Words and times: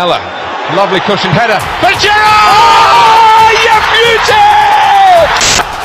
Mella, 0.00 0.16
lovely 0.74 0.98
cushioned 1.00 1.34
header. 1.34 1.60
But 1.82 1.92
Gerrard! 2.00 3.52
You 3.52 3.76
beauty! 3.92 4.48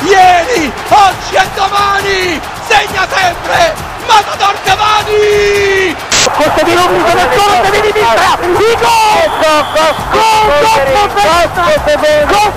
Ieri, 0.08 0.72
oggi 0.88 1.34
e 1.36 1.44
domani 1.54 2.40
segna 2.66 3.06
sempre 3.12 3.74
Matador 4.06 4.56
Cavani! 4.64 5.94
Questo 6.32 6.64
di 6.64 6.72
Rubio 6.72 7.04
del 7.04 7.28
solo 7.36 7.60
di 7.60 7.76
sinistra, 7.84 8.38
il 8.40 8.56
gol! 8.80 9.28
Gol! 10.12 10.48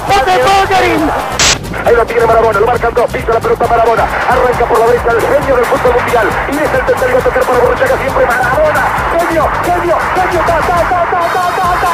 Gol 0.07 0.23
de 0.23 0.39
Bulgarin! 0.39 1.38
Ahí 1.85 1.95
lo 1.95 2.05
tiene 2.05 2.25
Marabona, 2.25 2.59
lo 2.59 2.65
marcan 2.67 2.93
dos, 2.93 3.11
pisa 3.11 3.33
la 3.33 3.39
pelota 3.39 3.67
Marabona, 3.67 4.03
arranca 4.03 4.65
por 4.65 4.79
la 4.79 4.85
derecha 4.87 5.11
el 5.11 5.21
genio 5.21 5.55
del 5.55 5.65
fútbol 5.65 5.93
mundial, 5.95 6.27
y 6.51 6.57
es 6.57 6.73
el 6.73 6.85
tercero 6.85 7.17
a 7.17 7.21
tocar 7.21 7.43
para 7.43 7.59
Borruchaga 7.59 7.97
siempre 7.97 8.25
Marabona, 8.25 8.87
genio, 9.17 9.49
genio, 9.63 9.97
genio, 10.15 10.39
ta, 10.45 10.59
ta, 10.59 10.77
ta, 10.89 10.99
ta, 11.09 11.21
ta, 11.33 11.43
ta, 11.55 11.67
ta, 11.81 11.93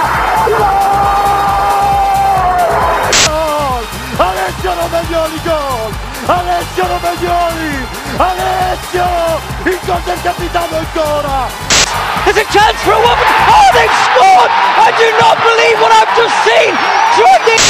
Gol! 3.26 3.84
Alessio 4.18 4.72
Romagnoli 4.74 5.40
gol! 5.44 5.92
Alessio 6.26 6.88
Romagnoli! 6.88 7.88
Alessio! 8.18 9.06
Il 9.66 9.80
gol 9.86 10.02
del 10.04 10.22
capitano 10.22 10.78
ancora! 10.78 11.48
There's 12.26 12.38
a 12.38 12.46
chance 12.52 12.82
for 12.84 12.94
a 12.94 12.98
woman! 12.98 13.28
Oh, 13.48 13.70
they've 13.74 13.98
scored! 14.10 14.52
I 14.82 14.90
do 14.98 15.08
not 15.20 15.38
believe 15.42 15.80
what 15.80 15.92
I've 15.92 16.16
just 16.18 16.36
seen! 16.44 16.74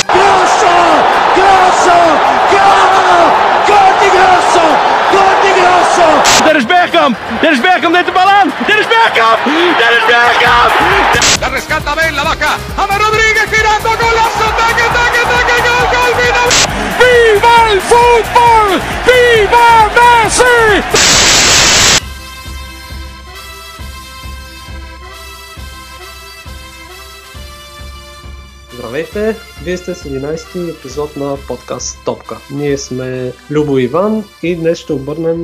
Grosso! 0.08 1.25
Grosso! 1.38 1.98
Gol! 2.52 3.24
Gol 3.70 3.92
di 4.02 4.10
Grosso! 4.16 4.66
Gol 5.12 5.36
di 5.44 5.52
Grosso! 5.60 6.08
Dennis 6.46 6.66
Bergkamp! 6.66 7.18
Dennis 7.42 7.60
Bergkamp 7.60 7.94
neemt 7.94 8.06
de 8.06 8.12
bal 8.12 8.30
aan! 8.30 8.54
Dennis 8.68 8.88
Bergkamp! 8.88 9.40
Dennis 9.82 10.06
Bergkamp! 10.12 10.72
La 11.42 11.50
rescata 11.50 11.96
Ben, 11.96 12.16
la 12.16 12.24
vaca, 12.24 12.52
Ama 12.78 12.98
Rodríguez 12.98 13.48
girando, 13.52 13.90
golazo, 14.02 14.48
taque, 14.60 14.88
taque, 14.98 15.24
taque, 15.32 15.58
gol, 15.68 15.86
gol, 15.94 16.12
final! 16.20 16.50
Viva 17.00 17.56
el 17.72 17.82
fútbol! 17.90 18.82
Viva 19.06 19.68
Messi! 19.98 21.15
Здравейте! 28.78 29.36
Вие 29.64 29.78
сте 29.78 29.94
с 29.94 30.04
11-ти 30.04 30.70
епизод 30.70 31.18
на 31.18 31.38
подкаст 31.48 32.06
Топка. 32.06 32.38
Ние 32.54 32.78
сме 32.78 33.32
Любо 33.52 33.78
Иван 33.78 34.24
и 34.44 34.56
днес 34.56 34.78
ще 34.78 34.94
обърнем 34.94 35.42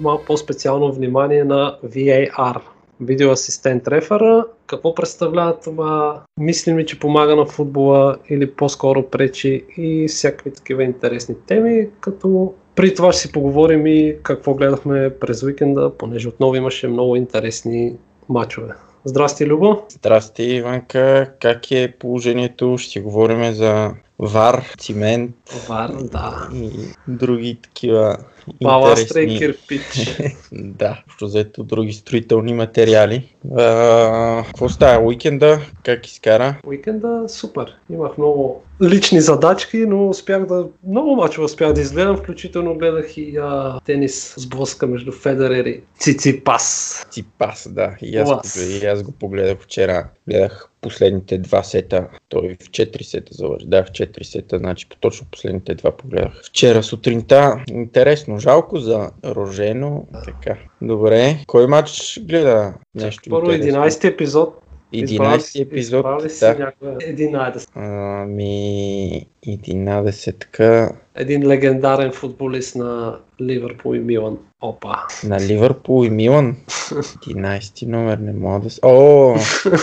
малко 0.00 0.24
по-специално 0.24 0.92
внимание 0.92 1.44
на 1.44 1.78
VAR. 1.86 2.60
Видеоасистент 3.00 3.88
рефера. 3.88 4.44
Какво 4.66 4.94
представлява 4.94 5.60
това? 5.60 6.22
Мислим 6.40 6.78
ли, 6.78 6.86
че 6.86 7.00
помага 7.00 7.36
на 7.36 7.46
футбола 7.46 8.16
или 8.28 8.50
по-скоро 8.50 9.02
пречи 9.02 9.64
и 9.76 10.08
всякакви 10.08 10.52
такива 10.52 10.82
интересни 10.84 11.34
теми, 11.46 11.88
като 12.00 12.54
при 12.74 12.94
това 12.94 13.12
ще 13.12 13.22
си 13.22 13.32
поговорим 13.32 13.86
и 13.86 14.16
какво 14.22 14.54
гледахме 14.54 15.10
през 15.20 15.42
уикенда, 15.42 15.92
понеже 15.98 16.28
отново 16.28 16.54
имаше 16.54 16.88
много 16.88 17.16
интересни 17.16 17.92
матчове. 18.28 18.74
Здрасти, 19.04 19.46
Любо! 19.46 19.82
Здрасти, 19.88 20.42
Иванка. 20.42 21.32
Как 21.40 21.70
е 21.70 21.94
положението? 21.98 22.78
Ще 22.78 23.00
говорим 23.00 23.54
за 23.54 23.90
вар, 24.18 24.64
цимент 24.78 25.36
Вар, 25.68 25.90
да. 26.02 26.48
и 26.54 26.70
други 27.08 27.58
такива 27.62 28.18
Баластра 28.62 29.20
и 29.20 29.38
кирпич. 29.38 30.18
да, 30.52 31.02
общо 31.06 31.26
взето 31.26 31.64
други 31.64 31.92
строителни 31.92 32.54
материали. 32.54 33.34
А, 33.56 34.44
какво 34.44 34.68
става? 34.68 35.06
Уикенда? 35.06 35.60
Как 35.82 36.06
изкара? 36.06 36.56
Уикенда 36.66 37.24
супер. 37.28 37.76
Имах 37.90 38.18
много 38.18 38.62
лични 38.82 39.20
задачки, 39.20 39.76
но 39.76 40.08
успях 40.08 40.46
да... 40.46 40.66
Много 40.88 41.16
мачове 41.16 41.44
успях 41.44 41.72
да 41.72 41.80
изгледам, 41.80 42.16
включително 42.16 42.74
гледах 42.74 43.16
и 43.16 43.36
а, 43.36 43.80
тенис 43.86 44.34
с 44.38 44.46
блъска 44.46 44.86
между 44.86 45.12
Федерер 45.12 45.64
и 45.64 45.80
Циципас. 45.98 47.06
Ципас, 47.10 47.68
да. 47.70 47.96
И 48.02 48.16
аз, 48.16 48.56
и 48.56 48.86
аз 48.86 49.02
го 49.02 49.12
погледах 49.12 49.58
вчера. 49.60 50.08
Гледах 50.28 50.70
последните 50.84 51.38
два 51.38 51.62
сета. 51.62 52.08
Той 52.28 52.56
в 52.60 52.70
4 52.70 53.02
сета 53.02 53.34
завърши. 53.34 53.66
Да, 53.66 53.84
в 53.84 53.88
4 53.88 54.22
сета, 54.22 54.58
значи 54.58 54.86
точно 55.00 55.26
последните 55.30 55.74
два 55.74 55.96
погледах. 55.96 56.42
Вчера 56.44 56.82
сутринта. 56.82 57.64
Интересно. 57.70 58.33
Жалко 58.38 58.78
за 58.78 59.10
Рожено. 59.24 60.06
Така. 60.24 60.56
Добре. 60.82 61.36
Кой 61.46 61.66
матч 61.66 62.20
гледа? 62.22 62.74
Нещо 62.94 63.30
Първо 63.30 63.52
интересно? 63.52 63.80
11 63.80 64.04
епизод. 64.04 64.60
11 64.94 65.62
епизод. 65.62 66.02
Да. 66.40 66.48
някаква 66.48 66.88
11. 66.88 67.68
Ами, 67.74 69.26
11 69.46 70.90
Един 71.14 71.46
легендарен 71.46 72.12
футболист 72.12 72.76
на 72.76 73.18
Ливърпул 73.40 73.94
и 73.94 73.98
Милан. 73.98 74.38
Опа. 74.60 74.96
на 75.24 75.40
Ливърпул 75.40 76.04
и 76.04 76.10
Милан. 76.10 76.56
11 76.68 77.86
номер 77.86 78.18
не 78.18 78.32
мога 78.32 78.60
да... 78.60 78.68
О, 78.82 79.36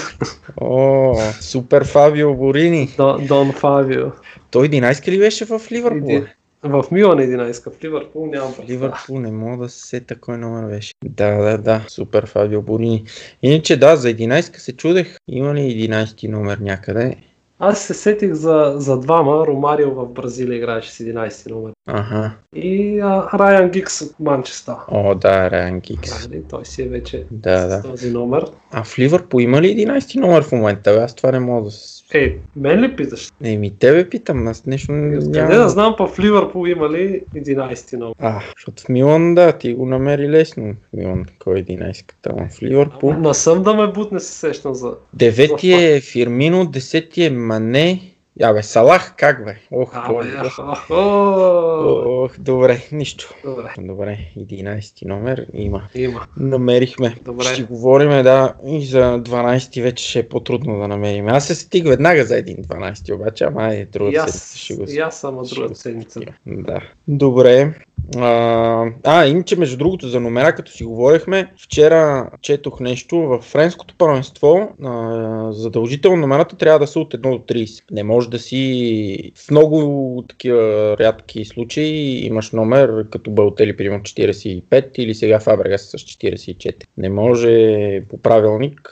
о, 0.61 1.15
супер 1.41 1.85
Фабио 1.85 2.35
Борини. 2.35 2.93
Дон, 2.97 3.27
Дон 3.27 3.51
Фавио. 3.51 4.05
Той 4.51 4.69
11 4.69 5.07
ли 5.07 5.19
беше 5.19 5.45
в 5.45 5.61
Ливърпул? 5.71 6.21
В 6.63 6.85
Милан 6.91 7.17
11, 7.19 7.71
в 7.71 7.83
Ливърпул 7.83 8.25
нямам 8.25 8.53
представа. 8.55 8.73
Ливърпул 8.73 9.19
не 9.19 9.31
мога 9.31 9.63
да 9.63 9.69
се 9.69 9.87
сета 9.87 10.19
кой 10.19 10.37
номер 10.37 10.69
беше. 10.69 10.93
Да, 11.05 11.31
да, 11.37 11.57
да, 11.57 11.85
супер 11.87 12.25
Фабио 12.25 12.61
Борини. 12.61 13.03
Иначе 13.41 13.77
да, 13.77 13.95
за 13.95 14.07
11 14.07 14.57
се 14.57 14.77
чудех. 14.77 15.15
Има 15.27 15.53
ли 15.55 15.59
11 15.89 16.27
номер 16.29 16.57
някъде? 16.57 17.15
Аз 17.63 17.81
се 17.81 17.93
сетих 17.93 18.33
за, 18.33 18.73
за 18.77 18.99
двама. 18.99 19.47
Ромарио 19.47 19.93
в 19.93 20.05
Бразилия 20.05 20.57
играеше 20.57 20.91
с 20.91 20.97
11 20.97 21.49
номер. 21.51 21.71
Аха. 21.87 22.31
И 22.55 22.99
а, 22.99 23.29
Райан 23.39 23.69
Гикс 23.69 24.01
от 24.01 24.19
Манчестър. 24.19 24.75
О, 24.87 25.15
да, 25.15 25.51
Райан 25.51 25.79
Гикс. 25.79 26.27
Нали, 26.27 26.43
той 26.49 26.65
си 26.65 26.81
е 26.83 26.87
вече 26.87 27.25
Да, 27.31 27.59
с 27.59 27.67
да. 27.67 27.81
този 27.81 28.11
номер. 28.11 28.45
А 28.71 28.83
в 28.83 28.99
Ливърпул 28.99 29.39
има 29.41 29.61
ли 29.61 29.67
11 29.87 30.19
номер 30.19 30.43
в 30.43 30.51
момента? 30.51 30.91
Аз 30.91 31.15
това 31.15 31.31
не 31.31 31.39
мога 31.39 31.63
да... 31.65 31.71
с- 31.71 32.00
Е, 32.13 32.37
мен 32.55 32.81
ли 32.81 32.95
питаш? 32.95 33.31
Еми, 33.43 33.77
тебе 33.79 34.09
питам, 34.09 34.47
аз 34.47 34.65
нещо 34.65 34.91
не 34.91 35.19
Къде 35.19 35.55
да 35.55 35.69
знам, 35.69 35.95
па 35.97 36.07
в 36.07 36.19
Ливърпул 36.19 36.67
има 36.67 36.89
ли 36.89 37.21
11 37.35 37.97
номер? 37.97 38.15
А, 38.19 38.41
защото 38.55 38.83
в 38.83 38.89
Милан, 38.89 39.35
да, 39.35 39.57
ти 39.57 39.73
го 39.73 39.85
намери 39.85 40.29
лесно. 40.29 40.73
В 40.93 40.97
Милан, 40.97 41.25
кой 41.39 41.59
е 41.59 41.63
11-ката? 41.63 42.29
Ама 42.29 42.47
В 42.49 42.61
Ливърпул. 42.61 43.13
Не 43.13 43.33
съм 43.33 43.63
да 43.63 43.73
ме 43.73 43.87
бутне 43.87 44.19
се 44.19 44.33
сещам 44.33 44.73
за... 44.75 44.93
Девети 45.13 45.73
е 45.73 46.01
Фирмино, 46.01 46.65
десети 46.65 47.23
е 47.23 47.29
Мане. 47.29 48.01
Абе, 48.39 48.63
Салах, 48.63 49.13
как 49.17 49.45
бе? 49.45 49.57
Ох, 49.71 49.91
Абе, 49.93 50.13
Боже, 50.13 50.35
ах, 50.37 50.59
ах, 50.59 50.89
о, 50.89 52.23
Ох, 52.23 52.39
добре, 52.39 52.87
нищо. 52.91 53.33
Добре, 53.43 53.73
Добре, 53.79 54.19
11 54.37 55.05
номер 55.05 55.45
има. 55.53 55.83
има. 55.95 56.27
Намерихме. 56.37 57.15
Добре. 57.25 57.43
Ще 57.45 57.63
говорим, 57.63 58.09
да, 58.09 58.53
и 58.65 58.85
за 58.85 59.19
12 59.19 59.81
вече 59.81 60.09
ще 60.09 60.19
е 60.19 60.29
по-трудно 60.29 60.79
да 60.79 60.87
намерим. 60.87 61.27
Аз 61.27 61.47
се 61.47 61.55
стиг 61.55 61.87
веднага 61.87 62.25
за 62.25 62.37
един 62.37 62.57
12, 62.57 63.15
обаче, 63.15 63.43
ама 63.43 63.75
е 63.75 63.85
друга 63.85 64.11
И 64.11 64.15
аз, 64.15 64.31
седмица 64.31 64.57
ще 64.57 64.75
го 64.75 64.85
и 64.87 64.99
аз 64.99 65.19
друга 65.43 65.75
седмица. 65.75 66.19
Да. 66.47 66.81
Добре. 67.07 67.73
А, 68.17 68.85
а, 69.03 69.25
иначе 69.25 69.55
между 69.55 69.77
другото 69.77 70.07
за 70.07 70.19
номера, 70.19 70.55
като 70.55 70.71
си 70.71 70.83
говорихме, 70.83 71.53
вчера 71.57 72.29
четох 72.41 72.79
нещо 72.79 73.17
в 73.17 73.39
френското 73.41 73.95
първенство. 73.97 74.69
А, 74.83 75.51
задължително 75.51 76.17
номерата 76.17 76.57
трябва 76.57 76.79
да 76.79 76.87
са 76.87 76.99
от 76.99 77.13
1 77.13 77.17
до 77.17 77.53
30. 77.53 77.83
Не 77.91 78.03
може 78.03 78.29
да 78.29 78.39
си 78.39 79.31
в 79.35 79.51
много 79.51 80.23
такива 80.27 80.95
рядки 80.99 81.45
случаи 81.45 82.25
имаш 82.25 82.51
номер 82.51 83.05
като 83.11 83.31
Балтели, 83.31 83.77
примерно 83.77 84.03
45 84.03 84.99
или 84.99 85.15
сега 85.15 85.39
Фабрегас 85.39 85.81
с 85.81 85.97
44. 85.97 86.75
Не 86.97 87.09
може 87.09 88.03
по 88.09 88.17
правилник, 88.17 88.91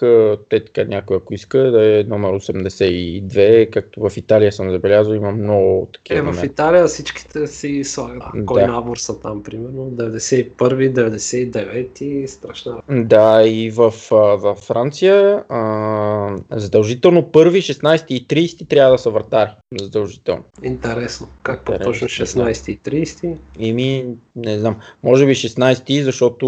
те 0.50 0.66
така 0.66 0.84
някой 0.84 1.18
ако 1.18 1.34
иска 1.34 1.58
да 1.58 2.00
е 2.00 2.04
номер 2.04 2.30
82, 2.30 3.70
както 3.70 4.10
в 4.10 4.18
Италия 4.18 4.52
съм 4.52 4.72
забелязал, 4.72 5.14
има 5.14 5.32
много 5.32 5.90
такива 5.94 6.20
Е, 6.20 6.22
в 6.22 6.26
номера. 6.26 6.46
Италия 6.46 6.88
всичките 6.88 7.48
си 7.48 7.84
слагат. 7.84 8.24
Да. 8.36 8.46
Кой 8.46 8.64
набор 8.64 8.98
са 9.02 9.20
там, 9.20 9.44
примерно? 9.44 9.92
91, 9.92 10.54
99, 10.58 12.26
страшна. 12.26 12.82
Да, 12.90 13.44
и 13.48 13.72
в, 13.72 13.94
във 14.12 14.58
Франция 14.58 15.44
а, 15.50 16.38
задължително 16.52 17.32
първи, 17.32 17.62
16 17.62 18.06
и 18.12 18.28
30 18.28 18.70
трябва 18.70 18.92
да 18.92 18.98
са 18.98 19.10
вратари. 19.10 19.50
Задължително. 19.80 20.44
Интересно. 20.64 21.28
Как 21.44 21.60
Интересно, 21.60 21.86
точно 21.86 22.08
16 22.08 22.70
и 22.70 22.80
30? 22.80 23.38
Ими, 23.60 24.06
не 24.36 24.60
знам, 24.60 24.80
може 25.04 25.26
би 25.26 25.36
16, 25.36 26.02
защото 26.04 26.48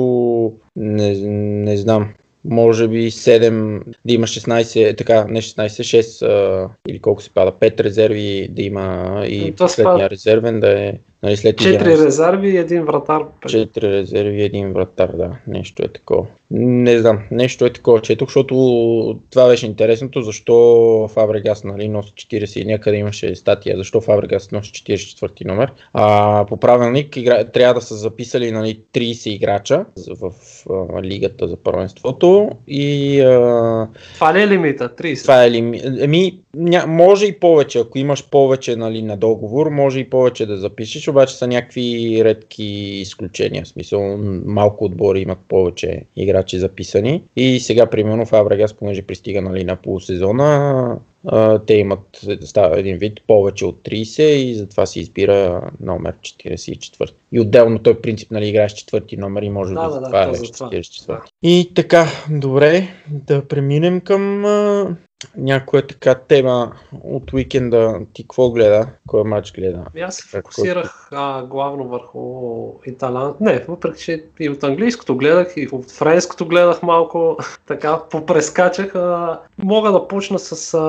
не, 0.75 1.13
не 1.63 1.77
знам. 1.77 2.13
Може 2.45 2.87
би 2.87 3.11
7, 3.11 3.81
да 4.05 4.13
има 4.13 4.27
16, 4.27 4.97
така, 4.97 5.25
не 5.29 5.41
16, 5.41 5.67
6 6.01 6.25
а, 6.25 6.69
или 6.87 6.99
колко 6.99 7.21
се 7.21 7.29
пада, 7.29 7.51
5 7.51 7.79
резерви 7.79 8.47
да 8.51 8.61
има 8.61 9.21
и 9.27 9.51
последния 9.51 10.09
резервен 10.09 10.59
да 10.59 10.79
е 10.79 10.93
Нали, 11.23 11.37
след 11.37 11.57
Четири 11.57 11.89
11. 11.89 12.05
резерви 12.05 12.49
и 12.49 12.57
един 12.57 12.83
вратар. 12.83 13.23
Четири 13.47 13.91
резерви, 13.91 14.43
един 14.43 14.73
вратар, 14.73 15.11
да. 15.17 15.37
Нещо 15.47 15.83
е 15.83 15.87
такова. 15.87 16.25
Не 16.53 16.99
знам, 16.99 17.19
нещо 17.31 17.65
е 17.65 17.73
такова 17.73 18.01
четох, 18.01 18.29
защото 18.29 18.55
това 19.29 19.47
беше 19.47 19.65
интересното, 19.65 20.21
защо 20.21 21.09
Фабрегас 21.13 21.63
нали, 21.63 21.87
носи 21.87 22.13
40 22.13 22.61
и 22.61 22.65
някъде 22.65 22.97
имаше 22.97 23.35
статия, 23.35 23.77
защо 23.77 24.01
Фабрегас 24.01 24.51
носи 24.51 24.71
44 24.71 25.45
номер. 25.45 25.71
А, 25.93 26.45
по 26.45 26.57
правилник 26.57 27.17
игра... 27.17 27.43
трябва 27.43 27.73
да 27.73 27.81
са 27.81 27.95
записали 27.95 28.51
нали, 28.51 28.79
30 28.93 29.29
играча 29.29 29.85
в, 30.19 30.31
а, 30.69 31.03
лигата 31.03 31.47
за 31.47 31.57
първенството 31.57 32.49
и 32.67 33.19
а, 33.21 33.87
Това 34.13 34.33
ли 34.33 34.41
е 34.41 34.47
лимита? 34.47 34.89
30. 34.89 35.21
това 35.21 35.43
е 35.43 35.51
ли... 35.51 35.81
Еми, 35.99 36.39
ня... 36.55 36.85
може 36.87 37.25
и 37.25 37.39
повече, 37.39 37.79
ако 37.79 37.97
имаш 37.97 38.29
повече 38.29 38.75
нали, 38.75 39.01
на 39.01 39.17
договор, 39.17 39.69
може 39.69 39.99
и 39.99 40.09
повече 40.09 40.45
да 40.45 40.57
запишеш, 40.57 41.07
обаче 41.11 41.35
са 41.35 41.47
някакви 41.47 42.19
редки 42.23 42.63
изключения. 43.01 43.63
В 43.63 43.67
смисъл, 43.67 44.17
малко 44.45 44.85
отбори 44.85 45.21
имат 45.21 45.39
повече 45.47 46.05
играчи 46.15 46.59
записани. 46.59 47.23
И 47.35 47.59
сега, 47.59 47.85
примерно, 47.85 48.25
Фабрегас, 48.25 48.73
понеже 48.73 49.01
пристига 49.01 49.41
нали, 49.41 49.63
на 49.63 49.75
полусезона, 49.75 50.97
те 51.65 51.73
имат 51.73 52.21
става 52.41 52.79
един 52.79 52.97
вид 52.97 53.21
повече 53.27 53.65
от 53.65 53.83
30 53.83 54.21
и 54.21 54.55
затова 54.55 54.85
се 54.85 54.99
избира 54.99 55.69
номер 55.81 56.13
44. 56.21 57.11
И 57.31 57.39
отделно 57.39 57.79
той 57.79 58.01
принцип, 58.01 58.31
нали, 58.31 58.47
играеш 58.47 58.73
четвърти 58.73 59.17
номер 59.17 59.41
и 59.41 59.49
може 59.49 59.73
Да, 59.73 59.89
да, 59.89 59.99
да, 59.99 60.09
да, 60.09 60.29
е 60.31 60.33
затова. 60.33 60.69
44. 60.69 61.19
И 61.43 61.71
така, 61.75 62.05
добре, 62.29 62.87
да 63.07 63.47
преминем 63.47 64.01
към 64.01 64.45
някоя 65.37 65.87
така 65.87 66.15
тема 66.15 66.71
от 67.03 67.33
уикенда. 67.33 67.99
Ти 68.13 68.23
какво 68.23 68.51
гледа? 68.51 68.87
Кой 69.07 69.23
матч 69.23 69.53
гледа? 69.53 69.83
Аз 70.01 70.15
се 70.15 70.23
Как- 70.23 70.41
фокусирах 70.41 71.07
а, 71.11 71.43
главно 71.43 71.87
върху 71.87 72.21
италиан. 72.85 73.33
Не, 73.39 73.65
въпреки 73.67 74.03
че 74.03 74.23
и 74.39 74.49
от 74.49 74.63
английското 74.63 75.17
гледах, 75.17 75.53
и 75.57 75.67
от 75.71 75.91
френското 75.91 76.47
гледах 76.47 76.83
малко, 76.83 77.37
така 77.67 77.99
попрескачах. 78.11 78.95
А, 78.95 79.39
мога 79.63 79.91
да 79.91 80.07
почна 80.07 80.39
с 80.39 80.73
а, 80.73 80.79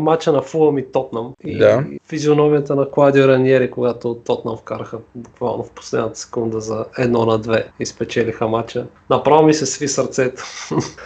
матча 0.00 0.32
на 0.32 0.42
Фулъм 0.42 0.78
и 0.78 0.92
Тотнам. 0.92 1.32
И 1.44 1.58
Да. 1.58 1.84
физиономията 2.08 2.76
на 2.76 2.90
Кладио 2.90 3.28
Раньери, 3.28 3.70
когато 3.70 4.14
Тотнам 4.14 4.56
вкараха 4.56 4.98
буквално 5.14 5.64
в 5.64 5.70
последната 5.70 6.18
секунда 6.18 6.60
за 6.60 6.84
едно 6.98 7.26
на 7.26 7.38
две 7.38 7.68
и 7.80 7.86
спечелиха 7.86 8.48
матча. 8.48 8.86
Направо 9.10 9.42
ми 9.42 9.54
се 9.54 9.66
сви 9.66 9.88
сърцето. 9.88 10.42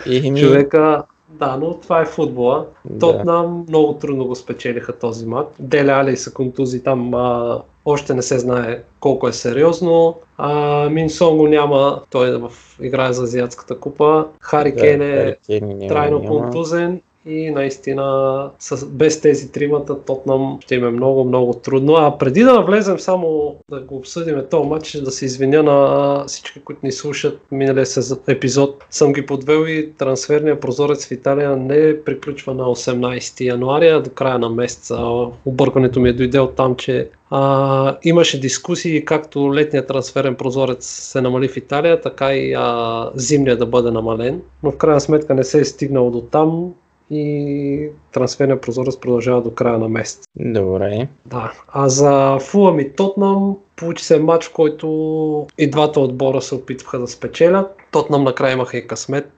И 0.06 0.30
ми... 0.30 0.40
Човека, 0.42 1.02
да, 1.32 1.56
но 1.56 1.74
това 1.74 2.00
е 2.00 2.06
футбола. 2.06 2.66
Да. 2.84 2.98
Тотнам 2.98 3.64
много 3.68 3.92
трудно 3.92 4.24
го 4.24 4.34
спечелиха 4.34 4.98
този 4.98 5.26
матч. 5.26 5.48
Деле 5.58 5.92
Али 5.92 6.16
са 6.16 6.32
контузи 6.32 6.82
там. 6.82 7.14
А, 7.14 7.60
още 7.84 8.14
не 8.14 8.22
се 8.22 8.38
знае 8.38 8.82
колко 9.00 9.28
е 9.28 9.32
сериозно. 9.32 10.16
А, 10.36 10.88
Минсон 10.88 11.36
го 11.36 11.48
няма. 11.48 12.02
Той 12.10 12.34
е 12.34 12.36
в 12.36 12.52
играе 12.82 13.12
за 13.12 13.22
Азиатската 13.22 13.78
купа. 13.78 14.26
Хари 14.40 14.68
е 14.68 14.72
Хари 14.72 15.36
Кейн 15.46 15.68
няма, 15.68 15.88
трайно 15.88 16.24
контузен 16.24 17.00
и 17.26 17.50
наистина 17.50 18.50
с, 18.58 18.86
без 18.86 19.20
тези 19.20 19.52
тримата 19.52 20.04
Тотнам 20.04 20.58
ще 20.60 20.74
им 20.74 20.84
е 20.84 20.90
много, 20.90 21.24
много 21.24 21.54
трудно. 21.54 21.94
А 21.96 22.18
преди 22.18 22.42
да 22.42 22.52
навлезем 22.52 22.98
само 22.98 23.56
да 23.70 23.80
го 23.80 23.96
обсъдим 23.96 24.42
този 24.50 24.68
матч, 24.68 24.92
да 24.92 25.10
се 25.10 25.24
извиня 25.24 25.62
на 25.62 26.24
всички, 26.26 26.60
които 26.60 26.80
ни 26.86 26.92
слушат 26.92 27.40
миналия 27.52 27.86
епизод, 28.28 28.84
съм 28.90 29.12
ги 29.12 29.26
подвел 29.26 29.66
и 29.66 29.92
трансферния 29.92 30.60
прозорец 30.60 31.06
в 31.06 31.10
Италия 31.10 31.56
не 31.56 32.04
приключва 32.04 32.54
на 32.54 32.64
18 32.64 33.40
януари, 33.40 33.88
а 33.88 34.00
до 34.00 34.10
края 34.10 34.38
на 34.38 34.48
месеца. 34.48 34.96
Объркването 35.44 36.00
ми 36.00 36.08
е 36.08 36.12
дойде 36.12 36.40
от 36.40 36.56
там, 36.56 36.76
че 36.76 37.08
а, 37.30 37.96
имаше 38.02 38.40
дискусии 38.40 39.04
както 39.04 39.54
летният 39.54 39.88
трансферен 39.88 40.34
прозорец 40.34 40.86
се 40.86 41.20
намали 41.20 41.48
в 41.48 41.56
Италия, 41.56 42.00
така 42.00 42.34
и 42.34 42.54
а, 42.58 43.10
зимния 43.14 43.56
да 43.56 43.66
бъде 43.66 43.90
намален, 43.90 44.42
но 44.62 44.70
в 44.70 44.76
крайна 44.76 45.00
сметка 45.00 45.34
не 45.34 45.44
се 45.44 45.60
е 45.60 45.64
стигнало 45.64 46.10
до 46.10 46.20
там 46.20 46.72
и 47.12 47.90
трансферният 48.12 48.62
прозорец 48.62 49.00
продължава 49.00 49.42
до 49.42 49.54
края 49.54 49.78
на 49.78 49.88
месец. 49.88 50.24
Добре. 50.36 51.08
Да. 51.26 51.52
А 51.68 51.88
за 51.88 52.38
Фулъм 52.40 52.80
и 52.80 52.92
Тотнам 52.92 53.56
получи 53.76 54.04
се 54.04 54.18
матч, 54.18 54.46
в 54.46 54.52
който 54.52 55.46
и 55.58 55.70
двата 55.70 56.00
отбора 56.00 56.42
се 56.42 56.54
опитваха 56.54 56.98
да 56.98 57.06
спечелят. 57.06 57.76
Тотнам 57.90 58.24
накрая 58.24 58.52
имаха 58.52 58.76
и 58.76 58.86
късмет, 58.86 59.32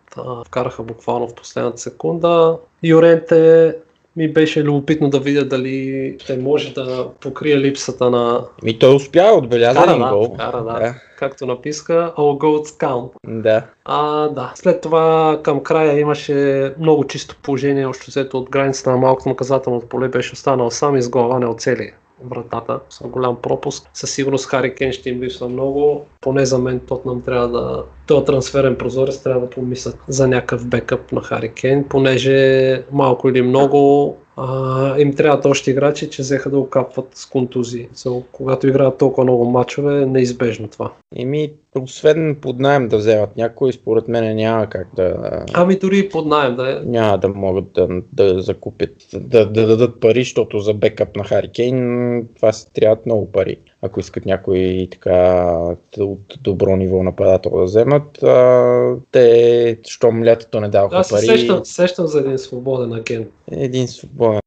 вкараха 0.46 0.82
буквално 0.82 1.28
в 1.28 1.34
последната 1.34 1.78
секунда. 1.78 2.58
Юренте 2.82 3.74
ми 4.16 4.32
беше 4.32 4.64
любопитно 4.64 5.10
да 5.10 5.20
видя 5.20 5.44
дали 5.44 6.16
ще 6.18 6.36
може 6.36 6.74
да 6.74 7.08
покрие 7.20 7.58
липсата 7.58 8.10
на... 8.10 8.44
Ми 8.62 8.78
той 8.78 8.94
успя, 8.94 9.32
отбеляза 9.36 9.80
Кара, 9.80 9.90
един 9.90 10.02
да, 10.02 10.10
гол. 10.10 10.36
кара, 10.36 10.64
да. 10.64 10.72
да. 10.72 10.94
Както 11.18 11.46
написка, 11.46 12.12
All 12.16 12.38
Goals 12.38 12.80
Count. 12.80 13.10
Да. 13.26 13.66
А, 13.84 14.28
да. 14.28 14.52
След 14.54 14.80
това 14.80 15.40
към 15.42 15.62
края 15.62 16.00
имаше 16.00 16.72
много 16.78 17.06
чисто 17.06 17.36
положение, 17.42 17.86
още 17.86 18.04
взето 18.08 18.38
от 18.38 18.50
границата 18.50 18.90
на 18.90 18.96
малкото 18.96 19.28
наказателното 19.28 19.86
поле 19.86 20.08
беше 20.08 20.32
останал 20.32 20.70
сам 20.70 20.96
и 20.96 21.02
с 21.02 21.08
глава 21.08 21.38
не 21.38 21.46
оцели 21.46 21.92
вратата 22.30 22.80
с 22.90 23.06
голям 23.06 23.36
пропуск. 23.42 23.90
Със 23.94 24.10
сигурност 24.10 24.46
Хари 24.46 24.74
Кен 24.74 24.92
ще 24.92 25.10
им 25.10 25.22
липсва 25.22 25.48
много. 25.48 26.06
Поне 26.20 26.46
за 26.46 26.58
мен 26.58 26.80
Тотнам 26.80 27.22
трябва 27.22 27.48
да... 27.48 27.84
Този 28.06 28.24
трансферен 28.24 28.76
прозорец 28.76 29.22
трябва 29.22 29.40
да 29.40 29.50
помислят 29.50 29.98
за 30.08 30.28
някакъв 30.28 30.66
бекъп 30.66 31.12
на 31.12 31.20
Хари 31.20 31.52
Кен, 31.52 31.84
понеже 31.88 32.82
малко 32.92 33.28
или 33.28 33.42
много 33.42 34.16
а, 34.36 34.98
им 35.00 35.14
трябват 35.14 35.46
още 35.46 35.70
играчи, 35.70 36.10
че 36.10 36.22
взеха 36.22 36.50
да 36.50 36.58
окапват 36.58 37.08
с 37.14 37.26
контузии. 37.26 37.88
So, 37.94 38.22
когато 38.32 38.66
играят 38.66 38.98
толкова 38.98 39.24
много 39.24 39.44
мачове, 39.44 40.02
е 40.02 40.06
неизбежно 40.06 40.68
това. 40.68 40.92
Еми, 41.16 41.52
освен 41.78 42.38
под 42.40 42.58
найем 42.58 42.88
да 42.88 42.96
вземат 42.96 43.36
някой, 43.36 43.72
според 43.72 44.08
мен 44.08 44.36
няма 44.36 44.66
как 44.66 44.88
да... 44.96 45.14
Ами 45.52 45.76
дори 45.76 45.98
и 45.98 46.08
под 46.08 46.26
найем 46.26 46.56
да 46.56 46.70
е. 46.70 46.74
Няма 46.84 47.18
да 47.18 47.28
могат 47.28 47.72
да, 47.72 47.88
да 48.12 48.42
закупят, 48.42 48.94
да, 49.14 49.46
да 49.46 49.66
дадат 49.66 50.00
пари, 50.00 50.20
защото 50.20 50.58
за 50.58 50.74
бекъп 50.74 51.16
на 51.16 51.24
Хари 51.24 51.48
Кейн 51.48 52.28
това 52.36 52.52
се 52.52 52.72
трябват 52.72 53.06
много 53.06 53.32
пари. 53.32 53.56
Ако 53.82 54.00
искат 54.00 54.26
някой 54.26 54.88
така 54.90 55.48
от 55.98 56.38
добро 56.40 56.76
ниво 56.76 57.02
нападател 57.02 57.50
да 57.50 57.62
вземат, 57.62 58.22
а, 58.22 58.96
те, 59.12 59.78
щом 59.86 60.24
лятото 60.24 60.60
не 60.60 60.68
даваха 60.68 60.96
Аз 60.96 61.10
пари, 61.10 61.26
сещам, 61.26 61.64
сещам 61.64 62.06
за 62.06 62.18
един 62.18 62.38
свободен 62.38 62.92
агент. 62.92 63.28
един 63.50 63.88
свободен 63.88 64.40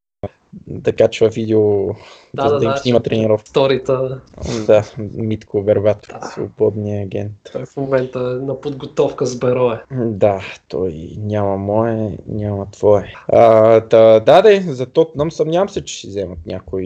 да 0.66 0.92
качва 0.92 1.28
видео, 1.28 1.88
Да, 2.34 2.44
да, 2.44 2.50
да, 2.50 2.58
да, 2.58 2.64
им 2.64 2.70
да. 2.70 2.76
снима 2.76 3.00
тренировка. 3.00 3.48
Сторита, 3.48 4.20
Да, 4.66 4.84
Митко 5.14 5.62
Вербат, 5.62 6.06
Да. 6.20 6.26
свободния 6.26 7.02
агент. 7.02 7.32
той 7.52 7.64
в 7.64 7.76
момента 7.76 8.18
е 8.18 8.44
на 8.44 8.60
подготовка 8.60 9.26
с 9.26 9.38
Берое. 9.38 9.80
Да, 9.90 10.40
той 10.68 11.10
няма 11.18 11.56
мое, 11.56 12.18
няма 12.28 12.70
твое. 12.70 13.12
А, 13.28 13.80
та, 13.80 14.20
да, 14.20 14.42
де, 14.42 14.60
за 14.60 14.86
Тотнам 14.86 15.30
съмнявам 15.30 15.68
се, 15.68 15.84
че 15.84 15.94
ще 15.94 16.08
вземат 16.08 16.38
някой. 16.46 16.82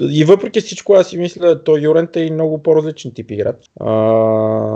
И 0.00 0.24
въпреки 0.24 0.60
всичко, 0.60 0.92
аз 0.94 1.06
си 1.06 1.18
мисля, 1.18 1.64
той 1.64 1.80
Юрент 1.80 2.16
е 2.16 2.30
много 2.30 2.62
по-различен 2.62 3.10
тип 3.10 3.30
играч. 3.30 3.56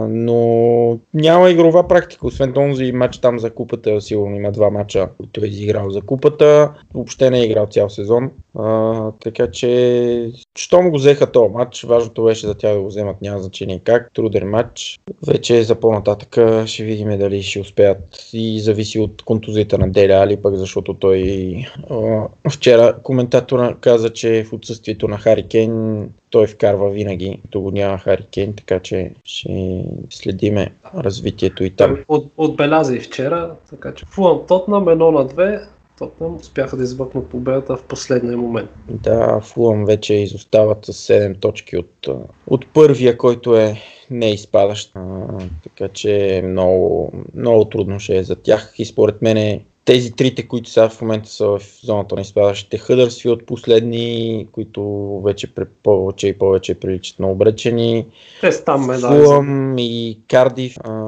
Но 0.09 0.99
няма 1.14 1.50
игрова 1.50 1.88
практика, 1.88 2.26
освен 2.26 2.52
този 2.52 2.93
матч 2.93 3.19
там 3.19 3.38
за 3.38 3.50
купата, 3.50 4.00
сигурно 4.00 4.37
има 4.37 4.52
два 4.52 4.71
матча, 4.71 5.09
които 5.17 5.45
е 5.45 5.49
изиграл 5.49 5.90
за 5.90 6.00
купата. 6.00 6.73
Въобще 6.95 7.31
не 7.31 7.40
е 7.40 7.45
играл 7.45 7.67
цял 7.67 7.88
сезон. 7.88 8.31
А, 8.59 9.12
така 9.21 9.50
че, 9.50 10.33
щом 10.59 10.90
го 10.90 10.97
взеха 10.97 11.33
този 11.33 11.52
матч, 11.52 11.83
важното 11.83 12.25
беше 12.25 12.47
за 12.47 12.54
тях 12.54 12.75
да 12.75 12.80
го 12.80 12.87
вземат, 12.87 13.23
няма 13.23 13.38
значение 13.38 13.80
как. 13.85 14.11
Труден 14.14 14.50
матч. 14.50 15.00
Вече 15.26 15.62
за 15.62 15.75
по-нататък 15.75 16.38
ще 16.66 16.85
видим 16.85 17.18
дали 17.18 17.42
ще 17.42 17.61
успеят 17.61 18.28
и 18.33 18.61
зависи 18.61 18.99
от 18.99 19.23
контузията 19.23 19.78
на 19.78 19.90
Деля 19.90 20.12
Али, 20.12 20.37
пък 20.37 20.57
защото 20.57 20.95
той 20.95 21.54
а, 21.90 22.23
вчера 22.50 22.97
коментатора 23.02 23.76
каза, 23.80 24.11
че 24.11 24.45
в 24.45 24.52
отсъствието 24.52 25.09
на 25.09 25.18
Хари 25.18 25.42
Кейн 25.42 26.09
той 26.30 26.47
вкарва 26.47 26.90
винаги, 26.90 27.40
като 27.42 27.61
го 27.61 27.71
няма 27.71 27.99
Хари 27.99 28.26
Кейн, 28.35 28.54
така 28.57 28.80
че 28.80 29.12
ще 29.25 29.85
следиме 30.11 30.73
развитието 30.95 31.64
и 31.64 31.71
там. 31.71 31.99
От, 32.09 32.33
отбеляза 32.37 32.97
и 32.97 33.00
вчера, 33.00 33.54
така 33.71 33.95
че 33.95 34.07
Фулъм 34.07 34.40
Тотнам 34.49 34.85
1 34.85 34.95
на 34.95 35.28
2. 35.28 35.68
Тотнам 35.99 36.37
успяха 36.37 36.76
да 36.76 36.85
избъкнат 36.85 37.28
победата 37.28 37.76
в 37.76 37.83
последния 37.83 38.37
момент. 38.37 38.71
Да, 38.90 39.40
Фулъм 39.40 39.85
вече 39.85 40.14
изостават 40.14 40.85
с 40.85 41.09
7 41.09 41.40
точки 41.40 41.76
от, 41.76 42.09
от 42.47 42.67
първия, 42.73 43.19
който 43.19 43.57
е 43.57 43.76
не 44.11 44.31
изпадащ. 44.31 44.93
А, 44.95 45.26
така 45.62 45.93
че 45.93 46.43
много, 46.45 47.12
много 47.35 47.64
трудно 47.64 48.00
ще 48.00 48.17
е 48.17 48.23
за 48.23 48.37
тях 48.37 48.75
и 48.78 48.85
според 48.85 49.23
мен 49.23 49.61
тези 49.88 50.12
трите, 50.12 50.49
които 50.49 50.71
сега 50.71 50.88
в 50.88 51.00
момента 51.00 51.28
са 51.31 51.47
в 51.47 51.61
зоната 51.85 52.14
на 52.14 52.21
изпадащите 52.21 52.78
Хъдърсфилд, 52.78 53.47
последни, 53.47 54.49
които 54.52 54.83
вече 55.25 55.52
повече 55.83 56.28
и 56.28 56.38
повече 56.38 56.75
приличат 56.75 57.19
на 57.19 57.31
обречени. 57.31 58.07
Те 58.40 58.52
са 58.52 58.64
там 58.64 58.87
медали. 58.87 59.25
Фулъм 59.25 59.78
и 59.78 60.19
Кардив 60.28 60.76
а, 60.85 61.05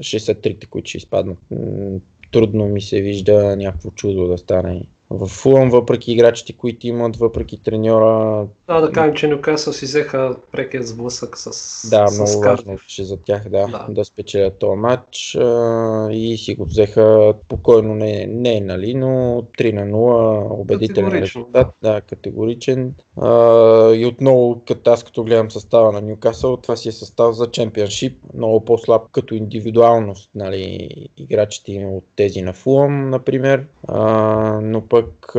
ще 0.00 0.18
са 0.18 0.34
трите, 0.34 0.66
които 0.66 0.88
ще 0.88 0.98
изпаднат. 0.98 1.38
Трудно 2.36 2.68
ми 2.68 2.80
се 2.80 3.00
вижда 3.00 3.56
някакво 3.56 3.90
чудо 3.90 4.28
да 4.28 4.38
стане 4.38 4.86
в 5.10 5.26
Фулъм, 5.26 5.70
въпреки 5.70 6.12
играчите, 6.12 6.52
които 6.52 6.86
имат, 6.86 7.16
въпреки 7.16 7.62
треньора. 7.62 8.46
Да, 8.66 8.80
да 8.80 8.92
кажем, 8.92 9.14
че 9.14 9.28
Нюкасъл 9.28 9.72
си 9.72 9.84
взеха 9.84 10.36
прекият 10.52 10.86
сблъсък 10.86 11.38
с 11.38 11.50
Да, 11.90 12.06
с 12.08 12.18
много 12.18 12.40
важно 12.40 12.72
беше 12.72 13.04
за 13.04 13.16
тях 13.16 13.48
да, 13.48 13.66
Да. 13.66 13.86
да. 13.88 14.04
спечелят 14.04 14.58
този 14.58 14.78
матч 14.78 15.36
а, 15.36 16.08
и 16.12 16.38
си 16.38 16.54
го 16.54 16.64
взеха 16.64 17.34
спокойно, 17.44 17.94
не, 17.94 18.26
не 18.26 18.60
нали, 18.60 18.94
но 18.94 19.06
3 19.58 19.72
на 19.72 19.82
0, 19.82 20.60
убедителен 20.60 21.12
резултат, 21.12 21.66
да, 21.82 22.00
категоричен. 22.00 22.94
А, 23.16 23.92
и 23.94 24.06
отново, 24.06 24.62
като 24.68 24.90
аз 24.90 25.04
като 25.04 25.24
гледам 25.24 25.50
състава 25.50 25.92
на 25.92 26.00
Ньюкасъл, 26.00 26.56
това 26.56 26.76
си 26.76 26.88
е 26.88 26.92
състав 26.92 27.34
за 27.34 27.50
чемпионшип, 27.50 28.18
много 28.34 28.64
по-слаб 28.64 29.02
като 29.12 29.34
индивидуалност, 29.34 30.30
нали, 30.34 30.88
играчите 31.16 31.86
от 31.92 32.04
тези 32.16 32.42
на 32.42 32.52
Фулъм, 32.52 33.10
например, 33.10 33.66
а, 33.88 34.60
но 34.62 34.80
пък 34.96 35.32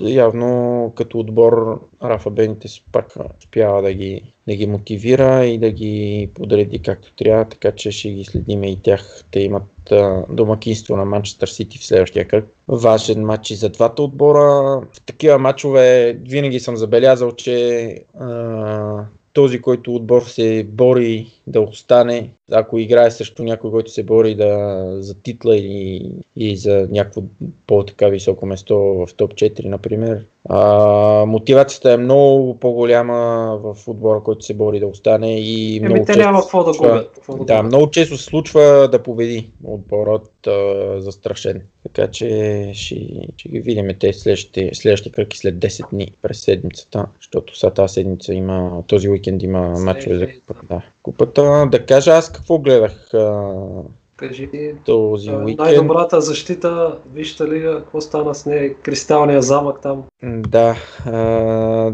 явно 0.00 0.92
като 0.96 1.18
отбор 1.18 1.80
Рафа 2.02 2.30
Бенитес 2.30 2.80
пак 2.92 3.14
успява 3.40 3.82
да 3.82 3.92
ги, 3.92 4.22
да 4.48 4.56
ги 4.56 4.66
мотивира 4.66 5.44
и 5.44 5.58
да 5.58 5.70
ги 5.70 6.30
подреди 6.34 6.78
както 6.78 7.12
трябва, 7.14 7.44
така 7.44 7.72
че 7.72 7.90
ще 7.90 8.10
ги 8.10 8.24
следиме 8.24 8.70
и 8.70 8.76
тях. 8.82 9.24
Те 9.30 9.40
имат 9.40 9.92
домакинство 10.30 10.96
на 10.96 11.04
Манчестър 11.04 11.48
Сити 11.48 11.78
в 11.78 11.86
следващия 11.86 12.28
кръг. 12.28 12.44
Важен 12.68 13.24
матч 13.24 13.50
и 13.50 13.54
за 13.54 13.68
двата 13.68 14.02
отбора. 14.02 14.80
В 14.92 15.00
такива 15.06 15.38
матчове 15.38 16.18
винаги 16.28 16.60
съм 16.60 16.76
забелязал, 16.76 17.32
че 17.32 18.04
този, 19.32 19.60
който 19.60 19.94
отбор 19.94 20.22
се 20.22 20.64
бори 20.68 21.26
да 21.46 21.60
остане, 21.60 22.30
ако 22.50 22.78
играе 22.78 23.10
срещу 23.10 23.42
някой, 23.42 23.70
който 23.70 23.90
се 23.90 24.02
бори 24.02 24.34
да, 24.34 24.96
за 24.98 25.14
титла 25.14 25.56
или, 25.56 26.12
и 26.36 26.56
за 26.56 26.88
някакво 26.90 27.22
по-така 27.66 28.08
високо 28.08 28.46
место 28.46 28.76
в 28.76 29.08
топ 29.16 29.34
4, 29.34 29.64
например, 29.64 30.24
а, 30.48 31.24
мотивацията 31.26 31.92
е 31.92 31.96
много 31.96 32.58
по-голяма 32.58 33.56
в 33.62 33.88
отбора, 33.88 34.22
който 34.22 34.44
се 34.44 34.54
бори 34.54 34.80
да 34.80 34.86
остане 34.86 35.40
и 35.40 35.76
Еми, 35.76 35.88
много 35.88 36.04
те 36.04 36.12
често 36.12 36.22
няма 36.22 36.40
какво 36.40 36.64
да 36.64 36.72
губят. 36.78 37.20
да 37.46 37.62
много 37.62 37.90
често 37.90 38.16
се 38.16 38.24
случва 38.24 38.88
да 38.92 39.02
победи 39.02 39.50
отборът 39.64 40.46
а, 40.46 41.00
застрашен. 41.00 41.62
Така 41.82 42.10
че 42.10 42.70
ще, 42.74 43.26
ще 43.36 43.48
ги 43.48 43.60
видим 43.60 43.88
те 44.00 44.12
следващите, 44.12 44.70
следващия 44.74 45.12
кръг 45.12 45.34
и 45.34 45.38
след 45.38 45.54
10 45.54 45.90
дни 45.90 46.12
през 46.22 46.40
седмицата, 46.40 47.06
защото 47.20 47.58
сега 47.58 47.74
тази 47.74 47.92
седмица 47.92 48.34
има, 48.34 48.82
този 48.86 49.08
уикенд 49.08 49.42
има 49.42 49.60
мачове 49.60 50.16
за 50.16 50.26
купата. 50.26 50.66
Да. 50.68 50.82
купата. 51.02 51.68
Да 51.70 51.86
кажа 51.86 52.10
аз 52.10 52.32
какво 52.32 52.58
гледах 52.58 53.14
а, 53.14 53.54
Кажи, 54.20 54.50
този 54.84 55.30
уикенд. 55.30 55.58
най-добрата 55.58 56.20
защита, 56.20 56.98
вижте 57.12 57.44
ли 57.44 57.62
какво 57.62 58.00
стана 58.00 58.34
с 58.34 58.46
нея, 58.46 58.74
кристалния 58.74 59.42
замък 59.42 59.80
там. 59.82 60.04
Да, 60.22 60.76
а, 61.06 61.20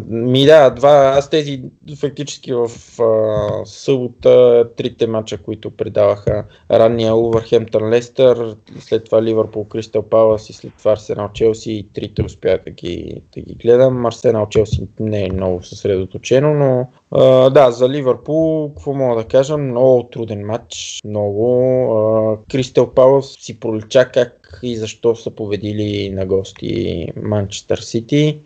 ми 0.08 0.46
да, 0.46 0.70
два, 0.70 1.12
аз 1.16 1.30
тези 1.30 1.62
фактически 2.00 2.52
в 2.52 2.70
а, 3.02 3.46
събота 3.64 4.64
трите 4.76 5.06
мача, 5.06 5.38
които 5.38 5.70
предаваха 5.70 6.44
ранния 6.70 7.14
Увърхемптън 7.14 7.88
Лестър, 7.88 8.56
след 8.80 9.04
това 9.04 9.22
Ливърпул 9.22 9.64
Кристал 9.64 10.02
Палас 10.02 10.50
и 10.50 10.52
след 10.52 10.72
това 10.78 10.92
Арсенал 10.92 11.28
Челси 11.34 11.72
и 11.72 11.88
трите 11.94 12.22
успях 12.22 12.60
да 12.64 12.70
ги, 12.70 13.22
да 13.34 13.40
ги 13.40 13.54
гледам. 13.54 14.06
Арсенал 14.06 14.46
Челси 14.48 14.88
не 15.00 15.24
е 15.24 15.32
много 15.32 15.62
съсредоточено, 15.62 16.54
но 16.54 16.86
а, 17.10 17.50
да, 17.50 17.70
за 17.70 17.88
Ливърпул, 17.88 18.68
какво 18.68 18.94
мога 18.94 19.22
да 19.22 19.28
кажа, 19.28 19.58
много 19.58 20.02
труден 20.02 20.46
матч, 20.46 21.00
много. 21.04 22.15
Кристал 22.50 22.90
Палас 22.94 23.36
си 23.40 23.60
пролича 23.60 24.10
как 24.14 24.60
и 24.62 24.76
защо 24.76 25.16
са 25.16 25.30
победили 25.30 26.10
на 26.10 26.26
гости 26.26 27.06
Манчестър 27.22 27.78
Сити. 27.78 28.38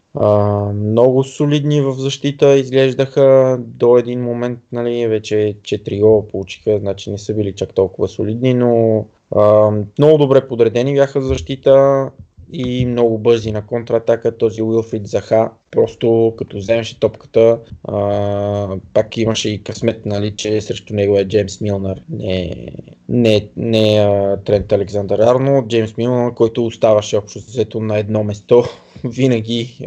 Много 0.75 1.25
солидни 1.25 1.81
в 1.81 1.93
защита 1.93 2.57
изглеждаха 2.57 3.57
до 3.61 3.99
един 3.99 4.23
момент, 4.23 4.59
нали, 4.73 5.07
вече 5.07 5.57
4 5.63 6.01
гола 6.01 6.29
получиха, 6.29 6.79
значи 6.79 7.11
не 7.11 7.19
са 7.19 7.35
били 7.35 7.53
чак 7.53 7.75
толкова 7.75 8.09
солидни, 8.09 8.55
но 8.55 9.07
а, 9.37 9.71
много 9.99 10.19
добре 10.19 10.49
подредени 10.49 10.95
бяха 10.95 11.21
в 11.21 11.25
защита 11.25 12.11
и 12.53 12.87
много 12.87 13.19
бързи 13.19 13.53
на 13.53 13.67
контратака. 13.67 14.39
Този 14.39 14.63
Уилфрид 14.63 15.07
Заха 15.07 15.51
просто 15.71 16.35
като 16.39 16.57
вземеше 16.57 17.01
топката, 17.01 17.59
а, 17.85 18.77
пак 18.95 19.17
имаше 19.17 19.51
и 19.51 19.63
късмет, 19.63 20.07
нали, 20.07 20.37
че 20.37 20.61
срещу 20.61 20.95
него 20.95 21.19
е 21.19 21.25
Джеймс 21.25 21.61
Милнар, 21.61 22.01
не, 22.11 22.67
не, 23.09 23.49
не 23.57 23.99
а, 23.99 24.37
Трент 24.37 24.73
Александър 24.73 25.19
Арно, 25.19 25.65
Джеймс 25.69 25.97
Милнар, 25.97 26.35
който 26.35 26.67
оставаше 26.67 27.17
общо 27.17 27.39
взето 27.39 27.81
на 27.81 27.99
едно 27.99 28.25
место 28.25 28.65
винаги 29.05 29.87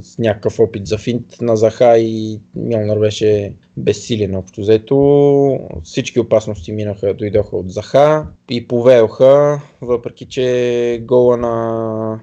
с 0.00 0.18
някакъв 0.18 0.60
опит 0.60 0.86
за 0.86 0.98
финт 0.98 1.40
на 1.40 1.56
Заха 1.56 1.98
и 1.98 2.40
Милнар 2.56 2.98
беше 2.98 3.54
безсилен 3.76 4.34
общо 4.34 4.60
взето. 4.60 5.60
Всички 5.84 6.20
опасности 6.20 6.72
минаха, 6.72 7.14
дойдоха 7.14 7.56
от 7.56 7.70
Заха 7.70 8.26
и 8.50 8.68
повеоха, 8.68 9.60
въпреки 9.80 10.26
че 10.26 11.02
гола 11.02 11.36
на, 11.36 12.20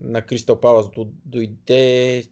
на 0.00 0.22
Кристал 0.26 0.60
Палас 0.60 0.86
дойде 1.24 2.24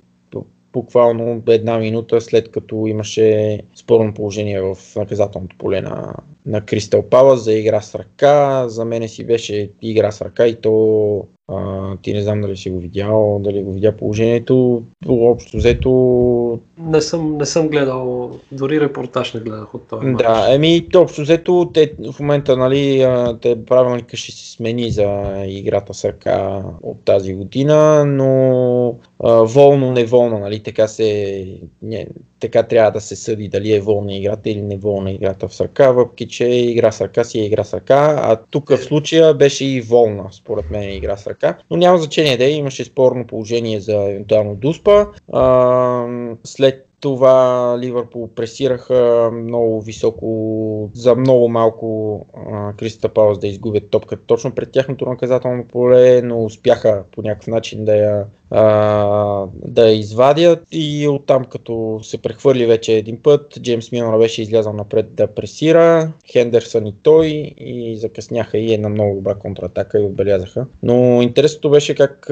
буквално 0.73 1.43
една 1.49 1.79
минута 1.79 2.21
след 2.21 2.51
като 2.51 2.87
имаше 2.87 3.61
спорно 3.77 4.15
положение 4.15 4.61
в 4.61 4.77
наказателното 4.97 5.57
поле 5.59 5.81
на, 5.81 6.15
на 6.49 6.61
Кристал 6.61 7.03
Палас 7.03 7.41
за 7.41 7.53
игра 7.53 7.81
с 7.81 7.95
ръка. 7.95 8.69
За 8.69 8.85
мене 8.85 9.09
си 9.09 9.27
беше 9.27 9.71
игра 9.83 10.13
с 10.13 10.23
ръка 10.23 10.47
и 10.47 10.55
то 10.55 11.25
а, 11.49 11.97
ти 12.03 12.13
не 12.13 12.23
знам 12.23 12.41
дали 12.41 12.57
си 12.57 12.71
го 12.71 12.79
видял, 12.79 13.41
дали 13.45 13.63
го 13.63 13.73
видя 13.73 13.97
положението. 13.97 14.83
Общо 15.09 15.57
взето 15.57 16.61
Не 16.79 17.01
съм, 17.01 17.37
не 17.37 17.47
съм 17.47 17.69
гледал, 17.69 18.31
дори 18.53 18.81
репортаж 18.81 19.35
не 19.35 19.41
гледах 19.41 19.75
от 19.75 19.93
матч. 19.93 20.23
Да, 20.23 20.47
еми, 20.55 20.87
общо 20.97 21.23
взето, 21.23 21.71
те 21.75 21.93
в 22.13 22.21
момента, 22.21 22.57
нали, 22.57 23.07
те 23.43 23.65
правилника 23.65 24.17
ще 24.17 24.33
се 24.33 24.51
смени 24.51 24.91
за 24.91 25.23
играта 25.47 25.95
с 25.95 26.05
ръка 26.05 26.63
от 26.83 27.05
тази 27.05 27.35
година, 27.35 28.05
но 28.05 28.95
а, 29.25 29.33
волно, 29.33 29.93
неволно, 29.93 30.39
нали, 30.39 30.63
така 30.63 30.89
се, 30.89 31.47
не, 31.83 32.07
така 32.41 32.63
трябва 32.63 32.91
да 32.91 33.01
се 33.01 33.17
съди 33.17 33.49
дали 33.49 33.73
е 33.73 33.81
волна 33.81 34.17
играта 34.17 34.51
или 34.51 34.63
неволна 34.63 35.11
играта 35.11 35.49
с 35.49 35.61
ръка, 35.61 35.93
въпреки 35.93 36.29
че 36.29 36.45
игра 36.45 36.93
с 36.93 37.01
ръка 37.01 37.25
си 37.25 37.41
е 37.41 37.45
игра 37.45 37.65
с 37.65 37.75
ръка, 37.75 38.21
а 38.23 38.37
тук 38.51 38.69
в 38.69 38.77
случая 38.77 39.35
беше 39.35 39.65
и 39.65 39.81
волна, 39.81 40.25
според 40.33 40.71
мен, 40.71 40.93
игра 40.93 41.17
с 41.17 41.27
ръка, 41.27 41.59
но 41.71 41.77
няма 41.77 41.99
значение 41.99 42.37
да 42.37 42.45
е, 42.45 42.51
имаше 42.51 42.85
спорно 42.85 43.27
положение 43.27 43.81
за 43.81 43.95
евентуално 43.95 44.55
дуспа. 44.55 45.07
А, 45.33 46.07
след 46.45 46.88
това 47.01 47.77
Ливърпул 47.81 48.29
пресираха 48.35 49.31
много 49.33 49.81
високо, 49.81 50.91
за 50.95 51.15
много 51.15 51.49
малко 51.49 52.27
Криста 52.77 53.09
Паус 53.09 53.39
да 53.39 53.47
изгубят 53.47 53.91
топката. 53.91 54.23
Точно 54.27 54.55
пред 54.55 54.73
тяхното 54.73 55.07
наказателно 55.07 55.65
поле, 55.65 56.23
но 56.23 56.45
успяха 56.45 57.05
по 57.13 57.23
някакъв 57.23 57.47
начин 57.47 57.85
да 57.85 57.97
я, 57.97 58.27
а, 58.51 59.47
да 59.55 59.89
я 59.89 59.99
извадят. 59.99 60.63
И 60.73 61.09
оттам 61.09 61.45
като 61.45 62.01
се 62.03 62.19
прехвърли 62.19 62.67
вече 62.67 62.93
един 62.93 63.23
път, 63.23 63.63
Джеймс 63.63 63.93
Милнар 63.93 64.19
беше 64.19 64.43
излязъл 64.43 64.73
напред 64.73 65.15
да 65.15 65.27
пресира, 65.27 66.13
Хендерсън 66.33 66.87
и 66.87 66.95
той 67.03 67.27
и 67.57 67.97
закъсняха 67.97 68.59
и 68.59 68.75
една 68.75 68.89
много 68.89 69.15
добра 69.15 69.35
контратака 69.35 70.01
и 70.01 70.05
отбелязаха. 70.05 70.67
Но 70.83 71.23
интересното 71.23 71.71
беше 71.71 71.95
как 71.95 72.27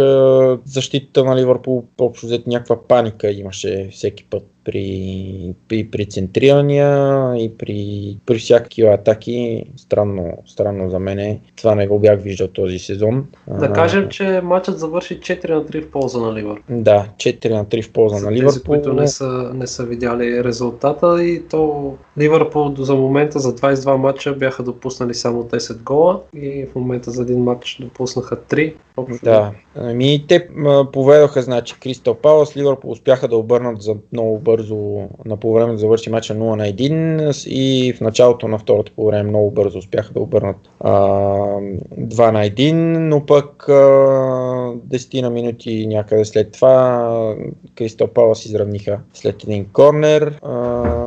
защитата 0.64 1.24
на 1.24 1.36
Ливърпул 1.36 1.84
общо 2.00 2.26
взето 2.26 2.50
някаква 2.50 2.82
паника 2.82 3.30
имаше 3.30 3.88
всеки 3.92 4.24
път 4.24 4.42
при, 4.66 5.54
при, 5.68 5.90
при 5.90 6.06
центрирания 6.06 6.88
и 7.36 7.58
при, 7.58 8.16
при 8.26 8.38
всякакива 8.38 8.94
атаки. 8.94 9.64
Странно, 9.76 10.38
странно 10.46 10.90
за 10.90 10.98
мен. 10.98 11.40
Това 11.56 11.74
не 11.74 11.86
го 11.86 11.98
бях 11.98 12.20
виждал 12.20 12.48
този 12.48 12.78
сезон. 12.78 13.26
Да 13.48 13.72
кажем, 13.72 14.08
че 14.08 14.40
матчът 14.44 14.78
завърши 14.78 15.20
4 15.20 15.48
на 15.48 15.64
3 15.64 15.84
в 15.84 15.90
полза 15.90 16.20
на 16.20 16.34
Ливър. 16.34 16.62
Да, 16.68 17.08
4 17.16 17.50
на 17.50 17.64
3 17.64 17.82
в 17.82 17.92
полза 17.92 18.16
За 18.16 18.24
на 18.24 18.30
тези, 18.30 18.42
Ливърпул. 18.42 18.62
които 18.74 18.92
не 18.92 19.08
са, 19.08 19.50
не 19.54 19.66
са 19.66 19.84
видяли 19.84 20.44
резултата 20.44 21.24
и 21.24 21.42
то 21.48 21.94
Ливърпул 22.18 22.74
за 22.78 22.94
момента 22.94 23.38
за 23.38 23.54
22 23.54 23.96
матча 23.96 24.34
бяха 24.34 24.62
допуснали 24.62 25.14
само 25.14 25.44
10 25.44 25.82
гола 25.82 26.20
и 26.36 26.66
в 26.72 26.74
момента 26.74 27.10
за 27.10 27.22
един 27.22 27.42
матч 27.42 27.78
допуснаха 27.80 28.36
3. 28.36 28.74
Общо 28.96 29.24
Да, 29.24 29.52
ами 29.80 30.24
те 30.28 30.48
поведоха, 30.92 31.42
значи, 31.42 31.74
Кристал 31.80 32.14
Палас, 32.14 32.56
Ливърпул 32.56 32.90
успяха 32.90 33.28
да 33.28 33.36
обърнат 33.36 33.82
за 33.82 33.94
много 34.12 34.38
бързо, 34.38 35.08
на 35.24 35.36
по 35.36 35.52
време 35.52 35.72
да 35.72 35.78
завърши 35.78 36.10
матча 36.10 36.34
0 36.34 36.36
на 36.36 36.64
1 36.64 37.48
и 37.48 37.92
в 37.92 38.00
началото 38.00 38.48
на 38.48 38.58
второто 38.58 38.92
по 38.96 39.06
време 39.06 39.28
много 39.28 39.50
бързо 39.50 39.78
успяха 39.78 40.12
да 40.12 40.20
обърнат 40.20 40.56
а, 40.80 40.90
2 40.90 42.30
на 42.30 42.38
1, 42.38 42.72
но 42.98 43.26
пък 43.26 43.68
а, 43.68 43.72
10 43.72 45.22
на 45.22 45.30
минути 45.30 45.86
някъде 45.86 46.24
след 46.24 46.52
това 46.52 47.36
Кристал 47.74 48.08
Палас 48.08 48.44
изравниха 48.44 48.98
след 49.14 49.42
един 49.42 49.66
корнер. 49.72 50.38
А, 50.42 51.06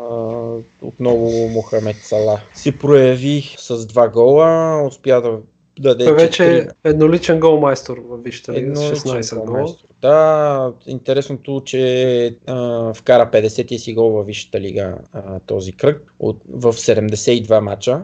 отново 0.81 1.49
Мохамед 1.49 1.95
Сала 1.95 2.41
си 2.53 2.77
прояви 2.77 3.55
с 3.57 3.87
два 3.87 4.09
гола, 4.09 4.81
успя 4.87 5.21
да 5.21 5.37
даде 5.79 6.05
Той 6.05 6.15
вече 6.15 6.57
е 6.57 6.67
едноличен 6.89 7.39
голмайстор 7.39 7.97
в 8.09 8.17
Висшата 8.17 8.53
лига 8.53 8.75
с 8.75 8.81
Едноличен 8.81 9.35
16 9.35 9.45
гола. 9.45 9.75
Да, 10.01 10.73
интересното, 10.87 11.61
че 11.65 12.35
а, 12.47 12.93
вкара 12.93 13.29
50-ти 13.33 13.79
си 13.79 13.93
гол 13.93 14.09
във 14.11 14.25
Висшата 14.25 14.61
лига 14.61 14.97
а, 15.11 15.39
този 15.39 15.73
кръг 15.73 16.13
от, 16.19 16.41
в 16.49 16.73
72 16.73 17.59
мача. 17.59 18.01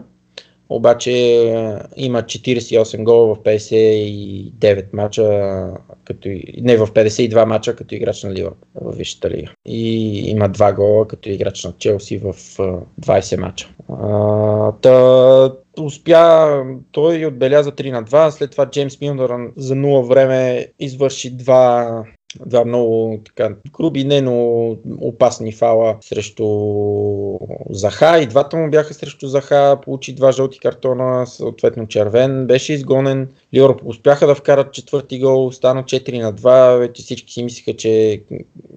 Обаче 0.68 1.10
а, 1.52 1.82
има 1.96 2.22
48 2.22 3.04
гола 3.04 3.34
в 3.34 3.38
59 3.38 4.84
мача, 4.92 5.68
като, 6.04 6.28
не 6.60 6.76
в 6.76 6.86
52 6.86 7.44
мача 7.44 7.76
като 7.76 7.94
играч 7.94 8.22
на 8.22 8.32
Лива 8.32 8.52
в 8.74 8.96
Висшата 8.96 9.30
лига. 9.30 9.52
И 9.66 10.18
има 10.30 10.50
2 10.50 10.74
гола 10.74 11.08
като 11.08 11.30
играч 11.30 11.64
на 11.64 11.72
Челси 11.78 12.18
в 12.18 12.34
а, 12.58 12.78
20 13.00 13.36
мача. 13.36 13.68
А, 13.88 14.72
та, 14.72 15.52
успя, 15.82 16.64
той 16.92 17.26
отбеляза 17.26 17.72
3 17.72 17.90
на 17.90 18.04
2, 18.04 18.30
след 18.30 18.50
това 18.50 18.66
Джеймс 18.66 19.00
Милнер 19.00 19.30
за 19.56 19.74
0 19.74 20.08
време 20.08 20.66
извърши 20.78 21.30
два, 21.30 22.04
два 22.46 22.64
много 22.64 23.20
така, 23.24 23.54
груби, 23.72 24.04
не, 24.04 24.20
но 24.20 24.76
опасни 25.00 25.52
фала 25.52 25.96
срещу 26.00 26.46
Заха. 27.70 28.18
И 28.22 28.26
двата 28.26 28.56
му 28.56 28.70
бяха 28.70 28.94
срещу 28.94 29.26
Заха, 29.26 29.78
получи 29.82 30.14
два 30.14 30.32
жълти 30.32 30.58
картона, 30.58 31.26
съответно 31.26 31.88
червен, 31.88 32.46
беше 32.46 32.72
изгонен. 32.72 33.28
Ливърпул 33.54 33.88
успяха 33.88 34.26
да 34.26 34.34
вкарат 34.34 34.72
четвърти 34.72 35.18
гол, 35.18 35.52
стана 35.52 35.82
4 35.82 36.22
на 36.22 36.34
2, 36.34 36.78
вече 36.78 37.02
всички 37.02 37.32
си 37.32 37.44
мислиха, 37.44 37.76
че 37.76 38.22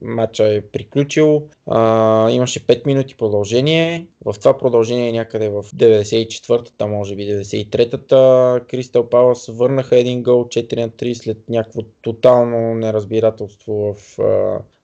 матча 0.01 0.47
е 0.47 0.61
приключил. 0.61 1.47
А, 1.67 2.29
имаше 2.29 2.67
5 2.67 2.85
минути 2.85 3.15
продължение. 3.15 4.07
В 4.25 4.35
това 4.39 4.57
продължение 4.57 5.11
някъде 5.11 5.49
в 5.49 5.63
94-та, 5.63 6.87
може 6.87 7.15
би 7.15 7.23
93-та, 7.23 8.59
Кристал 8.67 9.09
Палас 9.09 9.47
върнаха 9.47 9.99
един 9.99 10.23
гол 10.23 10.43
4 10.43 10.75
на 10.75 10.89
3 10.89 11.13
след 11.13 11.49
някакво 11.49 11.81
тотално 12.01 12.75
неразбирателство 12.75 13.93
в 13.93 14.19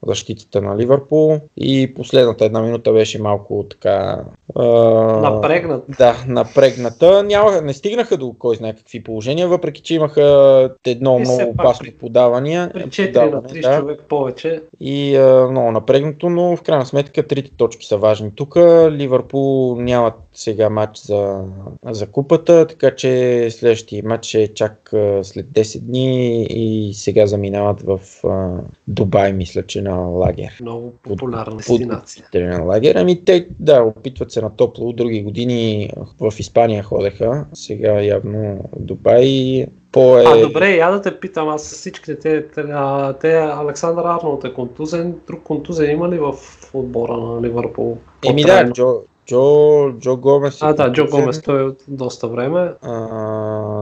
защитата 0.06 0.62
на 0.62 0.78
Ливърпул. 0.78 1.40
И 1.58 1.94
последната 1.94 2.46
една 2.46 2.62
минута 2.62 2.94
беше 2.94 3.22
малко 3.22 3.66
така... 3.70 4.24
А, 4.56 4.64
Напрегнат. 5.22 5.84
да, 5.98 6.16
напрегната. 6.28 7.24
Няма, 7.24 7.62
не 7.62 7.74
стигнаха 7.74 8.18
до 8.18 8.36
кой 8.40 8.56
знае 8.56 8.76
какви 8.76 9.04
положения, 9.04 9.48
въпреки 9.48 9.82
че 9.82 9.96
имаха 9.96 10.22
едно 10.86 11.18
И 11.18 11.20
много 11.20 11.50
опасно 11.50 11.84
при- 11.86 11.92
подавания. 11.92 12.70
При 12.74 12.84
4 12.84 13.16
на 13.16 13.42
подаване, 13.42 13.50
3 13.50 13.62
да. 13.62 13.80
човек 13.80 14.02
повече. 14.10 14.62
И 14.80 15.16
а, 15.16 15.48
много 15.52 15.72
напрегнато, 15.72 16.30
но 16.30 16.56
в 16.56 16.62
крайна 16.62 16.86
сметка 16.86 17.28
трите 17.28 17.52
точки 17.58 17.86
са 17.86 17.98
важни. 17.98 18.32
Тук 18.36 18.56
Ливърпул 18.92 19.76
нямат 19.80 20.14
сега 20.36 20.70
матч 20.70 20.98
за, 20.98 21.44
за 21.86 22.08
купата, 22.08 22.68
така 22.68 22.96
че 22.96 23.48
следващия 23.52 24.04
матч 24.06 24.34
е 24.34 24.54
чак 24.54 24.90
след 25.24 25.46
10 25.46 25.80
дни 25.80 26.44
и 26.44 26.94
сега 26.94 27.28
заминават 27.28 27.82
в 27.82 28.00
а, 28.28 28.62
Дубай, 28.88 29.34
мисля, 29.34 29.64
че 29.64 29.82
на 29.82 29.96
лагер. 29.96 30.58
Много 30.62 30.94
популярна 31.04 31.58
дестинация. 31.58 32.26
на 32.34 32.64
лагер. 32.64 32.96
Ами 32.96 33.26
те, 33.26 33.48
да, 33.60 33.84
опитват 33.84 34.32
се 34.32 34.42
на 34.42 34.56
топло. 34.56 34.94
Други 34.94 35.24
години 35.24 35.90
в 36.20 36.34
Испания 36.40 36.84
ходеха, 36.84 37.46
сега 37.54 38.02
явно 38.02 38.60
Дубай. 38.80 39.66
По 39.92 40.18
е... 40.18 40.24
А, 40.26 40.42
добре, 40.42 40.76
я 40.76 40.92
да 40.92 41.02
те 41.02 41.20
питам, 41.20 41.50
аз 41.50 41.74
всичките 41.74 42.20
те, 42.20 42.48
те, 42.48 42.64
те 43.22 43.34
Александър 43.38 44.04
Арнолд 44.04 44.44
е 44.44 44.54
контузен, 44.54 45.16
друг 45.28 45.44
контузен 45.44 45.92
има 45.92 46.10
ли 46.10 46.18
в 46.18 46.34
отбора 46.74 47.18
на 47.18 47.42
Ливърпул? 47.42 47.98
Еми 48.30 48.44
да? 48.44 48.72
Джо, 48.72 49.02
Джо, 49.28 49.92
Джо 50.00 50.18
Гомес. 50.18 50.62
е 50.62 50.66
А, 50.66 50.74
да, 50.74 50.92
Джо. 50.92 51.06
Гомес, 51.12 51.42
той 51.42 51.60
е 51.60 51.64
от 51.64 51.78
доста 51.88 52.28
време. 52.28 52.72
А, 52.82 52.98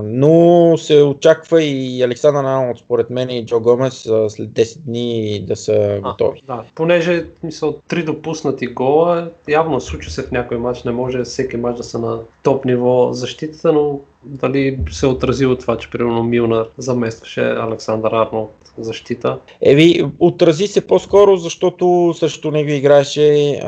но 0.03 0.77
се 0.77 1.01
очаква 1.01 1.63
и 1.63 2.03
Александър 2.03 2.43
Арнолд, 2.43 2.77
според 2.77 3.09
мен 3.09 3.29
и 3.29 3.45
Джо 3.45 3.59
Гомес 3.59 3.93
след 4.27 4.49
10 4.49 4.79
дни 4.79 5.39
да 5.47 5.55
са 5.55 5.73
А, 5.73 6.01
готови. 6.01 6.41
да, 6.47 6.63
понеже 6.75 7.25
мисъл, 7.43 7.77
три 7.87 8.03
допуснати 8.03 8.67
гола, 8.67 9.31
явно 9.47 9.81
случва 9.81 10.11
се 10.11 10.23
в 10.23 10.31
някой 10.31 10.57
матч, 10.57 10.83
не 10.83 10.91
може 10.91 11.23
всеки 11.23 11.57
матч 11.57 11.77
да 11.77 11.83
са 11.83 11.99
на 11.99 12.19
топ 12.43 12.65
ниво 12.65 13.13
защитата, 13.13 13.73
но 13.73 13.99
дали 14.23 14.79
се 14.91 15.07
отразило 15.07 15.55
това, 15.55 15.77
че 15.77 15.89
примерно 15.89 16.23
Милнар 16.23 16.65
заместваше 16.77 17.41
Александър 17.41 18.11
Арнолд 18.11 18.51
защита. 18.77 19.39
Еви, 19.61 20.05
отрази 20.19 20.67
се 20.67 20.87
по-скоро, 20.87 21.37
защото 21.37 22.13
срещу 22.17 22.51
него 22.51 22.69
играеше 22.69 23.59
а, 23.63 23.67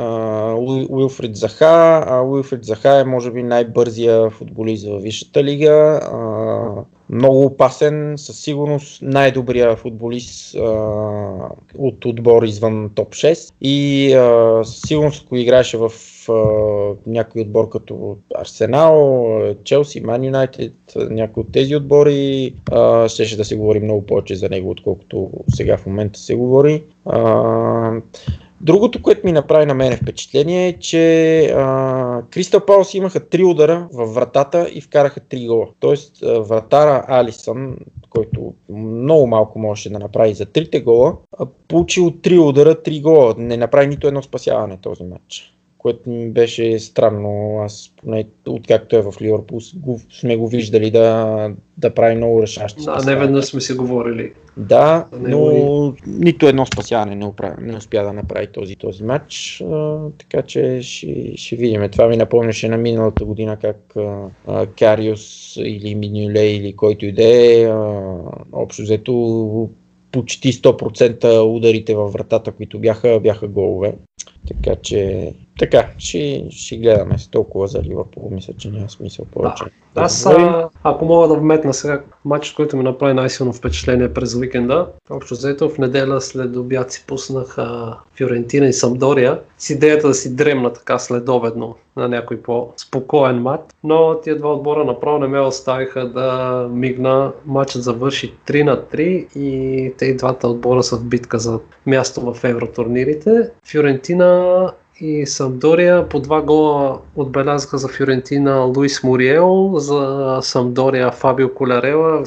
Уил- 0.53 0.87
Уилфрид 0.89 1.35
Заха. 1.35 2.03
А 2.07 2.21
Уилфрид 2.21 2.65
Заха 2.65 2.99
е 2.99 3.03
може 3.03 3.31
би 3.31 3.43
най-бързия 3.43 4.29
футболист 4.29 4.87
в 4.87 4.99
Висшата 4.99 5.43
лига. 5.43 5.99
А, 6.03 6.15
много 7.09 7.45
опасен, 7.45 8.13
със 8.17 8.39
сигурност 8.39 9.01
най-добрия 9.01 9.75
футболист 9.75 10.55
а, 10.55 10.59
от 11.77 12.05
отбор 12.05 12.43
извън 12.43 12.91
топ 12.95 13.13
6. 13.13 13.53
И 13.61 14.13
а, 14.13 14.63
със 14.63 14.81
сигурност, 14.87 15.23
ако 15.25 15.35
играеше 15.35 15.77
в 15.77 15.91
някой 17.07 17.41
отбор 17.41 17.69
като 17.69 18.17
Арсенал, 18.35 19.27
Челси, 19.63 20.01
Ман 20.01 20.23
Юнайтед, 20.25 20.73
някой 20.95 21.41
от 21.41 21.51
тези 21.51 21.75
отбори, 21.75 22.53
щеше 23.07 23.37
да 23.37 23.45
се 23.45 23.55
говори 23.55 23.79
много 23.79 24.05
повече 24.05 24.35
за 24.35 24.49
него, 24.49 24.69
отколкото 24.69 25.29
сега 25.49 25.77
в 25.77 25.85
момента 25.85 26.19
се 26.19 26.35
говори. 26.35 26.83
Другото, 28.61 29.01
което 29.01 29.25
ми 29.25 29.31
направи 29.31 29.65
на 29.65 29.73
мен 29.73 29.97
впечатление 29.97 30.67
е, 30.67 30.73
че 30.73 31.55
Кристал 32.31 32.65
Паус 32.65 32.93
имаха 32.93 33.29
три 33.29 33.43
удара 33.43 33.87
в 33.93 34.05
вратата 34.05 34.69
и 34.73 34.81
вкараха 34.81 35.19
три 35.19 35.47
гола. 35.47 35.67
Тоест 35.79 36.23
а, 36.23 36.39
вратара 36.39 37.05
Алисън, 37.07 37.77
който 38.09 38.53
много 38.69 39.27
малко 39.27 39.59
можеше 39.59 39.89
да 39.89 39.99
направи 39.99 40.33
за 40.33 40.45
трите 40.45 40.81
гола, 40.81 41.15
получил 41.67 42.11
три 42.11 42.39
удара, 42.39 42.83
три 42.83 43.01
гола. 43.01 43.35
Не 43.37 43.57
направи 43.57 43.87
нито 43.87 44.07
едно 44.07 44.21
спасяване 44.21 44.77
този 44.81 45.03
матч 45.03 45.54
което 45.85 46.09
ми 46.09 46.29
беше 46.29 46.79
странно. 46.79 47.59
Аз 47.61 47.91
поне 48.01 48.25
откакто 48.47 48.95
е 48.95 49.01
в 49.01 49.13
Ливърпул 49.21 49.59
сме 50.19 50.35
го 50.35 50.47
виждали 50.47 50.91
да, 50.91 51.49
да 51.77 51.93
прави 51.93 52.15
много 52.15 52.41
решащи 52.41 52.83
Да, 52.83 53.03
не 53.05 53.15
веднъж 53.15 53.45
сме 53.45 53.61
си 53.61 53.73
говорили. 53.73 54.33
Да, 54.57 55.05
но 55.19 55.93
нито 56.07 56.47
едно 56.47 56.65
спасяване 56.65 57.15
не, 57.15 57.25
оправи, 57.25 57.55
не 57.59 57.77
успя 57.77 58.03
да 58.03 58.13
направи 58.13 58.47
този, 58.47 58.75
този 58.75 59.03
матч, 59.03 59.61
а, 59.61 59.99
така 60.17 60.41
че 60.41 60.79
ще, 60.81 61.37
ще 61.37 61.55
видим. 61.55 61.89
Това 61.91 62.07
ми 62.07 62.17
напомняше 62.17 62.67
на 62.67 62.77
миналата 62.77 63.25
година 63.25 63.57
как 63.61 63.95
а, 64.47 64.65
Кариус 64.79 65.55
или 65.57 65.95
Минюле 65.95 66.45
или 66.45 66.75
който 66.75 67.05
и 67.05 67.11
да 67.11 67.23
е, 67.23 67.63
а, 67.63 68.17
общо 68.51 68.81
взето 68.81 69.69
почти 70.11 70.53
100% 70.53 71.55
ударите 71.55 71.95
във 71.95 72.13
вратата, 72.13 72.51
които 72.51 72.79
бяха, 72.79 73.19
бяха 73.19 73.47
голове. 73.47 73.95
Така 74.47 74.75
че, 74.75 75.33
така, 75.59 75.89
ще, 75.97 76.47
ще 76.49 76.77
гледаме 76.77 77.17
с 77.17 77.27
толкова 77.27 77.67
за 77.67 77.83
Ливърпул. 77.83 78.29
Мисля, 78.31 78.53
че 78.57 78.69
няма 78.69 78.89
смисъл 78.89 79.25
повече. 79.25 79.63
да 79.95 80.01
Аз, 80.01 80.25
а, 80.25 80.69
ако 80.83 81.05
мога 81.05 81.27
да 81.27 81.35
вметна 81.35 81.73
сега 81.73 82.01
матчът, 82.25 82.55
който 82.55 82.77
ми 82.77 82.83
направи 82.83 83.13
най-силно 83.13 83.53
впечатление 83.53 84.13
през 84.13 84.35
уикенда, 84.35 84.87
общо 85.09 85.33
взето 85.33 85.69
в 85.69 85.77
неделя 85.77 86.21
след 86.21 86.55
обяд 86.55 86.91
си 86.91 87.03
пуснах 87.07 87.57
а, 87.57 87.97
Фиорентина 88.15 88.67
и 88.67 88.73
Самдория 88.73 89.39
с 89.57 89.69
идеята 89.69 90.07
да 90.07 90.13
си 90.13 90.35
дремна 90.35 90.73
така 90.73 90.99
следобедно 90.99 91.75
на 91.97 92.07
някой 92.07 92.41
по-спокоен 92.41 93.41
матч, 93.41 93.63
но 93.83 94.19
тия 94.23 94.37
два 94.37 94.53
отбора 94.53 94.85
направо 94.85 95.19
не 95.19 95.27
ме 95.27 95.39
оставиха 95.39 96.09
да 96.09 96.67
мигна. 96.71 97.31
Матчът 97.45 97.83
завърши 97.83 98.33
3 98.47 98.63
на 98.63 98.81
3 98.81 98.99
и 99.35 99.93
те 99.97 100.05
и 100.05 100.15
двата 100.15 100.47
отбора 100.47 100.83
са 100.83 100.97
в 100.97 101.03
битка 101.03 101.39
за 101.39 101.59
място 101.85 102.33
в 102.33 102.43
евротурнирите. 102.43 103.51
Фиорентина 103.65 104.71
и 104.99 105.25
Самдория 105.25 106.09
по 106.09 106.19
два 106.19 106.41
гола 106.41 107.01
отбелязаха 107.15 107.77
за 107.77 107.87
Фиорентина 107.87 108.65
Луис 108.65 109.03
Муриел, 109.03 109.73
за 109.77 110.39
Самдория 110.41 111.11
Фабио 111.11 111.49
Колярела. 111.49 112.23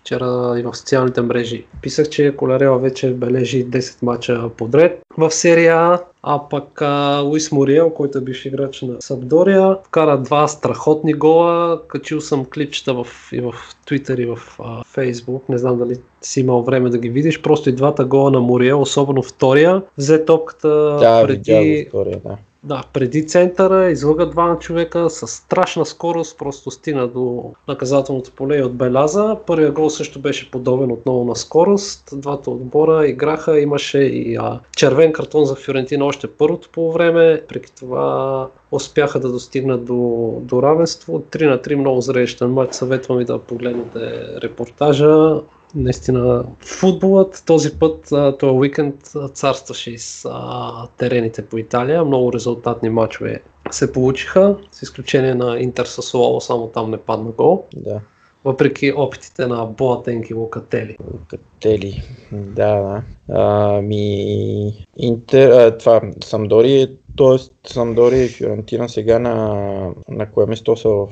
Вчера 0.00 0.58
и 0.58 0.62
в 0.62 0.74
социалните 0.74 1.20
мрежи 1.20 1.64
писах, 1.82 2.08
че 2.08 2.36
Колярела 2.36 2.78
вече 2.78 3.12
бележи 3.12 3.64
10 3.64 4.02
мача 4.02 4.48
подред 4.56 5.02
в 5.16 5.30
серия 5.30 6.00
а 6.26 6.48
пък 6.50 6.82
а, 6.82 7.20
Луис 7.24 7.52
Мориел, 7.52 7.90
който 7.90 8.18
е 8.18 8.20
бивш 8.20 8.44
играч 8.44 8.82
на 8.82 8.96
Сабдория, 9.00 9.76
вкара 9.84 10.18
два 10.18 10.48
страхотни 10.48 11.12
гола. 11.12 11.80
Качил 11.88 12.20
съм 12.20 12.44
клипчета 12.44 12.94
в, 12.94 13.06
и 13.32 13.40
в 13.40 13.54
Twitter 13.88 14.20
и 14.20 14.26
в 14.26 14.38
а, 14.58 14.82
Facebook. 14.84 15.40
Не 15.48 15.58
знам 15.58 15.78
дали 15.78 15.96
си 16.22 16.40
имал 16.40 16.62
време 16.62 16.90
да 16.90 16.98
ги 16.98 17.08
видиш. 17.08 17.42
Просто 17.42 17.70
и 17.70 17.72
двата 17.72 18.04
гола 18.04 18.30
на 18.30 18.40
Мориел, 18.40 18.80
особено 18.80 19.22
втория, 19.22 19.82
взе 19.98 20.24
топката 20.24 20.68
да, 21.00 21.22
преди 21.26 21.86
втория, 21.88 22.20
да. 22.24 22.36
Да, 22.64 22.82
преди 22.92 23.26
центъра 23.26 23.90
излъга 23.90 24.26
двама 24.26 24.58
човека 24.58 25.10
с 25.10 25.26
страшна 25.26 25.86
скорост, 25.86 26.38
просто 26.38 26.70
стигна 26.70 27.08
до 27.08 27.52
наказателното 27.68 28.32
поле 28.32 28.56
и 28.58 28.62
отбеляза. 28.62 29.36
Първият 29.46 29.74
гол 29.74 29.90
също 29.90 30.18
беше 30.18 30.50
подобен 30.50 30.92
отново 30.92 31.24
на 31.24 31.36
скорост. 31.36 32.08
Двата 32.12 32.50
отбора 32.50 33.06
играха, 33.06 33.60
имаше 33.60 33.98
и 33.98 34.36
а, 34.36 34.60
червен 34.76 35.12
картон 35.12 35.44
за 35.44 35.54
Фиорентина 35.54 36.04
още 36.04 36.26
първото 36.26 36.68
по 36.72 36.92
време. 36.92 37.42
Преки 37.48 37.72
това 37.74 38.48
успяха 38.70 39.20
да 39.20 39.32
достигнат 39.32 39.84
до, 39.84 40.30
до 40.40 40.62
равенство. 40.62 41.22
3 41.30 41.48
на 41.48 41.58
3 41.58 41.74
много 41.74 42.00
зрелищен 42.00 42.52
матч. 42.52 42.74
Съветвам 42.74 43.18
ви 43.18 43.24
да 43.24 43.38
погледнете 43.38 44.00
репортажа 44.42 45.40
наистина 45.74 46.44
футболът 46.60 47.42
този 47.46 47.78
път, 47.78 48.08
този 48.38 48.52
уикенд 48.52 48.94
царстваше 49.34 49.90
и 49.90 49.98
с 49.98 50.28
а, 50.30 50.88
терените 50.96 51.46
по 51.46 51.58
Италия. 51.58 52.04
Много 52.04 52.32
резултатни 52.32 52.88
матчове 52.88 53.42
се 53.70 53.92
получиха, 53.92 54.56
с 54.72 54.82
изключение 54.82 55.34
на 55.34 55.58
Интер 55.58 55.84
Сасуоло, 55.84 56.40
само 56.40 56.66
там 56.66 56.90
не 56.90 56.96
падна 56.96 57.30
гол. 57.30 57.64
Да. 57.76 58.00
Въпреки 58.44 58.92
опитите 58.96 59.46
на 59.46 59.66
Боатенг 59.66 60.30
и 60.30 60.34
Локатели. 60.34 60.96
Локатели, 61.12 62.02
да, 62.32 62.80
да. 62.80 63.02
А, 63.28 63.80
ми... 63.82 64.86
Интер, 64.96 65.50
а, 65.50 65.78
това, 65.78 66.00
Самдори 66.24 66.82
е 66.82 66.88
Тоест, 67.16 67.52
Самдори 67.66 68.18
и 68.18 68.28
Фиорентина 68.28 68.88
сега 68.88 69.18
на, 69.18 69.90
на 70.08 70.30
кое 70.30 70.46
место 70.46 70.76
са 70.76 70.88
в 70.88 71.08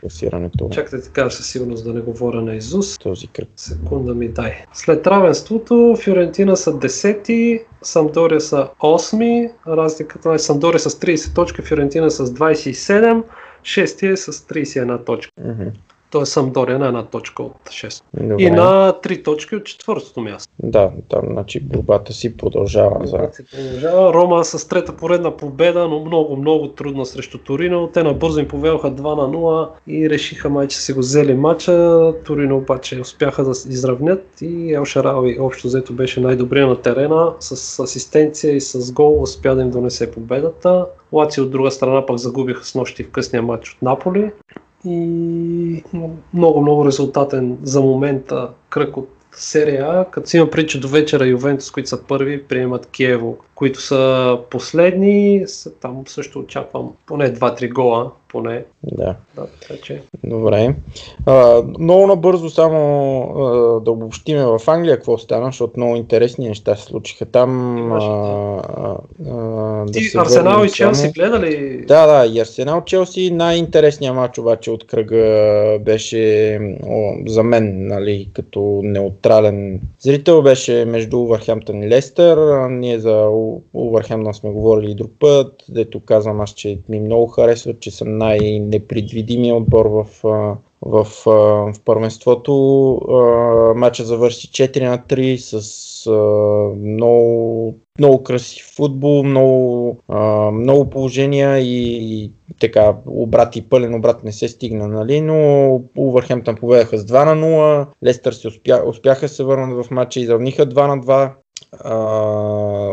класирането? 0.00 0.68
Чакайте 0.72 1.06
така 1.06 1.30
със 1.30 1.46
сигурност 1.46 1.84
да 1.84 1.92
не 1.92 2.00
говоря 2.00 2.42
на 2.42 2.54
Изус. 2.54 2.98
Този 2.98 3.26
кръг. 3.26 3.48
Секунда 3.56 4.14
ми 4.14 4.28
дай. 4.28 4.52
След 4.72 5.06
равенството 5.06 5.96
Фиорентина 6.00 6.56
са 6.56 6.72
10, 6.72 7.62
Самдория 7.82 8.40
са 8.40 8.68
8, 8.80 9.52
разликата 9.68 10.32
е 10.32 10.38
Самдория 10.38 10.80
с 10.80 10.90
30 10.90 11.34
точки, 11.34 11.62
Фиорентина 11.62 12.10
с 12.10 12.26
27, 12.26 13.22
6 13.62 14.12
е 14.12 14.16
с 14.16 14.32
31 14.32 15.06
точка. 15.06 15.32
Mm-hmm. 15.40 15.70
Той 16.10 16.22
е 16.22 16.26
Самдория 16.26 16.78
на 16.78 16.86
една 16.86 17.04
точка 17.04 17.42
от 17.42 17.56
6. 17.68 18.02
Добре. 18.14 18.42
И 18.42 18.50
на 18.50 18.94
3 19.02 19.24
точки 19.24 19.56
от 19.56 19.64
четвъртото 19.64 20.20
място. 20.20 20.52
Да, 20.62 20.90
там 21.08 21.22
значи 21.30 21.60
борбата 21.60 22.12
си 22.12 22.36
продължава. 22.36 23.06
За... 23.06 23.16
Борбата 23.16 23.36
си 23.36 23.44
продължава. 23.50 24.14
Рома 24.14 24.44
с 24.44 24.68
трета 24.68 24.96
поредна 24.96 25.36
победа, 25.36 25.88
но 25.88 26.04
много, 26.04 26.36
много 26.36 26.68
трудна 26.68 27.06
срещу 27.06 27.38
Торино. 27.38 27.90
Те 27.94 28.02
набързо 28.02 28.40
им 28.40 28.48
повелха 28.48 28.90
2 28.90 29.02
на 29.02 29.38
0 29.38 29.68
и 29.86 30.10
решиха 30.10 30.50
май, 30.50 30.68
че 30.68 30.78
си 30.78 30.92
го 30.92 31.00
взели 31.00 31.34
матча. 31.34 32.12
Торино 32.24 32.56
обаче 32.56 33.00
успяха 33.00 33.44
да 33.44 33.54
се 33.54 33.68
изравнят 33.68 34.26
и 34.40 34.74
Ел 34.74 34.84
Шарави 34.84 35.38
общо 35.40 35.68
взето 35.68 35.92
беше 35.92 36.20
най-добрия 36.20 36.66
на 36.66 36.82
терена. 36.82 37.32
С 37.40 37.78
асистенция 37.78 38.56
и 38.56 38.60
с 38.60 38.92
гол 38.92 39.22
успя 39.22 39.54
да 39.54 39.62
им 39.62 39.70
донесе 39.70 40.10
победата. 40.10 40.86
Лаци 41.12 41.40
от 41.40 41.50
друга 41.50 41.70
страна 41.70 42.06
пък 42.06 42.18
загубиха 42.18 42.64
с 42.64 42.74
нощи 42.74 43.04
в 43.04 43.10
късния 43.10 43.42
матч 43.42 43.70
от 43.70 43.82
Наполи 43.82 44.30
и 44.86 45.82
много, 46.34 46.62
много 46.62 46.86
резултатен 46.86 47.58
за 47.62 47.80
момента 47.80 48.48
кръг 48.70 48.96
от 48.96 49.08
серия 49.32 49.86
А, 49.88 50.04
като 50.10 50.28
си 50.28 50.36
има 50.36 50.50
преди, 50.50 50.68
че 50.68 50.80
до 50.80 50.88
вечера 50.88 51.26
Ювентус, 51.26 51.70
които 51.70 51.88
са 51.88 52.02
първи, 52.02 52.42
приемат 52.42 52.86
Киево, 52.86 53.38
които 53.56 53.80
са 53.80 54.38
последни. 54.50 55.44
Там 55.80 56.02
също 56.06 56.38
очаквам 56.38 56.92
поне 57.06 57.34
2-3 57.34 57.72
гола, 57.72 58.10
поне. 58.28 58.64
Да. 58.82 59.14
да 59.36 59.46
така 59.60 59.80
че. 59.82 60.02
Добре. 60.24 60.74
А, 61.26 61.62
много 61.78 62.06
набързо 62.06 62.50
само 62.50 62.78
а, 63.22 63.80
да 63.80 63.90
обобщиме 63.90 64.44
в 64.44 64.60
Англия 64.66 64.96
какво 64.96 65.18
стана, 65.18 65.46
защото 65.46 65.72
много 65.76 65.96
интересни 65.96 66.48
неща 66.48 66.76
се 66.76 66.82
случиха 66.82 67.24
там. 67.24 67.92
А, 67.92 67.96
а, 67.96 68.96
а, 69.30 69.84
да 69.84 69.92
Ти 69.92 70.18
Арсенал 70.18 70.64
и 70.64 70.70
Челси 70.70 71.12
гледали? 71.14 71.84
Да, 71.88 72.06
да, 72.06 72.26
и 72.26 72.40
Арсенал 72.40 72.82
Челси. 72.84 73.30
Най-интересният 73.30 74.16
матч 74.16 74.38
обаче 74.38 74.70
от 74.70 74.86
кръга 74.86 75.78
беше 75.80 76.60
о, 76.86 77.12
за 77.26 77.42
мен, 77.42 77.86
нали, 77.86 78.28
като 78.32 78.80
неутрален 78.84 79.80
зрител, 79.98 80.42
беше 80.42 80.84
между 80.84 81.18
Увърхемптън 81.18 81.82
и 81.82 81.88
Лестър. 81.88 82.68
Ние 82.68 82.98
за 82.98 83.28
Увърхемптън 83.74 84.34
сме 84.34 84.50
говорили 84.50 84.90
и 84.90 84.94
друг 84.94 85.10
път, 85.18 85.64
дето 85.68 86.00
казвам 86.00 86.40
аз, 86.40 86.50
че 86.50 86.78
ми 86.88 87.00
много 87.00 87.26
харесва, 87.26 87.74
че 87.80 87.90
съм 87.90 88.18
най-непредвидимия 88.18 89.54
отбор 89.54 89.86
в, 89.86 90.06
в, 90.22 90.56
в, 90.82 91.06
в 91.72 91.80
първенството. 91.84 92.52
Матча 93.76 94.04
завърши 94.04 94.48
4 94.48 94.88
на 94.88 94.98
3 94.98 95.36
с 95.36 96.10
много, 96.76 97.74
много 97.98 98.22
красив 98.22 98.66
футбол, 98.76 99.22
много, 99.22 99.98
много 100.52 100.90
положения 100.90 101.58
и, 101.58 101.98
и 102.24 102.32
така 102.60 102.96
обрат 103.06 103.56
и 103.56 103.68
пълен 103.68 103.94
обрат 103.94 104.24
не 104.24 104.32
се 104.32 104.48
стигна, 104.48 104.88
нали? 104.88 105.20
но 105.20 105.80
Увърхемптън 105.96 106.56
победаха 106.56 106.98
с 106.98 107.06
2 107.06 107.34
на 107.34 107.46
0, 107.46 107.86
Лестър 108.04 108.32
се 108.32 108.48
успя, 108.48 108.82
успяха 108.86 109.28
се 109.28 109.44
върнат 109.44 109.84
в 109.84 109.90
матча, 109.90 110.20
изравниха 110.20 110.66
2 110.66 110.86
на 110.86 110.98
2, 110.98 111.30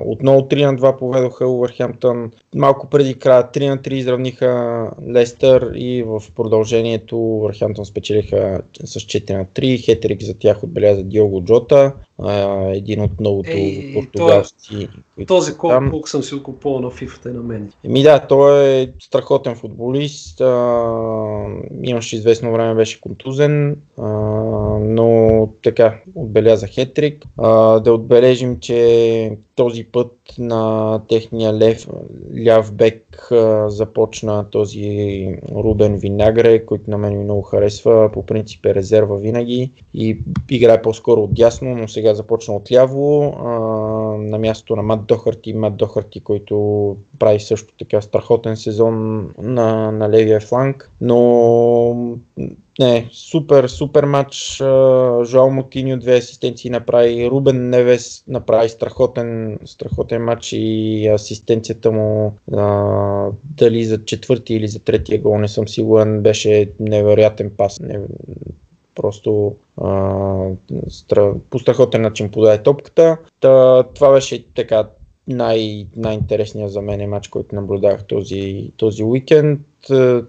Отново 0.06 0.42
3 0.42 0.66
на 0.66 0.78
2 0.78 0.98
поведоха 0.98 1.48
Увърхемптън. 1.48 2.32
Малко 2.56 2.90
преди 2.90 3.20
края 3.20 3.44
3 3.44 3.70
на 3.70 3.78
3 3.78 3.94
изравниха 3.94 4.92
Лестър 5.10 5.72
и 5.76 6.04
в 6.04 6.24
продължението 6.36 7.18
Увърхемптън 7.18 7.86
спечелиха 7.86 8.62
с 8.84 9.00
4 9.00 9.34
на 9.34 9.46
3. 9.46 9.86
Хетрик 9.86 10.24
за 10.24 10.34
тях 10.34 10.64
отбеляза 10.64 11.04
Диого 11.04 11.44
Джота, 11.44 11.94
един 12.74 13.02
от 13.02 13.20
многото 13.20 13.50
Ей, 13.50 13.94
португалски. 13.94 14.90
Този 15.28 15.58
колко 15.58 15.90
колко 15.92 16.10
съм 16.10 16.24
си 16.24 16.44
купувал 16.44 16.80
на 16.80 16.92
FIFA 16.92 17.34
на 17.34 17.42
мен. 17.42 17.72
Еми 17.84 18.04
да, 18.04 18.20
той 18.20 18.64
е 18.64 18.88
страхотен 19.00 19.56
футболист. 19.56 20.40
Uh, 20.40 21.62
имаше 21.84 22.16
известно 22.16 22.54
време, 22.54 22.76
беше 22.76 23.02
контузен, 23.02 23.78
uh, 23.98 24.78
но 24.78 25.50
така 25.64 26.00
отбеляза 26.16 26.68
хетрик. 26.68 27.26
Uh, 27.38 27.80
да 27.80 27.94
отбележим, 27.94 28.60
че 28.60 29.38
този 29.56 29.84
път 29.84 30.12
на 30.40 31.02
техния 31.10 31.54
лев, 31.54 31.88
ляв 32.46 32.74
бек 32.74 33.30
започна 33.68 34.50
този 34.50 35.28
Рубен 35.56 35.96
Винагре, 35.96 36.66
който 36.66 36.92
на 36.92 36.98
мен 36.98 37.24
много 37.24 37.42
харесва. 37.42 38.10
По 38.14 38.26
принцип 38.26 38.66
е 38.66 38.76
резерва 38.76 39.16
винаги 39.16 39.72
и 39.94 40.20
играе 40.50 40.82
по-скоро 40.82 41.22
от 41.22 41.34
дясно, 41.34 41.76
но 41.76 41.88
сега 41.88 42.14
започна 42.14 42.54
от 42.54 42.72
ляво 42.72 43.34
на 44.20 44.38
мястото 44.40 44.76
на 44.76 44.84
Мат 44.84 45.06
Дохарти. 45.06 45.54
Мат 45.54 45.76
Дохарти, 45.76 46.20
който 46.20 46.98
прави 47.20 47.40
също 47.40 47.74
така 47.80 48.02
страхотен 48.02 48.58
сезон 48.58 49.28
на, 49.38 49.92
на 49.92 50.10
левия 50.10 50.40
фланг, 50.40 50.92
но 51.02 52.18
не, 52.80 53.10
супер, 53.12 53.68
супер 53.68 54.04
матч. 54.04 54.58
Жоал 55.24 55.50
Мотини 55.50 55.94
от 55.94 56.00
две 56.00 56.18
асистенции 56.18 56.70
направи. 56.70 57.30
Рубен 57.30 57.70
Невес 57.70 58.24
направи 58.28 58.70
страхотен, 58.70 59.60
страхотен 59.66 60.24
матч 60.24 60.54
и 60.54 61.08
асистенцията 61.08 61.92
му 61.92 62.38
а, 62.54 63.30
дали 63.44 63.86
за 63.86 64.06
четвърти 64.06 64.54
или 64.54 64.68
за 64.68 64.80
третия 64.80 65.22
гол, 65.22 65.38
не 65.38 65.48
съм 65.48 65.68
сигурен, 65.68 66.22
беше 66.22 66.72
невероятен 66.80 67.52
пас. 67.58 67.80
Не, 67.80 68.00
просто 68.96 69.56
а, 69.82 70.50
стра, 70.88 71.34
по 71.50 71.60
страхотен 71.60 72.02
начин 72.02 72.32
подаде 72.32 72.64
топката. 72.64 73.18
Та, 73.40 73.84
това 73.84 74.12
беше 74.12 74.46
така 74.56 74.90
най- 75.28 75.88
най-интересният 75.96 76.72
за 76.72 76.82
мен 76.82 77.02
е 77.02 77.08
матч, 77.08 77.28
който 77.28 77.56
наблюдавах 77.56 78.04
този, 78.04 78.72
този 78.78 79.04
уикенд. 79.04 79.62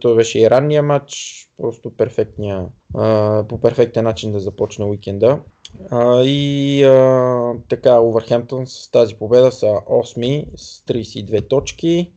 Той 0.01 0.17
беше 0.17 0.41
и 0.41 0.51
ранния 0.51 0.83
матч, 0.83 1.41
просто 1.57 1.91
перфектния, 1.91 2.69
а, 2.95 3.45
по 3.49 3.61
перфектен 3.61 4.05
начин 4.05 4.33
да 4.33 4.41
започне 4.41 4.85
уикенда. 4.85 5.41
А, 5.91 6.23
и 6.23 6.83
така, 7.69 8.01
Увърхемптън 8.01 8.67
с 8.67 8.91
тази 8.91 9.15
победа 9.15 9.53
са 9.53 9.67
8 9.67 10.57
с 10.57 10.85
32 10.85 11.49
точки. 11.49 12.13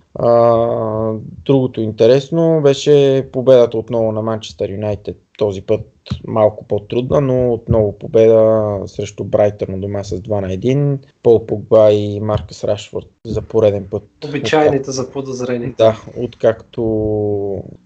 Другото 1.46 1.82
интересно 1.82 2.62
беше 2.64 3.28
победата 3.34 3.78
отново 3.78 4.12
на 4.12 4.22
Манчестър 4.22 4.70
Юнайтед 4.70 5.18
този 5.38 5.62
път 5.62 5.82
малко 6.28 6.66
по-трудна, 6.68 7.22
но 7.22 7.54
отново 7.54 8.00
победа 8.00 8.82
срещу 8.86 9.24
Брайтър 9.24 9.68
на 9.68 9.78
дома 9.78 10.04
с 10.04 10.22
2 10.22 10.42
на 10.42 10.48
1. 10.48 10.98
Пол 11.24 11.46
Погба 11.46 11.92
и 11.92 12.20
Маркъс 12.20 12.64
Рашфорд 12.64 13.08
за 13.26 13.42
пореден 13.42 13.88
път. 13.92 14.04
Обичайните 14.30 14.92
за 14.92 15.12
подозрение. 15.12 15.74
Да, 15.78 16.02
откакто 16.18 16.84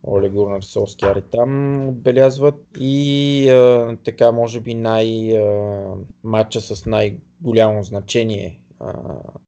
Оле 0.08 0.30
Гурнар 0.30 0.62
Солскияр 0.62 1.24
там 1.32 1.82
отбелязват 1.90 2.66
и 2.80 3.50
а, 3.50 3.98
така 4.04 4.32
може 4.32 4.60
би 4.60 4.74
най, 4.74 5.38
а, 5.38 5.96
матча 6.24 6.62
с 6.62 6.86
най-голямо 6.86 7.84
значение 7.84 8.58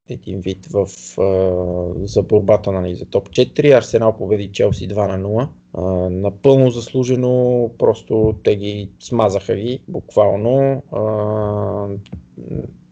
един 0.10 0.40
вид 0.40 0.66
в, 0.66 0.88
а, 1.22 2.06
за 2.06 2.24
борбата 2.24 2.72
нали, 2.72 2.96
за 2.96 3.06
топ 3.06 3.30
4. 3.30 3.78
Арсенал 3.78 4.18
победи 4.18 4.52
Челси 4.52 4.90
2 4.90 5.18
на 5.18 5.28
0 5.28 5.48
а, 5.74 5.82
напълно 6.10 6.72
заслужено, 6.72 7.70
просто 7.78 8.36
те 8.44 8.56
ги 8.56 8.92
смазаха 9.00 9.56
ги, 9.56 9.84
буквално. 9.88 10.84
А, 10.92 11.88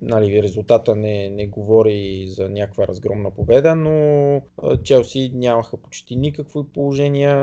нали, 0.02 0.44
резултата 0.44 0.96
не, 0.96 1.30
не 1.30 1.48
говори 1.48 2.28
за 2.30 2.50
някаква 2.50 2.88
разгромна 2.88 3.32
победа, 3.32 3.76
но 3.76 4.42
Челси 4.84 5.32
нямаха 5.36 5.78
почти 5.78 6.16
никакво 6.16 6.64
положения. 6.64 7.36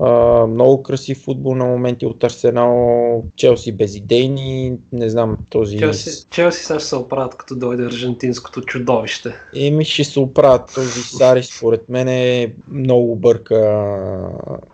А, 0.00 0.10
много 0.46 0.82
красив 0.82 1.18
футбол 1.18 1.54
на 1.54 1.64
моменти 1.64 2.06
от 2.06 2.24
Арсенал. 2.24 3.24
Челси 3.36 3.72
безидейни, 3.72 4.74
не 4.92 5.10
знам 5.10 5.36
този... 5.50 5.78
Челси, 5.78 6.26
Челси 6.30 6.64
сега 6.64 6.78
ще 6.78 6.88
се 6.88 6.96
оправят 6.96 7.36
като 7.36 7.56
дойде 7.56 7.84
аржентинското 7.84 8.60
чудовище. 8.60 9.34
Еми 9.56 9.84
ще 9.84 10.04
се 10.04 10.20
оправят. 10.20 10.72
Този 10.74 11.02
Сари 11.02 11.42
според 11.42 11.88
мен 11.88 12.08
е 12.08 12.54
много 12.68 13.16
бърка 13.16 13.88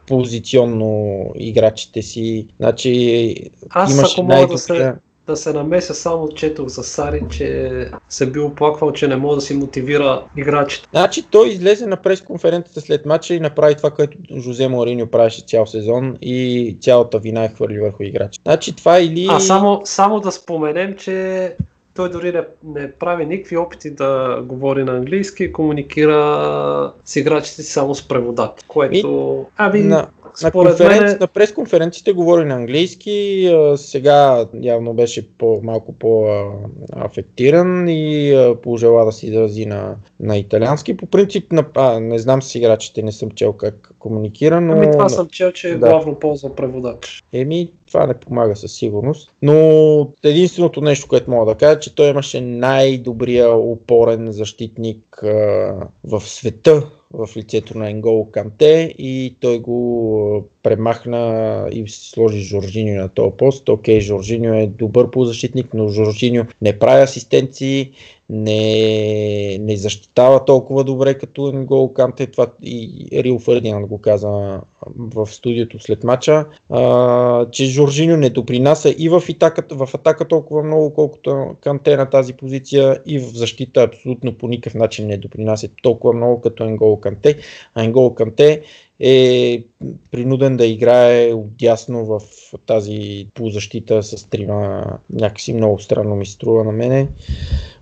позиционно 0.07 1.25
играчите 1.35 2.03
си. 2.03 2.49
Значи 2.61 3.35
Аз 3.71 3.93
имаше 3.93 4.21
ако 4.21 4.23
мога 4.23 4.47
да 4.47 4.59
се, 4.59 4.95
да 5.27 5.37
се 5.37 5.53
намеся, 5.53 5.95
само 5.95 6.29
четох 6.29 6.69
за 6.69 6.83
Сари, 6.83 7.23
че 7.31 7.91
се 8.09 8.31
бил 8.31 8.47
оплаквал, 8.47 8.93
че 8.93 9.09
не 9.09 9.17
може 9.17 9.35
да 9.35 9.41
си 9.41 9.55
мотивира 9.55 10.25
играчите. 10.37 10.89
Значи 10.91 11.23
той 11.31 11.49
излезе 11.49 11.87
на 11.87 11.97
пресконференцията 11.97 12.81
след 12.81 13.07
матча 13.07 13.35
и 13.35 13.41
направи 13.41 13.75
това, 13.75 13.91
което 13.91 14.19
Жозе 14.37 14.69
Мориньо 14.69 15.07
правеше 15.07 15.43
цял 15.47 15.67
сезон 15.67 16.17
и 16.23 16.77
цялата 16.81 17.19
вина 17.19 17.45
е 17.45 17.49
хвърли 17.49 17.81
върху 17.81 18.03
играча. 18.03 18.41
Значи 18.45 18.77
това 18.77 19.01
или... 19.01 19.27
А 19.31 19.41
само, 19.41 19.81
само 19.85 20.21
да 20.21 20.33
споменем, 20.33 20.97
че 20.97 21.57
той 21.99 22.11
дори 22.11 22.33
не, 22.33 22.45
не 22.65 22.93
прави 22.93 23.27
никакви 23.27 23.57
опити 23.57 23.91
да 23.91 24.41
говори 24.43 24.85
на 24.85 24.93
английски 24.93 25.45
и 25.45 25.53
комуникира 25.53 26.93
с 27.05 27.17
играчите 27.17 27.63
си 27.63 27.73
само 27.73 27.95
с 27.95 28.09
преводател. 28.09 28.65
Което... 28.69 29.47
Ами, 29.57 29.83
на, 29.83 30.07
на, 30.43 30.51
конференци, 30.51 31.05
мен... 31.05 31.17
на 31.21 31.27
пресконференциите 31.27 32.13
говори 32.13 32.45
на 32.45 32.55
английски, 32.55 33.51
сега 33.77 34.47
явно 34.63 34.95
беше 34.95 35.29
по, 35.39 35.61
малко 35.63 35.93
по-афектиран 35.93 37.89
и 37.89 38.37
пожела 38.63 39.05
да 39.05 39.13
се 39.13 39.27
изрази 39.27 39.67
на, 39.67 39.97
на 40.21 40.37
италиански. 40.37 40.97
По 40.97 41.07
принцип, 41.07 41.53
на, 41.53 41.65
а, 41.75 42.01
не 42.01 42.19
знам 42.19 42.43
с 42.43 42.55
играчите, 42.55 43.03
не 43.03 43.13
съм 43.13 43.31
чел 43.31 43.53
как 43.53 43.95
комуникира, 43.99 44.61
но... 44.61 44.73
Ами 44.73 44.91
това 44.91 45.09
съм 45.09 45.29
чел, 45.29 45.53
че 45.53 45.69
е 45.69 45.75
Да. 45.75 45.79
главно 45.79 46.15
ползва 46.15 46.55
преводач. 46.55 47.23
Еми, 47.33 47.71
това 47.87 48.07
не 48.07 48.15
помага 48.15 48.57
със 48.57 48.73
сигурност. 48.73 49.31
Но 49.43 50.11
единственото 50.25 50.81
нещо, 50.81 51.09
което 51.09 51.31
мога 51.31 51.53
да 51.53 51.59
кажа, 51.59 51.81
че 51.81 51.95
той 51.95 52.09
имаше 52.09 52.41
най-добрия 52.41 53.51
опорен 53.51 54.33
защитник 54.33 55.23
а, 55.23 55.75
в 56.05 56.21
света 56.21 56.83
в 57.13 57.29
лицето 57.37 57.79
на 57.79 57.91
Енгол 57.91 58.31
Канте 58.31 58.95
и 58.99 59.37
той 59.41 59.59
го 59.59 60.49
премахна 60.63 61.69
и 61.73 61.85
сложи 61.89 62.41
Жоржиньо 62.41 62.95
на 62.95 63.09
този 63.09 63.37
пост. 63.39 63.69
Окей, 63.69 64.01
Жоржиньо 64.01 64.55
е 64.55 64.67
добър 64.67 65.11
полузащитник, 65.11 65.75
но 65.75 65.89
Жоржиньо 65.89 66.47
не 66.63 66.79
прави 66.79 67.03
асистенции, 67.03 67.93
не, 68.31 69.59
не 69.59 69.77
защитава 69.77 70.45
толкова 70.45 70.85
добре 70.85 71.15
като 71.15 71.49
Енгол 71.49 71.93
Канте. 71.93 72.27
Това 72.27 72.47
и 72.63 73.09
Рил 73.13 73.39
Фърдинанд 73.39 73.87
го 73.87 74.01
каза 74.01 74.61
в 74.97 75.27
студиото 75.27 75.81
след 75.81 76.05
мача, 76.05 76.47
а, 76.71 77.51
че 77.51 77.65
Жоржиньо 77.65 78.17
не 78.17 78.31
допринася 78.31 78.95
и 78.99 79.09
в 79.09 79.23
атаката, 79.31 79.75
в 79.75 79.95
атака 79.95 80.29
толкова 80.29 80.63
много, 80.63 80.95
колкото 80.95 81.57
Канте 81.61 81.97
на 81.97 82.11
тази 82.11 82.33
позиция 82.33 83.01
и 83.07 83.19
в 83.19 83.29
защита 83.29 83.83
абсолютно 83.83 84.35
по 84.35 84.49
никакъв 84.49 84.75
начин 84.75 85.07
не 85.07 85.17
допринася 85.17 85.69
толкова 85.83 86.13
много 86.15 86.41
като 86.41 86.65
Енгол 86.65 87.01
Канте. 87.01 87.37
А 87.75 87.85
Енгол 87.85 88.15
Канте 88.15 88.63
е 89.01 89.65
принуден 90.11 90.57
да 90.57 90.67
играе 90.67 91.33
отдясно 91.33 92.05
в 92.05 92.21
тази 92.67 93.29
полузащита 93.35 94.03
с 94.03 94.29
трима. 94.29 94.85
Някакси 95.11 95.53
много 95.53 95.79
странно 95.79 96.17
ми 96.17 96.27
струва 96.27 96.65
на 96.65 96.73
мене. 96.73 97.09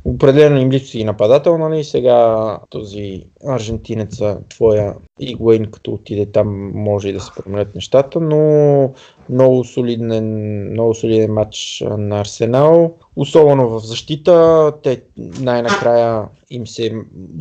Определено 0.09 0.61
им 0.61 0.71
липсва 0.71 0.99
и 0.99 1.05
нападател, 1.05 1.59
нали? 1.59 1.85
Сега 1.85 2.59
този 2.71 3.23
аржентинеца, 3.47 4.39
твоя 4.49 4.95
Игуейн, 5.21 5.67
като 5.71 5.93
отиде 5.93 6.27
там, 6.27 6.73
може 6.75 7.09
и 7.09 7.13
да 7.13 7.21
се 7.21 7.31
променят 7.37 7.75
нещата, 7.75 8.21
но 8.21 8.93
много 9.31 9.65
солиден, 9.65 10.71
много 10.71 10.95
солиден 10.95 11.33
матч 11.33 11.85
на 11.99 12.21
Арсенал. 12.21 12.95
Особено 13.17 13.69
в 13.69 13.87
защита, 13.87 14.73
те 14.83 15.03
най-накрая 15.41 16.29
им 16.51 16.67
се 16.67 16.93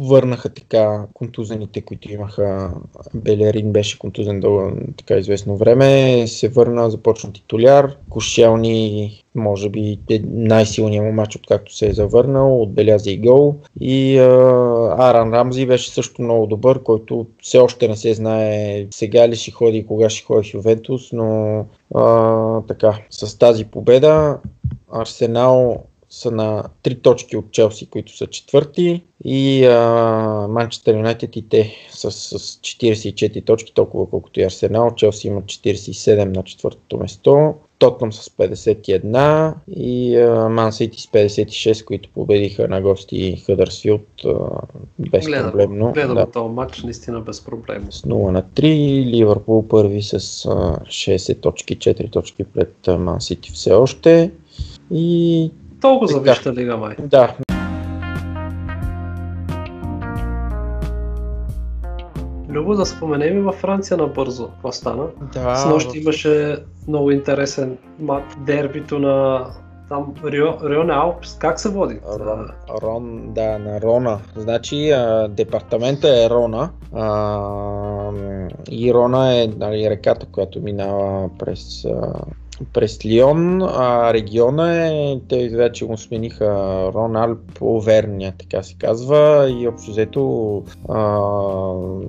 върнаха 0.02 0.50
така 0.50 1.06
контузените, 1.14 1.82
които 1.82 2.12
имаха. 2.12 2.72
Белерин 3.14 3.72
беше 3.72 4.00
контузен 4.00 4.40
дълго, 4.40 4.72
така 4.98 5.16
известно 5.16 5.58
време, 5.58 6.24
се 6.28 6.50
върна, 6.50 6.90
започна 6.90 7.34
титуляр. 7.34 7.96
Кошелни, 8.10 9.25
може 9.36 9.70
би 9.70 10.00
е 10.10 10.22
най-силният 10.26 11.06
му 11.06 11.12
матч, 11.12 11.36
откакто 11.36 11.76
се 11.76 11.88
е 11.88 11.94
завърнал, 11.94 12.62
отбеляза 12.62 13.12
и 13.12 13.18
гол. 13.18 13.56
И 13.80 14.18
а, 14.18 14.24
Аран 15.00 15.34
Рамзи 15.34 15.66
беше 15.66 15.92
също 15.92 16.22
много 16.22 16.48
добър, 16.48 16.84
който 16.84 17.28
все 17.42 17.58
още 17.58 17.88
не 17.88 17.96
се 17.96 18.14
знае 18.14 18.86
сега 18.92 19.30
ли 19.30 19.36
ще 19.36 19.52
ходи 19.52 19.78
и 19.78 19.88
кога 19.88 20.10
ще 20.10 20.26
ходи 20.26 20.50
в 20.50 20.54
Ювентус, 20.54 21.12
но 21.14 21.60
а, 21.96 22.62
така, 22.62 23.00
с 23.10 23.40
тази 23.40 23.66
победа 23.66 24.40
Арсенал 24.92 25.84
са 26.10 26.32
на 26.32 26.64
3 26.84 27.02
точки 27.02 27.38
от 27.38 27.52
Челси, 27.52 27.90
които 27.90 28.18
са 28.18 28.28
четвърти 28.28 29.04
и 29.26 29.68
Манчестър 30.50 30.96
Юнайтед 30.96 31.36
и 31.36 31.50
те 31.50 31.76
са 31.92 32.12
с 32.12 32.38
44 32.38 33.46
точки, 33.46 33.74
толкова 33.74 34.10
колкото 34.10 34.40
и 34.40 34.44
Арсенал. 34.44 34.96
Челси 34.96 35.28
има 35.28 35.42
47 35.42 36.36
на 36.36 36.44
четвъртото 36.44 36.98
место. 36.98 37.54
Тотнам 37.80 38.14
с 38.14 38.30
51 38.30 39.54
и 39.70 40.18
Ман 40.50 40.74
Сити 40.74 41.02
с 41.02 41.06
56, 41.06 41.86
които 41.86 42.10
победиха 42.14 42.68
на 42.68 42.82
гости 42.82 43.44
Хъдърсфилд 43.46 44.08
безпроблемно. 45.12 45.92
Гледам 45.92 46.16
Да. 46.16 46.32
този 46.32 46.54
матч 46.54 46.84
наистина 46.84 47.20
безпроблемно. 47.22 47.92
С 47.92 48.02
0 48.02 48.32
на 48.32 48.44
3, 48.44 49.06
Ливърпул 49.06 49.68
първи 49.68 50.02
с 50.02 50.14
а, 50.14 50.20
60 50.20 51.42
точки, 51.42 51.78
4 51.78 52.12
точки 52.12 52.44
пред 52.44 52.76
Ман 53.00 53.22
Сити 53.22 53.52
все 53.52 53.74
още. 53.74 54.32
И 54.92 55.52
Толкова 55.82 56.08
за 56.08 56.24
Така. 56.24 56.32
Висша 56.34 56.54
лига, 56.54 56.78
май. 56.78 56.96
да, 57.00 57.36
Любо 62.56 62.76
да 62.76 62.86
споменем 62.86 63.38
и 63.38 63.42
във 63.42 63.56
Франция 63.56 63.98
набързо. 63.98 64.48
Какво 64.48 64.72
стана? 64.72 65.06
да, 65.34 65.56
С 65.56 65.66
нощи 65.66 66.00
в- 66.00 66.04
имаше 66.04 66.58
много 66.88 67.12
интересен 67.12 67.78
матч. 68.00 68.26
Дербито 68.38 69.00
на 69.00 69.46
там 69.90 70.14
Рио, 70.26 70.48
Рио 70.64 70.82
Алпс. 70.92 71.38
Как 71.38 71.60
се 71.60 71.70
води? 71.70 72.00
Рон, 72.20 72.48
Рон, 72.82 73.22
да, 73.34 73.60
на 73.60 73.82
Рона. 73.82 74.20
Значи 74.36 74.90
а, 74.92 75.28
департамента 75.28 76.24
е 76.24 76.30
Рона. 76.30 76.70
А, 76.94 78.12
и 78.72 78.94
Рона 78.94 79.36
е 79.36 79.48
нали, 79.58 79.90
реката, 79.90 80.26
която 80.32 80.62
минава 80.62 81.30
през, 81.40 81.86
а, 81.86 82.14
през 82.74 83.06
Лион. 83.06 83.62
А 83.62 84.14
региона 84.14 84.88
е, 84.88 85.20
те 85.30 85.50
вече 85.50 85.86
го 85.86 85.98
смениха 85.98 86.46
Рон 86.94 87.16
Алп 87.16 87.62
Оверния, 87.62 88.34
така 88.40 88.64
се 88.64 88.76
казва. 88.76 89.50
И 89.60 89.68
общо 89.68 89.92
взето 89.92 90.64
а, 90.90 91.20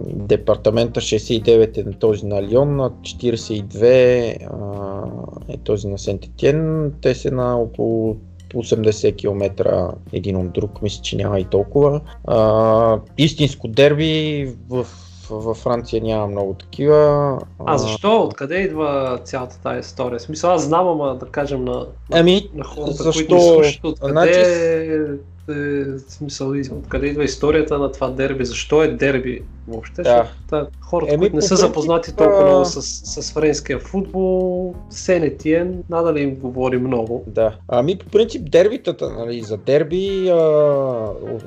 департамента 0.04 1.00
69 1.00 1.78
е 1.78 1.82
на 1.82 1.92
този 1.92 2.26
на 2.26 2.42
Лион, 2.42 2.80
а 2.80 2.90
42 2.90 4.46
а, 4.46 5.52
е 5.52 5.56
този 5.56 5.88
на 5.88 5.98
Сент-Етиен. 5.98 6.92
Те 7.00 7.14
са 7.14 7.30
на 7.30 7.56
около 7.56 8.16
по 8.50 8.62
80 8.62 9.16
км 9.16 9.92
един 10.12 10.36
от 10.36 10.52
друг, 10.52 10.82
мисля, 10.82 11.02
че 11.02 11.16
няма 11.16 11.40
и 11.40 11.44
толкова. 11.44 12.00
А, 12.24 12.98
истинско 13.18 13.68
дерби 13.68 14.52
в, 14.68 14.86
във 15.30 15.56
Франция 15.56 16.02
няма 16.02 16.26
много 16.26 16.54
такива. 16.54 17.38
А 17.66 17.78
защо? 17.78 18.16
Откъде 18.16 18.54
идва 18.56 19.20
цялата 19.24 19.58
тази 19.62 19.80
история? 19.80 20.20
Смисъл, 20.20 20.50
аз 20.50 20.62
знам, 20.64 20.88
ама 20.88 21.16
да 21.16 21.26
кажем 21.26 21.64
на, 21.64 21.86
Ами, 22.12 22.50
на 22.54 22.64
хората, 22.64 22.92
защо? 22.92 23.12
които 23.18 23.34
ни 23.34 23.42
слушат, 23.42 23.84
откъде 23.84 24.12
Значи- 24.12 24.32
е, 24.32 25.52
е, 25.52 25.98
смисъл, 26.08 26.52
откъде 26.72 27.06
идва 27.06 27.24
историята 27.24 27.78
на 27.78 27.92
това 27.92 28.10
дерби? 28.10 28.44
Защо 28.44 28.82
е 28.82 28.88
дерби 28.88 29.42
въобще? 29.68 30.02
Да. 30.02 30.30
Та- 30.50 30.66
хората, 30.86 31.14
Еми, 31.14 31.20
които 31.20 31.36
не 31.36 31.42
са 31.42 31.48
принцип, 31.48 31.66
запознати 31.66 32.16
толкова 32.16 32.44
много 32.44 32.64
с, 32.64 32.82
с 33.22 33.32
френския 33.32 33.78
футбол, 33.78 34.74
Сенетиен, 34.90 35.84
надали 35.90 36.20
им 36.20 36.34
говори 36.34 36.78
много. 36.78 37.24
Да. 37.26 37.56
Ами 37.68 37.98
по 37.98 38.06
принцип 38.06 38.50
дербитата, 38.50 39.10
нали, 39.10 39.42
за 39.42 39.56
дерби 39.56 40.28
а, 40.28 40.34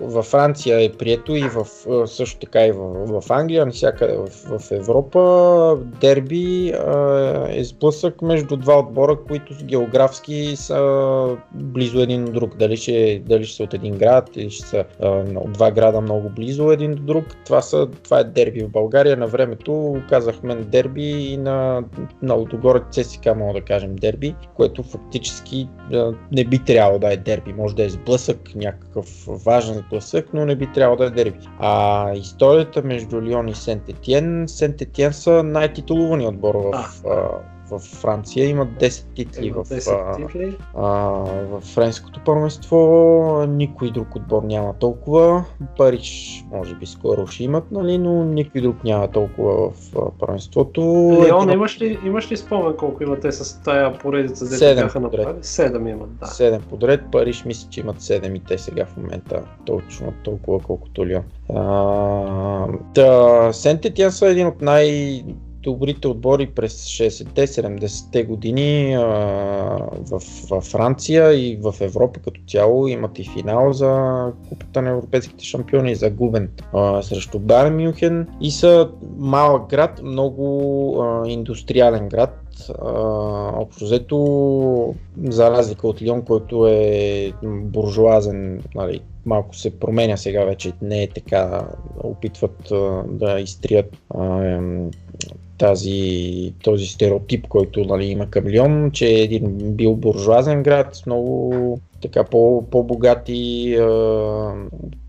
във 0.01 0.25
Франция 0.25 0.83
е 0.83 0.91
прието 0.91 1.35
и 1.35 1.43
в, 1.43 1.67
също 2.07 2.39
така 2.39 2.65
и 2.65 2.71
в, 2.71 3.21
в 3.21 3.31
Англия, 3.31 3.65
навсякъде 3.65 4.17
в, 4.17 4.59
в 4.59 4.71
Европа. 4.71 5.77
Дерби 6.01 6.69
а, 6.69 7.45
е 7.49 7.63
сблъсък 7.63 8.21
между 8.21 8.57
два 8.57 8.79
отбора, 8.79 9.17
които 9.27 9.53
географски 9.63 10.53
са 10.55 11.37
близо 11.53 11.99
един 11.99 12.23
от 12.23 12.33
друг. 12.33 12.57
Дали 12.57 12.77
ще, 12.77 13.21
дали 13.25 13.45
ще 13.45 13.55
са 13.55 13.63
от 13.63 13.73
един 13.73 13.89
един 13.89 13.99
град 13.99 14.29
или 14.35 14.49
ще 14.49 14.67
са 14.67 14.85
а, 15.01 15.07
от 15.35 15.53
два 15.53 15.71
града 15.71 16.01
много 16.01 16.29
близо 16.29 16.71
един 16.71 16.95
до 16.95 17.03
друг. 17.03 17.25
Това, 17.45 17.61
са, 17.61 17.87
това 18.03 18.19
е 18.19 18.23
дерби 18.23 18.63
в 18.63 18.69
България. 18.69 19.17
На 19.17 19.27
времето 19.29 20.01
казахме 20.09 20.55
дерби 20.55 21.09
и 21.09 21.37
на, 21.37 21.83
на 22.21 22.33
Лудогорец 22.33 22.83
ЦСКА 22.91 23.35
мога 23.35 23.53
да 23.53 23.65
кажем 23.65 23.95
дерби, 23.95 24.35
което 24.55 24.83
фактически 24.83 25.69
не 26.31 26.45
би 26.45 26.59
трябвало 26.59 26.99
да 26.99 27.13
е 27.13 27.17
дерби. 27.17 27.53
Може 27.53 27.75
да 27.75 27.85
е 27.85 27.89
сблъсък, 27.89 28.55
някакъв 28.55 29.25
важен 29.45 29.83
сблъсък, 29.87 30.29
но 30.33 30.45
не 30.45 30.55
би 30.55 30.67
трябвало 30.73 30.97
да 30.97 31.05
е 31.05 31.09
дерби. 31.09 31.39
А 31.59 32.13
историята 32.13 32.81
между 32.83 33.21
Лион 33.21 33.47
и 33.47 33.55
Сент 33.55 33.89
Етиен, 33.89 34.45
Сент 34.47 34.81
Етиен 34.81 35.13
са 35.13 35.43
най-титулувани 35.43 36.27
отбор 36.27 36.55
в, 36.55 36.73
а, 37.07 37.29
в 37.71 37.79
Франция. 37.79 38.49
Имат 38.49 38.69
10 38.69 39.05
титли, 39.15 39.47
Има 39.47 39.63
в, 39.63 39.67
10 39.69 40.15
титли. 40.17 40.57
а, 40.77 40.87
в 41.51 41.61
френското 41.61 42.19
първенство. 42.25 42.79
Никой 43.49 43.91
друг 43.91 44.15
отбор 44.15 44.43
няма 44.43 44.73
толкова. 44.73 45.45
Париж, 45.77 46.43
може 46.51 46.75
би, 46.75 46.85
скоро 46.85 47.27
ще 47.27 47.43
имат, 47.43 47.71
нали, 47.71 47.97
но 47.97 48.23
никой 48.23 48.61
друг 48.61 48.83
няма 48.83 49.07
толкова 49.07 49.69
в 49.69 49.73
първенството. 50.19 50.81
Леон, 51.27 51.43
Един- 51.43 51.53
имаш 51.53 51.81
ли, 51.81 51.99
имаш 52.05 52.31
ли 52.31 52.37
спомен 52.37 52.73
колко 52.77 53.03
имат 53.03 53.21
те 53.21 53.31
с 53.31 53.63
тая 53.63 53.97
поредица, 53.97 54.45
Седем 54.45 54.83
бяха 54.85 54.99
направили? 54.99 55.37
Седем 55.41 55.87
имат, 55.87 56.17
да. 56.19 56.25
7 56.25 56.59
подред, 56.59 57.01
Париж 57.11 57.45
мисля, 57.45 57.69
че 57.69 57.79
имат 57.79 58.01
7 58.01 58.35
и 58.35 58.39
те 58.39 58.57
сега 58.57 58.85
в 58.85 58.97
момента 58.97 59.41
точно 59.65 60.13
толкова 60.23 60.59
колкото 60.59 61.05
Лион. 61.07 61.23
А, 61.55 62.67
да, 62.95 63.49
Сент 63.53 63.85
Етиен 63.85 64.11
са 64.11 64.27
един 64.27 64.47
от 64.47 64.61
най- 64.61 65.23
добрите 65.69 66.07
отбори 66.07 66.47
през 66.47 66.73
60-те, 66.73 67.47
70-те 67.47 68.23
години 68.23 68.93
а, 68.93 69.01
в, 70.09 70.21
в 70.49 70.61
Франция 70.61 71.33
и 71.33 71.59
в 71.61 71.75
Европа 71.81 72.19
като 72.19 72.41
цяло 72.47 72.87
имат 72.87 73.19
и 73.19 73.23
финал 73.23 73.73
за 73.73 73.91
Купата 74.49 74.81
на 74.81 74.89
европейските 74.89 75.45
шампиони, 75.45 75.95
загубен 75.95 76.49
а, 76.73 77.01
срещу 77.01 77.39
Байерн 77.39 77.75
Мюнхен 77.75 78.27
и 78.41 78.51
са 78.51 78.89
малък 79.17 79.69
град, 79.69 80.01
много 80.03 80.45
а, 81.01 81.29
индустриален 81.29 82.09
град. 82.09 82.35
А, 82.69 82.91
общо 83.55 83.85
взето, 83.85 84.95
за 85.29 85.51
разлика 85.51 85.87
от 85.87 86.01
Лион, 86.01 86.21
който 86.21 86.67
е 86.67 87.31
буржуазен, 87.43 88.63
нали, 88.75 89.01
малко 89.25 89.55
се 89.55 89.79
променя 89.79 90.17
сега 90.17 90.43
вече, 90.43 90.73
не 90.81 91.03
е 91.03 91.09
така, 91.09 91.67
опитват 92.03 92.71
а, 92.71 93.03
да 93.07 93.39
изтрият 93.39 93.97
ем, 94.15 94.91
тази, 95.59 96.53
този 96.63 96.85
стереотип, 96.85 97.47
който 97.47 97.83
нали, 97.83 98.05
има 98.05 98.29
към 98.29 98.91
че 98.91 99.05
е 99.07 99.21
един 99.21 99.75
бил 99.75 99.95
буржуазен 99.95 100.63
град 100.63 100.95
с 100.95 101.05
много 101.05 101.79
така 102.01 102.23
по, 102.23 102.65
по-богати 102.71 103.73
е, 103.73 103.81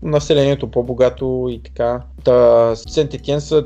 населението 0.03 0.71
по-богато 0.71 1.47
и 1.51 1.61
така. 1.63 2.01
Та, 2.23 2.75
Сент 2.75 3.13
Етиен 3.13 3.41
са 3.41 3.63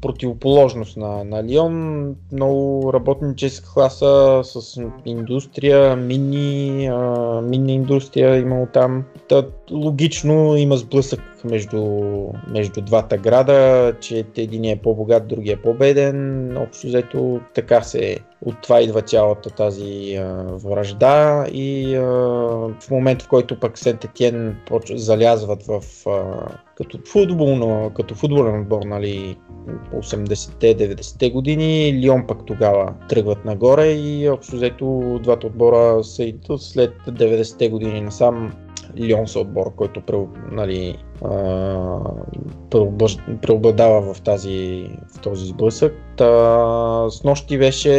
противоположност 0.00 0.96
на, 0.96 1.24
на 1.24 1.44
Лион, 1.44 2.14
много 2.32 2.90
работническа 2.92 3.72
класа 3.74 4.40
с 4.44 4.82
индустрия, 5.06 5.96
мини, 5.96 6.86
а, 6.86 7.40
мини 7.42 7.74
индустрия 7.74 8.36
имало 8.36 8.66
там. 8.72 9.04
Та, 9.28 9.46
логично 9.70 10.56
има 10.56 10.76
сблъсък 10.76 11.20
между, 11.44 12.02
между 12.48 12.80
двата 12.80 13.16
града, 13.16 13.92
че 14.00 14.24
един 14.36 14.64
е 14.64 14.80
по-богат, 14.82 15.28
другия 15.28 15.54
е 15.54 15.62
по-беден. 15.62 16.56
Общо 16.56 16.86
взето 16.86 17.40
така 17.54 17.82
се 17.82 18.18
от 18.44 18.62
това 18.62 18.80
идва 18.80 19.02
цялата 19.02 19.50
тази 19.50 20.14
а, 20.14 20.44
вражда 20.64 21.46
и 21.52 21.96
а, 21.96 22.02
в 22.80 22.90
момент 22.90 23.22
в 23.22 23.28
който 23.28 23.60
пък 23.60 23.78
Сент 23.78 24.04
Етиен 24.04 24.56
почва- 24.66 24.96
залязват 24.96 25.62
в 25.62 25.82
а, 26.06 26.48
като 26.76 26.98
футболно, 27.12 27.92
като 27.96 28.14
футболен 28.14 28.60
отбор, 28.60 28.82
нали, 28.82 29.36
80-те, 29.94 30.76
90-те 30.76 31.30
години, 31.30 32.00
Лион 32.00 32.26
пък 32.26 32.46
тогава 32.46 32.94
тръгват 33.08 33.44
нагоре 33.44 33.92
и 33.92 34.28
общо 34.28 34.56
взето 34.56 35.18
двата 35.22 35.46
отбора 35.46 36.04
са 36.04 36.24
и 36.24 36.36
след 36.58 36.94
90-те 37.06 37.68
години 37.68 38.00
насам 38.00 38.52
Лион 38.96 39.28
са 39.28 39.40
отбор, 39.40 39.74
който 39.74 40.28
нали, 40.52 40.98
преобладава 43.42 44.14
в, 44.14 44.20
тази, 44.20 44.90
в 45.14 45.20
този 45.20 45.46
сблъсък. 45.46 45.94
Та, 46.16 47.10
с 47.10 47.24
нощи 47.24 47.58
беше 47.58 47.90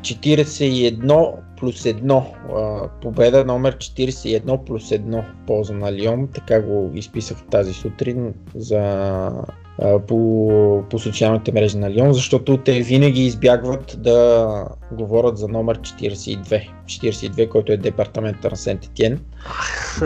41 0.00 1.32
плюс 1.60 1.82
1. 1.82 2.24
А, 2.56 2.88
победа 3.02 3.44
номер 3.44 3.76
41 3.76 4.64
плюс 4.64 4.88
1 4.88 5.22
в 5.22 5.46
полза 5.46 5.74
на 5.74 5.92
Лион. 5.92 6.28
Така 6.34 6.62
го 6.62 6.90
изписах 6.94 7.36
тази 7.50 7.72
сутрин 7.72 8.34
за 8.54 9.30
по, 10.08 10.82
по 10.90 10.98
социалните 10.98 11.52
мрежи 11.52 11.78
на 11.78 11.90
Лион, 11.90 12.12
защото 12.12 12.56
те 12.56 12.72
винаги 12.72 13.22
избягват 13.22 13.96
да 13.98 14.68
говорят 14.92 15.38
за 15.38 15.48
номер 15.48 15.78
42. 15.78 16.68
42, 16.84 17.48
който 17.48 17.72
е 17.72 17.76
департамента 17.76 18.50
на 18.50 18.56
Сент 18.56 18.84
Етиен. 18.84 19.20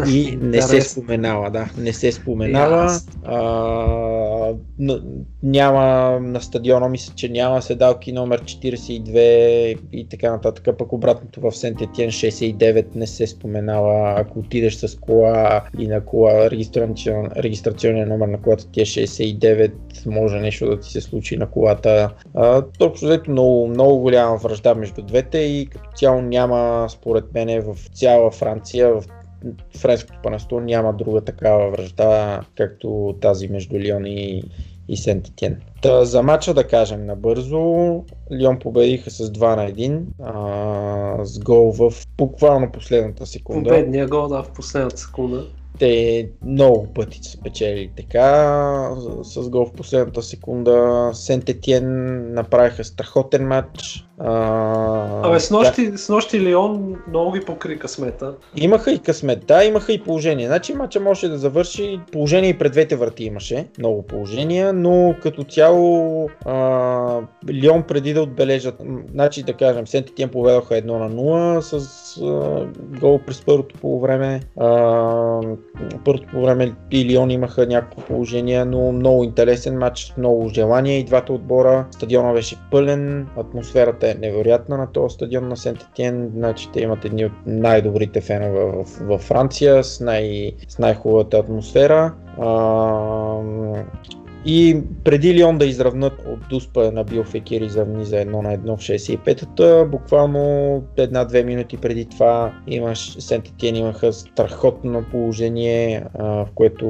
И 0.08 0.36
не 0.40 0.62
се 0.62 0.80
споменава, 0.80 1.50
да. 1.50 1.68
Не 1.78 1.92
се 1.92 2.12
споменава. 2.12 3.00
А, 3.24 4.54
няма 5.42 5.84
на 6.20 6.40
стадиона, 6.40 6.88
мисля, 6.88 7.12
че 7.16 7.28
няма 7.28 7.62
седалки 7.62 8.12
номер 8.12 8.42
42 8.42 9.78
и 9.92 10.08
така 10.10 10.30
нататък. 10.30 10.78
Пък 10.78 10.92
обратното 10.92 11.40
в 11.40 11.52
Сент 11.52 11.80
Етиен 11.80 12.10
69 12.10 12.86
не 12.94 13.06
се 13.06 13.26
споменава. 13.26 14.14
Ако 14.20 14.38
отидеш 14.38 14.74
с 14.74 14.98
кола 15.00 15.62
и 15.78 15.86
на 15.86 16.04
кола 16.04 16.50
регистрационния 17.36 18.06
номер 18.06 18.28
на 18.28 18.40
колата 18.40 18.70
ти 18.70 18.80
е 18.80 18.86
69, 18.86 19.72
може 20.06 20.36
нещо 20.36 20.66
да 20.66 20.80
ти 20.80 20.90
се 20.90 21.00
случи 21.00 21.36
на 21.36 21.50
колата. 21.50 22.10
А, 22.34 22.62
общо 22.80 23.06
взето 23.06 23.30
много, 23.30 23.68
много 23.68 23.98
голяма 23.98 24.36
връжда 24.36 24.74
между 24.74 25.02
двете 25.02 25.38
и 25.38 25.66
като 25.66 25.90
цяло 25.96 26.22
няма, 26.22 26.86
според 26.90 27.34
мен, 27.34 27.62
в 27.62 27.76
цяла 27.94 28.30
Франция, 28.30 28.94
в 28.94 29.04
френското 29.78 30.18
панасто 30.22 30.60
няма 30.60 30.92
друга 30.92 31.20
такава 31.20 31.70
връжда, 31.70 32.40
както 32.56 33.14
тази 33.20 33.48
между 33.48 33.78
Лион 33.78 34.06
и, 34.06 34.42
и 34.88 34.96
Сент 34.96 35.28
Етиен. 35.28 35.60
Та, 35.82 36.04
за 36.04 36.22
матча 36.22 36.54
да 36.54 36.68
кажем 36.68 37.06
набързо, 37.06 37.58
Лион 38.32 38.58
победиха 38.58 39.10
с 39.10 39.32
2 39.32 39.56
на 39.56 39.70
1, 39.70 40.02
а, 40.22 41.24
с 41.24 41.38
гол 41.38 41.72
в 41.72 41.92
буквално 42.16 42.72
последната 42.72 43.26
секунда. 43.26 43.70
Бедния 43.70 44.06
гол, 44.06 44.28
да, 44.28 44.42
в 44.42 44.52
последната 44.52 44.96
секунда. 44.96 45.46
Те 45.78 46.28
много 46.44 46.86
пъти 46.94 47.18
са 47.22 47.38
печели 47.42 47.90
така, 47.96 48.90
с 49.22 49.48
гол 49.48 49.66
в 49.66 49.72
последната 49.72 50.22
секунда. 50.22 51.10
Сент 51.14 51.48
Етиен 51.48 52.32
направиха 52.34 52.84
страхотен 52.84 53.46
матч. 53.46 54.06
А, 54.18 55.28
Абе, 55.28 55.40
с 55.40 55.50
нощи, 55.50 55.92
с 55.96 56.08
нощи 56.08 56.40
Лион 56.40 56.96
много 57.08 57.32
ги 57.32 57.40
покри 57.40 57.78
късмета. 57.78 58.34
Имаха 58.56 58.92
и 58.92 58.98
късмет, 58.98 59.46
да, 59.46 59.64
имаха 59.64 59.92
и 59.92 60.02
положение. 60.02 60.46
Значи 60.46 60.74
матча 60.74 61.00
може 61.00 61.28
да 61.28 61.38
завърши, 61.38 62.00
положение 62.12 62.50
и 62.50 62.58
пред 62.58 62.72
двете 62.72 62.96
врати 62.96 63.24
имаше, 63.24 63.66
много 63.78 64.02
положения, 64.02 64.72
но 64.72 65.14
като 65.22 65.44
цяло 65.44 66.28
а, 66.44 67.20
Лион 67.50 67.82
преди 67.82 68.12
да 68.12 68.22
отбележат, 68.22 68.74
значи 69.12 69.42
да 69.42 69.52
кажем, 69.52 69.86
Сент 69.86 70.10
Етиен 70.10 70.28
поведоха 70.28 70.74
1 70.74 70.84
на 70.84 71.10
0 71.10 71.60
с 71.60 72.16
а, 72.22 72.66
гол 73.00 73.20
през 73.26 73.42
първото 73.42 73.78
полувреме. 73.80 74.40
А, 74.60 75.40
първото 76.04 76.28
полувреме 76.32 76.72
и 76.90 77.04
Лион 77.04 77.30
имаха 77.30 77.66
няколко 77.66 78.02
положения, 78.02 78.64
но 78.64 78.92
много 78.92 79.24
интересен 79.24 79.78
матч, 79.78 80.14
много 80.18 80.48
желание 80.48 80.98
и 80.98 81.04
двата 81.04 81.32
отбора. 81.32 81.86
Стадиона 81.90 82.32
беше 82.32 82.56
пълен, 82.70 83.28
атмосферата 83.36 84.03
е 84.10 84.14
невероятна 84.14 84.76
на 84.76 84.92
този 84.92 85.14
стадион 85.14 85.48
на 85.48 85.56
Сент 85.56 85.82
Етиен, 85.82 86.30
значи 86.34 86.68
те 86.72 86.80
имат 86.80 87.04
едни 87.04 87.24
от 87.24 87.32
най-добрите 87.46 88.20
фенове 88.20 88.64
в, 88.64 88.84
в 89.00 89.18
Франция 89.18 89.84
с, 89.84 90.00
най- 90.00 90.52
с 90.68 90.78
най-хубавата 90.78 91.36
атмосфера. 91.36 92.14
А, 92.40 92.46
и 94.46 94.82
преди 95.04 95.34
Лион 95.34 95.58
да 95.58 95.66
изравнат 95.66 96.12
от 96.26 96.48
Дуспа 96.50 96.92
на 96.92 97.04
Билфекир 97.04 97.60
изравни 97.60 98.04
за 98.04 98.16
1 98.16 98.24
на 98.24 98.58
1 98.58 98.76
в 98.76 98.80
65-та, 98.80 99.84
буквално 99.84 100.82
една-две 100.96 101.44
минути 101.44 101.76
преди 101.76 102.04
това 102.04 102.52
имаш, 102.66 103.16
Сент 103.18 103.48
Етиен 103.48 103.76
имаха 103.76 104.12
страхотно 104.12 105.04
положение, 105.10 106.04
а, 106.18 106.24
в 106.24 106.46
което 106.54 106.86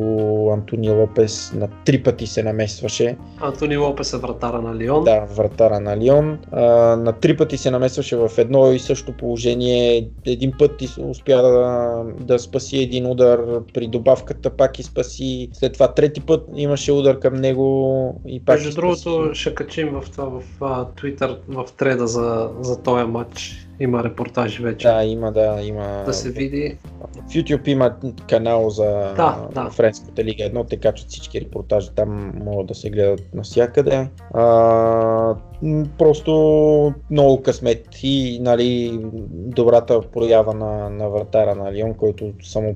Антони 0.53 0.91
Лопес 0.91 1.53
на 1.55 1.69
три 1.85 2.03
пъти 2.03 2.27
се 2.27 2.43
намесваше. 2.43 3.17
Антони 3.41 3.77
Лопес 3.77 4.13
е 4.13 4.17
вратара 4.17 4.63
на 4.63 4.75
Лион. 4.75 5.05
Да, 5.05 5.21
вратара 5.21 5.81
на 5.81 5.97
Лион. 5.97 6.39
А, 6.53 6.63
на 6.97 7.13
три 7.13 7.37
пъти 7.37 7.59
се 7.59 7.71
намесваше 7.71 8.17
в 8.17 8.31
едно 8.39 8.73
и 8.73 8.79
също 8.79 9.13
положение. 9.13 10.09
Един 10.27 10.53
път 10.59 10.83
успя 10.99 11.43
да, 11.43 12.03
да 12.21 12.39
спаси 12.39 12.79
един 12.79 13.07
удар 13.07 13.41
при 13.75 13.87
добавката, 13.87 14.51
пак 14.51 14.79
и 14.79 14.83
спаси. 14.83 15.49
След 15.53 15.73
това 15.73 15.95
трети 15.95 16.21
път 16.21 16.49
имаше 16.57 16.93
удар 16.93 17.19
към 17.19 17.44
него 17.45 18.21
и 18.27 18.45
пак 18.45 18.61
Между 18.61 18.75
другото, 18.81 19.31
ще 19.33 19.55
качим 19.55 19.89
в 19.89 20.11
това 20.11 20.25
в 20.25 20.43
а, 20.61 20.87
Twitter, 20.87 21.39
в 21.49 21.73
треда 21.77 22.07
за, 22.07 22.51
за 22.61 22.83
този 22.83 23.05
матч 23.05 23.67
има 23.81 24.05
репортажи 24.05 24.63
вече. 24.63 24.89
Да, 24.89 25.05
има, 25.05 25.33
да, 25.33 25.61
има. 25.63 26.03
Да 26.07 26.13
се 26.13 26.31
види. 26.31 26.79
В 27.01 27.29
YouTube 27.29 27.69
има 27.69 27.97
канал 28.29 28.71
за 28.71 28.85
Да, 29.17 29.49
да. 29.55 29.71
Френската 29.71 30.25
лига 30.25 30.45
едно, 30.45 30.65
те 30.65 30.77
качват 30.77 31.11
всички 31.11 31.41
репортажи, 31.41 31.91
там 31.97 32.33
могат 32.45 32.67
да 32.67 32.75
се 32.75 32.91
гледат 32.91 33.35
навсякъде. 33.35 34.09
А, 34.35 35.35
просто 35.99 36.95
много 37.11 37.43
късмет 37.43 37.89
и 38.03 38.39
нали, 38.43 39.01
добрата 39.31 40.01
проява 40.13 40.55
на, 40.55 40.91
на 40.91 41.09
вратара 41.09 41.55
на 41.55 41.73
Лион, 41.73 41.95
който 41.95 42.33
само, 42.43 42.75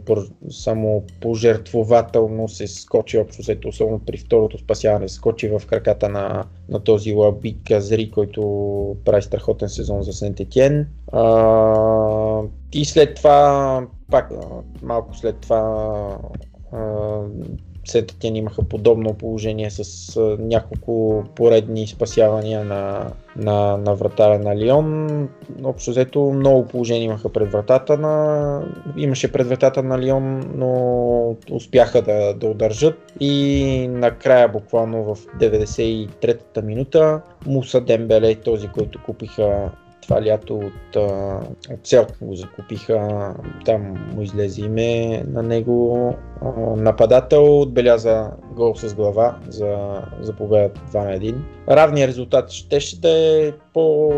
само 0.50 1.04
пожертвователно 1.20 2.48
се 2.48 2.66
скочи 2.66 3.18
общо 3.18 3.42
взето, 3.42 3.68
особено 3.68 3.98
при 4.06 4.16
второто 4.16 4.58
спасяване, 4.58 5.08
скочи 5.08 5.48
в 5.48 5.62
краката 5.66 6.08
на, 6.08 6.44
на 6.68 6.80
този 6.80 7.14
Лаби 7.14 7.56
Казри, 7.68 8.10
който 8.10 8.96
прави 9.04 9.22
страхотен 9.22 9.68
сезон 9.68 10.02
за 10.02 10.12
Сент 10.12 10.40
Етиен. 10.40 10.88
А, 11.12 12.42
и 12.72 12.84
след 12.84 13.14
това, 13.14 13.86
пак 14.10 14.32
малко 14.82 15.16
след 15.16 15.36
това, 15.40 16.18
Сент 17.88 18.10
Етиен 18.10 18.36
имаха 18.36 18.62
подобно 18.62 19.14
положение 19.14 19.70
с 19.70 20.20
няколко 20.38 21.24
поредни 21.34 21.86
спасявания 21.86 22.64
на, 22.64 23.10
на, 23.36 23.76
на 23.76 23.94
вратаря 23.94 24.38
на 24.38 24.56
Лион. 24.56 25.08
Общо 25.64 25.90
взето 25.90 26.20
много 26.20 26.66
положения 26.66 27.04
имаха 27.04 27.32
пред 27.32 27.52
вратата 27.52 27.98
на... 27.98 28.62
Имаше 28.96 29.32
пред 29.32 29.46
вратата 29.46 29.82
на 29.82 29.98
Лион, 29.98 30.40
но 30.54 31.36
успяха 31.50 32.02
да, 32.02 32.34
да 32.34 32.46
удържат 32.46 33.12
и 33.20 33.88
накрая 33.90 34.48
буквално 34.48 35.14
в 35.14 35.18
93-та 35.40 36.62
минута 36.62 37.20
Муса 37.46 37.80
Дембеле, 37.80 38.34
този, 38.34 38.68
който 38.68 39.02
купиха 39.06 39.70
това 40.02 40.22
лято 40.22 40.56
от, 40.56 40.96
а, 40.96 41.40
от 41.70 41.86
Селт 41.86 42.12
го 42.22 42.34
закупиха, 42.34 43.34
там 43.64 43.82
му 44.14 44.22
излезе 44.22 44.60
име 44.62 45.22
на 45.26 45.42
него. 45.42 46.14
Нападател 46.76 47.60
отбеляза 47.60 48.30
гол 48.52 48.74
с 48.74 48.94
глава 48.94 49.38
за, 49.48 50.02
за 50.20 50.32
победата 50.32 50.80
2 50.92 51.04
на 51.04 51.10
1. 51.10 51.34
Равният 51.68 52.08
резултат 52.08 52.50
ще, 52.50 53.00
да 53.00 53.10
е 53.10 53.52
по, 53.74 54.12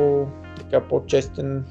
така, 0.57 0.81
по-честен, 0.81 1.65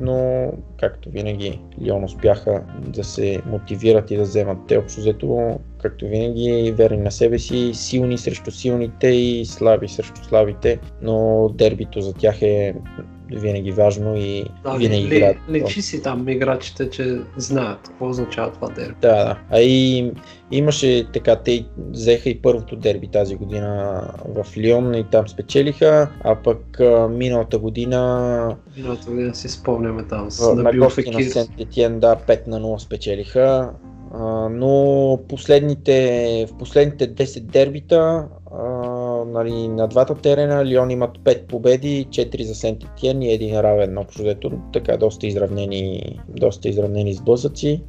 но 0.00 0.50
както 0.80 1.10
винаги 1.10 1.60
Лион 1.82 2.04
успяха 2.04 2.64
да 2.88 3.04
се 3.04 3.42
мотивират 3.46 4.10
и 4.10 4.16
да 4.16 4.22
вземат 4.22 4.58
те 4.68 4.78
общо 4.78 5.00
взето, 5.00 5.58
както 5.82 6.06
винаги, 6.06 6.74
верни 6.76 7.02
на 7.02 7.10
себе 7.10 7.38
си, 7.38 7.70
силни 7.74 8.18
срещу 8.18 8.50
силните 8.50 9.08
и 9.08 9.44
слаби 9.44 9.88
срещу 9.88 10.24
слабите, 10.24 10.78
но 11.02 11.48
дербито 11.54 12.00
за 12.00 12.14
тях 12.14 12.42
е 12.42 12.74
винаги 13.38 13.72
важно 13.72 14.16
и 14.16 14.44
Да, 14.64 14.74
винаги 14.74 15.08
ли, 15.08 15.16
играят. 15.16 15.36
личи 15.50 15.82
си 15.82 16.02
там 16.02 16.28
играчите, 16.28 16.90
че 16.90 17.20
знаят 17.36 17.78
какво 17.88 18.08
означава 18.08 18.52
това 18.52 18.68
дерби. 18.68 18.94
Да, 19.00 19.08
да. 19.24 19.38
А 19.50 19.60
и 19.60 20.10
имаше 20.50 21.06
така, 21.12 21.36
те 21.36 21.66
взеха 21.90 22.28
и 22.28 22.42
първото 22.42 22.76
дерби 22.76 23.08
тази 23.08 23.36
година 23.36 24.02
в 24.28 24.56
Лион 24.56 24.94
и 24.94 25.04
там 25.10 25.28
спечелиха, 25.28 26.08
а 26.24 26.34
пък 26.34 26.80
а, 26.80 27.08
миналата 27.08 27.58
година 27.58 28.56
Миналата 28.76 29.10
година 29.10 29.34
си 29.34 29.48
спомняме 29.48 30.02
там 30.02 30.30
с 30.30 30.54
на 30.54 30.62
Набил 30.62 30.82
гости 30.84 31.10
на 31.10 31.18
Фекир. 31.18 31.30
Сент 31.30 31.50
Етиен, 31.58 32.00
да, 32.00 32.16
5 32.16 32.46
на 32.46 32.60
0 32.60 32.78
спечелиха. 32.78 33.70
А, 34.14 34.48
но 34.48 35.18
последните, 35.28 36.46
в 36.50 36.58
последните 36.58 37.14
10 37.14 37.40
дербита 37.40 38.28
а, 38.52 38.81
нали, 39.32 39.68
на 39.68 39.86
двата 39.88 40.14
терена 40.14 40.66
Лион 40.66 40.90
имат 40.90 41.18
5 41.18 41.46
победи, 41.46 42.06
4 42.10 42.42
за 42.42 42.54
Сент 42.54 42.84
Етиен 42.84 43.22
и 43.22 43.32
един 43.32 43.60
равен 43.60 43.98
общо 43.98 44.22
взето, 44.22 44.50
така 44.72 44.96
доста 44.96 45.26
изравнени, 45.26 46.02
доста 46.28 46.68
изравнени 46.68 47.14
сблъсъци. 47.14 47.82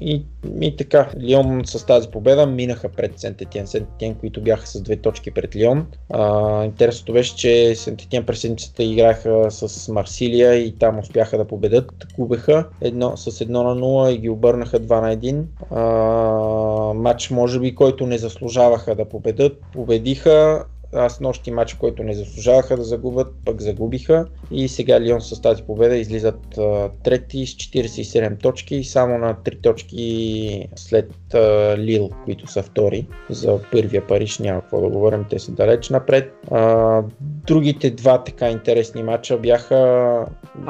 И, 0.00 0.22
и 0.60 0.76
така, 0.76 1.08
Лион 1.20 1.62
с 1.64 1.86
тази 1.86 2.08
победа 2.08 2.46
минаха 2.46 2.88
пред 2.88 3.20
Сент 3.20 3.40
Етиен, 3.42 3.66
Сент 3.66 3.88
Етиен, 3.94 4.14
които 4.14 4.40
бяха 4.40 4.66
с 4.66 4.82
две 4.82 4.96
точки 4.96 5.30
пред 5.30 5.56
Лион. 5.56 5.86
А, 6.12 6.64
интересното 6.64 7.12
беше, 7.12 7.36
че 7.36 7.74
Сент 7.74 8.02
Етиен 8.02 8.24
през 8.24 8.40
седмицата 8.40 8.82
играха 8.82 9.50
с 9.50 9.92
Марсилия 9.92 10.54
и 10.54 10.78
там 10.78 10.98
успяха 10.98 11.38
да 11.38 11.44
победат. 11.44 11.92
Губеха 12.18 12.68
едно, 12.80 13.16
с 13.16 13.30
1 13.30 13.48
на 13.48 13.76
0 13.76 14.08
и 14.08 14.18
ги 14.18 14.28
обърнаха 14.28 14.80
2 14.80 15.00
на 15.00 15.16
1. 15.16 15.44
А, 15.70 16.94
матч, 16.94 17.30
може 17.30 17.60
би, 17.60 17.74
който 17.74 18.06
не 18.06 18.18
заслужаваха 18.18 18.94
да 18.94 19.04
победат. 19.04 19.52
Победиха. 19.72 20.64
Аз 20.96 21.20
нощи 21.20 21.50
матч, 21.50 21.74
който 21.74 22.02
не 22.02 22.14
заслужаваха 22.14 22.76
да 22.76 22.82
загубят, 22.84 23.34
пък 23.44 23.60
загубиха. 23.62 24.26
И 24.50 24.68
сега 24.68 25.00
Лион 25.00 25.20
с 25.20 25.40
тази 25.42 25.62
победа 25.62 25.96
излизат 25.96 26.58
а, 26.58 26.90
трети 27.04 27.46
с 27.46 27.50
47 27.50 28.42
точки, 28.42 28.84
само 28.84 29.18
на 29.18 29.34
3 29.34 29.62
точки 29.62 30.68
след 30.76 31.34
а, 31.34 31.74
Лил, 31.78 32.10
които 32.24 32.46
са 32.46 32.62
втори. 32.62 33.06
За 33.30 33.60
първия 33.72 34.06
Париж 34.06 34.38
няма 34.38 34.60
какво 34.60 34.80
да 34.80 34.88
говорим, 34.88 35.24
те 35.30 35.38
са 35.38 35.52
далеч 35.52 35.90
напред. 35.90 36.32
А, 36.50 37.02
другите 37.20 37.90
два 37.90 38.24
така 38.24 38.50
интересни 38.50 39.02
матча 39.02 39.38
бяха 39.38 40.26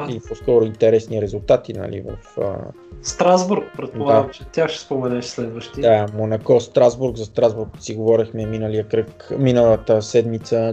и 0.09 0.19
по-скоро 0.27 0.65
интересни 0.65 1.21
резултати 1.21 1.73
нали, 1.73 2.01
в 2.01 2.41
а, 2.41 2.55
Страсбург, 3.01 3.63
предполагам, 3.77 4.25
Да. 4.25 4.31
че 4.31 4.43
тя 4.51 4.67
ще 4.67 4.79
споменеш 4.79 5.25
следващи. 5.25 5.81
да, 5.81 6.05
Монако, 6.13 6.59
Страсбург. 6.59 7.17
За 7.17 7.25
Страсбург 7.25 7.69
си 7.79 7.95
говорихме 7.95 8.45
миналия 8.45 8.87
кръг, 8.87 9.31
миналата 9.39 10.01
седмица, 10.01 10.16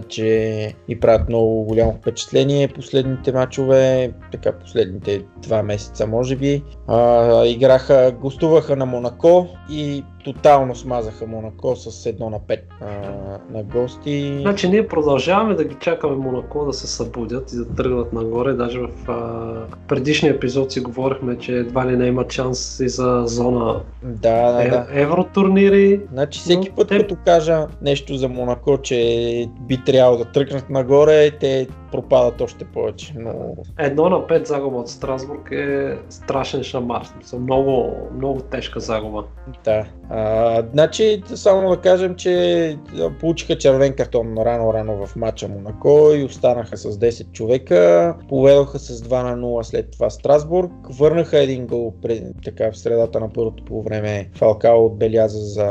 че 0.07 0.73
и 0.87 0.99
правят 0.99 1.29
много 1.29 1.63
голямо 1.63 1.93
впечатление 1.93 2.67
последните 2.67 3.31
матчове, 3.31 4.11
така 4.31 4.51
последните 4.51 5.21
два 5.37 5.63
месеца 5.63 6.07
може 6.07 6.35
би. 6.35 6.63
А, 6.87 7.45
играха, 7.45 8.11
гостуваха 8.21 8.75
на 8.75 8.85
Монако 8.85 9.47
и 9.71 10.03
тотално 10.23 10.75
смазаха 10.75 11.27
Монако 11.27 11.75
с 11.75 12.11
1 12.11 12.19
на 12.19 12.39
5 12.39 12.59
а, 12.81 12.85
на 13.57 13.63
гости. 13.63 14.37
Значи 14.41 14.69
ние 14.69 14.87
продължаваме 14.87 15.55
да 15.55 15.63
ги 15.63 15.75
чакаме 15.79 16.15
Монако 16.15 16.65
да 16.65 16.73
се 16.73 16.87
събудят 16.87 17.53
и 17.53 17.55
да 17.55 17.75
тръгнат 17.75 18.13
нагоре. 18.13 18.53
Даже 18.53 18.79
в 18.79 18.89
а, 19.11 19.53
предишния 19.87 20.33
епизод 20.33 20.71
си 20.71 20.79
говорихме, 20.79 21.37
че 21.37 21.53
едва 21.53 21.85
ли 21.87 21.97
не 21.97 22.07
имат 22.07 22.31
шанс 22.31 22.79
и 22.79 22.89
за 22.89 23.23
зона 23.25 23.81
Да, 24.03 24.51
да, 24.51 24.63
е, 24.63 24.69
да. 24.69 24.87
евротурнири. 24.91 26.01
Значи 26.13 26.39
всеки 26.39 26.69
път, 26.69 26.87
те- 26.87 26.97
като 26.97 27.15
кажа 27.25 27.67
нещо 27.81 28.15
за 28.15 28.29
Монако, 28.29 28.77
че 28.81 28.95
би 29.61 29.83
трябвало 29.85 30.17
да 30.17 30.25
тръгнат 30.25 30.69
нагоре, 30.69 31.31
те 31.31 31.67
пропадат 31.95 32.41
още 32.41 32.65
повече. 32.65 33.13
Но 33.17 33.33
Едно 33.79 34.09
на 34.09 34.15
5 34.17 34.47
загуба 34.47 34.77
от 34.77 34.89
Страсбург 34.89 35.51
е 35.51 35.97
страшен 36.09 36.63
шамар. 36.63 37.03
Смисъл, 37.03 37.39
Много, 37.39 37.93
много 38.15 38.39
тежка 38.41 38.79
загуба. 38.79 39.23
да. 39.65 39.85
А, 40.09 40.63
значи, 40.73 41.23
само 41.35 41.69
да 41.69 41.77
кажем, 41.77 42.15
че 42.15 42.77
получиха 43.19 43.57
червен 43.57 43.93
картон 43.93 44.37
рано-рано 44.37 45.05
в 45.05 45.15
матча 45.15 45.47
Монако 45.47 46.11
и 46.15 46.23
останаха 46.23 46.77
с 46.77 46.99
10 46.99 47.31
човека. 47.31 48.15
Поведоха 48.29 48.79
с 48.79 49.01
2 49.01 49.23
на 49.23 49.37
0 49.37 49.61
след 49.61 49.91
това 49.91 50.09
Страсбург. 50.09 50.71
Върнаха 50.89 51.39
един 51.39 51.67
гол 51.67 51.93
пред, 52.01 52.23
така, 52.45 52.71
в 52.71 52.77
средата 52.77 53.19
на 53.19 53.29
първото 53.33 53.65
по 53.65 53.81
време. 53.81 54.29
Фалкао 54.35 54.85
отбеляза 54.85 55.39
за 55.39 55.65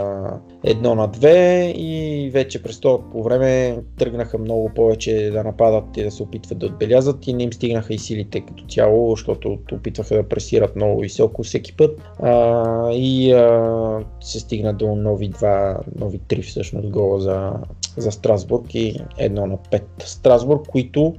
1 0.66 0.94
на 0.94 1.08
2 1.08 1.72
и 1.72 2.30
вече 2.30 2.62
през 2.62 2.80
това 2.80 3.10
по 3.12 3.22
време 3.22 3.78
тръгнаха 3.98 4.38
много 4.38 4.70
повече 4.74 5.30
да 5.32 5.44
нападат 5.44 5.96
и 5.96 6.04
да 6.04 6.10
се 6.14 6.22
опитват 6.22 6.58
да 6.58 6.66
отбелязат 6.66 7.26
и 7.26 7.32
не 7.32 7.42
им 7.42 7.52
стигнаха 7.52 7.94
и 7.94 7.98
силите 7.98 8.40
като 8.40 8.64
цяло, 8.64 9.10
защото 9.10 9.58
опитваха 9.72 10.14
да 10.14 10.28
пресират 10.28 10.76
много 10.76 11.00
високо 11.00 11.42
всеки 11.42 11.76
път. 11.76 12.00
А, 12.22 12.92
и 12.92 13.32
а, 13.32 14.04
се 14.20 14.40
стигна 14.40 14.74
до 14.74 14.94
нови 14.94 15.28
два, 15.28 15.80
нови 15.98 16.18
три 16.18 16.42
всъщност 16.42 16.90
гола 16.90 17.20
за, 17.20 17.52
за 17.96 18.12
Страсбург 18.12 18.74
и 18.74 19.00
едно 19.18 19.46
на 19.46 19.56
5. 19.56 19.82
Страсбург, 20.04 20.66
които 20.68 21.14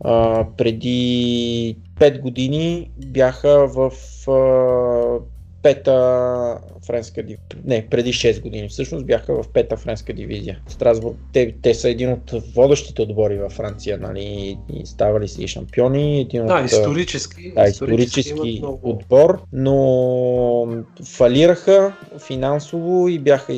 а, 0.00 0.46
преди 0.56 1.76
5 2.00 2.20
години 2.20 2.90
бяха 3.06 3.66
в 3.66 3.92
а, 4.30 5.37
пета 5.68 6.58
френска 6.86 7.22
дивизия. 7.22 7.38
Не, 7.64 7.86
преди 7.90 8.12
6 8.12 8.42
години 8.42 8.68
всъщност 8.68 9.06
бяха 9.06 9.42
в 9.42 9.48
пета 9.52 9.76
френска 9.76 10.12
дивизия. 10.12 10.58
Страсбург, 10.68 11.16
те, 11.32 11.54
те 11.62 11.74
са 11.74 11.88
един 11.90 12.12
от 12.12 12.30
водещите 12.54 13.02
отбори 13.02 13.38
във 13.38 13.52
Франция, 13.52 13.98
нали, 13.98 14.58
и 14.74 14.86
ставали 14.86 15.28
са 15.28 15.42
и 15.42 15.48
шампиони. 15.48 16.20
Един 16.20 16.46
Да, 16.46 16.54
от, 16.54 16.64
исторически. 16.64 17.52
да, 17.56 17.64
исторически 17.64 18.58
много- 18.58 18.90
отбор, 18.90 19.40
но 19.52 20.84
фалираха 21.04 21.92
финансово 22.26 23.08
и 23.08 23.18
бяха 23.18 23.52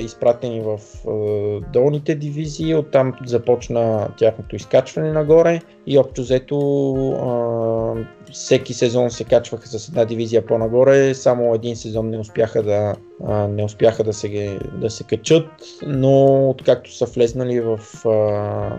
изпратени 0.00 0.60
в 0.60 0.78
долните 1.72 2.14
дивизии. 2.14 2.74
Оттам 2.74 3.12
започна 3.26 4.08
тяхното 4.18 4.56
изкачване 4.56 5.12
нагоре 5.12 5.60
и 5.86 5.98
общо 5.98 6.22
взето 6.22 6.56
всеки 8.32 8.74
сезон 8.74 9.10
се 9.10 9.24
качваха 9.24 9.68
с 9.68 9.88
една 9.88 10.04
дивизия 10.04 10.46
по-нагоре. 10.46 11.14
Само 11.14 11.54
един 11.54 11.76
сезон 11.76 12.10
не 12.10 12.18
успяха 12.18 12.62
да, 12.62 12.94
а, 13.26 13.48
не 13.48 13.64
успяха 13.64 14.04
да 14.04 14.12
се, 14.12 14.58
да 14.80 14.90
се 14.90 15.04
качат, 15.04 15.48
но 15.86 16.48
откакто 16.50 16.94
са 16.94 17.04
влезнали 17.04 17.60
в 17.60 17.80
а, 18.08 18.78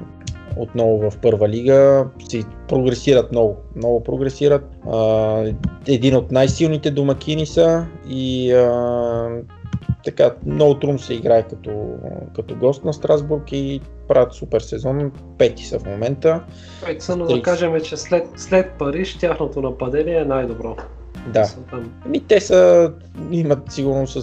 отново 0.57 1.09
в 1.09 1.17
първа 1.17 1.49
лига, 1.49 2.07
си 2.29 2.45
прогресират 2.67 3.31
много. 3.31 3.57
Много 3.75 4.03
прогресират. 4.03 4.63
А, 4.91 5.45
един 5.87 6.15
от 6.15 6.31
най-силните 6.31 6.91
домакини 6.91 7.45
са 7.45 7.85
и 8.09 8.53
а, 8.53 9.29
така 10.03 10.35
много 10.45 10.79
трудно 10.79 10.99
се 10.99 11.13
играе 11.13 11.47
като, 11.47 11.95
като 12.35 12.55
гост 12.55 12.85
на 12.85 12.93
Страсбург 12.93 13.51
и 13.51 13.81
правят 14.07 14.33
супер 14.33 14.59
сезон. 14.59 15.11
Пети 15.37 15.65
са 15.65 15.79
в 15.79 15.85
момента. 15.85 16.43
Пети 16.85 17.05
са, 17.05 17.15
но 17.15 17.25
да 17.25 17.41
кажем, 17.41 17.81
че 17.83 17.97
след, 17.97 18.27
след 18.35 18.71
Париж 18.79 19.17
тяхното 19.17 19.61
нападение 19.61 20.15
е 20.15 20.25
най-добро. 20.25 20.75
Да. 21.27 21.49
Ами 22.05 22.19
те 22.19 22.39
са, 22.39 22.91
имат 23.31 23.71
сигурно 23.71 24.07
с, 24.07 24.21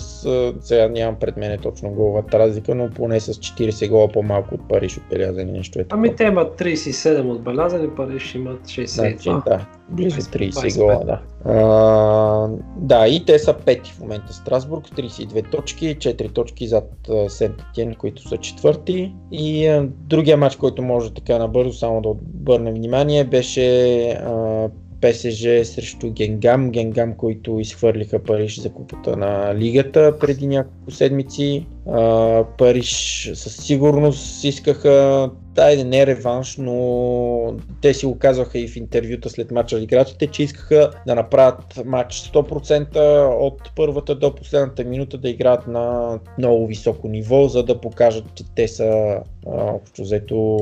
сега 0.61 0.89
нямам 0.89 1.17
пред 1.21 1.37
мене 1.37 1.59
точно 1.59 1.91
головата 1.91 2.39
разлика, 2.39 2.75
но 2.75 2.91
поне 2.91 3.21
с 3.21 3.35
40 3.35 3.89
гола 3.89 4.09
по-малко 4.09 4.55
от 4.55 4.69
Париж 4.69 4.99
отбелязани 4.99 5.53
нещо 5.53 5.79
е 5.79 5.83
такова. 5.83 6.07
Ами 6.07 6.17
те 6.17 6.25
имат 6.25 6.59
37 6.59 7.31
отбелязани, 7.31 7.91
Париж 7.97 8.35
имат 8.35 8.67
62. 8.67 8.87
Значи, 8.87 9.31
да, 9.47 9.67
близо 9.89 10.21
30 10.21 10.79
гола, 10.79 11.05
да. 11.05 11.21
А, 11.45 12.49
да, 12.77 13.09
и 13.09 13.25
те 13.25 13.39
са 13.39 13.55
пети 13.55 13.93
в 13.93 14.01
момента 14.01 14.33
Страсбург, 14.33 14.89
32 14.89 15.51
точки, 15.51 15.97
4 15.97 16.33
точки 16.33 16.69
зад 16.69 16.91
Сент 17.29 17.55
Етиен, 17.71 17.95
които 17.95 18.29
са 18.29 18.37
четвърти. 18.37 19.15
И 19.33 19.67
а, 19.67 19.89
другия 19.89 20.37
матч, 20.37 20.57
който 20.57 20.83
може 20.83 21.15
така 21.15 21.39
набързо 21.39 21.73
само 21.73 22.01
да 22.01 22.09
обърнем 22.09 22.75
внимание, 22.75 23.25
беше 23.25 24.09
а, 24.11 24.69
ПСЖ 25.01 25.65
срещу 25.65 26.11
Генгам. 26.11 26.71
Генгам, 26.71 27.15
които 27.15 27.61
изхвърлиха 27.61 28.19
Париж 28.19 28.61
за 28.61 28.73
купата 28.73 29.17
на 29.17 29.55
лигата 29.55 30.19
преди 30.19 30.47
няколко 30.47 30.91
седмици. 30.91 31.67
А, 31.87 32.45
Париж 32.59 33.31
със 33.35 33.57
сигурност 33.57 34.45
искаха, 34.45 35.31
да, 35.55 35.85
не 35.85 36.07
реванш, 36.07 36.57
но 36.57 37.55
те 37.81 37.95
си 37.95 38.07
го 38.07 38.19
казваха 38.19 38.59
и 38.59 38.69
в 38.69 38.77
интервюта 38.77 39.31
след 39.31 39.51
мача 39.51 39.79
играчите, 39.79 40.27
че 40.27 40.43
искаха 40.43 40.91
да 41.07 41.15
направят 41.15 41.83
матч 41.85 42.15
100% 42.15 42.97
от 43.41 43.71
първата 43.77 44.15
до 44.15 44.35
последната 44.35 44.85
минута 44.85 45.19
да 45.19 45.29
играят 45.29 45.67
на 45.67 46.19
много 46.39 46.67
високо 46.67 47.09
ниво, 47.09 47.49
за 47.49 47.63
да 47.63 47.81
покажат, 47.81 48.25
че 48.35 48.45
те 48.57 48.69
са 48.69 49.19
общо 49.47 50.03
взето 50.03 50.59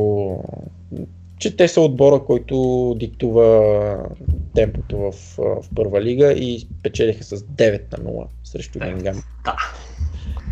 че 1.39 1.57
те 1.57 1.69
са 1.69 1.81
отбора, 1.81 2.25
който 2.25 2.95
диктува 2.99 4.09
темпото 4.55 4.99
в, 4.99 5.13
в 5.39 5.65
първа 5.75 6.01
лига 6.01 6.33
и 6.33 6.69
печелиха 6.83 7.25
с 7.25 7.37
9 7.37 7.99
на 7.99 8.11
0 8.11 8.27
срещу 8.45 8.79
Генгам. 8.79 9.23
Да. 9.45 9.57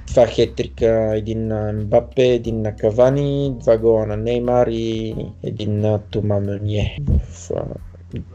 Това 0.06 0.26
хетрика, 0.26 1.12
един 1.16 1.46
на 1.46 1.72
Мбапе, 1.72 2.26
един 2.26 2.62
на 2.62 2.76
Кавани, 2.76 3.54
два 3.60 3.78
гола 3.78 4.06
на 4.06 4.16
Неймар 4.16 4.66
и 4.66 5.14
един 5.42 5.80
на 5.80 5.98
Тома 5.98 6.40
Мюние 6.40 6.98
в 7.30 7.50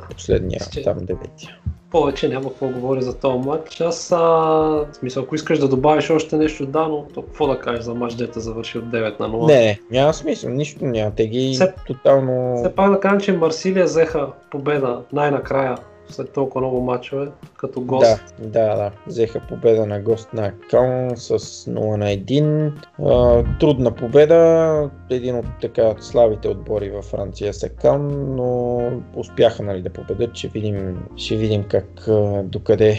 последния 0.09 0.61
там 0.83 1.05
деветия 1.05 1.59
повече 1.91 2.29
няма 2.29 2.49
какво 2.49 2.67
говори 2.67 3.01
за 3.01 3.19
този 3.19 3.47
матч. 3.47 3.81
Аз, 3.81 4.11
а, 4.11 4.17
в 4.17 4.87
смисъл, 4.93 5.23
ако 5.23 5.35
искаш 5.35 5.59
да 5.59 5.67
добавиш 5.67 6.09
още 6.09 6.37
нещо, 6.37 6.65
да, 6.65 6.87
но 6.87 7.05
то 7.13 7.21
какво 7.21 7.47
да 7.47 7.59
кажеш 7.59 7.83
за 7.83 7.93
матч, 7.93 8.15
дета 8.15 8.39
завърши 8.39 8.77
от 8.77 8.85
9 8.85 9.19
на 9.19 9.29
0? 9.29 9.47
Не, 9.47 9.79
няма 9.91 10.13
смисъл, 10.13 10.49
нищо 10.49 10.85
няма. 10.85 11.11
Те 11.15 11.27
ги 11.27 11.51
все, 11.53 11.73
тотално... 11.87 12.57
Все 12.57 12.75
пак 12.75 12.91
да 12.91 12.99
кажем, 12.99 13.19
че 13.19 13.31
Марсилия 13.31 13.85
взеха 13.85 14.27
победа 14.51 15.01
най-накрая 15.13 15.77
след 16.09 16.33
толкова 16.33 16.61
много 16.61 16.81
мачове, 16.81 17.27
като 17.57 17.81
гост. 17.81 18.35
Да, 18.39 18.47
да, 18.47 18.75
да. 18.75 18.91
Взеха 19.07 19.41
победа 19.49 19.85
на 19.85 19.99
гост 19.99 20.33
на 20.33 20.51
Каун 20.69 21.17
с 21.17 21.39
0 21.39 21.95
на 21.95 22.05
1. 22.05 22.71
А, 23.05 23.43
трудна 23.59 23.91
победа, 23.91 24.89
един 25.09 25.35
от 25.35 25.45
така 25.61 25.95
слабите 25.99 26.47
отбори 26.47 26.89
във 26.89 27.05
Франция 27.05 27.53
са 27.53 27.69
Каун, 27.69 28.35
но 28.35 28.81
успяха 29.15 29.63
нали, 29.63 29.81
да 29.81 29.89
победят. 29.89 30.35
Ще 30.35 30.47
видим, 30.47 31.03
ще 31.15 31.35
видим 31.35 31.63
как 31.63 32.09
докъде 32.43 32.97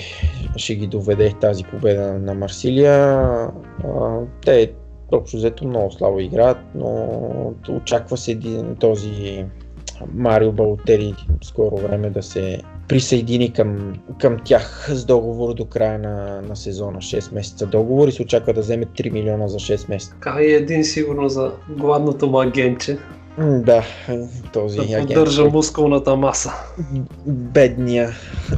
ще 0.57 0.75
ги 0.75 0.87
доведе 0.87 1.35
тази 1.41 1.65
победа 1.65 2.13
на 2.13 2.35
Марсилия. 2.35 2.95
А, 3.85 4.21
те 4.45 4.73
общо 5.13 5.37
взето 5.37 5.67
много 5.67 5.91
слабо 5.91 6.21
играят, 6.21 6.59
но 6.75 7.55
очаква 7.69 8.17
се 8.17 8.33
един, 8.33 8.77
този 8.77 9.45
Марио 10.15 10.53
Балотери 10.53 11.15
скоро 11.43 11.77
време 11.77 12.11
да 12.11 12.23
се 12.23 12.61
присъедини 12.91 13.53
към, 13.53 13.95
към 14.21 14.37
тях 14.45 14.89
с 14.93 15.05
договор 15.05 15.55
до 15.55 15.65
края 15.65 15.99
на, 15.99 16.43
на 16.43 16.57
сезона. 16.57 16.99
6 16.99 17.35
месеца 17.35 17.67
договор 17.67 18.09
и 18.09 18.13
се 18.13 18.23
очаква 18.23 18.53
да 18.53 18.61
вземе 18.61 18.85
3 18.85 19.13
милиона 19.13 19.49
за 19.49 19.59
6 19.59 19.89
месеца. 19.89 20.15
Така 20.23 20.43
и 20.43 20.53
един 20.53 20.85
сигурно 20.85 21.29
за 21.29 21.53
гладното 21.69 22.27
му 22.27 22.41
агенче. 22.41 22.99
Да, 23.39 23.85
този 24.53 24.77
да 24.77 24.83
агент. 24.83 25.07
поддържа 25.07 25.45
мускулната 25.45 26.17
маса. 26.17 26.53
Бедния, 27.27 28.11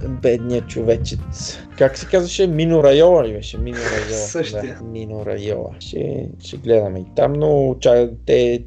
бедния 0.08 0.62
човечец. 0.62 1.58
Как 1.78 1.98
се 1.98 2.06
казваше? 2.06 2.46
Мино 2.46 2.84
Райола 2.84 3.24
ли 3.24 3.32
беше? 3.32 3.58
Мино 3.58 3.78
Райола. 3.78 4.26
Същия. 4.26 4.62
Да, 4.80 4.84
Мино 4.84 5.26
Райола. 5.26 5.70
Ще, 5.78 6.28
ще 6.44 6.56
гледаме 6.56 7.00
и 7.00 7.06
там, 7.16 7.32
но 7.32 7.76
те 8.26 8.64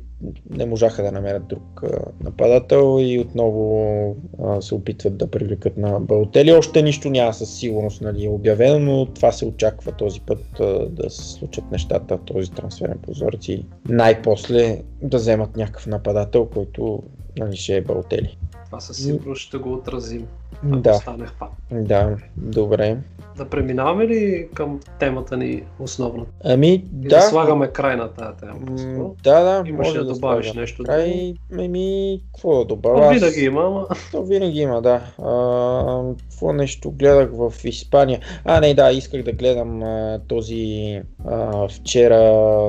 не 0.49 0.65
можаха 0.65 1.03
да 1.03 1.11
намерят 1.11 1.47
друг 1.47 1.83
нападател 2.23 2.97
и 3.01 3.19
отново 3.19 4.15
а, 4.43 4.61
се 4.61 4.75
опитват 4.75 5.17
да 5.17 5.27
привлекат 5.27 5.77
на 5.77 5.99
Балтели. 5.99 6.51
Още 6.51 6.81
нищо 6.81 7.09
няма 7.09 7.33
със 7.33 7.55
сигурност 7.55 8.01
нали, 8.01 8.27
обявено, 8.27 8.79
но 8.79 9.05
това 9.05 9.31
се 9.31 9.45
очаква 9.45 9.91
този 9.91 10.21
път 10.21 10.59
а, 10.59 10.85
да 10.89 11.09
се 11.09 11.23
случат 11.33 11.71
нещата, 11.71 12.17
този 12.25 12.51
трансферен 12.51 12.99
прозорец 13.01 13.47
и 13.47 13.65
най-после 13.89 14.81
да 15.01 15.17
вземат 15.17 15.55
някакъв 15.55 15.87
нападател, 15.87 16.45
който 16.45 17.03
нали, 17.37 17.55
ще 17.55 17.77
е 17.77 17.81
Балтели. 17.81 18.37
Това 18.65 18.79
със 18.79 18.97
сигурност 18.97 19.41
ще 19.41 19.57
го 19.57 19.73
отразим. 19.73 20.27
Да. 20.63 20.93
Стане 20.93 21.25
Да, 21.71 22.17
добре. 22.37 22.97
Да 23.37 23.45
преминаваме 23.45 24.07
ли 24.07 24.47
към 24.53 24.79
темата 24.99 25.37
ни 25.37 25.63
основно? 25.79 26.25
Ами, 26.43 26.73
И 26.73 26.81
да. 26.91 27.15
да 27.15 27.21
слагаме 27.21 27.67
край 27.67 27.95
на 27.95 28.07
тази 28.07 28.37
тема. 28.37 28.53
М- 28.97 29.09
да, 29.23 29.43
да. 29.43 29.69
Имаш 29.69 29.93
да, 29.93 30.05
да 30.05 30.13
добавиш 30.13 30.53
нещо? 30.53 30.83
Край, 30.83 31.33
ами, 31.59 32.19
какво 32.25 32.59
да 32.59 32.65
добавя? 32.65 33.13
Винаги 33.13 33.41
има, 33.41 33.61
ама... 33.61 33.87
То 34.11 34.23
винаги 34.23 34.59
има, 34.59 34.81
да. 34.81 35.01
А, 35.23 36.13
какво 36.19 36.53
нещо 36.53 36.91
гледах 36.91 37.29
в 37.33 37.53
Испания? 37.63 38.19
А, 38.45 38.59
не, 38.59 38.73
да, 38.73 38.91
исках 38.91 39.23
да 39.23 39.31
гледам 39.31 39.83
а, 39.83 40.19
този 40.27 41.01
а, 41.25 41.67
вчера 41.67 42.19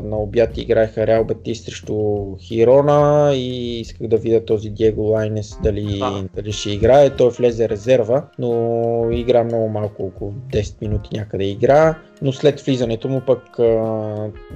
на 0.04 0.16
обяд 0.16 0.58
играеха 0.58 1.06
Реал 1.06 1.24
Бетис 1.24 1.64
срещу 1.64 1.96
Хирона 2.38 3.32
и 3.34 3.80
исках 3.80 4.08
да 4.08 4.16
видя 4.16 4.44
този 4.44 4.70
Диего 4.70 5.02
Лайнес 5.02 5.58
дали, 5.62 5.98
да. 5.98 6.24
дали 6.34 6.52
ще 6.52 6.70
играе. 6.70 7.10
Той 7.10 7.30
влезе 7.30 7.68
резерва, 7.76 8.22
но 8.38 9.08
игра 9.10 9.44
много 9.44 9.68
малко, 9.68 10.02
около 10.02 10.32
10 10.32 10.82
минути 10.82 11.18
някъде 11.18 11.44
игра, 11.44 11.94
но 12.22 12.32
след 12.32 12.60
влизането 12.60 13.08
му 13.08 13.20
пък 13.20 13.58
а, 13.58 13.62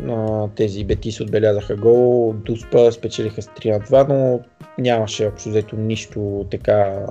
а, 0.09 0.49
тези 0.57 0.85
Бетис 0.85 1.21
отбелязаха 1.21 1.77
гол, 1.77 2.33
Дуспа 2.33 2.93
спечелиха 2.93 3.43
с 3.43 3.47
3 3.47 3.71
на 3.71 3.81
2, 3.81 4.09
но 4.09 4.41
нямаше 4.79 5.27
общо 5.27 5.49
взето 5.49 5.77
нищо 5.77 6.47
така 6.51 7.07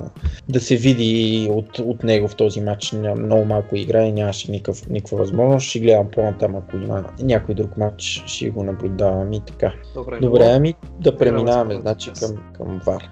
да 0.50 0.60
се 0.60 0.76
види 0.76 1.48
от, 1.52 1.80
от 1.80 2.04
него 2.04 2.28
в 2.28 2.36
този 2.36 2.62
матч. 2.62 2.94
Много 3.18 3.46
малко 3.46 3.76
игра 3.76 4.04
и 4.04 4.12
нямаше 4.12 4.52
никакъв, 4.52 4.90
никаква 4.90 5.18
възможност. 5.18 5.68
Ще 5.68 5.80
гледам 5.80 6.08
по-натам, 6.12 6.56
ако 6.56 6.78
има 6.78 7.04
някой 7.20 7.56
друг 7.56 7.78
матч, 7.78 8.24
ще 8.26 8.50
го 8.50 8.64
наблюдавам 8.64 9.34
и 9.34 9.42
така. 9.46 9.74
Добре, 9.96 10.20
Добре 10.20 10.46
ами 10.46 10.74
да 11.00 11.18
преминаваме 11.18 11.76
значи, 11.76 12.12
към, 12.20 12.38
към 12.58 12.82
ВАР. 12.86 13.10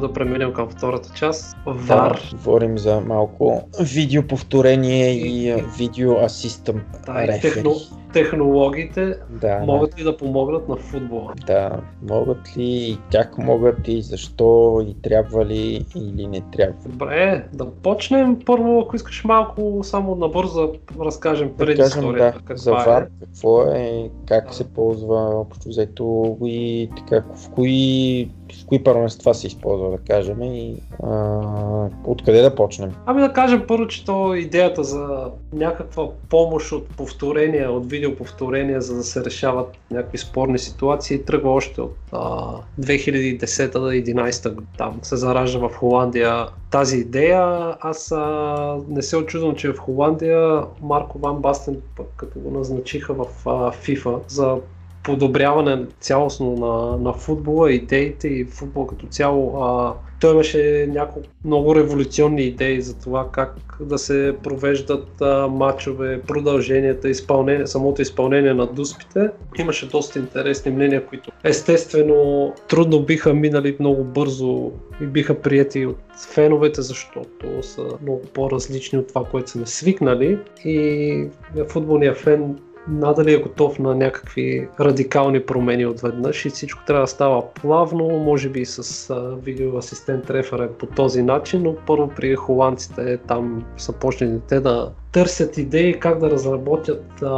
Да 0.00 0.12
преминем 0.12 0.52
към 0.52 0.68
втората 0.68 1.10
част. 1.14 1.56
VAR. 1.66 1.86
Да, 1.86 2.36
говорим 2.36 2.78
за 2.78 3.00
малко 3.00 3.68
видеоповторение 3.80 5.12
и 5.12 5.62
видео 5.78 6.12
асистъм. 6.18 6.80
Да, 7.06 7.40
техно, 7.40 7.74
технологиите 8.12 9.14
да, 9.30 9.58
могат 9.58 9.98
ли 10.00 10.04
да 10.04 10.16
помогнат 10.16 10.68
на 10.68 10.76
футбола? 10.76 11.32
Да, 11.46 11.80
могат 12.10 12.56
ли 12.56 12.64
и 12.64 12.98
как 13.12 13.38
могат 13.38 13.88
и 13.88 14.02
защо 14.02 14.80
и 14.88 15.02
трябва 15.02 15.44
ли 15.44 15.86
или 15.96 16.26
не 16.26 16.40
трябва. 16.40 16.74
Добре, 16.86 17.44
да 17.52 17.70
почнем 17.70 18.38
първо, 18.46 18.80
ако 18.80 18.96
искаш 18.96 19.24
малко 19.24 19.80
само 19.82 20.14
набързо 20.14 20.72
да 20.96 21.04
разкажем 21.04 21.52
преди 21.58 21.74
да 21.74 21.82
историята. 21.82 22.40
Да, 22.48 22.56
за 22.56 22.70
VAR, 22.70 23.06
е. 23.06 23.08
какво 23.20 23.62
е, 23.62 24.10
как 24.26 24.46
да. 24.46 24.54
се 24.54 24.64
ползва 24.64 25.40
общо 25.40 25.68
взето 25.68 26.36
и 26.44 26.90
така, 26.96 27.24
в 27.34 27.50
кои 27.50 28.28
с 28.52 28.64
кои 28.64 28.84
първенства 28.84 29.34
се 29.34 29.46
използва, 29.46 29.90
да 29.90 29.98
кажем, 29.98 30.42
и 30.42 30.76
а, 31.02 31.88
откъде 32.04 32.42
да 32.42 32.54
почнем? 32.54 32.92
Ами 33.06 33.20
да 33.20 33.32
кажем 33.32 33.64
първо, 33.68 33.86
че 33.86 34.04
то 34.04 34.34
идеята 34.34 34.84
за 34.84 35.30
някаква 35.52 36.08
помощ 36.28 36.72
от 36.72 36.88
повторения, 36.88 37.72
от 37.72 37.90
видеоповторения, 37.90 38.80
за 38.80 38.96
да 38.96 39.02
се 39.02 39.24
решават 39.24 39.76
някакви 39.90 40.18
спорни 40.18 40.58
ситуации, 40.58 41.24
тръгва 41.24 41.50
още 41.50 41.80
от 41.80 41.96
а, 42.12 42.54
2010-2011 42.80 44.62
там 44.78 44.98
се 45.02 45.16
заражда 45.16 45.68
в 45.68 45.74
Холандия 45.74 46.46
тази 46.70 46.98
идея. 46.98 47.74
Аз 47.80 48.12
а, 48.12 48.76
не 48.88 49.02
се 49.02 49.16
очудвам, 49.16 49.54
че 49.54 49.72
в 49.72 49.78
Холандия 49.78 50.62
Марко 50.82 51.18
Ван 51.18 51.36
Бастен, 51.36 51.76
като 52.16 52.38
го 52.38 52.50
назначиха 52.50 53.14
в 53.14 53.26
а, 53.46 53.50
FIFA 53.72 54.18
за 54.28 54.56
подобряване 55.04 55.84
цялостно 56.00 56.52
на, 56.52 56.98
на 56.98 57.12
футбола, 57.12 57.72
идеите 57.72 58.28
и 58.28 58.44
футбол 58.44 58.86
като 58.86 59.06
цяло. 59.06 59.64
А, 59.64 59.94
той 60.20 60.32
имаше 60.32 60.88
няколко 60.90 61.28
много 61.44 61.74
революционни 61.74 62.42
идеи 62.42 62.82
за 62.82 62.98
това 62.98 63.28
как 63.32 63.54
да 63.80 63.98
се 63.98 64.34
провеждат 64.42 65.20
а, 65.20 65.48
матчове, 65.48 66.20
продълженията, 66.20 67.08
изпълнение, 67.08 67.66
самото 67.66 68.02
изпълнение 68.02 68.54
на 68.54 68.66
дуспите. 68.66 69.30
Имаше 69.58 69.88
доста 69.88 70.18
интересни 70.18 70.70
мнения, 70.70 71.06
които 71.06 71.30
естествено 71.44 72.52
трудно 72.68 73.02
биха 73.02 73.34
минали 73.34 73.76
много 73.80 74.04
бързо 74.04 74.72
и 75.02 75.06
биха 75.06 75.40
прияти 75.40 75.86
от 75.86 75.98
феновете, 76.34 76.82
защото 76.82 77.62
са 77.62 77.82
много 78.02 78.22
по-различни 78.34 78.98
от 78.98 79.08
това, 79.08 79.24
което 79.24 79.50
сме 79.50 79.66
свикнали. 79.66 80.38
И 80.64 81.26
футболният 81.68 82.16
фен 82.16 82.58
надали 82.88 83.34
е 83.34 83.42
готов 83.42 83.78
на 83.78 83.94
някакви 83.94 84.68
радикални 84.80 85.40
промени 85.40 85.86
отведнъж 85.86 86.44
и 86.44 86.50
всичко 86.50 86.84
трябва 86.86 87.02
да 87.02 87.06
става 87.06 87.52
плавно, 87.54 88.08
може 88.08 88.48
би 88.48 88.64
с 88.64 89.10
а, 89.10 89.36
видеоасистент 89.42 90.30
рефера 90.30 90.68
по 90.78 90.86
този 90.86 91.22
начин, 91.22 91.62
но 91.62 91.76
първо 91.86 92.08
при 92.16 92.34
холандците 92.34 93.16
там 93.16 93.64
са 93.76 93.92
почнали 93.92 94.40
те 94.48 94.60
да 94.60 94.92
търсят 95.12 95.58
идеи 95.58 96.00
как 96.00 96.18
да 96.18 96.30
разработят 96.30 97.22
а, 97.22 97.28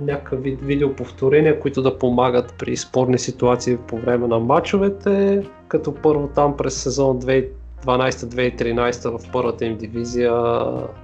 някакъв 0.00 0.42
вид 0.42 0.60
видеоповторения, 0.62 1.60
които 1.60 1.82
да 1.82 1.98
помагат 1.98 2.54
при 2.58 2.76
спорни 2.76 3.18
ситуации 3.18 3.76
по 3.76 3.98
време 3.98 4.28
на 4.28 4.38
матчовете, 4.38 5.42
като 5.68 5.94
първо 5.94 6.28
там 6.34 6.56
през 6.56 6.82
сезон 6.82 7.18
2012-2013 7.84 9.18
в 9.18 9.32
първата 9.32 9.64
им 9.64 9.76
дивизия 9.76 10.34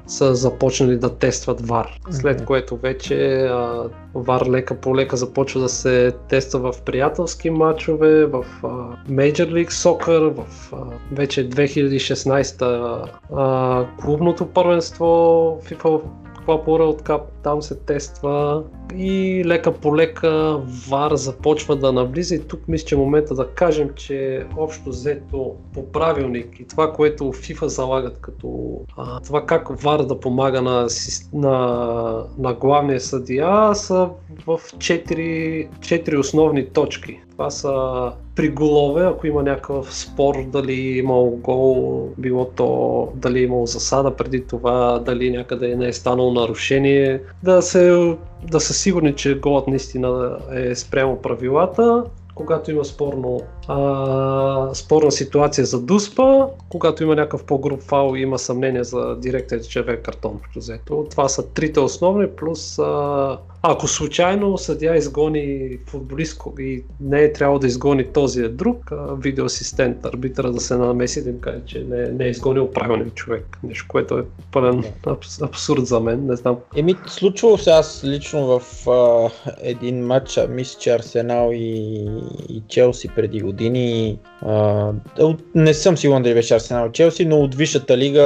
са 0.07 0.35
започнали 0.35 0.99
да 0.99 1.16
тестват 1.16 1.62
VAR. 1.62 1.87
След 2.11 2.45
което 2.45 2.77
вече 2.77 3.14
VAR 4.14 4.51
лека 4.51 4.81
по 4.81 4.97
лека 4.97 5.16
започва 5.16 5.61
да 5.61 5.68
се 5.68 6.12
тества 6.29 6.72
в 6.72 6.83
приятелски 6.83 7.51
матчове, 7.51 8.27
в 8.27 8.45
Major 9.11 9.51
League 9.51 9.70
Soccer, 9.70 10.29
в 10.29 10.72
вече 11.12 11.51
2016 11.51 13.09
клубното 14.01 14.47
първенство 14.47 15.07
FIFA 15.64 16.01
Club 16.47 16.64
World 16.66 17.03
Cup, 17.03 17.20
там 17.42 17.62
се 17.62 17.74
тества 17.74 18.64
и 18.97 19.42
лека 19.47 19.72
по 19.72 19.97
лека 19.97 20.26
VAR 20.66 21.14
започва 21.14 21.76
да 21.76 21.92
навлиза 21.92 22.34
и 22.34 22.40
тук 22.40 22.68
мисля, 22.68 22.86
че 22.86 22.95
е 22.95 22.99
момента 22.99 23.34
да 23.34 23.49
кажем, 23.49 23.90
че 23.97 24.47
общо 24.57 24.90
взето 24.90 25.55
по 25.74 25.92
правилник 25.92 26.61
и 26.61 26.66
това, 26.66 26.92
което 26.92 27.24
FIFA 27.24 27.66
залагат 27.66 28.18
като 28.20 28.80
а, 28.97 29.20
това 29.20 29.47
как 29.47 29.68
VAR 29.68 30.07
да 30.07 30.20
помага 30.20 30.62
на, 30.62 30.88
на, 31.32 32.24
на 32.38 32.55
главния 32.55 33.01
съдия 33.01 33.74
са 33.74 34.09
в 34.47 34.59
4, 34.59 35.68
4 35.78 36.18
основни 36.18 36.68
точки. 36.68 37.20
Това 37.37 37.51
са 37.51 38.12
при 38.35 38.49
голове, 38.49 39.05
ако 39.05 39.26
има 39.26 39.43
някакъв 39.43 39.95
спор, 39.95 40.35
дали 40.47 40.72
е 40.72 40.99
имал 40.99 41.30
гол, 41.30 42.09
било 42.18 42.45
то 42.45 43.09
дали 43.14 43.39
е 43.39 43.43
имал 43.43 43.66
засада 43.66 44.16
преди 44.16 44.47
това, 44.47 44.99
дали 44.99 45.30
някъде 45.30 45.76
не 45.76 45.89
е 45.89 45.93
станало 45.93 46.32
нарушение, 46.32 47.20
да 47.43 47.62
се 47.62 48.14
да 48.51 48.61
са 48.61 48.74
сигурни, 48.74 49.14
че 49.14 49.39
голът 49.39 49.68
наистина 49.68 50.39
е 50.53 50.74
спрямо 50.74 51.22
правилата, 51.22 52.05
когато 52.35 52.70
има 52.70 52.85
спорно, 52.85 53.41
а, 53.68 54.74
спорна 54.74 55.12
ситуация 55.12 55.64
за 55.64 55.82
дуспа, 55.82 56.47
когато 56.68 57.03
има 57.03 57.14
някакъв 57.14 57.45
по-груб 57.45 57.82
фал 57.82 58.12
и 58.16 58.20
има 58.20 58.39
съмнение 58.39 58.85
за 58.85 59.16
директен 59.18 59.61
червен 59.68 60.03
картон. 60.03 60.41
Това 61.11 61.28
са 61.28 61.49
трите 61.49 61.80
основни, 61.80 62.26
плюс 62.37 62.78
а, 62.78 63.39
ако 63.67 63.89
случайно 63.89 64.59
съдя 64.59 64.97
изгони 64.97 65.79
футболист 65.87 66.43
и 66.59 66.85
не 67.01 67.23
е 67.23 67.33
трябвало 67.33 67.59
да 67.59 67.67
изгони 67.67 68.05
този 68.12 68.41
е 68.41 68.49
друг, 68.49 68.91
видеоасистент, 69.19 70.05
арбитъра 70.05 70.53
да 70.53 70.61
се 70.61 70.77
намеси 70.77 71.25
да 71.25 71.31
им 71.31 71.41
каже, 71.41 71.59
че 71.67 71.85
не, 71.89 72.09
не 72.09 72.25
е 72.25 72.29
изгонил 72.29 72.71
правилен 72.71 73.11
човек. 73.11 73.59
Нещо, 73.62 73.87
което 73.89 74.19
е 74.19 74.23
пълен 74.53 74.85
абс, 75.07 75.43
абсурд 75.43 75.87
за 75.87 76.01
мен, 76.01 76.27
не 76.27 76.37
знам. 76.37 76.57
Еми, 76.77 76.95
случвало 77.07 77.59
се 77.59 77.71
аз 77.71 78.05
лично 78.05 78.47
в 78.47 78.89
а, 78.91 79.31
един 79.62 80.07
матч, 80.07 80.39
мисля, 80.49 80.81
че 80.81 80.91
Арсенал 80.91 81.51
и, 81.53 82.05
и 82.49 82.62
Челси 82.69 83.09
преди 83.09 83.41
години. 83.41 84.19
А, 84.43 84.93
не 85.55 85.75
съм 85.75 85.97
сигурен 85.97 86.23
дали 86.23 86.35
беше 86.35 86.55
Арсенал 86.55 86.89
и 86.89 86.93
Челси, 86.93 87.25
но 87.25 87.37
от 87.37 87.55
Висшата 87.55 87.99
лига 87.99 88.23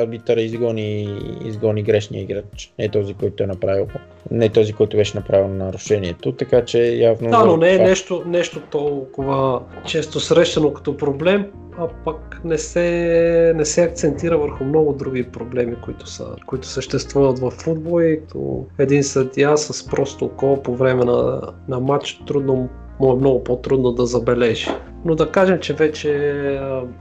арбитъра 0.00 0.40
изгони, 0.40 1.18
изгони 1.44 1.82
грешния 1.82 2.22
играч. 2.22 2.72
Не 2.78 2.88
този, 2.88 3.14
който 3.14 3.42
е 3.42 3.46
направил 3.46 3.67
направил, 3.68 3.86
не 4.30 4.48
този, 4.48 4.72
който 4.72 4.96
беше 4.96 5.18
направил 5.18 5.48
нарушението, 5.48 6.32
така 6.32 6.64
че 6.64 6.78
явно... 6.78 7.30
Да, 7.30 7.44
но 7.44 7.56
не 7.56 7.74
е 7.74 7.78
нещо, 7.78 8.22
нещо 8.26 8.60
толкова 8.70 9.60
често 9.86 10.20
срещано 10.20 10.72
като 10.72 10.96
проблем, 10.96 11.46
а 11.78 11.88
пък 12.04 12.40
не 12.44 12.58
се, 12.58 13.52
не 13.56 13.64
се 13.64 13.82
акцентира 13.82 14.38
върху 14.38 14.64
много 14.64 14.92
други 14.92 15.22
проблеми, 15.22 15.76
които, 15.84 16.06
са, 16.06 16.26
които 16.46 16.66
съществуват 16.66 17.38
в 17.38 17.50
футбол 17.50 18.02
и 18.02 18.20
като 18.20 18.66
един 18.78 19.04
съдия 19.04 19.58
с 19.58 19.86
просто 19.86 20.24
око 20.24 20.62
по 20.62 20.76
време 20.76 21.04
на, 21.04 21.40
на 21.68 21.80
матч 21.80 22.20
трудно 22.26 22.68
му 23.00 23.12
е 23.12 23.16
много 23.16 23.44
по-трудно 23.44 23.92
да 23.92 24.06
забележи. 24.06 24.70
Но 25.08 25.14
да 25.14 25.30
кажем, 25.30 25.58
че 25.60 25.74
вече 25.74 26.60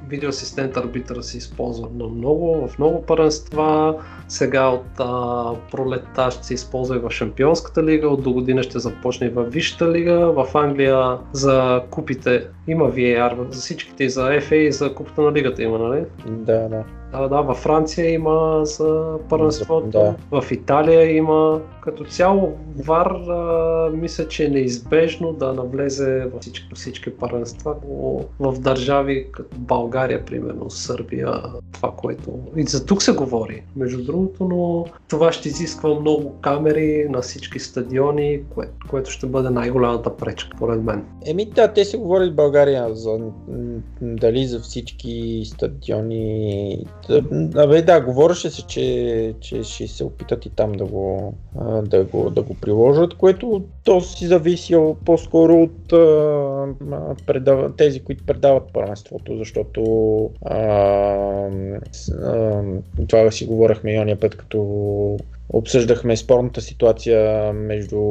видеоасистент 0.10 0.78
арбитъра 0.78 1.24
се 1.24 1.38
използва 1.38 1.88
на 1.96 2.08
много, 2.08 2.68
в 2.68 2.80
много 2.80 3.02
първенства. 3.02 3.96
Сега 4.28 4.68
от 4.68 4.86
а, 5.00 5.52
пролета 5.72 6.32
ще 6.32 6.46
се 6.46 6.54
използва 6.54 6.96
и 6.96 7.00
в 7.00 7.10
Шампионската 7.10 7.84
лига, 7.84 8.10
от 8.10 8.24
до 8.24 8.34
година 8.34 8.64
ще 8.64 8.80
започне 8.80 9.28
и 9.28 9.30
в 9.30 9.44
Висшата 9.44 9.92
лига. 9.92 10.32
В 10.32 10.48
Англия 10.54 11.18
за 11.32 11.84
купите 11.90 12.48
има 12.68 12.92
VAR, 12.92 13.52
за 13.52 13.62
всичките 13.62 14.04
и 14.04 14.10
за 14.10 14.22
FA 14.22 14.54
и 14.54 14.72
за 14.72 14.94
купата 14.94 15.22
на 15.22 15.32
лигата 15.32 15.64
има, 15.64 15.80
нали? 15.80 16.04
Да, 16.28 16.70
да. 16.70 16.84
Да, 17.12 17.28
да, 17.28 17.42
във 17.42 17.58
Франция 17.58 18.14
има 18.14 18.62
за 18.64 19.18
първенството, 19.30 19.88
да. 19.88 20.42
в 20.42 20.52
Италия 20.52 21.16
има. 21.16 21.62
Като 21.82 22.04
цяло 22.04 22.58
ВАР 22.78 23.06
а, 23.30 23.90
мисля, 23.94 24.28
че 24.28 24.46
е 24.46 24.50
неизбежно 24.50 25.34
да 25.34 25.54
навлезе 25.54 26.26
във 26.34 26.42
всички, 26.42 26.76
всички 26.76 27.10
първенства 27.10 27.76
в 28.40 28.60
държави 28.60 29.28
като 29.32 29.58
България, 29.58 30.26
примерно 30.26 30.70
Сърбия, 30.70 31.42
това, 31.72 31.92
което 31.98 32.40
и 32.56 32.64
за 32.64 32.86
тук 32.86 33.04
се 33.04 33.12
говори, 33.12 33.64
между 33.76 34.04
другото, 34.04 34.44
но 34.44 34.86
това 35.10 35.32
ще 35.32 35.48
изисква 35.48 36.00
много 36.00 36.34
камери 36.42 37.08
на 37.10 37.22
всички 37.22 37.60
стадиони, 37.60 38.42
кое, 38.54 38.66
което 38.90 39.12
ще 39.12 39.28
бъде 39.28 39.50
най-голямата 39.50 40.18
пречка, 40.18 40.58
поред 40.58 40.84
мен. 40.84 41.06
Еми 41.26 41.46
да, 41.46 41.74
те 41.74 41.86
се 41.86 41.98
говорят 41.98 42.32
в 42.32 42.36
България 42.36 42.96
за 42.96 43.20
дали 44.02 44.46
за 44.46 44.60
всички 44.60 45.44
стадиони 45.46 46.78
Абе, 47.56 47.82
да, 47.82 48.02
говореше 48.02 48.50
се, 48.50 48.68
че, 48.68 49.34
че 49.40 49.64
ще 49.64 49.88
се 49.88 50.04
опитат 50.04 50.46
и 50.46 50.50
там 50.50 50.72
да 50.72 50.86
го, 50.86 51.34
да 51.84 52.04
го, 52.04 52.30
да 52.30 52.42
го 52.42 52.56
приложат, 52.62 53.14
което 53.14 53.62
то 53.84 54.02
си 54.02 54.28
зависи 54.28 54.76
по-скоро 55.06 55.62
от 55.62 55.88
предава, 57.28 57.76
тези, 57.78 58.04
които 58.04 58.26
предават 58.26 58.74
първенството, 58.74 59.38
защото 59.38 59.82
а, 60.46 60.58
а, 62.24 62.64
това 63.08 63.32
си 63.32 63.46
говорихме 63.46 63.94
и 63.94 64.00
ония 64.00 64.20
път, 64.20 64.38
като 64.38 65.18
Обсъждахме 65.50 66.18
спорната 66.18 66.62
ситуация 66.62 67.54
между 67.54 68.02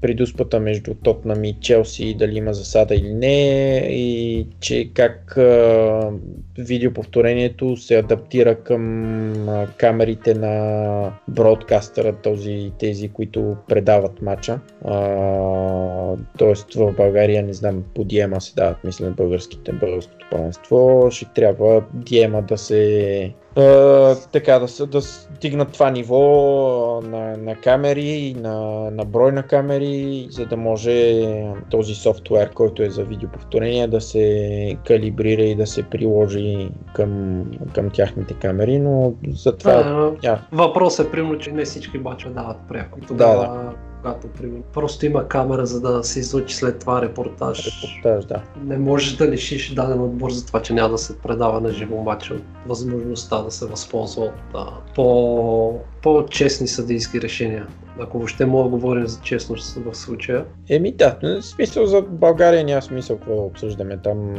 придуспата 0.00 0.60
между 0.60 0.94
Тотнам 0.94 1.44
и 1.44 1.56
Челси, 1.60 2.14
дали 2.14 2.36
има 2.36 2.54
засада 2.54 2.94
или 2.94 3.14
не 3.14 3.76
и 3.88 4.46
че 4.60 4.90
как 4.94 5.36
а, 5.36 6.12
видеоповторението 6.58 7.76
се 7.76 7.96
адаптира 7.96 8.54
към 8.54 9.48
а, 9.48 9.66
камерите 9.76 10.34
на 10.34 11.12
бродкастера, 11.28 12.12
този, 12.12 12.72
тези, 12.78 13.08
които 13.08 13.56
предават 13.68 14.22
матча. 14.22 14.60
А, 14.84 16.16
тоест 16.38 16.74
в 16.74 16.92
България, 16.96 17.42
не 17.42 17.52
знам, 17.52 17.84
по 17.94 18.04
Диема 18.04 18.40
се 18.40 18.54
дават, 18.54 18.84
мисля, 18.84 19.10
българските, 19.10 19.72
българското 19.72 20.26
първенство. 20.30 21.08
Ще 21.10 21.26
трябва 21.34 21.84
Диема 21.94 22.42
да 22.42 22.58
се 22.58 23.32
а, 23.56 24.14
така 24.32 24.58
да, 24.58 24.86
да 24.86 25.02
стигнат 25.02 25.72
това 25.72 25.90
ниво 25.90 27.00
на, 27.04 27.36
на 27.36 27.56
камери, 27.56 28.34
на, 28.38 28.90
на 28.90 29.04
брой 29.04 29.32
на 29.32 29.42
камери, 29.42 30.26
за 30.30 30.46
да 30.46 30.56
може 30.56 31.22
този 31.70 31.94
софтуер, 31.94 32.50
който 32.50 32.82
е 32.82 32.90
за 32.90 33.04
видеоповторение, 33.04 33.86
да 33.86 34.00
се 34.00 34.76
калибрира 34.86 35.42
и 35.42 35.54
да 35.54 35.66
се 35.66 35.82
приложи 35.82 36.70
към, 36.94 37.44
към 37.74 37.90
тяхните 37.90 38.34
камери, 38.34 38.78
но 38.78 39.14
за 39.28 39.56
това... 39.56 39.72
А, 39.72 40.10
yeah. 40.10 41.06
Е 41.06 41.10
примерно, 41.10 41.38
че 41.38 41.52
не 41.52 41.64
всички 41.64 41.98
бачове 41.98 42.34
дават 42.34 42.56
пряко. 42.68 42.98
Тогава, 43.08 43.46
Да, 43.46 43.62
да. 43.62 43.72
Когато 44.02 44.28
примерно, 44.28 44.62
просто 44.72 45.06
има 45.06 45.28
камера, 45.28 45.66
за 45.66 45.80
да 45.80 46.04
се 46.04 46.20
излучи 46.20 46.56
след 46.56 46.78
това 46.78 47.02
репортаж. 47.02 47.66
Репортаж, 47.66 48.24
да. 48.24 48.42
Не 48.64 48.78
можеш 48.78 49.16
да 49.16 49.30
лишиш 49.30 49.74
даден 49.74 50.00
отбор 50.00 50.30
за 50.30 50.46
това, 50.46 50.62
че 50.62 50.72
няма 50.72 50.88
да 50.88 50.98
се 50.98 51.18
предава 51.18 51.60
на 51.60 51.72
живо 51.72 52.02
матч 52.02 52.30
от 52.30 52.42
възможността 52.66 53.42
да 53.42 53.50
се 53.50 53.66
възползва 53.66 54.24
от 54.24 54.32
а, 54.54 54.66
по, 54.94 55.80
по-честни 56.02 56.68
съдийски 56.68 57.20
решения. 57.20 57.66
Ако 58.00 58.18
въобще 58.18 58.46
мога 58.46 58.64
да 58.64 58.70
говорим 58.70 59.06
за 59.06 59.20
честност 59.20 59.74
в 59.74 59.94
случая. 59.94 60.44
Еми 60.68 60.92
да, 60.92 61.16
в 61.22 61.42
смисъл 61.42 61.86
за 61.86 62.02
България 62.02 62.64
няма 62.64 62.82
смисъл 62.82 63.16
какво 63.16 63.34
да 63.34 63.40
обсъждаме. 63.40 63.98
Там 64.04 64.34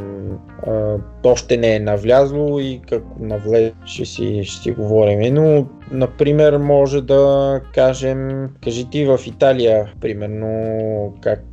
а, 0.67 0.97
още 1.23 1.57
не 1.57 1.75
е 1.75 1.79
навлязло 1.79 2.59
и 2.59 2.81
как 2.89 3.03
навлезе 3.19 3.73
ще 3.85 4.05
си, 4.05 4.41
ще 4.43 4.61
си 4.61 4.71
говорим. 4.71 5.33
Но, 5.33 5.67
например, 5.91 6.57
може 6.57 7.01
да 7.01 7.61
кажем, 7.73 8.49
кажи 8.63 8.89
ти 8.89 9.05
в 9.05 9.19
Италия, 9.25 9.93
примерно, 10.01 11.13
как, 11.21 11.43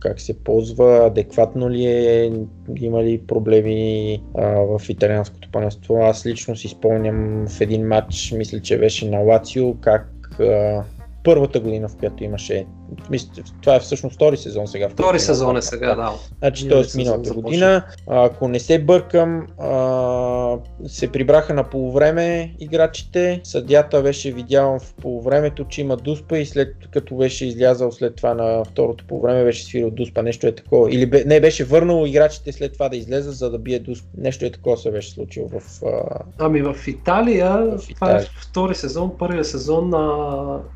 как 0.00 0.20
се 0.20 0.38
ползва, 0.44 1.06
адекватно 1.06 1.70
ли 1.70 1.86
е, 1.86 2.32
има 2.76 3.04
ли 3.04 3.22
проблеми 3.26 4.22
а, 4.34 4.46
в 4.46 4.88
италианското 4.88 5.48
паненство. 5.52 5.96
Аз 6.02 6.26
лично 6.26 6.56
си 6.56 6.68
спомням 6.68 7.46
в 7.48 7.60
един 7.60 7.86
матч, 7.86 8.32
мисля, 8.32 8.60
че 8.60 8.78
беше 8.78 9.10
на 9.10 9.18
Лацио, 9.18 9.74
как 9.80 10.06
а, 10.40 10.82
първата 11.24 11.60
година, 11.60 11.88
в 11.88 11.96
която 11.96 12.24
имаше. 12.24 12.66
Мисля, 13.10 13.28
това 13.60 13.74
е 13.74 13.80
всъщност 13.80 14.14
втори 14.14 14.36
сезон 14.36 14.66
сега. 14.66 14.88
Втори 14.88 15.08
има 15.08 15.20
сезон 15.20 15.56
е 15.56 15.62
сега, 15.62 15.94
да. 15.94 16.12
Значи, 16.38 16.68
т.е. 16.68 16.84
сезон 16.84 16.98
миналата 16.98 17.34
година, 17.34 17.84
а, 18.08 18.24
ако 18.24 18.48
не 18.48 18.58
се 18.60 18.78
бъркам, 18.78 19.46
а, 19.58 20.56
се 20.86 21.12
прибраха 21.12 21.54
на 21.54 21.64
полувреме 21.64 22.54
играчите. 22.60 23.40
Съдята 23.44 24.02
беше 24.02 24.32
видял 24.32 24.78
в 24.78 24.94
полувремето, 24.94 25.64
че 25.64 25.80
има 25.80 25.96
дуспа 25.96 26.38
и 26.38 26.46
след 26.46 26.74
като 26.92 27.16
беше 27.16 27.46
излязал 27.46 27.92
след 27.92 28.16
това 28.16 28.34
на 28.34 28.64
второто 28.64 29.04
полувреме, 29.08 29.44
беше 29.44 29.64
свирил 29.64 29.90
дуспа. 29.90 30.22
Нещо 30.22 30.46
е 30.46 30.54
такова. 30.54 30.94
Или 30.94 31.06
бе, 31.06 31.24
не 31.26 31.40
беше 31.40 31.64
върнал 31.64 32.06
играчите 32.06 32.52
след 32.52 32.72
това 32.72 32.88
да 32.88 32.96
излезат, 32.96 33.34
за 33.34 33.50
да 33.50 33.58
бие 33.58 33.78
дуспа. 33.78 34.08
Нещо 34.18 34.44
е 34.44 34.50
такова 34.50 34.76
се 34.76 34.90
беше 34.90 35.10
случило 35.10 35.48
в... 35.48 35.82
А, 35.86 36.18
Ами 36.38 36.62
в 36.62 36.76
Италия, 36.86 37.56
В 37.56 37.94
това 37.94 38.10
е 38.10 38.14
Италия. 38.14 38.28
втори 38.42 38.74
сезон, 38.74 39.12
първия 39.18 39.44
сезон 39.44 39.88
на, 39.88 39.98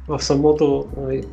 в 0.09 0.23
самото 0.23 0.87
нали, 0.97 1.25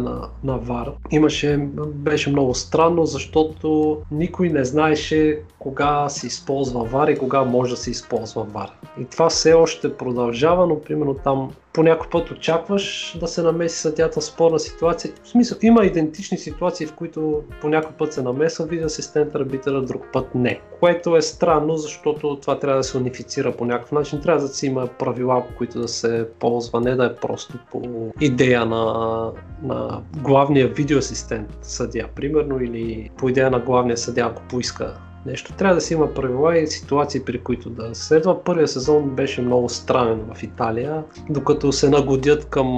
на, 0.00 0.28
на 0.44 0.58
ВАР. 0.58 0.92
Имаше, 1.10 1.68
беше 1.86 2.30
много 2.30 2.54
странно, 2.54 3.06
защото 3.06 3.98
никой 4.10 4.48
не 4.48 4.64
знаеше 4.64 5.40
кога 5.58 6.08
се 6.08 6.26
използва 6.26 6.84
ВАР 6.84 7.08
и 7.08 7.18
кога 7.18 7.42
може 7.44 7.70
да 7.70 7.76
се 7.76 7.90
използва 7.90 8.42
ВАР. 8.42 8.70
И 9.00 9.04
това 9.04 9.28
все 9.28 9.52
още 9.52 9.96
продължава, 9.96 10.66
но 10.66 10.80
примерно 10.80 11.14
там 11.14 11.50
по 11.78 11.82
някой 11.82 12.08
път 12.10 12.30
очакваш 12.30 13.16
да 13.20 13.28
се 13.28 13.42
намеси 13.42 13.78
съдята 13.78 14.20
в 14.20 14.24
спорна 14.24 14.58
ситуация. 14.58 15.12
В 15.22 15.28
смисъл, 15.28 15.58
има 15.62 15.84
идентични 15.84 16.38
ситуации, 16.38 16.86
в 16.86 16.94
които 16.94 17.42
по 17.60 17.68
някой 17.68 17.92
път 17.92 18.12
се 18.12 18.22
намесва 18.22 18.66
видеоасистент 18.66 19.34
арбитъра, 19.34 19.82
друг 19.82 20.02
път 20.12 20.34
не. 20.34 20.60
Което 20.80 21.16
е 21.16 21.22
странно, 21.22 21.76
защото 21.76 22.38
това 22.40 22.58
трябва 22.58 22.76
да 22.76 22.84
се 22.84 22.96
унифицира 22.96 23.52
по 23.52 23.64
някакъв 23.64 23.92
начин. 23.92 24.20
Трябва 24.20 24.40
да 24.40 24.48
си 24.48 24.66
има 24.66 24.86
правила, 24.86 25.44
по 25.48 25.56
които 25.56 25.80
да 25.80 25.88
се 25.88 26.28
ползва, 26.38 26.80
не 26.80 26.96
да 26.96 27.04
е 27.04 27.14
просто 27.14 27.58
по 27.70 28.10
идея 28.20 28.66
на, 28.66 29.32
на 29.62 30.02
главния 30.22 30.68
видеоасистент 30.68 31.58
съдия, 31.62 32.08
примерно, 32.14 32.60
или 32.62 33.10
по 33.18 33.28
идея 33.28 33.50
на 33.50 33.58
главния 33.58 33.96
съдия, 33.96 34.26
ако 34.26 34.42
поиска 34.42 34.96
нещо. 35.26 35.52
Трябва 35.52 35.74
да 35.74 35.80
си 35.80 35.94
има 35.94 36.14
правила 36.14 36.58
и 36.58 36.66
ситуации, 36.66 37.24
при 37.24 37.38
които 37.38 37.70
да 37.70 37.90
следва. 37.94 38.44
Първия 38.44 38.68
сезон 38.68 39.10
беше 39.10 39.42
много 39.42 39.68
странен 39.68 40.20
в 40.34 40.42
Италия, 40.42 41.02
докато 41.30 41.72
се 41.72 41.88
нагодят 41.88 42.44
към 42.44 42.68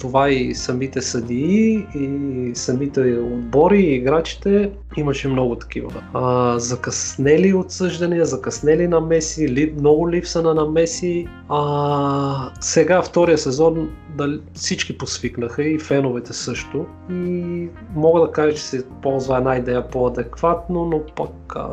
това 0.00 0.30
и 0.30 0.54
самите 0.54 1.02
съдии, 1.02 1.86
и 1.94 2.50
самите 2.54 3.00
отбори, 3.00 3.78
и 3.78 3.94
играчите. 3.94 4.70
Имаше 4.96 5.28
много 5.28 5.56
такива. 5.56 6.02
А, 6.14 6.58
закъснели 6.58 7.54
отсъждания, 7.54 8.24
закъснели 8.24 8.88
намеси, 8.88 9.48
ли, 9.48 9.74
много 9.78 10.10
липса 10.10 10.42
на 10.42 10.54
намеси. 10.54 11.28
А, 11.48 12.50
сега 12.60 13.02
втория 13.02 13.38
сезон 13.38 13.90
дали, 14.16 14.40
всички 14.54 14.98
посвикнаха 14.98 15.62
и 15.64 15.78
феновете 15.78 16.32
също. 16.32 16.86
И 17.10 17.68
мога 17.94 18.20
да 18.20 18.32
кажа, 18.32 18.56
че 18.56 18.62
се 18.62 18.84
ползва 19.02 19.36
една 19.36 19.56
идея 19.56 19.88
по-адекватно, 19.88 20.84
но 20.84 21.02
пък 21.16 21.47
а, 21.56 21.68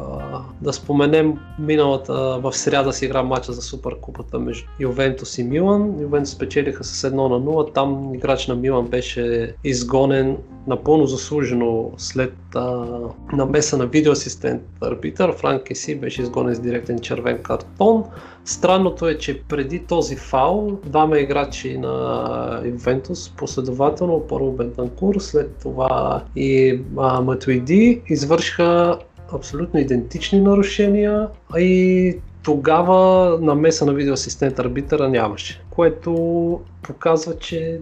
да 0.62 0.74
споменем 0.74 1.34
миналата 1.60 2.14
в 2.14 2.54
сряда 2.54 2.94
си 2.94 3.06
игра 3.06 3.24
матча 3.24 3.54
за 3.54 3.62
Суперкупата 3.62 4.40
между 4.40 4.68
Ювентус 4.80 5.38
и 5.38 5.44
Милан. 5.44 6.02
Ювентус 6.02 6.32
спечелиха 6.32 6.84
с 6.84 7.10
1 7.10 7.14
на 7.14 7.42
0. 7.42 7.74
Там 7.74 8.16
играч 8.16 8.48
на 8.48 8.56
Милан 8.56 8.88
беше 8.88 9.56
изгонен 9.64 10.38
напълно 10.68 11.06
заслужено 11.06 11.92
след 11.98 12.34
а, 12.56 12.86
намеса 13.34 13.78
на 13.78 13.86
видеоасистент 13.86 14.62
арбитър. 14.82 15.36
Франк 15.36 15.64
Кеси 15.64 15.96
беше 15.96 16.22
изгонен 16.22 16.56
с 16.56 16.60
директен 16.60 17.00
червен 17.00 17.44
картон. 17.44 18.04
Странното 18.46 19.08
е, 19.08 19.18
че 19.18 19.44
преди 19.44 19.80
този 19.80 20.16
фаул 20.16 20.78
двама 20.86 21.20
играчи 21.20 21.78
на 21.78 22.62
Ювентус 22.66 23.30
последователно, 23.30 24.24
първо 24.30 24.52
Бентанкур, 24.52 25.16
след 25.20 25.56
това 25.62 26.24
и 26.36 26.80
а, 26.98 27.22
Матуиди, 27.22 28.02
извършиха 28.10 29.00
абсолютно 29.34 29.80
идентични 29.80 30.42
нарушения, 30.42 31.28
а 31.54 31.60
и 31.60 32.20
тогава 32.44 33.38
намеса 33.42 33.86
на 33.86 33.94
видеоасистент 33.94 34.60
арбитъра 34.60 35.10
нямаше, 35.10 35.62
което 35.70 36.62
показва, 36.82 37.38
че 37.38 37.80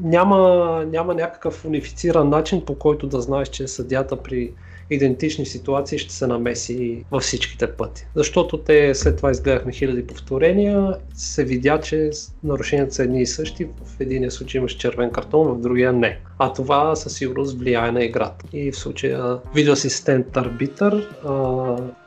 няма, 0.00 0.84
няма 0.92 1.14
някакъв 1.14 1.64
унифициран 1.64 2.28
начин 2.28 2.64
по 2.64 2.78
който 2.78 3.06
да 3.06 3.20
знаеш, 3.20 3.48
че 3.48 3.68
съдята 3.68 4.16
при 4.16 4.52
идентични 4.90 5.46
ситуации 5.46 5.98
ще 5.98 6.14
се 6.14 6.26
намеси 6.26 7.04
във 7.10 7.22
всичките 7.22 7.72
пъти. 7.72 8.06
Защото 8.14 8.58
те 8.58 8.94
след 8.94 9.16
това 9.16 9.30
изгледахме 9.30 9.72
хиляди 9.72 10.06
повторения, 10.06 10.94
се 11.14 11.44
видя, 11.44 11.80
че 11.80 12.10
нарушенията 12.44 12.94
са 12.94 13.02
едни 13.02 13.22
и 13.22 13.26
същи. 13.26 13.64
В 13.64 14.00
единия 14.00 14.30
случай 14.30 14.58
имаш 14.58 14.72
червен 14.72 15.10
картон, 15.10 15.48
в 15.48 15.60
другия 15.60 15.92
не. 15.92 16.20
А 16.38 16.52
това 16.52 16.96
със 16.96 17.14
сигурност 17.14 17.58
влияе 17.58 17.92
на 17.92 18.04
играта. 18.04 18.44
И 18.52 18.72
в 18.72 18.78
случая 18.78 19.38
видеоасистент 19.54 20.36
арбитър, 20.36 21.08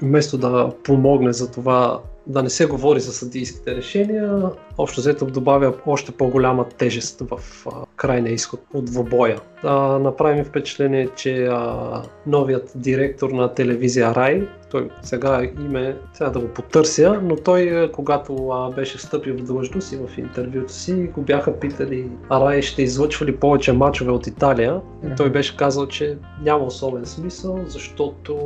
вместо 0.02 0.38
да 0.38 0.72
помогне 0.84 1.34
за 1.34 1.52
това 1.52 2.00
да 2.28 2.44
не 2.44 2.50
се 2.50 2.66
говори 2.66 3.00
за 3.00 3.14
съдийските 3.14 3.76
решения, 3.76 4.42
общо 4.80 5.02
взето 5.02 5.26
добавя 5.26 5.74
още 5.86 6.12
по-голяма 6.12 6.66
тежест 6.78 7.22
в 7.22 7.40
а, 7.68 7.72
крайния 7.96 8.34
изход 8.34 8.62
от 8.74 8.86
двобоя. 8.86 9.40
А, 9.64 10.00
направи 10.00 10.44
впечатление, 10.44 11.10
че 11.16 11.46
а, 11.46 12.02
новият 12.28 12.72
директор 12.76 13.30
на 13.30 13.54
телевизия 13.54 14.16
Рай, 14.16 14.48
той 14.72 14.90
сега 15.02 15.44
име, 15.44 15.98
сега 16.14 16.30
да 16.30 16.40
го 16.40 16.48
потърся, 16.48 17.20
но 17.24 17.36
той, 17.36 17.90
когато 17.94 18.50
а, 18.50 18.72
беше 18.72 18.98
встъпил 18.98 19.38
в 19.38 19.42
длъжност 19.42 19.92
и 19.92 19.96
в 19.96 20.18
интервюто 20.18 20.74
си, 20.74 20.94
го 20.94 21.22
бяха 21.22 21.60
питали, 21.60 22.10
Рай 22.32 22.62
ще 22.62 22.82
излъчва 22.82 23.26
ли 23.26 23.36
повече 23.36 23.74
мачове 23.74 24.12
от 24.12 24.28
Италия? 24.28 24.82
И 25.12 25.16
той 25.18 25.30
беше 25.30 25.58
казал, 25.58 25.88
че 25.88 26.18
няма 26.44 26.66
особен 26.66 27.06
смисъл, 27.06 27.60
защото, 27.68 28.38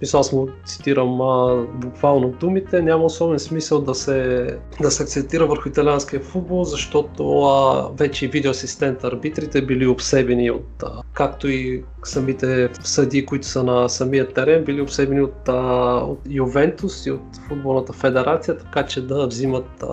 мисля, 0.00 0.18
аз 0.18 0.32
му 0.32 0.48
цитирам 0.64 1.20
а, 1.20 1.66
буквално 1.74 2.28
думите, 2.28 2.82
няма 2.82 3.04
особен 3.04 3.38
смисъл 3.38 3.80
да 3.80 3.94
се, 3.94 4.46
да 4.80 4.90
се 4.90 5.02
акцентира 5.02 5.46
върху 5.46 5.68
италианския 5.78 6.20
футбол, 6.20 6.64
защото 6.64 7.42
а, 7.42 7.90
вече 7.98 8.26
видеоасистент 8.26 9.04
арбитрите 9.04 9.62
били 9.62 9.86
обсебени 9.86 10.50
от, 10.50 10.82
а, 10.82 11.02
както 11.12 11.48
и 11.48 11.82
самите 12.08 12.70
съди, 12.84 13.26
които 13.26 13.46
са 13.46 13.64
на 13.64 13.88
самия 13.88 14.28
терен, 14.28 14.64
били 14.64 14.80
обсебени 14.80 15.20
от, 15.20 15.48
а, 15.48 15.52
от 15.96 16.20
Ювентус 16.28 17.06
и 17.06 17.10
от 17.10 17.20
футболната 17.48 17.92
федерация, 17.92 18.58
така 18.58 18.86
че 18.86 19.06
да 19.06 19.26
взимат 19.26 19.82
а, 19.82 19.86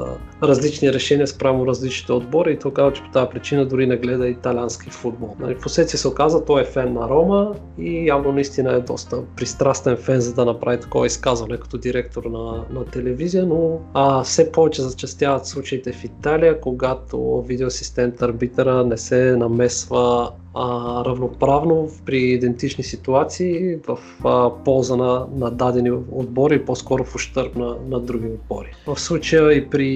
различни 0.47 0.93
решения 0.93 1.27
спрямо 1.27 1.67
различните 1.67 2.13
отбори 2.13 2.53
и 2.53 2.59
тогава, 2.59 2.93
че 2.93 3.03
по 3.03 3.09
тази 3.09 3.29
причина 3.29 3.65
дори 3.65 3.87
не 3.87 3.97
гледа 3.97 4.27
италиански 4.27 4.89
футбол. 4.89 5.35
Нали, 5.39 5.55
Впоследствие 5.55 5.97
се 5.97 6.07
оказа, 6.07 6.45
той 6.45 6.61
е 6.61 6.65
фен 6.65 6.93
на 6.93 7.09
Рома 7.09 7.55
и 7.77 8.07
явно 8.07 8.31
наистина 8.31 8.73
е 8.73 8.79
доста 8.79 9.21
пристрастен 9.35 9.97
фен, 9.97 10.21
за 10.21 10.33
да 10.33 10.45
направи 10.45 10.79
такова 10.79 11.05
изказване 11.05 11.57
като 11.57 11.77
директор 11.77 12.23
на, 12.23 12.65
на 12.69 12.85
телевизия, 12.85 13.45
но 13.45 13.79
а, 13.93 14.23
все 14.23 14.51
повече 14.51 14.81
зачастяват 14.81 15.47
случаите 15.47 15.91
в 15.91 16.03
Италия, 16.03 16.61
когато 16.61 17.41
видеоасистент 17.41 18.21
арбитъра 18.21 18.85
не 18.85 18.97
се 18.97 19.35
намесва 19.35 20.31
а, 20.55 21.03
равноправно 21.05 21.89
при 22.05 22.17
идентични 22.17 22.83
ситуации 22.83 23.75
в 23.87 23.99
а, 24.23 24.49
полза 24.63 24.95
на, 24.95 25.25
на 25.35 25.51
дадени 25.51 25.91
отбори, 26.11 26.65
по-скоро 26.65 27.03
в 27.03 27.15
ущърб 27.15 27.55
на, 27.55 27.75
на 27.89 27.99
други 27.99 28.27
отбори. 28.27 28.73
В 28.87 28.99
случая 28.99 29.53
и 29.53 29.69
при, 29.69 29.87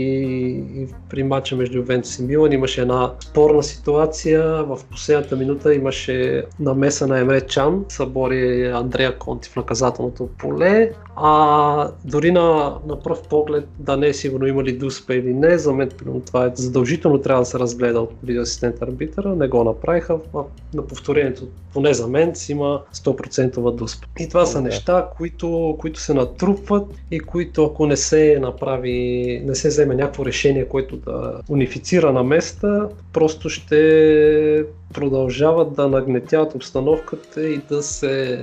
и 0.76 0.88
при 1.10 1.24
матча 1.24 1.56
между 1.56 1.78
Ювентус 1.78 2.20
и 2.20 2.24
Милан 2.24 2.52
имаше 2.52 2.82
една 2.82 3.14
спорна 3.20 3.64
ситуация. 3.64 4.64
В 4.64 4.80
последната 4.92 5.36
минута 5.36 5.74
имаше 5.74 6.44
намеса 6.60 7.08
на 7.08 7.20
Емре 7.20 7.42
Чан, 7.42 7.86
събори 7.90 8.68
Андрея 8.68 9.18
Конти 9.18 9.50
в 9.50 9.56
наказателното 9.56 10.30
поле. 10.40 10.92
А 11.16 11.92
дори 12.06 12.32
на, 12.32 12.76
на 12.88 13.00
пръв 13.00 13.28
поглед 13.28 13.68
да 13.80 13.98
не 13.98 14.08
е 14.08 14.14
сигурно 14.14 14.48
има 14.48 14.64
ли 14.64 14.78
дуспа 14.78 15.16
или 15.16 15.34
не, 15.34 15.58
за 15.58 15.74
мен 15.74 15.90
това 16.26 16.46
е 16.46 16.52
задължително 16.54 17.22
трябва 17.22 17.42
да 17.42 17.46
се 17.46 17.60
разгледа 17.60 18.02
от 18.02 18.12
видео 18.24 18.42
асистент 18.42 18.82
арбитъра, 18.82 19.36
не 19.36 19.48
го 19.48 19.64
направиха. 19.64 20.20
А 20.36 20.44
на 20.74 20.88
повторението, 20.88 21.48
поне 21.74 21.94
за 21.94 22.08
мен, 22.08 22.36
си 22.36 22.52
има 22.52 22.82
100% 22.96 23.76
дуспа. 23.76 24.08
И 24.20 24.28
това 24.28 24.46
са 24.46 24.62
неща, 24.62 25.10
които, 25.18 25.78
които 25.80 26.00
се 26.00 26.14
натрупват 26.14 26.88
и 27.12 27.20
които 27.20 27.66
ако 27.66 27.88
не 27.88 27.98
се 27.98 28.38
направи, 28.42 29.42
не 29.46 29.56
се 29.56 29.68
вземе 29.68 29.96
някакво 29.96 30.26
решение, 30.26 30.68
което 30.68 30.98
да 30.98 31.42
унифицира 31.50 32.14
на 32.14 32.24
места, 32.24 32.90
просто 33.14 33.50
ще 33.50 34.66
продължават 34.94 35.74
да 35.74 35.88
нагнетяват 35.88 36.56
обстановката 36.56 37.42
и 37.42 37.58
да 37.58 37.84
се 37.84 38.40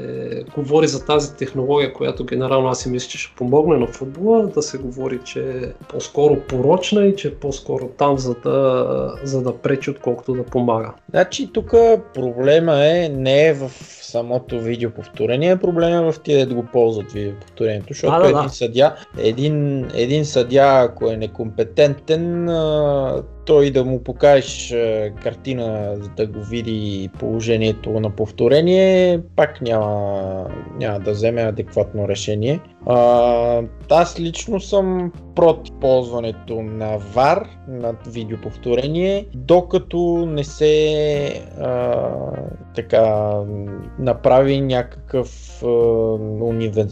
говори 0.54 0.88
за 0.88 1.04
тази 1.04 1.36
технология, 1.36 1.92
която 1.92 2.24
генерално 2.24 2.68
аз 2.68 2.80
си 2.80 2.88
мисля, 2.88 3.08
че 3.08 3.18
ще 3.18 3.36
помогне 3.36 3.76
на 3.76 3.86
футбола, 3.86 4.46
да 4.46 4.62
се 4.62 4.78
говори, 4.78 5.20
че 5.24 5.40
е 5.40 5.72
по-скоро 5.88 6.40
порочна 6.40 7.04
и 7.04 7.16
че 7.16 7.28
е 7.28 7.34
по-скоро 7.34 7.88
там 7.88 8.18
за 8.18 8.34
да, 8.34 9.14
за 9.22 9.42
да 9.42 9.56
пречи, 9.56 9.90
отколкото 9.90 10.34
да 10.34 10.42
помага. 10.42 10.92
Значи 11.10 11.52
тук 11.52 11.70
проблема 12.14 12.86
е 12.86 13.08
не 13.08 13.46
е 13.46 13.54
в 13.54 13.70
самото 14.02 14.60
видеоповторение, 14.60 15.56
проблема 15.56 15.96
е 15.96 16.12
в 16.12 16.20
тия 16.24 16.46
да 16.46 16.54
го 16.54 16.66
ползват 16.72 17.12
видеоповторението, 17.12 17.86
защото 17.88 18.12
А, 18.12 18.18
да, 18.18 18.28
един 18.28 18.42
да. 18.42 18.48
съдя, 18.48 18.94
един, 19.18 19.86
един 19.94 20.24
съдя, 20.24 20.80
ако 20.90 21.10
е 21.10 21.16
некомпетентен, 21.16 22.48
той 23.46 23.70
да 23.70 23.84
му 23.84 24.04
покажеш 24.04 24.72
а, 24.72 25.10
картина, 25.22 25.96
да 26.16 26.26
го 26.26 26.40
види 26.40 27.10
положението 27.18 28.00
на 28.00 28.10
повторение, 28.10 29.20
пак 29.36 29.60
няма, 29.60 30.46
няма 30.78 31.00
да 31.00 31.10
вземе 31.10 31.42
адекватно 31.42 32.08
решение. 32.08 32.60
А, 32.86 33.62
аз 33.90 34.20
лично 34.20 34.60
съм 34.60 35.12
против 35.34 35.74
ползването 35.80 36.62
на 36.62 37.00
VAR, 37.00 37.46
на 37.68 37.94
видеоповторение, 38.06 39.26
докато 39.34 40.26
не 40.26 40.44
се 40.44 41.26
а, 41.60 41.94
така 42.74 43.32
направи 43.98 44.60
някакъв, 44.60 45.62
а, 45.62 45.66
универ... 46.44 46.86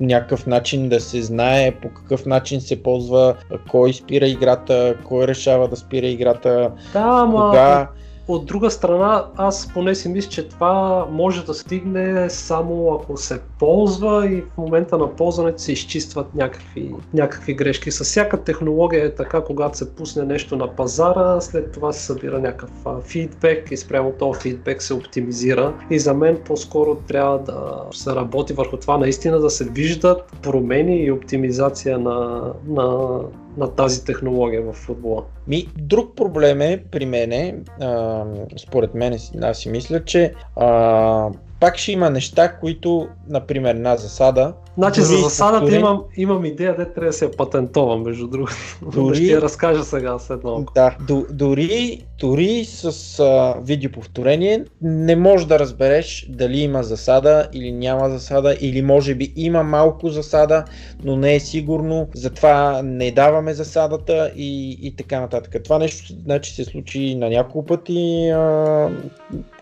някакъв 0.00 0.46
начин 0.46 0.88
да 0.88 1.00
се 1.00 1.22
знае 1.22 1.72
по 1.82 1.88
какъв 1.88 2.26
начин 2.26 2.60
се 2.60 2.82
ползва, 2.82 3.34
кой 3.70 3.92
спира 3.92 4.26
играта, 4.26 4.94
кой 5.04 5.26
решава 5.26 5.68
да 5.68 5.76
спира 5.76 5.87
играта, 5.96 6.70
Да, 6.92 7.04
ама 7.04 7.46
кога. 7.50 7.88
от 8.28 8.46
друга 8.46 8.70
страна, 8.70 9.24
аз 9.36 9.70
поне 9.74 9.94
си 9.94 10.08
мисля, 10.08 10.30
че 10.30 10.48
това 10.48 11.06
може 11.10 11.44
да 11.44 11.54
стигне 11.54 12.30
само 12.30 12.92
ако 12.94 13.16
се 13.16 13.40
ползва 13.58 14.26
и 14.26 14.40
в 14.40 14.58
момента 14.58 14.98
на 14.98 15.16
ползването 15.16 15.62
се 15.62 15.72
изчистват 15.72 16.34
някакви, 16.34 16.94
някакви 17.14 17.54
грешки. 17.54 17.90
С 17.90 18.04
всяка 18.04 18.42
технология 18.44 19.04
е 19.04 19.14
така, 19.14 19.40
когато 19.40 19.78
се 19.78 19.94
пусне 19.94 20.22
нещо 20.24 20.56
на 20.56 20.76
пазара, 20.76 21.40
след 21.40 21.72
това 21.72 21.92
се 21.92 22.04
събира 22.04 22.38
някакъв 22.38 22.70
фидбек 23.04 23.70
и 23.70 23.76
спрямо 23.76 24.12
този 24.12 24.40
фидбек 24.40 24.82
се 24.82 24.94
оптимизира. 24.94 25.74
И 25.90 25.98
за 25.98 26.14
мен 26.14 26.38
по-скоро 26.46 26.94
трябва 26.94 27.38
да 27.38 27.82
се 27.92 28.14
работи 28.14 28.52
върху 28.52 28.76
това 28.76 28.98
наистина 28.98 29.40
да 29.40 29.50
се 29.50 29.64
виждат 29.64 30.32
промени 30.42 30.96
и 30.96 31.12
оптимизация 31.12 31.98
на, 31.98 32.42
на, 32.68 33.18
на 33.58 33.74
тази 33.74 34.04
технология 34.04 34.62
в 34.62 34.72
футбола. 34.72 35.24
Ми, 35.46 35.68
друг 35.78 36.16
проблем 36.16 36.60
е 36.60 36.84
при 36.90 37.06
мене, 37.06 37.54
а, 37.80 38.24
според 38.58 38.94
мен, 38.94 39.18
аз 39.42 39.58
си 39.58 39.68
мисля, 39.68 40.04
че 40.04 40.34
а, 40.56 41.30
пак 41.60 41.76
ще 41.78 41.92
има 41.92 42.10
неща, 42.10 42.52
които, 42.52 43.08
например, 43.28 43.74
на 43.74 43.96
засада. 43.96 44.52
Значи 44.78 45.00
за 45.00 45.16
засадата 45.16 45.64
повторен- 45.64 45.78
имам, 45.78 46.02
имам 46.16 46.44
идея, 46.44 46.76
де 46.76 46.84
трябва 46.84 47.06
да 47.06 47.12
се 47.12 47.30
патентовам, 47.30 48.02
между 48.02 48.26
другото. 48.26 48.54
Дори- 48.94 49.16
ще 49.16 49.24
я 49.24 49.42
разкажа 49.42 49.84
сега 49.84 50.18
след 50.18 50.44
малко. 50.44 50.72
Да, 50.74 50.96
д- 51.08 51.24
дори, 51.30 52.02
дори 52.20 52.64
с 52.64 52.84
а, 53.20 53.54
видеоповторение 53.62 54.64
не 54.82 55.16
можеш 55.16 55.46
да 55.46 55.58
разбереш 55.58 56.26
дали 56.28 56.58
има 56.58 56.82
засада 56.82 57.48
или 57.52 57.72
няма 57.72 58.10
засада, 58.10 58.56
или 58.60 58.82
може 58.82 59.14
би 59.14 59.32
има 59.36 59.62
малко 59.62 60.08
засада, 60.08 60.64
но 61.04 61.16
не 61.16 61.34
е 61.34 61.40
сигурно, 61.40 62.08
затова 62.14 62.80
не 62.82 63.10
даваме 63.10 63.54
засадата 63.54 64.30
и, 64.36 64.78
и 64.82 64.96
така 64.96 65.20
нататък. 65.20 65.56
Това 65.64 65.78
нещо 65.78 66.12
значи, 66.24 66.54
се 66.54 66.64
случи 66.64 67.14
на 67.14 67.28
няколко 67.30 67.66
пъти 67.66 68.28
а, 68.28 68.90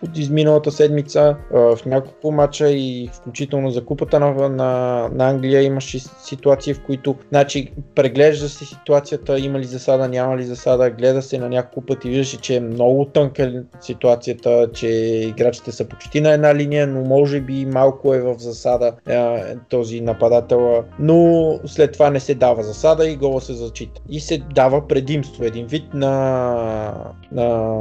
от 0.03 0.17
изминалата 0.17 0.71
седмица, 0.71 1.35
а, 1.53 1.75
в 1.75 1.85
няколко 1.87 2.31
мача 2.31 2.69
и 2.69 3.09
включително 3.13 3.71
за 3.71 3.85
купата 3.85 4.19
на, 4.19 4.49
на, 4.49 5.09
на 5.13 5.29
Англия 5.29 5.61
имаше 5.61 5.99
ситуации, 5.99 6.73
в 6.73 6.81
които 6.81 7.15
значи, 7.29 7.73
преглежда 7.95 8.49
се 8.49 8.65
ситуацията, 8.65 9.39
има 9.39 9.59
ли 9.59 9.63
засада, 9.63 10.07
няма 10.07 10.37
ли 10.37 10.43
засада, 10.43 10.89
гледа 10.89 11.21
се 11.21 11.37
на 11.37 11.49
няколко 11.49 11.85
пъти, 11.85 12.09
виждаше, 12.09 12.37
че 12.37 12.55
е 12.55 12.59
много 12.59 13.05
тънка 13.05 13.63
ситуацията, 13.81 14.69
че 14.73 14.87
играчите 15.27 15.71
са 15.71 15.85
почти 15.85 16.21
на 16.21 16.31
една 16.31 16.55
линия, 16.55 16.87
но 16.87 17.01
може 17.01 17.41
би 17.41 17.65
малко 17.65 18.13
е 18.13 18.21
в 18.21 18.35
засада 18.39 18.93
а, 19.07 19.41
този 19.69 20.01
нападател, 20.01 20.83
но 20.99 21.59
след 21.65 21.91
това 21.91 22.09
не 22.09 22.19
се 22.19 22.35
дава 22.35 22.63
засада 22.63 23.09
и 23.09 23.15
гола 23.15 23.41
се 23.41 23.53
зачита. 23.53 24.01
И 24.09 24.19
се 24.19 24.37
дава 24.37 24.87
предимство, 24.87 25.43
един 25.43 25.65
вид 25.65 25.93
на, 25.93 27.13
на, 27.31 27.77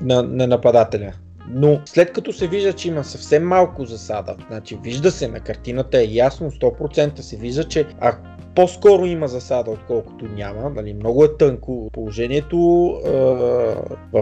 на, 0.00 0.22
на 0.22 0.46
нападателя. 0.46 1.12
Но 1.48 1.80
след 1.84 2.12
като 2.12 2.32
се 2.32 2.48
вижда, 2.48 2.72
че 2.72 2.88
има 2.88 3.04
съвсем 3.04 3.44
малко 3.44 3.84
засада, 3.84 4.36
значи 4.48 4.78
вижда 4.82 5.10
се 5.10 5.28
на 5.28 5.40
картината 5.40 5.98
е 5.98 6.06
ясно, 6.10 6.50
100% 6.50 7.20
се 7.20 7.36
вижда, 7.36 7.64
че 7.64 7.86
а 8.00 8.16
по-скоро 8.54 9.06
има 9.06 9.28
засада, 9.28 9.70
отколкото 9.70 10.24
няма. 10.24 10.70
Нали, 10.70 10.94
много 10.94 11.24
е 11.24 11.36
тънко 11.36 11.90
положението. 11.92 12.90
Е, 13.04 13.10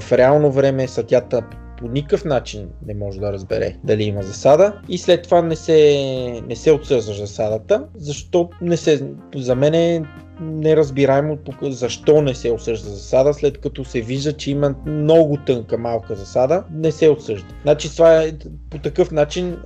в 0.01 0.13
реално 0.13 0.53
време 0.53 0.89
съдята 0.89 1.43
по 1.79 1.89
никакъв 1.89 2.25
начин 2.25 2.69
не 2.87 2.95
може 2.95 3.21
да 3.21 3.33
разбере 3.33 3.77
дали 3.85 4.03
има 4.03 4.23
засада 4.23 4.81
и 4.89 4.99
след 4.99 5.23
това 5.23 5.43
не 5.43 5.57
се, 5.57 6.43
не 6.49 6.57
се 6.57 6.73
отсъжда 6.73 7.13
засадата, 7.13 7.85
защо 7.97 8.51
не 8.61 8.77
се, 8.77 9.13
за 9.37 9.55
мен 9.55 9.75
е 9.75 10.03
неразбираемо 10.43 11.37
тук 11.37 11.55
защо 11.63 12.23
не 12.23 12.35
се 12.35 12.53
осъжда 12.53 12.91
засада, 12.91 13.35
след 13.35 13.61
като 13.61 13.85
се 13.85 14.01
вижда, 14.01 14.33
че 14.33 14.51
има 14.51 14.75
много 14.87 15.39
тънка 15.47 15.79
малка 15.79 16.15
засада, 16.15 16.65
не 16.73 16.93
се 16.93 17.09
осъжда. 17.09 17.49
Значи 17.63 17.93
това 17.93 18.23
е 18.23 18.33
по 18.71 18.79
такъв 18.79 19.11
начин, 19.11 19.57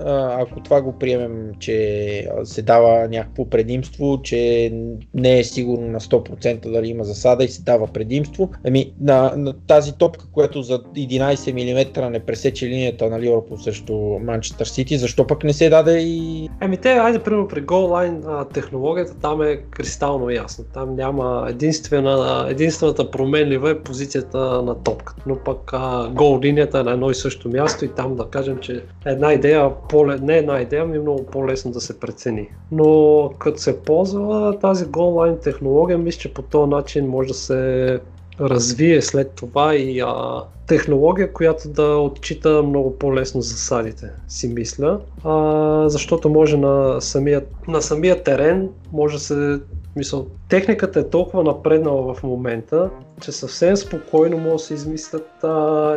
ако 0.41 0.61
това 0.61 0.83
го 0.83 0.99
приемем, 0.99 1.53
че 1.59 2.29
се 2.45 2.63
дава 2.63 3.09
някакво 3.09 3.49
предимство, 3.51 4.21
че 4.23 4.73
не 5.15 5.39
е 5.39 5.45
сигурно 5.45 5.89
на 5.89 6.01
100% 6.01 6.73
дали 6.73 6.89
има 6.89 7.05
засада 7.05 7.45
и 7.45 7.49
се 7.49 7.63
дава 7.63 7.87
предимство, 7.87 8.51
ами 8.67 8.93
на, 9.01 9.33
на 9.37 9.53
тази 9.67 9.93
топка, 9.93 10.25
която 10.33 10.63
за 10.63 10.79
11 10.79 11.53
мм 11.53 12.11
не 12.11 12.21
пресече 12.21 12.69
линията 12.69 13.11
на 13.11 13.21
Ливърпул 13.21 13.57
срещу 13.57 13.95
Манчестър 14.23 14.67
Сити, 14.67 14.99
защо 14.99 15.27
пък 15.27 15.45
не 15.45 15.53
се 15.53 15.69
даде 15.69 15.99
и 15.99 16.49
Еми 16.63 16.77
те, 16.77 16.89
айде, 16.89 17.19
примерно 17.19 17.49
при 17.49 17.61
голлайн 17.61 18.25
технологията 18.53 19.19
там 19.19 19.43
е 19.43 19.57
кристално 19.57 20.31
ясна. 20.31 20.65
Там 20.75 20.97
няма 20.97 21.47
единствена, 21.49 22.47
единствената 22.51 23.11
променлива 23.11 23.71
е 23.71 23.79
позицията 23.79 24.39
на 24.39 24.75
топката. 24.75 25.23
Но 25.27 25.37
пък 25.37 25.71
а, 25.73 26.11
гол 26.13 26.41
линията 26.41 26.79
е 26.79 26.83
на 26.83 26.93
едно 26.93 27.11
и 27.11 27.15
също 27.15 27.49
място 27.49 27.85
и 27.85 27.89
там 27.89 28.17
да 28.17 28.25
кажем, 28.25 28.59
че 28.59 28.83
една 29.07 29.33
идея, 29.33 29.71
по 29.89 30.07
не 30.07 30.39
една 30.39 30.61
идея, 30.61 30.87
ми 30.87 30.97
е 30.97 31.01
много 31.01 31.27
по-лесно 31.27 31.71
да 31.71 31.81
се 31.81 32.01
прецени. 32.01 32.49
Но 32.73 33.31
като 33.39 33.59
се 33.59 33.83
ползва 33.83 34.59
тази 34.59 34.87
голлайн 34.87 35.39
технология, 35.43 35.99
мисля, 35.99 36.19
че 36.19 36.35
по 36.35 36.43
този 36.43 36.71
начин 36.71 37.07
може 37.07 37.29
да 37.29 37.35
се 37.35 38.01
развие 38.41 39.03
след 39.03 39.33
това 39.35 39.75
и 39.75 40.01
а, 40.01 40.43
технология, 40.67 41.33
която 41.33 41.69
да 41.69 41.97
отчита 41.97 42.63
много 42.63 42.99
по-лесно 42.99 43.41
засадите, 43.41 44.11
си 44.29 44.49
мисля. 44.49 45.01
А, 45.25 45.89
защото 45.89 46.29
може 46.29 46.57
на 46.57 47.01
самия, 47.01 47.45
на 47.69 47.83
самия 47.83 48.23
терен 48.23 48.69
може 48.93 49.15
да 49.15 49.21
се 49.21 49.61
Мисъл, 49.97 50.27
техниката 50.49 51.01
е 51.01 51.11
толкова 51.11 51.43
напреднала 51.43 52.15
в 52.15 52.23
момента, 52.23 52.91
че 53.21 53.33
съвсем 53.33 53.77
спокойно 53.77 54.39
може 54.39 54.53
да 54.53 54.59
се 54.59 54.75
измислят 54.75 55.29
а, 55.43 55.49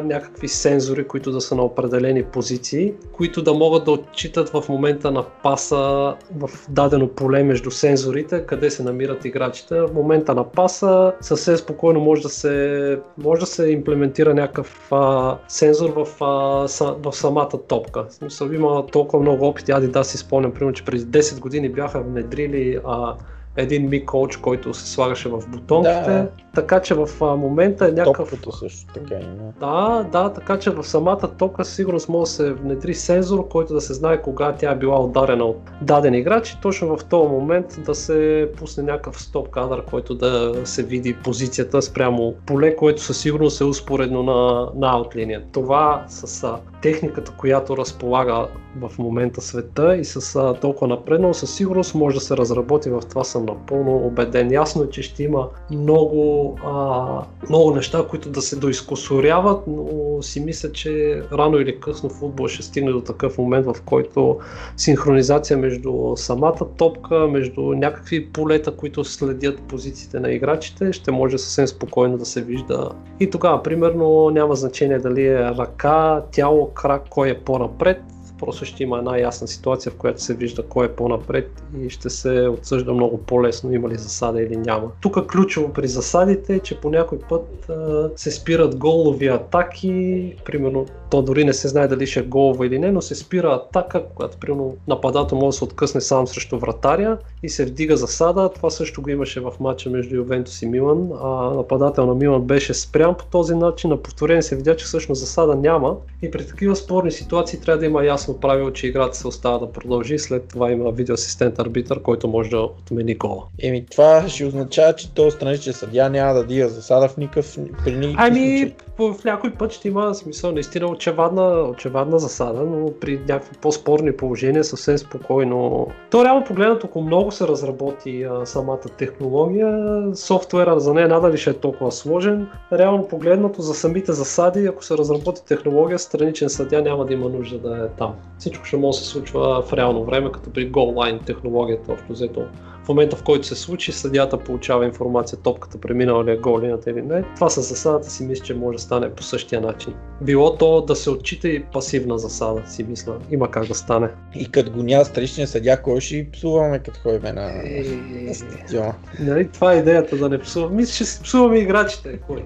някакви 0.05 0.47
сензори, 0.47 1.07
които 1.07 1.31
да 1.31 1.41
са 1.41 1.55
на 1.55 1.63
определени 1.63 2.23
позиции, 2.23 2.93
които 3.11 3.41
да 3.41 3.53
могат 3.53 3.85
да 3.85 3.91
отчитат 3.91 4.49
в 4.49 4.63
момента 4.69 5.11
на 5.11 5.23
паса 5.43 6.15
в 6.37 6.49
дадено 6.69 7.07
поле 7.07 7.43
между 7.43 7.71
сензорите, 7.71 8.45
къде 8.45 8.71
се 8.71 8.83
намират 8.83 9.25
играчите. 9.25 9.81
В 9.81 9.93
момента 9.93 10.35
на 10.35 10.51
паса 10.51 11.13
съвсем 11.21 11.57
спокойно 11.57 11.99
може 11.99 12.21
да 12.21 12.29
се, 12.29 12.99
може 13.17 13.39
да 13.39 13.47
се 13.47 13.69
имплементира 13.69 14.33
някакъв 14.33 14.87
а, 14.91 15.37
сензор 15.47 15.89
в, 15.89 16.23
а, 16.23 16.67
са, 16.67 16.95
в 17.03 17.13
самата 17.13 17.67
топка. 17.67 18.05
В 18.09 18.13
смисъл, 18.13 18.47
има 18.47 18.85
толкова 18.85 19.21
много 19.21 19.47
опити. 19.47 19.71
Ади 19.71 19.87
да 19.87 20.03
си 20.03 20.17
спомням, 20.17 20.51
примерно, 20.51 20.73
че 20.73 20.85
преди 20.85 21.05
10 21.05 21.39
години 21.39 21.69
бяха 21.69 22.01
внедрили 22.01 22.79
а, 22.85 23.15
един 23.61 23.89
ми 23.89 24.05
коуч, 24.05 24.37
който 24.37 24.73
се 24.73 24.91
слагаше 24.91 25.29
в 25.29 25.43
бутонките. 25.47 26.11
Да. 26.11 26.27
Така 26.55 26.79
че 26.79 26.93
в 26.93 27.09
а, 27.21 27.35
момента 27.35 27.87
е 27.87 27.91
някакъв... 27.91 28.29
Топката 28.29 28.57
също 28.57 28.93
така 28.93 29.15
има. 29.15 29.53
Да, 29.59 30.03
да, 30.11 30.33
така 30.33 30.59
че 30.59 30.69
в 30.69 30.83
самата 30.83 31.29
топка 31.37 31.65
със 31.65 31.75
сигурност 31.75 32.09
може 32.09 32.29
да 32.29 32.35
се 32.35 32.53
внедри 32.53 32.93
сензор, 32.93 33.47
който 33.47 33.73
да 33.73 33.81
се 33.81 33.93
знае 33.93 34.21
кога 34.21 34.51
тя 34.51 34.71
е 34.71 34.75
била 34.75 35.03
ударена 35.03 35.43
от 35.43 35.71
даден 35.81 36.13
играч 36.13 36.51
и 36.51 36.61
точно 36.61 36.97
в 36.97 37.05
този 37.05 37.29
момент 37.29 37.79
да 37.85 37.95
се 37.95 38.49
пусне 38.57 38.83
някакъв 38.83 39.21
стоп 39.21 39.49
кадър, 39.49 39.85
който 39.85 40.15
да 40.15 40.53
се 40.63 40.83
види 40.83 41.15
позицията 41.23 41.81
спрямо 41.81 42.33
поле, 42.45 42.75
което 42.75 43.01
със 43.01 43.21
сигурност 43.21 43.61
е 43.61 43.63
успоредно 43.63 44.23
на, 44.23 44.69
на 44.75 44.91
аутлиния. 44.93 45.43
Това 45.51 46.05
с 46.07 46.43
а, 46.43 46.57
техниката, 46.81 47.33
която 47.37 47.77
разполага 47.77 48.47
в 48.81 48.97
момента 48.99 49.41
света 49.41 49.95
и 49.97 50.05
с 50.05 50.35
а, 50.35 50.53
толкова 50.53 50.87
напреднало, 50.87 51.33
със 51.33 51.55
сигурност 51.55 51.95
може 51.95 52.15
да 52.15 52.21
се 52.21 52.37
разработи 52.37 52.89
в 52.89 53.01
това 53.09 53.23
съм 53.23 53.45
напълно 53.49 53.97
убеден. 53.97 54.51
Ясно 54.51 54.83
е, 54.83 54.89
че 54.89 55.01
ще 55.01 55.23
има 55.23 55.47
много, 55.71 56.55
а, 56.65 57.05
много 57.49 57.75
неща, 57.75 58.05
които 58.09 58.29
да 58.29 58.41
се 58.41 58.55
доизкусоряват, 58.55 59.63
но 59.67 60.21
си 60.21 60.39
мисля, 60.39 60.71
че 60.71 61.21
рано 61.31 61.57
или 61.57 61.79
късно 61.79 62.09
футбол 62.09 62.47
ще 62.47 62.63
стигне 62.63 62.91
до 62.91 63.01
такъв 63.01 63.37
момент, 63.37 63.65
в 63.65 63.75
който 63.85 64.37
синхронизация 64.77 65.57
между 65.57 65.93
самата 66.15 66.59
топка, 66.77 67.27
между 67.27 67.61
някакви 67.61 68.29
полета, 68.29 68.75
които 68.75 69.03
следят 69.03 69.61
позициите 69.61 70.19
на 70.19 70.31
играчите, 70.31 70.93
ще 70.93 71.11
може 71.11 71.37
съвсем 71.37 71.67
спокойно 71.67 72.17
да 72.17 72.25
се 72.25 72.41
вижда. 72.41 72.89
И 73.19 73.29
тогава, 73.29 73.63
примерно, 73.63 74.29
няма 74.29 74.55
значение 74.55 74.99
дали 74.99 75.27
е 75.27 75.39
ръка, 75.39 76.23
тяло, 76.31 76.69
крак, 76.73 77.03
кой 77.09 77.29
е 77.29 77.39
по-напред, 77.39 78.01
просто 78.39 78.65
ще 78.65 78.83
има 78.83 78.97
една 78.97 79.17
ясна 79.17 79.47
ситуация, 79.47 79.91
в 79.91 79.95
която 79.95 80.21
се 80.21 80.33
вижда 80.33 80.63
кой 80.63 80.85
е 80.85 80.91
по-напред 80.91 81.63
и 81.81 81.89
ще 81.89 82.09
се 82.09 82.47
отсъжда 82.47 82.93
много 82.93 83.17
по-лесно 83.17 83.73
има 83.73 83.89
ли 83.89 83.95
засада 83.95 84.41
или 84.41 84.57
няма. 84.57 84.91
Тук 85.01 85.27
ключово 85.27 85.73
при 85.73 85.87
засадите 85.87 86.55
е, 86.55 86.59
че 86.59 86.79
по 86.79 86.89
някой 86.89 87.19
път 87.19 87.69
а, 87.69 88.09
се 88.15 88.31
спират 88.31 88.75
голови 88.75 89.27
атаки, 89.27 90.35
примерно 90.45 90.85
то 91.09 91.21
дори 91.21 91.45
не 91.45 91.53
се 91.53 91.67
знае 91.67 91.87
дали 91.87 92.07
ще 92.07 92.19
е 92.19 92.23
голова 92.23 92.65
или 92.65 92.79
не, 92.79 92.91
но 92.91 93.01
се 93.01 93.15
спира 93.15 93.47
атака, 93.47 94.03
когато 94.15 94.37
примерно 94.37 94.75
нападател 94.87 95.37
може 95.37 95.55
да 95.55 95.57
се 95.57 95.63
откъсне 95.63 96.01
сам 96.01 96.27
срещу 96.27 96.59
вратаря 96.59 97.17
и 97.43 97.49
се 97.49 97.65
вдига 97.65 97.97
засада. 97.97 98.49
Това 98.55 98.69
също 98.69 99.01
го 99.01 99.09
имаше 99.09 99.39
в 99.39 99.53
матча 99.59 99.89
между 99.89 100.15
Ювентус 100.15 100.61
и 100.61 100.65
Милан. 100.65 101.09
А, 101.23 101.27
нападател 101.29 102.05
на 102.05 102.15
Милан 102.15 102.41
беше 102.41 102.73
спрян 102.73 103.15
по 103.15 103.25
този 103.25 103.55
начин. 103.55 103.89
На 103.89 103.97
повторение 103.97 104.41
се 104.41 104.55
видя, 104.55 104.75
че 104.75 104.85
всъщност 104.85 105.21
засада 105.21 105.55
няма. 105.55 105.95
И 106.21 106.31
при 106.31 106.47
такива 106.47 106.75
спорни 106.75 107.11
ситуации 107.11 107.59
трябва 107.59 107.79
да 107.79 107.85
има 107.85 108.05
ясно 108.05 108.39
правило, 108.39 108.71
че 108.71 108.87
играта 108.87 109.17
се 109.17 109.27
остава 109.27 109.57
да 109.57 109.71
продължи. 109.71 110.19
След 110.19 110.47
това 110.47 110.71
има 110.71 110.91
видеоасистент 110.91 111.59
арбитър, 111.59 112.01
който 112.01 112.27
може 112.27 112.49
да 112.49 112.57
отмени 112.57 113.15
гола. 113.15 113.43
Еми 113.59 113.85
това 113.91 114.29
ще 114.29 114.45
означава, 114.45 114.95
че 114.95 115.13
то 115.13 115.31
страничен 115.31 115.73
съдя 115.73 116.09
няма 116.09 116.33
да 116.33 116.43
дига 116.43 116.69
засада 116.69 117.07
в 117.07 117.17
никакъв 117.17 117.57
при 117.83 117.95
никакъв 117.95 118.15
Ами, 118.17 118.73
в 118.97 119.15
някой 119.25 119.51
път 119.51 119.71
ще 119.71 119.87
има 119.87 120.15
смисъл 120.15 120.51
наистина 120.51 120.87
очевадна, 120.99 121.69
очевадна 121.69 122.19
засада, 122.19 122.61
но 122.61 122.91
при 123.01 123.21
някакви 123.27 123.57
по-спорни 123.61 124.11
положения 124.11 124.63
съвсем 124.63 124.97
спокойно. 124.97 125.87
То 126.11 126.25
реално 126.25 126.45
погледнато, 126.45 126.87
ако 126.87 127.01
много 127.01 127.31
се 127.31 127.47
разработи 127.47 128.23
а, 128.23 128.45
самата 128.45 128.79
технология, 128.97 130.01
софтуера 130.15 130.79
за 130.79 130.93
нея 130.93 131.07
надали 131.07 131.37
ще 131.37 131.49
е 131.49 131.53
толкова 131.53 131.91
сложен. 131.91 132.47
Реално 132.73 133.07
погледнато 133.07 133.61
за 133.61 133.73
самите 133.73 134.13
засади, 134.13 134.65
ако 134.65 134.83
се 134.83 134.97
разработи 134.97 135.45
технология, 135.45 135.99
страничен 135.99 136.49
съдя 136.49 136.81
няма 136.81 137.05
да 137.05 137.13
има 137.13 137.29
нужда 137.29 137.59
да 137.59 137.85
е 137.85 137.87
там. 137.97 138.13
Всичко 138.37 138.65
ще 138.65 138.77
може 138.77 138.97
да 138.97 139.03
се 139.03 139.09
случва 139.09 139.61
в 139.61 139.73
реално 139.73 140.03
време, 140.03 140.31
като 140.31 140.49
при 140.53 140.69
голлайн 140.69 141.19
технологията 141.25 141.91
общо 141.91 142.13
взето 142.13 142.41
момента 142.89 143.15
в 143.15 143.23
който 143.23 143.47
се 143.47 143.55
случи, 143.55 143.91
съдята 143.91 144.37
получава 144.37 144.85
информация 144.85 145.39
топката 145.39 145.77
преминала 145.77 146.25
ли 146.25 146.31
е 146.31 146.37
гол 146.37 146.59
линията 146.61 146.91
или 146.91 147.01
не. 147.01 147.23
Това 147.35 147.49
с 147.49 147.61
засадата 147.61 148.09
си 148.09 148.23
мисля, 148.23 148.45
че 148.45 148.53
може 148.53 148.75
да 148.75 148.81
стане 148.81 149.09
по 149.09 149.23
същия 149.23 149.61
начин. 149.61 149.93
Било 150.21 150.55
то 150.55 150.81
да 150.81 150.95
се 150.95 151.09
отчита 151.09 151.49
и 151.49 151.63
пасивна 151.63 152.17
засада, 152.17 152.61
си 152.67 152.83
мисля. 152.83 153.13
Има 153.31 153.51
как 153.51 153.65
да 153.65 153.75
стане. 153.75 154.07
И 154.35 154.51
като 154.51 154.71
го 154.71 154.83
няма 154.83 155.05
страничен 155.05 155.47
съдя, 155.47 155.81
кой 155.81 156.01
ще 156.01 156.15
ги 156.15 156.31
псуваме, 156.31 156.79
като 156.79 156.99
ходим 156.99 157.35
на, 157.35 157.51
Е, 157.63 157.83
на 158.11 158.33
стадиона? 158.33 158.93
Нали, 159.19 159.47
това 159.47 159.73
е 159.73 159.77
идеята 159.77 160.17
да 160.17 160.29
не 160.29 160.39
псуваме. 160.39 160.75
Мисля, 160.75 161.05
че 161.05 161.23
псуваме 161.23 161.59
играчите. 161.59 162.19
Кой. 162.27 162.45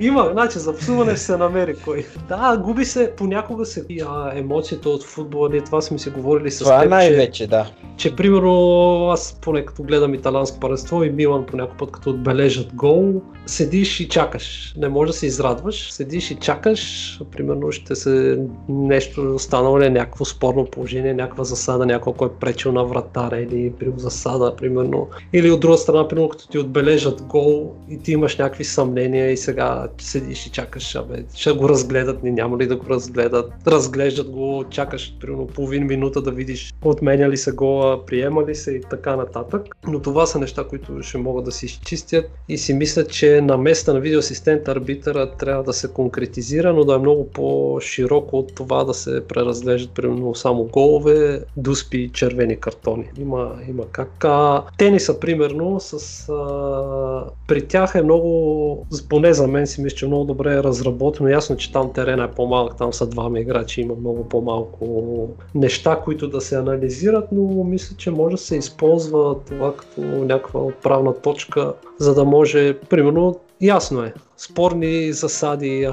Има, 0.00 0.28
значи 0.32 0.58
за 0.58 0.76
псуване 0.76 1.10
ще 1.10 1.20
се 1.20 1.36
намери 1.36 1.74
кой. 1.84 2.06
Да, 2.28 2.60
губи 2.64 2.84
се, 2.84 3.12
понякога 3.16 3.66
се 3.66 3.84
и, 3.88 4.00
а, 4.08 4.32
емоцията 4.34 4.88
от 4.88 5.04
футбола. 5.04 5.50
Това 5.64 5.80
сме 5.80 5.98
си 5.98 6.10
говорили 6.10 6.50
с 6.50 6.58
Това 6.58 6.80
теб, 6.80 6.84
че, 6.84 6.88
най-вече, 6.88 7.46
да. 7.46 7.70
че 7.96 8.16
примерно 8.16 9.08
аз 9.10 9.38
поне 9.42 9.66
като 9.74 9.82
гледам 9.82 10.14
италанско 10.14 10.60
паренство 10.60 11.04
и 11.04 11.10
Милан 11.10 11.46
по 11.46 11.56
някой 11.56 11.76
път 11.76 11.90
като 11.90 12.10
отбележат 12.10 12.74
гол, 12.74 13.22
седиш 13.46 14.00
и 14.00 14.08
чакаш. 14.08 14.74
Не 14.76 14.88
можеш 14.88 15.12
да 15.12 15.18
се 15.18 15.26
израдваш, 15.26 15.92
седиш 15.92 16.30
и 16.30 16.34
чакаш, 16.34 17.20
примерно 17.30 17.72
ще 17.72 17.94
се 17.94 18.40
нещо 18.68 19.38
станало 19.38 19.80
ли, 19.80 19.86
е 19.86 19.90
някакво 19.90 20.24
спорно 20.24 20.64
положение, 20.64 21.14
някаква 21.14 21.44
засада, 21.44 21.86
някой 21.86 22.12
е 22.26 22.38
пречил 22.40 22.72
на 22.72 22.84
вратаря 22.84 23.40
или 23.40 23.72
при 23.78 23.92
засада, 23.96 24.56
примерно. 24.56 25.08
Или 25.32 25.50
от 25.50 25.60
друга 25.60 25.78
страна, 25.78 26.08
примерно 26.08 26.28
като 26.28 26.48
ти 26.48 26.58
отбележат 26.58 27.22
гол 27.22 27.74
и 27.90 27.98
ти 27.98 28.12
имаш 28.12 28.36
някакви 28.36 28.64
съмнения 28.64 29.30
и 29.30 29.36
сега 29.36 29.88
седиш 29.98 30.46
и 30.46 30.50
чакаш, 30.50 30.94
абе, 30.94 31.24
ще 31.34 31.52
го 31.52 31.68
разгледат, 31.68 32.22
не 32.22 32.30
няма 32.30 32.58
ли 32.58 32.66
да 32.66 32.76
го 32.76 32.86
разгледат. 32.90 33.52
Разглеждат 33.66 34.30
го, 34.30 34.64
чакаш 34.70 35.16
примерно 35.20 35.46
половин 35.46 35.86
минута 35.86 36.22
да 36.22 36.30
видиш 36.30 36.74
отменя 36.84 37.28
ли 37.28 37.36
се 37.36 37.52
гола, 37.52 38.06
приема 38.06 38.46
ли 38.46 38.54
се 38.54 38.72
и 38.72 38.80
така 38.80 39.16
нататък. 39.16 39.53
Но 39.88 40.00
това 40.00 40.26
са 40.26 40.38
неща, 40.38 40.64
които 40.64 41.02
ще 41.02 41.18
могат 41.18 41.44
да 41.44 41.52
се 41.52 41.66
изчистят 41.66 42.24
и 42.48 42.58
си 42.58 42.74
мисля, 42.74 43.06
че 43.06 43.40
на 43.40 43.56
места 43.56 43.92
на 43.92 44.00
видеоасистент 44.00 44.68
арбитъра 44.68 45.30
трябва 45.30 45.62
да 45.62 45.72
се 45.72 45.88
конкретизира, 45.88 46.72
но 46.72 46.84
да 46.84 46.94
е 46.94 46.98
много 46.98 47.28
по-широко 47.28 48.38
от 48.38 48.54
това 48.54 48.84
да 48.84 48.94
се 48.94 49.26
преразглеждат 49.28 49.94
примерно 49.94 50.34
само 50.34 50.64
голове, 50.64 51.40
дуспи 51.56 51.98
и 51.98 52.08
червени 52.08 52.56
картони. 52.56 53.10
Има, 53.18 53.52
има 53.68 53.82
как. 53.92 54.24
А, 54.24 54.62
тениса, 54.78 55.20
примерно, 55.20 55.80
с, 55.80 56.28
а, 56.28 57.24
при 57.48 57.66
тях 57.66 57.94
е 57.94 58.02
много, 58.02 58.86
поне 59.08 59.34
за 59.34 59.46
мен 59.46 59.66
си 59.66 59.82
мисля, 59.82 59.96
че 59.96 60.06
много 60.06 60.24
добре 60.24 60.54
е 60.54 60.62
разработено. 60.62 61.28
Ясно, 61.28 61.56
че 61.56 61.72
там 61.72 61.92
терена 61.92 62.24
е 62.24 62.30
по-малък, 62.30 62.76
там 62.76 62.92
са 62.92 63.06
двама 63.06 63.40
играчи, 63.40 63.80
има 63.80 63.94
много 63.94 64.28
по-малко 64.28 65.28
неща, 65.54 66.00
които 66.04 66.28
да 66.28 66.40
се 66.40 66.56
анализират, 66.56 67.28
но 67.32 67.64
мисля, 67.64 67.96
че 67.96 68.10
може 68.10 68.36
да 68.36 68.42
се 68.42 68.56
използва 68.56 69.43
това 69.46 69.76
като 69.76 70.00
някаква 70.00 70.60
отправна 70.60 71.14
точка, 71.14 71.72
за 71.98 72.14
да 72.14 72.24
може, 72.24 72.78
примерно, 72.78 73.40
ясно 73.60 74.02
е, 74.02 74.14
спорни 74.36 75.12
засади, 75.12 75.88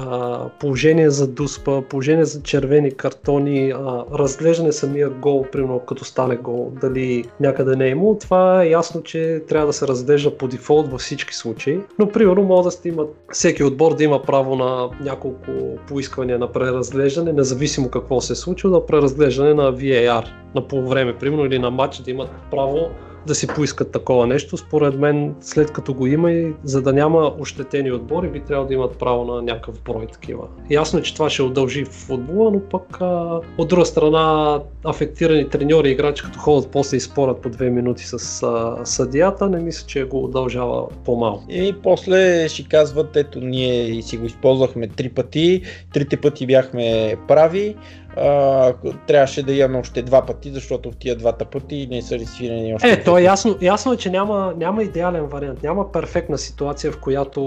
положение 0.60 1.10
за 1.10 1.28
дуспа, 1.28 1.82
положение 1.82 2.24
за 2.24 2.42
червени 2.42 2.90
картони, 2.90 3.74
разглеждане 4.14 4.72
самия 4.72 5.10
гол, 5.10 5.46
примерно 5.52 5.80
като 5.80 6.04
стане 6.04 6.36
гол, 6.36 6.72
дали 6.80 7.24
някъде 7.40 7.76
не 7.76 7.86
е 7.86 7.90
имало, 7.90 8.18
това 8.18 8.62
е 8.62 8.68
ясно, 8.68 9.02
че 9.02 9.42
трябва 9.48 9.66
да 9.66 9.72
се 9.72 9.88
разглежда 9.88 10.36
по 10.36 10.48
дефолт 10.48 10.88
във 10.88 11.00
всички 11.00 11.34
случаи, 11.34 11.80
но 11.98 12.08
примерно 12.08 12.42
може 12.42 12.64
да 12.64 12.70
сте 12.70 12.88
имат, 12.88 13.08
всеки 13.32 13.64
отбор 13.64 13.94
да 13.94 14.04
има 14.04 14.22
право 14.22 14.56
на 14.56 14.88
няколко 15.00 15.50
поисквания 15.88 16.38
на 16.38 16.52
преразглеждане, 16.52 17.32
независимо 17.32 17.88
какво 17.88 18.20
се 18.20 18.32
е 18.32 18.36
случило, 18.36 18.72
на 18.72 18.86
преразглеждане 18.86 19.54
на 19.54 19.72
VAR 19.72 20.24
на 20.54 20.68
полувреме, 20.68 21.18
примерно, 21.18 21.44
или 21.44 21.58
на 21.58 21.70
матч 21.70 21.98
да 21.98 22.10
имат 22.10 22.30
право 22.50 22.90
да 23.26 23.34
си 23.34 23.46
поискат 23.46 23.92
такова 23.92 24.26
нещо. 24.26 24.56
Според 24.56 24.98
мен, 24.98 25.34
след 25.40 25.72
като 25.72 25.94
го 25.94 26.06
има 26.06 26.32
и 26.32 26.52
за 26.64 26.82
да 26.82 26.92
няма 26.92 27.32
ощетени 27.38 27.92
отбори, 27.92 28.28
би 28.28 28.40
трябвало 28.40 28.68
да 28.68 28.74
имат 28.74 28.98
право 28.98 29.24
на 29.24 29.42
някакъв 29.42 29.82
брой 29.82 30.06
такива. 30.06 30.44
Ясно 30.70 30.98
е, 30.98 31.02
че 31.02 31.14
това 31.14 31.30
ще 31.30 31.42
удължи 31.42 31.84
в 31.84 31.88
футбола, 31.88 32.50
но 32.50 32.60
пък 32.60 33.00
а, 33.00 33.40
от 33.58 33.68
друга 33.68 33.86
страна 33.86 34.58
афектирани 34.84 35.48
треньори 35.48 35.88
и 35.88 35.92
играчи, 35.92 36.22
като 36.22 36.38
ходят 36.38 36.70
после 36.70 36.96
и 36.96 37.00
спорят 37.00 37.40
по 37.40 37.48
две 37.48 37.70
минути 37.70 38.04
с 38.06 38.42
а, 38.42 38.76
съдията, 38.84 39.48
не 39.48 39.60
мисля, 39.60 39.86
че 39.86 40.04
го 40.04 40.24
удължава 40.24 40.88
по-малко. 41.04 41.44
И 41.50 41.74
после 41.82 42.48
ще 42.48 42.68
казват, 42.68 43.16
ето 43.16 43.40
ние 43.40 44.02
си 44.02 44.16
го 44.16 44.26
използвахме 44.26 44.88
три 44.88 45.08
пъти, 45.08 45.62
трите 45.92 46.16
пъти 46.16 46.46
бяхме 46.46 47.16
прави, 47.28 47.76
а, 48.16 48.72
трябваше 49.06 49.42
да 49.42 49.52
имаме 49.52 49.78
още 49.78 50.02
два 50.02 50.26
пъти, 50.26 50.50
защото 50.50 50.90
в 50.90 50.96
тия 50.96 51.16
двата 51.16 51.44
пъти 51.44 51.88
не 51.90 52.02
са 52.02 52.18
рисвирани 52.18 52.74
още. 52.74 52.90
Е, 52.90 53.02
то 53.04 53.18
е 53.18 53.22
ясно, 53.22 53.56
ясно 53.62 53.92
е, 53.92 53.96
че 53.96 54.10
няма, 54.10 54.54
няма 54.56 54.82
идеален 54.82 55.26
вариант, 55.26 55.62
няма 55.62 55.92
перфектна 55.92 56.38
ситуация, 56.38 56.92
в 56.92 56.98
която 56.98 57.42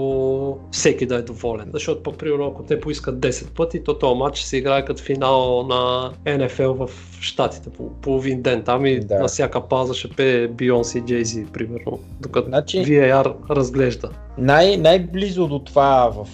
всеки 0.70 1.06
да 1.06 1.16
е 1.16 1.22
доволен. 1.22 1.70
Защото, 1.72 2.02
пък, 2.02 2.18
примерно, 2.18 2.46
ако 2.46 2.62
те 2.62 2.80
поискат 2.80 3.18
10 3.18 3.50
пъти, 3.50 3.84
то 3.84 3.98
този 3.98 4.18
матч 4.18 4.40
се 4.40 4.56
играе 4.56 4.84
като 4.84 5.02
финал 5.02 5.62
на 5.62 6.10
НФЛ 6.38 6.72
в 6.72 6.90
Штатите 7.20 7.70
по 7.70 7.90
половин 7.92 8.42
ден. 8.42 8.62
Там 8.62 8.86
и 8.86 9.00
Да. 9.00 9.18
на 9.18 9.28
всяка 9.28 9.60
пауза 9.60 9.94
ще 9.94 10.08
пее 10.08 10.48
Бионс 10.48 10.94
и 10.94 11.00
Джейзи, 11.00 11.46
примерно, 11.52 11.98
докато 12.20 12.48
Значи- 12.48 12.78
VAR 12.78 13.32
разглежда. 13.50 14.08
Най- 14.38 14.76
най-близо 14.76 15.46
до 15.46 15.58
това 15.58 16.10
в 16.14 16.28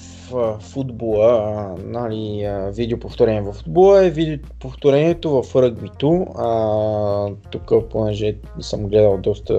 футбола, 0.61 1.75
нали, 1.85 2.49
видеоповторение 2.73 3.43
в 3.43 3.53
футбола 3.53 4.07
е 4.07 4.11
видеоповторението 4.11 5.43
в 5.43 5.63
ръгбито. 5.63 6.27
А, 6.39 7.29
тук, 7.51 7.73
понеже 7.91 8.37
съм 8.61 8.87
гледал 8.87 9.19
доста 9.19 9.55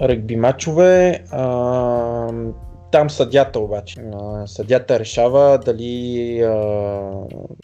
ръгби 0.00 0.36
матчове, 0.36 1.24
там 2.92 3.10
съдята 3.10 3.60
обаче. 3.60 4.00
Съдята 4.46 4.98
решава 4.98 5.58
дали 5.58 6.38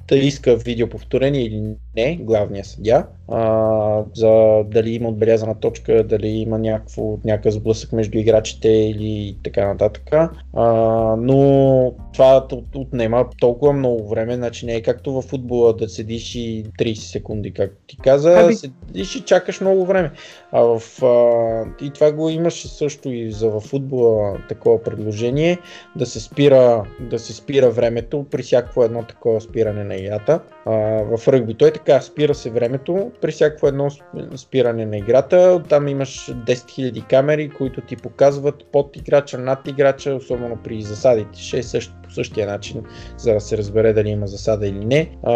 да 0.08 0.16
иска 0.16 0.56
видеоповторение 0.56 1.42
или 1.42 1.74
не, 1.97 2.16
главния 2.16 2.64
съдя, 2.64 3.07
а, 3.28 4.03
за 4.14 4.62
дали 4.64 4.91
има 4.91 5.09
отбелязана 5.09 5.55
точка, 5.61 6.05
дали 6.05 6.28
има 6.28 6.59
някакво, 6.59 7.18
някакъв 7.24 7.55
сблъсък 7.55 7.93
между 7.93 8.18
играчите 8.18 8.68
или 8.68 9.36
така 9.45 9.66
нататък. 9.68 10.12
А, 10.55 10.66
но 11.18 11.93
това 12.12 12.36
от- 12.36 12.76
отнема 12.76 13.26
толкова 13.41 13.72
много 13.72 14.09
време, 14.09 14.34
значи 14.34 14.66
не 14.66 14.74
е 14.74 14.82
както 14.82 15.12
във 15.12 15.24
футбола 15.24 15.72
да 15.72 15.88
седиш 15.88 16.34
и 16.34 16.64
30 16.78 16.95
секунди, 16.95 17.53
както 17.53 17.76
ти 17.86 17.97
каза, 17.97 18.41
Ами- 18.41 18.55
седиш 18.55 19.16
и 19.16 19.20
чакаш 19.20 19.61
много 19.61 19.86
време. 19.86 20.11
А 20.53 20.61
в, 20.61 21.03
а, 21.03 21.84
и 21.84 21.91
това 21.91 22.12
го 22.12 22.28
имаше 22.28 22.68
също 22.68 23.11
и 23.11 23.32
за 23.32 23.49
във 23.51 23.62
футбола 23.62 24.38
такова 24.49 24.82
предложение, 24.82 25.59
да 25.97 26.07
се 26.07 26.20
спира, 26.20 26.84
да 27.01 27.18
се 27.18 27.32
спира 27.32 27.70
времето 27.70 28.26
при 28.30 28.43
всяко 28.43 28.84
едно 28.84 29.03
такова 29.03 29.41
спиране 29.41 29.84
на 29.84 29.97
играта. 29.97 30.41
А, 30.66 30.72
в 31.16 31.28
ръгбито 31.28 31.66
е 31.66 31.70
така, 31.85 32.01
спира 32.01 32.35
се 32.35 32.51
времето 32.51 33.11
при 33.20 33.33
всяко 33.33 33.66
едно 33.66 33.91
сп- 33.91 34.37
спиране 34.37 34.87
на 34.87 34.97
играта. 34.97 35.62
Там 35.68 35.89
имаш 35.89 36.33
10 36.33 36.55
000 36.55 37.07
камери, 37.07 37.51
които 37.51 37.81
ти 37.81 37.97
показват 37.97 38.64
под 38.72 38.97
играча, 38.97 39.39
над 39.39 39.68
играча, 39.68 40.14
особено 40.14 40.59
при 40.64 40.83
засадите. 40.83 41.41
Ще 41.41 41.59
е 41.59 41.62
също, 41.62 41.93
по 42.05 42.11
същия 42.11 42.47
начин, 42.47 42.83
за 43.16 43.33
да 43.33 43.41
се 43.41 43.59
разбере 43.59 43.93
дали 43.93 44.09
има 44.09 44.26
засада 44.26 44.66
или 44.66 44.85
не. 44.85 45.11
А, 45.22 45.33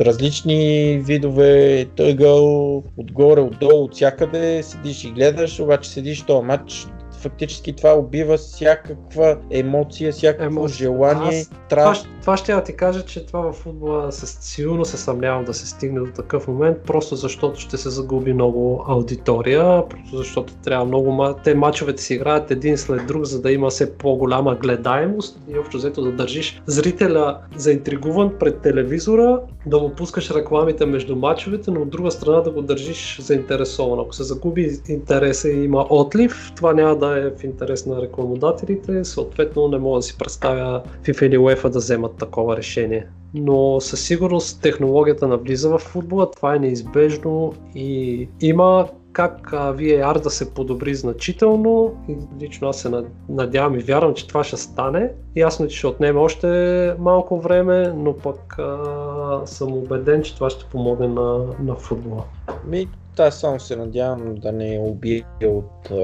различни 0.00 0.98
видове 1.04 1.86
тъгъл, 1.96 2.76
отгоре, 2.96 3.40
отдолу, 3.40 3.84
от 3.84 3.94
всякъде 3.94 4.62
седиш 4.62 5.04
и 5.04 5.10
гледаш, 5.10 5.60
обаче 5.60 5.90
седиш 5.90 6.22
този 6.22 6.46
матч 6.46 6.86
фактически 7.20 7.72
това 7.72 7.92
убива 7.92 8.36
всякаква 8.36 9.36
емоция, 9.50 10.12
всякакво 10.12 10.44
Емоция. 10.44 10.76
желание, 10.76 11.38
Аз- 11.40 11.48
Това, 11.48 11.60
страст. 11.66 12.04
щ- 12.06 12.20
това 12.20 12.36
ще 12.36 12.52
я 12.52 12.62
ти 12.64 12.72
кажа, 12.72 13.02
че 13.04 13.26
това 13.26 13.40
в 13.40 13.52
футбола 13.52 14.12
се, 14.12 14.26
силно 14.26 14.84
се 14.84 14.96
съмнявам 14.96 15.44
да 15.44 15.54
се 15.54 15.66
стигне 15.66 16.00
до 16.00 16.12
такъв 16.12 16.48
момент, 16.48 16.78
просто 16.86 17.16
защото 17.16 17.60
ще 17.60 17.76
се 17.76 17.90
загуби 17.90 18.32
много 18.32 18.84
аудитория, 18.88 19.88
просто 19.88 20.16
защото 20.16 20.54
трябва 20.54 20.84
много... 20.84 21.34
Те 21.44 21.54
мачовете 21.54 22.02
си 22.02 22.14
играят 22.14 22.50
един 22.50 22.78
след 22.78 23.06
друг, 23.06 23.24
за 23.24 23.42
да 23.42 23.52
има 23.52 23.70
все 23.70 23.92
по-голяма 23.94 24.54
гледаемост 24.54 25.38
и 25.54 25.58
общо 25.58 25.76
взето 25.76 26.02
да 26.02 26.12
държиш 26.12 26.62
зрителя 26.66 27.38
заинтригуван 27.56 28.32
пред 28.38 28.60
телевизора, 28.60 29.40
да 29.66 29.78
му 29.78 29.90
пускаш 29.90 30.30
рекламите 30.30 30.86
между 30.86 31.16
мачовете, 31.16 31.70
но 31.70 31.80
от 31.82 31.90
друга 31.90 32.10
страна 32.10 32.40
да 32.40 32.50
го 32.50 32.62
държиш 32.62 33.20
заинтересован. 33.20 34.00
Ако 34.00 34.14
се 34.14 34.22
загуби 34.22 34.70
интереса 34.88 35.48
и 35.48 35.64
има 35.64 35.86
отлив, 35.90 36.52
това 36.56 36.72
няма 36.72 36.96
да 36.96 37.09
е 37.18 37.30
в 37.30 37.44
интерес 37.44 37.86
на 37.86 38.02
рекламодателите, 38.02 39.04
съответно 39.04 39.68
не 39.68 39.78
мога 39.78 39.98
да 39.98 40.02
си 40.02 40.18
представя 40.18 40.82
FIFA 41.04 41.26
или 41.26 41.38
UEFA 41.38 41.68
да 41.68 41.78
вземат 41.78 42.16
такова 42.16 42.56
решение. 42.56 43.06
Но 43.34 43.80
със 43.80 44.00
сигурност 44.06 44.62
технологията 44.62 45.28
навлиза 45.28 45.70
в 45.70 45.78
футбола, 45.78 46.30
това 46.30 46.54
е 46.54 46.58
неизбежно 46.58 47.52
и 47.74 48.28
има 48.40 48.88
как 49.12 49.50
VAR 49.50 50.22
да 50.22 50.30
се 50.30 50.54
подобри 50.54 50.94
значително 50.94 51.94
и 52.08 52.16
лично 52.40 52.68
аз 52.68 52.80
се 52.80 52.88
над- 52.88 53.08
надявам 53.28 53.78
и 53.78 53.82
вярвам, 53.82 54.14
че 54.14 54.28
това 54.28 54.44
ще 54.44 54.56
стане. 54.56 55.12
Ясно 55.36 55.64
е, 55.64 55.68
че 55.68 55.78
ще 55.78 55.86
отнеме 55.86 56.20
още 56.20 56.94
малко 56.98 57.40
време, 57.40 57.92
но 57.96 58.16
пък 58.16 58.58
а, 58.58 59.40
съм 59.44 59.72
убеден, 59.72 60.22
че 60.22 60.34
това 60.34 60.50
ще 60.50 60.64
помогне 60.64 61.08
на, 61.08 61.38
на 61.62 61.74
футбола. 61.74 62.24
Ми, 62.64 62.86
аз 63.18 63.40
само 63.40 63.60
се 63.60 63.76
надявам 63.76 64.34
да 64.34 64.52
не 64.52 64.78
убие 64.80 65.22
от 65.44 65.90
а, 65.90 65.96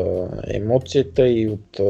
емоцията 0.46 1.28
и 1.28 1.48
от, 1.48 1.80
а, 1.80 1.82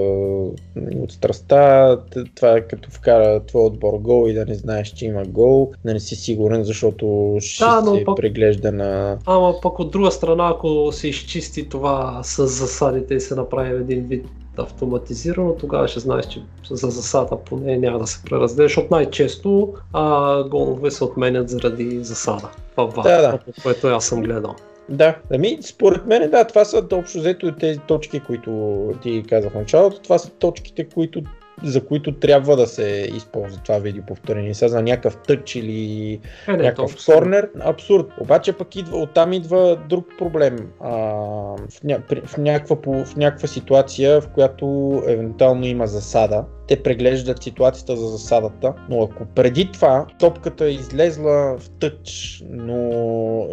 от 0.96 1.12
страстта. 1.12 1.96
Т- 2.10 2.24
Това 2.34 2.52
е 2.52 2.60
като 2.60 2.90
вкара 2.90 3.40
твой 3.40 3.64
отбор 3.64 3.94
гол 3.94 4.28
и 4.28 4.34
да 4.34 4.44
не 4.46 4.54
знаеш, 4.54 4.88
че 4.88 5.06
има 5.06 5.24
гол, 5.24 5.72
да 5.84 5.92
не 5.94 6.00
си 6.00 6.16
сигурен, 6.16 6.64
защото 6.64 7.36
ще 7.40 7.64
Да, 7.64 7.82
се 7.86 8.04
пък- 8.04 8.16
преглежда 8.16 8.72
на... 8.72 9.18
Ама 9.26 9.54
пък 9.62 9.78
от 9.78 9.90
друга 9.90 10.10
страна, 10.10 10.50
ако 10.50 10.92
се 10.92 11.08
изчисти 11.08 11.68
това 11.68 12.20
с 12.22 12.46
засадите 12.46 13.14
и 13.14 13.20
се 13.20 13.34
направи 13.34 13.70
един 13.70 14.02
вид 14.02 14.26
автоматизирано, 14.62 15.54
тогава 15.54 15.88
ще 15.88 16.00
знаеш, 16.00 16.26
че 16.26 16.42
за 16.70 16.86
засада 16.86 17.36
поне 17.36 17.76
няма 17.76 17.98
да 17.98 18.06
се 18.06 18.22
преразделя, 18.24 18.66
защото 18.66 18.88
най-често 18.90 19.74
а, 19.92 20.42
голове 20.44 20.90
се 20.90 21.04
отменят 21.04 21.48
заради 21.48 22.04
засада. 22.04 22.48
Това 22.70 22.84
ва, 22.84 23.02
Да, 23.02 23.22
да. 23.22 23.38
което 23.62 23.86
аз 23.86 24.06
съм 24.06 24.22
гледал. 24.22 24.54
Да, 24.88 25.16
ами 25.34 25.58
според 25.62 26.06
мен 26.06 26.30
да, 26.30 26.44
това 26.44 26.64
са 26.64 26.86
общо 26.92 27.18
взето 27.18 27.52
тези 27.52 27.78
точки, 27.78 28.20
които 28.20 28.80
ти 29.02 29.24
казах 29.28 29.52
в 29.52 29.54
началото, 29.54 30.00
това 30.00 30.18
са 30.18 30.30
точките, 30.30 30.88
които 30.88 31.22
за 31.62 31.86
които 31.86 32.12
трябва 32.12 32.56
да 32.56 32.66
се 32.66 33.08
използва 33.14 33.60
това 33.64 33.78
видеоповторение. 33.78 34.54
Сега 34.54 34.68
за 34.68 34.82
някакъв 34.82 35.16
тъч 35.16 35.54
или 35.54 36.12
Е, 36.48 36.52
не, 36.52 36.56
някакъв 36.56 36.96
толкова 36.96 37.14
корнер, 37.14 37.50
абсурд. 37.60 38.06
Обаче 38.20 38.52
пък 38.52 38.76
идва, 38.76 38.98
оттам 38.98 39.32
идва 39.32 39.78
друг 39.88 40.06
проблем. 40.18 40.58
А, 40.80 40.90
в, 40.90 41.84
ня, 41.84 41.98
в, 42.24 42.38
някаква, 42.38 43.04
в 43.04 43.16
някаква 43.16 43.48
ситуация, 43.48 44.20
в 44.20 44.28
която 44.28 45.02
евентуално 45.06 45.66
има 45.66 45.86
засада, 45.86 46.44
те 46.68 46.82
преглеждат 46.82 47.42
ситуацията 47.42 47.96
за 47.96 48.06
засадата, 48.06 48.72
но 48.90 49.02
ако 49.02 49.26
преди 49.34 49.72
това 49.72 50.06
топката 50.18 50.64
е 50.64 50.70
излезла 50.70 51.56
в 51.58 51.70
тъч, 51.80 52.42
но 52.50 52.90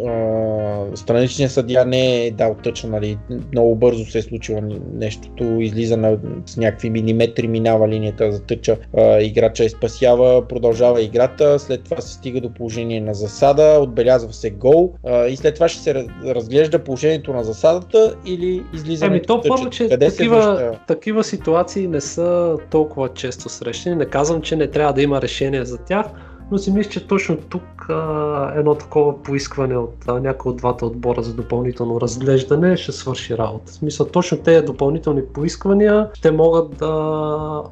а, 0.06 0.96
страничният 0.96 1.52
съдия 1.52 1.84
не 1.84 2.26
е 2.26 2.30
дал 2.30 2.56
тъча, 2.62 2.86
нали, 2.86 3.18
много 3.52 3.76
бързо 3.76 4.04
се 4.04 4.18
е 4.18 4.22
случило 4.22 4.60
нещото, 4.94 5.44
излиза 5.44 5.96
на, 5.96 6.18
с 6.46 6.56
някакви 6.56 6.90
милиметри, 6.90 7.48
минава 7.48 7.88
линията 7.88 8.32
за 8.32 8.42
тъча, 8.42 8.76
а, 8.96 9.20
играча 9.20 9.64
е 9.64 9.68
спасява, 9.68 10.48
продължава 10.48 11.02
играта, 11.02 11.58
след 11.58 11.84
това 11.84 12.00
се 12.00 12.12
стига 12.14 12.40
до 12.40 12.54
положение 12.54 13.00
на 13.00 13.14
засада, 13.14 13.78
отбелязва 13.80 14.32
се 14.32 14.50
гол 14.50 14.92
а, 15.06 15.26
и 15.26 15.36
след 15.36 15.54
това 15.54 15.68
ще 15.68 15.82
се 15.82 15.94
раз- 15.94 16.34
разглежда 16.34 16.78
положението 16.78 17.32
на 17.32 17.44
засадата 17.44 18.16
или 18.26 18.62
излизането 18.74 19.14
Еми, 19.14 19.22
то 19.26 19.36
в 19.38 19.42
тъча. 19.42 19.54
първо, 19.54 19.70
че 19.70 19.88
Къде 19.88 20.08
такива, 20.10 20.72
такива 20.86 21.24
ситуации 21.24 21.86
не 21.86 22.00
са 22.00 22.56
толкова 22.70 23.03
често 23.08 23.48
срещани. 23.48 23.96
Не 23.96 24.04
казвам, 24.04 24.42
че 24.42 24.56
не 24.56 24.70
трябва 24.70 24.92
да 24.92 25.02
има 25.02 25.22
решение 25.22 25.64
за 25.64 25.78
тях, 25.78 26.06
но 26.50 26.58
си 26.58 26.72
мисля, 26.72 26.90
че 26.90 27.06
точно 27.06 27.36
тук 27.36 27.86
а, 27.88 28.52
едно 28.56 28.74
такова 28.74 29.22
поискване 29.22 29.76
от 29.76 29.94
а, 30.08 30.20
някой 30.20 30.50
от 30.50 30.56
двата 30.56 30.86
отбора 30.86 31.22
за 31.22 31.34
допълнително 31.34 32.00
разглеждане 32.00 32.76
ще 32.76 32.92
свърши 32.92 33.38
работа. 33.38 33.72
В 33.72 33.74
смисъл, 33.74 34.06
точно 34.06 34.38
тези 34.38 34.66
допълнителни 34.66 35.22
поисквания 35.26 36.08
ще 36.14 36.30
могат 36.30 36.76
да 36.76 36.92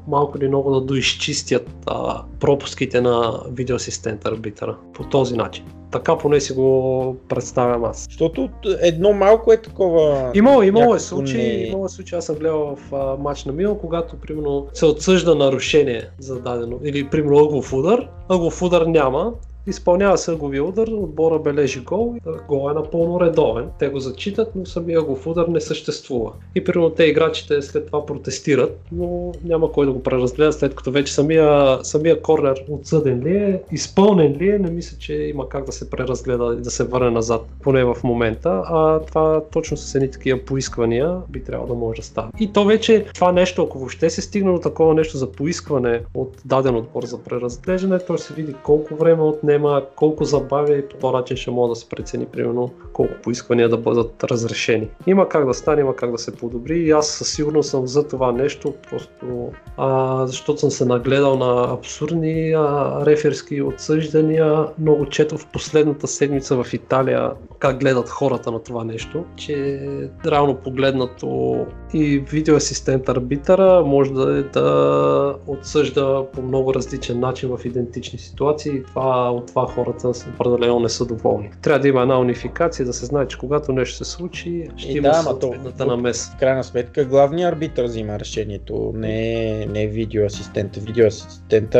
малко 0.09 0.39
или 0.39 0.49
много 0.49 0.71
да 0.71 0.81
доизчистят 0.81 1.71
а, 1.87 2.23
пропуските 2.41 3.01
на 3.01 3.41
видеоасистент 3.51 4.27
арбитъра 4.27 4.77
по 4.95 5.05
този 5.05 5.37
начин. 5.37 5.65
Така 5.93 6.19
поне 6.19 6.41
си 6.41 6.53
го 6.53 7.17
представям 7.29 7.85
аз. 7.85 8.05
Защото 8.11 8.49
едно 8.81 9.13
малко 9.13 9.53
е 9.53 9.57
такова. 9.57 10.31
Имало, 10.35 10.63
имало 10.63 10.95
е 10.95 10.99
случаи, 10.99 11.37
не- 11.43 11.67
имало 11.69 11.87
е 11.87 11.89
случаи, 11.89 12.19
аз 12.19 12.25
съм 12.25 12.37
гледал 12.37 12.77
в 12.77 12.95
а, 12.95 13.17
матч 13.23 13.45
на 13.45 13.53
Милан, 13.53 13.79
когато 13.79 14.17
примерно 14.17 14.67
се 14.75 14.87
отсъжда 14.87 15.35
нарушение 15.35 16.09
за 16.19 16.41
дадено, 16.41 16.79
или 16.85 17.09
примерно 17.09 17.39
ъглов 17.39 17.73
удар, 17.73 18.09
ъглов 18.29 18.63
удар 18.63 18.87
няма, 18.87 19.33
изпълнява 19.67 20.19
се 20.19 20.33
ъгловия 20.33 20.65
удар, 20.65 20.89
отбора 20.89 21.39
бележи 21.39 21.81
гол, 21.81 22.15
гол 22.49 22.71
е 22.71 22.75
напълно 22.75 23.21
редовен. 23.21 23.69
Те 23.79 23.89
го 23.89 24.01
зачитат, 24.01 24.49
но 24.55 24.67
самия 24.67 24.99
ъглов 24.99 25.27
удар 25.27 25.47
не 25.47 25.61
съществува. 25.61 26.33
И 26.55 26.65
примерно 26.65 26.91
те 26.91 27.05
играчите 27.05 27.63
след 27.63 27.87
това 27.87 28.07
протестират, 28.07 28.81
но 28.93 29.33
няма 29.45 29.73
кой 29.73 29.87
да 29.87 29.93
го 29.93 30.03
преразгледа, 30.03 30.53
след 30.53 30.75
като 30.75 30.91
вече 30.91 31.13
самия, 31.13 31.79
самия 31.83 32.23
корнер 32.23 32.65
отсъден 32.71 33.23
ли 33.23 33.37
е, 33.37 33.61
изпълнен 33.73 34.37
ли 34.37 34.51
е, 34.51 34.59
не 34.59 34.71
мисля, 34.71 34.99
че 34.99 35.15
има 35.15 35.49
как 35.49 35.65
да 35.65 35.73
се 35.73 35.91
преразгледа 35.91 36.57
и 36.59 36.63
да 36.63 36.71
се 36.71 36.85
върне 36.85 37.11
назад, 37.11 37.43
поне 37.63 37.85
в 37.85 37.97
момента. 38.05 38.63
А 38.67 39.01
това 39.01 39.43
точно 39.53 39.77
с 39.77 39.95
едни 39.95 40.11
такива 40.11 40.39
поисквания 40.39 41.17
би 41.29 41.45
трябвало 41.45 41.69
да 41.69 41.75
може 41.75 42.01
да 42.01 42.07
стане. 42.07 42.31
И 42.41 42.53
то 42.53 42.65
вече 42.65 43.05
това 43.15 43.33
нещо, 43.33 43.63
ако 43.63 43.79
въобще 43.79 44.11
се 44.11 44.23
стигне 44.23 44.53
до 44.53 44.59
такова 44.59 44.95
нещо 44.95 45.17
за 45.17 45.33
поискване 45.33 46.01
от 46.15 46.37
даден 46.45 46.77
отбор 46.77 47.05
за 47.05 47.19
преразглеждане, 47.19 47.99
то 47.99 48.17
ще 48.17 48.27
се 48.27 48.35
види 48.35 48.55
колко 48.63 48.95
време 48.95 49.23
отне 49.23 49.52
отнема, 49.53 49.83
колко 49.97 50.25
забавя 50.25 50.77
и 50.77 50.89
по 50.89 50.97
този 50.97 51.13
начин 51.13 51.37
ще 51.37 51.51
може 51.51 51.71
да 51.71 51.77
се 51.77 51.89
прецени, 51.89 52.27
примерно, 52.27 52.71
колко 52.93 53.15
поисквания 53.23 53.69
да 53.69 53.77
бъдат 53.77 54.25
разрешени. 54.25 54.89
Има 55.07 55.29
как 55.29 55.47
да 55.47 55.55
стане, 55.55 55.81
има 55.81 55.97
как 55.97 56.13
да 56.13 56.19
се 56.19 56.37
подобри 56.37 56.79
и 56.79 56.91
аз 56.91 57.09
със 57.09 57.33
сигурност 57.33 57.71
съм 57.71 57.87
за 57.87 58.09
това 58.09 58.33
нещо, 58.33 58.75
просто 58.91 59.53
а, 59.77 60.27
защото 60.27 60.61
съм 60.61 60.71
се 60.71 60.85
нагледал 60.85 61.37
на 61.37 61.73
абсурдни 61.73 62.53
а, 62.53 62.97
реферски 63.07 63.63
отсъждания. 63.63 64.67
Много 64.79 65.07
чето 65.07 65.39
в 65.39 65.47
последната 65.47 66.07
седмица 66.07 66.63
в 66.63 66.73
Италия 66.73 67.31
как 67.63 67.81
гледат 67.81 68.09
хората 68.09 68.51
на 68.51 68.63
това 68.63 68.85
нещо, 68.85 69.25
че 69.37 69.81
реално 70.27 70.55
погледнато 70.55 71.57
и 71.95 72.19
видеоасистент 72.19 73.09
арбитъра 73.09 73.83
може 73.87 74.13
да, 74.13 74.39
е 74.39 74.43
да 74.43 75.37
отсъжда 75.47 76.25
по 76.33 76.43
много 76.43 76.75
различен 76.75 77.21
начин 77.21 77.57
в 77.57 77.65
идентични 77.65 78.19
ситуации 78.19 78.73
и 78.73 78.83
това, 78.83 79.31
от 79.31 79.47
това 79.47 79.67
хората 79.67 80.13
определено 80.35 80.81
не 80.81 80.89
са 80.89 81.07
доволни. 81.07 81.51
Трябва 81.63 81.79
да 81.81 81.89
има 81.89 82.03
една 82.03 82.19
унификация, 82.19 82.87
да 82.87 82.93
се 82.93 83.07
знае, 83.07 83.29
че 83.29 83.39
когато 83.39 83.73
нещо 83.73 83.97
се 83.97 84.05
случи, 84.05 84.69
ще 84.77 84.93
И 84.93 84.97
има 84.97 85.09
да, 85.09 85.15
съответната 85.15 85.87
намеса. 85.87 86.33
В 86.37 86.39
крайна 86.39 86.65
сметка 86.65 87.05
главният 87.05 87.53
арбитър 87.53 87.85
взима 87.85 88.19
решението, 88.19 88.93
не, 88.95 89.67
не 89.67 89.87
видеоасистента. 89.87 90.81
Видеоасистента 90.81 91.79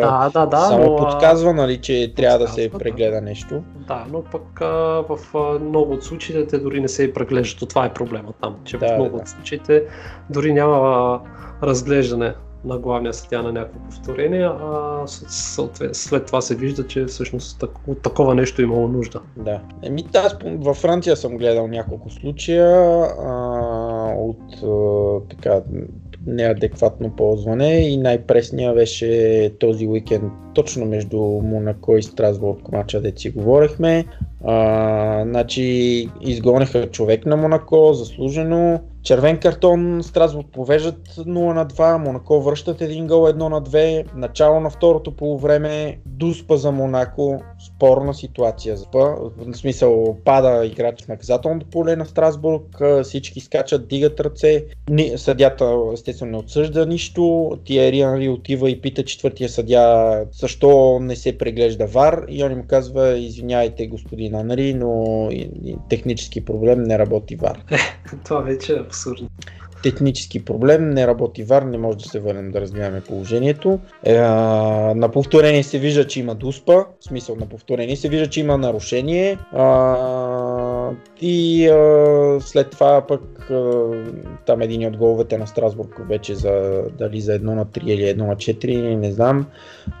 Да, 0.00 0.30
да, 0.32 0.46
да, 0.46 0.60
само 0.60 0.84
но, 0.84 0.94
а, 0.94 0.96
подсказва, 0.96 1.54
нали, 1.54 1.80
че 1.80 2.12
трябва 2.16 2.38
да 2.38 2.48
се 2.48 2.68
да. 2.68 2.78
прегледа 2.78 3.20
нещо. 3.20 3.62
Да, 3.88 4.04
но 4.12 4.22
пък 4.22 4.60
а, 4.60 4.66
в 5.08 5.18
много 5.60 5.92
от 5.92 6.04
случаите 6.04 6.46
те 6.46 6.58
дори 6.58 6.80
не 6.80 6.88
се 6.88 7.02
и 7.02 7.12
преглеждат. 7.12 7.60
То 7.60 7.66
Това 7.66 7.86
е 7.86 7.94
проблема 7.94 8.32
там, 8.42 8.56
че 8.64 8.78
Да, 8.78 8.88
в 8.88 8.94
много 8.94 9.16
да. 9.16 9.22
от 9.22 9.28
случаите 9.28 9.84
дори 10.30 10.52
няма 10.52 11.20
разглеждане 11.62 12.34
на 12.64 12.78
главния 12.78 13.14
съдя 13.14 13.42
на 13.42 13.52
някакво 13.52 13.80
повторение, 13.80 14.44
а 14.44 15.02
след 15.92 16.26
това 16.26 16.40
се 16.40 16.56
вижда, 16.56 16.86
че 16.86 17.04
всъщност 17.04 17.64
от 17.86 18.02
такова 18.02 18.34
нещо 18.34 18.62
е 18.62 18.64
имало 18.64 18.88
нужда. 18.88 19.20
Да. 19.36 19.60
Еми, 19.82 20.04
аз 20.14 20.36
във 20.44 20.76
Франция 20.76 21.16
съм 21.16 21.36
гледал 21.36 21.66
няколко 21.66 22.10
случая 22.10 23.06
а, 23.22 23.32
от 24.16 24.62
а, 24.62 25.28
така 25.30 25.60
неадекватно 26.26 27.10
ползване 27.16 27.74
и 27.74 27.96
най-пресния 27.96 28.74
беше 28.74 29.50
този 29.60 29.86
уикенд 29.86 30.32
точно 30.54 30.86
между 30.86 31.18
Монако 31.20 31.96
и 31.96 32.02
Страсбург 32.02 32.72
мача, 32.72 33.00
де 33.00 33.12
си 33.16 33.30
говорихме. 33.30 34.04
А, 34.44 35.24
значи 35.24 36.08
изгониха 36.20 36.90
човек 36.90 37.26
на 37.26 37.36
Монако, 37.36 37.92
заслужено. 37.92 38.80
Червен 39.02 39.38
картон, 39.38 40.02
Страсбург 40.02 40.46
повеждат 40.52 41.08
0 41.08 41.26
на 41.52 41.66
2, 41.66 41.96
Монако 41.96 42.42
връщат 42.42 42.80
един 42.80 43.06
гол 43.06 43.26
1 43.26 43.48
на 43.48 43.62
2, 43.62 44.14
начало 44.14 44.60
на 44.60 44.70
второто 44.70 45.16
полувреме, 45.16 45.98
дуспа 46.06 46.56
за 46.56 46.72
Монако, 46.72 47.42
спорна 47.66 48.14
ситуация. 48.14 48.76
В 48.94 49.54
смисъл 49.54 50.16
пада 50.24 50.66
играч 50.66 51.04
в 51.04 51.08
наказателното 51.08 51.66
поле 51.66 51.96
на 51.96 52.06
Страсбург, 52.06 52.80
всички 53.02 53.40
скачат, 53.40 53.88
дигат 53.88 54.20
ръце, 54.20 54.64
съдята 55.16 55.76
естествено 55.92 56.32
не 56.32 56.38
отсъжда 56.38 56.86
нищо, 56.86 57.52
Тиери 57.64 58.00
Анри 58.00 58.28
отива 58.28 58.70
и 58.70 58.80
пита 58.80 59.04
четвъртия 59.04 59.48
съдя 59.48 60.24
защо 60.32 60.98
не 61.00 61.16
се 61.16 61.38
преглежда 61.38 61.86
ВАР 61.86 62.24
и 62.28 62.44
он 62.44 62.52
им 62.52 62.66
казва 62.66 63.18
извиняйте 63.18 63.86
господин 63.86 64.34
Анри, 64.34 64.74
но 64.74 65.28
технически 65.88 66.44
проблем 66.44 66.82
не 66.82 66.98
работи 66.98 67.36
ВАР 67.36 67.64
това 68.24 68.40
вече 68.40 68.72
е 68.72 68.80
абсурдно. 68.80 69.28
Технически 69.84 70.44
проблем, 70.44 70.90
не 70.90 71.06
работи 71.06 71.42
ВАР, 71.42 71.62
не 71.62 71.78
може 71.78 71.98
да 71.98 72.04
се 72.04 72.20
върнем 72.20 72.50
да 72.50 72.60
разгледаме 72.60 73.00
положението. 73.00 73.78
Е, 74.04 74.18
на 74.94 75.08
повторение 75.12 75.62
се 75.62 75.78
вижда, 75.78 76.06
че 76.06 76.20
има 76.20 76.34
дуспа, 76.34 76.74
в 77.00 77.04
смисъл 77.04 77.36
на 77.36 77.46
повторение 77.46 77.96
се 77.96 78.08
вижда, 78.08 78.30
че 78.30 78.40
има 78.40 78.58
нарушение. 78.58 79.38
А, 79.52 79.64
и 81.20 81.68
а, 81.68 82.40
след 82.40 82.70
това 82.70 83.06
пък 83.08 83.50
а, 83.50 83.90
там 84.46 84.62
един 84.62 84.88
от 84.88 84.96
головете 84.96 85.38
на 85.38 85.46
Страсбург 85.46 86.00
вече 86.08 86.34
за 86.34 86.82
дали 86.98 87.20
за 87.20 87.32
1 87.32 87.42
на 87.42 87.66
3 87.66 87.84
или 87.84 88.02
1 88.02 88.16
на 88.16 88.36
4, 88.36 88.94
не 88.94 89.12
знам. 89.12 89.46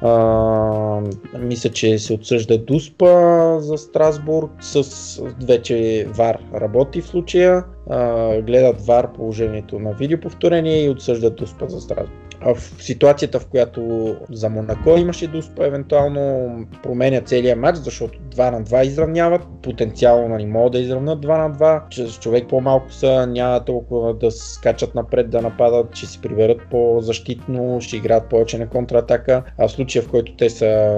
А, 0.02 1.00
мисля, 1.38 1.70
че 1.70 1.98
се 1.98 2.12
отсъжда 2.12 2.58
Дуспа 2.58 3.56
за 3.60 3.78
Страсбург 3.78 4.50
с 4.60 5.22
вече 5.46 6.06
ВАР 6.10 6.38
работи 6.54 7.00
в 7.00 7.06
случая. 7.06 7.64
А, 7.90 8.40
гледат 8.40 8.86
ВАР 8.86 9.12
положението 9.12 9.78
на 9.78 9.92
видеоповторение 9.92 10.84
и 10.84 10.90
отсъждат 10.90 11.36
Дуспа 11.36 11.68
за 11.68 11.80
Страсбург. 11.80 12.23
В 12.44 12.82
ситуацията, 12.82 13.40
в 13.40 13.46
която 13.46 14.14
за 14.30 14.48
Монако 14.48 14.90
имаше 14.90 15.26
Дуспа, 15.26 15.66
евентуално 15.66 16.50
променя 16.82 17.20
целият 17.20 17.58
матч, 17.58 17.78
защото 17.78 18.18
2 18.18 18.50
на 18.50 18.62
2 18.64 18.84
изравняват, 18.84 19.42
потенциално 19.62 20.28
нали, 20.28 20.46
могат 20.46 20.72
да 20.72 20.78
изравнат 20.78 21.26
2 21.26 21.48
на 21.48 21.54
2, 21.54 21.88
че 21.88 22.20
човек 22.20 22.48
по-малко 22.48 22.92
са, 22.92 23.26
няма 23.26 23.64
толкова 23.64 24.14
да 24.14 24.30
скачат 24.30 24.94
напред, 24.94 25.30
да 25.30 25.42
нападат, 25.42 25.96
ще 25.96 26.06
се 26.06 26.20
приберат 26.20 26.58
по-защитно, 26.70 27.80
ще 27.80 27.96
играят 27.96 28.28
повече 28.28 28.58
на 28.58 28.68
контратака, 28.68 29.42
а 29.58 29.68
в 29.68 29.72
случая 29.72 30.02
в 30.02 30.08
който 30.08 30.36
те 30.36 30.50
са 30.50 30.94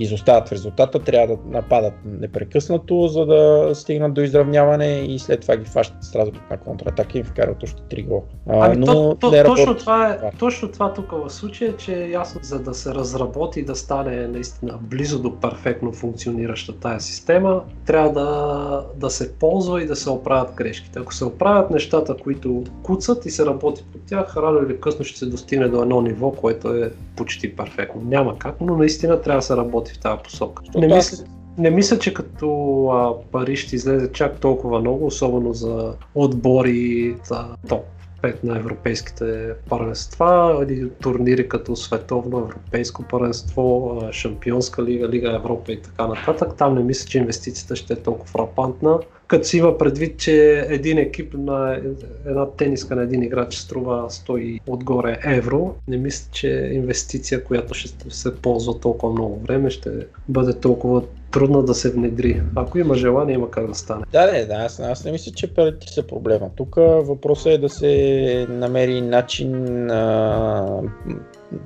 изостават 0.00 0.48
в 0.48 0.52
резултата, 0.52 0.98
трябва 0.98 1.36
да 1.36 1.42
нападат 1.46 1.94
непрекъснато, 2.04 3.08
за 3.08 3.26
да 3.26 3.70
стигнат 3.74 4.14
до 4.14 4.20
изравняване 4.20 5.00
и 5.00 5.18
след 5.18 5.40
това 5.40 5.56
ги 5.56 5.64
фащат 5.64 6.04
Страсбург 6.04 6.50
на 6.50 6.56
контратака 6.56 7.10
и 7.14 7.18
им 7.18 7.24
вкарат 7.24 7.62
още 7.62 7.82
3 7.82 8.06
гола. 8.06 8.22
Ами, 8.48 8.86
то, 8.86 9.16
то, 9.20 9.30
не 9.30 9.44
точно, 9.44 9.76
това 9.76 10.08
е, 10.08 10.18
Да. 10.18 10.30
Точно 10.62 10.72
това 10.72 10.94
тук 10.94 11.10
в 11.10 11.30
случая, 11.30 11.76
че 11.76 12.04
е 12.04 12.10
ясно, 12.10 12.40
за 12.42 12.58
да 12.58 12.74
се 12.74 12.94
разработи 12.94 13.60
и 13.60 13.64
да 13.64 13.76
стане 13.76 14.28
наистина 14.28 14.78
близо 14.80 15.18
до 15.18 15.40
перфектно 15.40 15.92
функционираща 15.92 16.72
тая 16.72 17.00
система, 17.00 17.62
трябва 17.86 18.12
да, 18.12 18.86
да 18.96 19.10
се 19.10 19.34
ползва 19.34 19.82
и 19.82 19.86
да 19.86 19.96
се 19.96 20.10
оправят 20.10 20.54
грешките. 20.54 20.98
Ако 20.98 21.14
се 21.14 21.24
оправят 21.24 21.70
нещата, 21.70 22.16
които 22.16 22.64
куцат 22.82 23.26
и 23.26 23.30
се 23.30 23.46
работи 23.46 23.84
по 23.92 23.98
тях, 23.98 24.36
рано 24.36 24.58
или 24.66 24.80
късно 24.80 25.04
ще 25.04 25.18
се 25.18 25.26
достигне 25.26 25.68
до 25.68 25.82
едно 25.82 26.00
ниво, 26.00 26.30
което 26.30 26.74
е 26.74 26.92
почти 27.16 27.56
перфектно. 27.56 28.02
Няма 28.04 28.38
как, 28.38 28.60
но 28.60 28.76
наистина 28.76 29.20
трябва 29.20 29.38
да 29.38 29.42
се 29.42 29.56
работи 29.56 29.92
в 29.92 29.98
тази 29.98 30.22
посока. 30.22 30.62
Не 30.74 30.94
мисля, 30.94 31.24
не 31.58 31.70
мисля, 31.70 31.98
че 31.98 32.14
като 32.14 32.48
а, 32.86 33.30
пари 33.30 33.56
ще 33.56 33.76
излезе 33.76 34.12
чак 34.12 34.40
толкова 34.40 34.80
много, 34.80 35.06
особено 35.06 35.52
за 35.52 35.94
отбори 36.14 37.16
за 37.24 37.46
топ 37.68 37.84
5 38.22 38.44
на 38.44 38.56
европейските 38.56 39.54
първенства, 39.68 40.66
турнири 41.00 41.48
като 41.48 41.76
световно, 41.76 42.38
европейско 42.38 43.02
първенство, 43.02 43.98
шампионска 44.12 44.82
лига, 44.84 45.08
лига 45.08 45.34
Европа 45.34 45.72
и 45.72 45.82
така 45.82 46.06
нататък. 46.06 46.56
Там 46.58 46.74
не 46.74 46.82
мисля, 46.82 47.08
че 47.08 47.18
инвестицията 47.18 47.76
ще 47.76 47.92
е 47.92 47.96
толкова 47.96 48.26
фрапантна. 48.26 48.98
Като 49.32 49.44
си 49.48 49.58
има 49.58 49.78
предвид, 49.78 50.18
че 50.18 50.66
един 50.68 50.98
екип 50.98 51.34
на 51.34 51.80
една 52.26 52.50
тениска 52.50 52.96
на 52.96 53.02
един 53.02 53.22
играч 53.22 53.54
струва 53.54 54.10
100 54.10 54.38
и 54.38 54.60
отгоре 54.66 55.18
евро, 55.24 55.74
не 55.88 55.96
мисля, 55.96 56.28
че 56.32 56.70
инвестиция, 56.72 57.44
която 57.44 57.74
ще 57.74 58.10
се 58.10 58.36
ползва 58.36 58.80
толкова 58.80 59.12
много 59.12 59.40
време, 59.40 59.70
ще 59.70 59.90
бъде 60.28 60.52
толкова 60.52 61.02
трудна 61.30 61.62
да 61.62 61.74
се 61.74 61.90
внедри. 61.90 62.42
Ако 62.54 62.78
има 62.78 62.94
желание, 62.94 63.34
има 63.34 63.50
как 63.50 63.66
да 63.66 63.74
стане. 63.74 64.04
Да, 64.12 64.26
да, 64.26 64.46
да, 64.46 64.54
аз, 64.54 64.80
аз 64.80 65.04
не 65.04 65.12
мисля, 65.12 65.32
че 65.32 65.54
парите 65.54 65.86
са 65.92 66.06
проблема. 66.06 66.50
Тук 66.56 66.74
въпросът 66.76 67.52
е 67.52 67.58
да 67.58 67.68
се 67.68 68.46
намери 68.50 69.00
начин 69.00 69.90
а, 69.90 70.80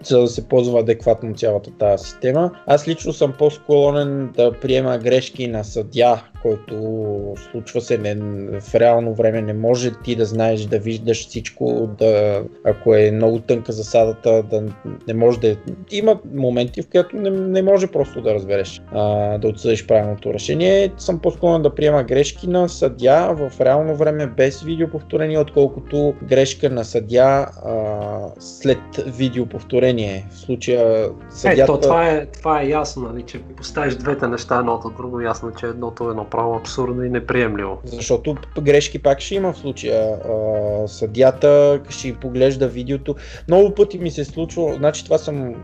за 0.03 0.21
да 0.21 0.27
се 0.27 0.49
ползва 0.49 0.81
адекватно 0.81 1.35
цялата 1.35 1.71
тази 1.71 2.05
система. 2.05 2.51
Аз 2.67 2.89
лично 2.89 3.13
съм 3.13 3.35
по-склонен 3.39 4.31
да 4.37 4.53
приема 4.53 4.99
грешки 4.99 5.49
на 5.49 5.65
съдя, 5.65 6.23
който 6.43 6.75
случва 7.53 7.81
се 7.81 7.99
не, 7.99 8.15
в 8.61 8.75
реално 8.75 9.15
време. 9.15 9.43
Не 9.43 9.53
може 9.53 9.91
ти 10.05 10.17
да 10.17 10.25
знаеш, 10.25 10.61
да 10.61 10.79
виждаш 10.79 11.29
всичко, 11.29 11.91
да, 11.99 12.43
ако 12.65 12.95
е 12.95 13.11
много 13.11 13.39
тънка 13.39 13.73
засадата, 13.73 14.43
да 14.43 14.63
не 15.09 15.15
може 15.15 15.41
да... 15.41 15.57
Има 15.91 16.19
моменти, 16.35 16.83
в 16.83 16.87
които 16.91 17.17
не, 17.17 17.31
не 17.31 17.63
може 17.63 17.87
просто 17.87 18.21
да 18.21 18.35
разбереш, 18.35 18.83
а, 18.93 19.39
да 19.39 19.49
отсъдиш 19.49 19.87
правилното 19.87 20.35
решение. 20.35 20.93
Съм 20.99 21.19
по-склонен 21.19 21.63
да 21.63 21.75
приема 21.75 22.03
грешки 22.03 22.49
на 22.49 22.69
съдя 22.69 23.35
в 23.35 23.61
реално 23.61 23.97
време 23.97 24.27
без 24.27 24.63
видеоповторение, 24.63 25.39
отколкото 25.39 26.15
грешка 26.23 26.71
на 26.71 26.85
съдя 26.85 27.47
а, 27.65 28.29
след 28.39 28.79
видеоповторение. 29.07 29.76
В 30.31 30.39
случая 30.39 31.11
съдята... 31.31 31.63
Ето, 31.63 31.81
това 31.81 32.09
е, 32.09 32.27
това 32.27 32.61
е 32.63 32.69
ясно, 32.69 33.09
нали, 33.09 33.23
че 33.23 33.39
поставиш 33.39 33.95
двете 33.95 34.27
неща 34.27 34.59
едното 34.59 34.89
от 34.89 34.97
друго, 34.97 35.21
ясно, 35.21 35.53
че 35.61 35.67
едното 35.67 36.11
е 36.11 36.15
направо 36.15 36.57
абсурдно 36.57 37.05
и 37.05 37.11
неприемливо. 37.11 37.79
Защото 37.85 38.37
грешки 38.61 38.99
пак 38.99 39.21
ще 39.21 39.35
има 39.35 39.53
в 39.53 39.59
случая. 39.59 40.19
А, 40.29 40.89
съдята 40.89 41.81
ще 41.89 42.15
поглежда 42.15 42.69
видеото. 42.69 43.15
Много 43.49 43.75
пъти 43.75 43.99
ми 43.99 44.11
се 44.11 44.25
случва, 44.25 44.75
значи 44.75 45.05
това 45.05 45.19
съм 45.19 45.55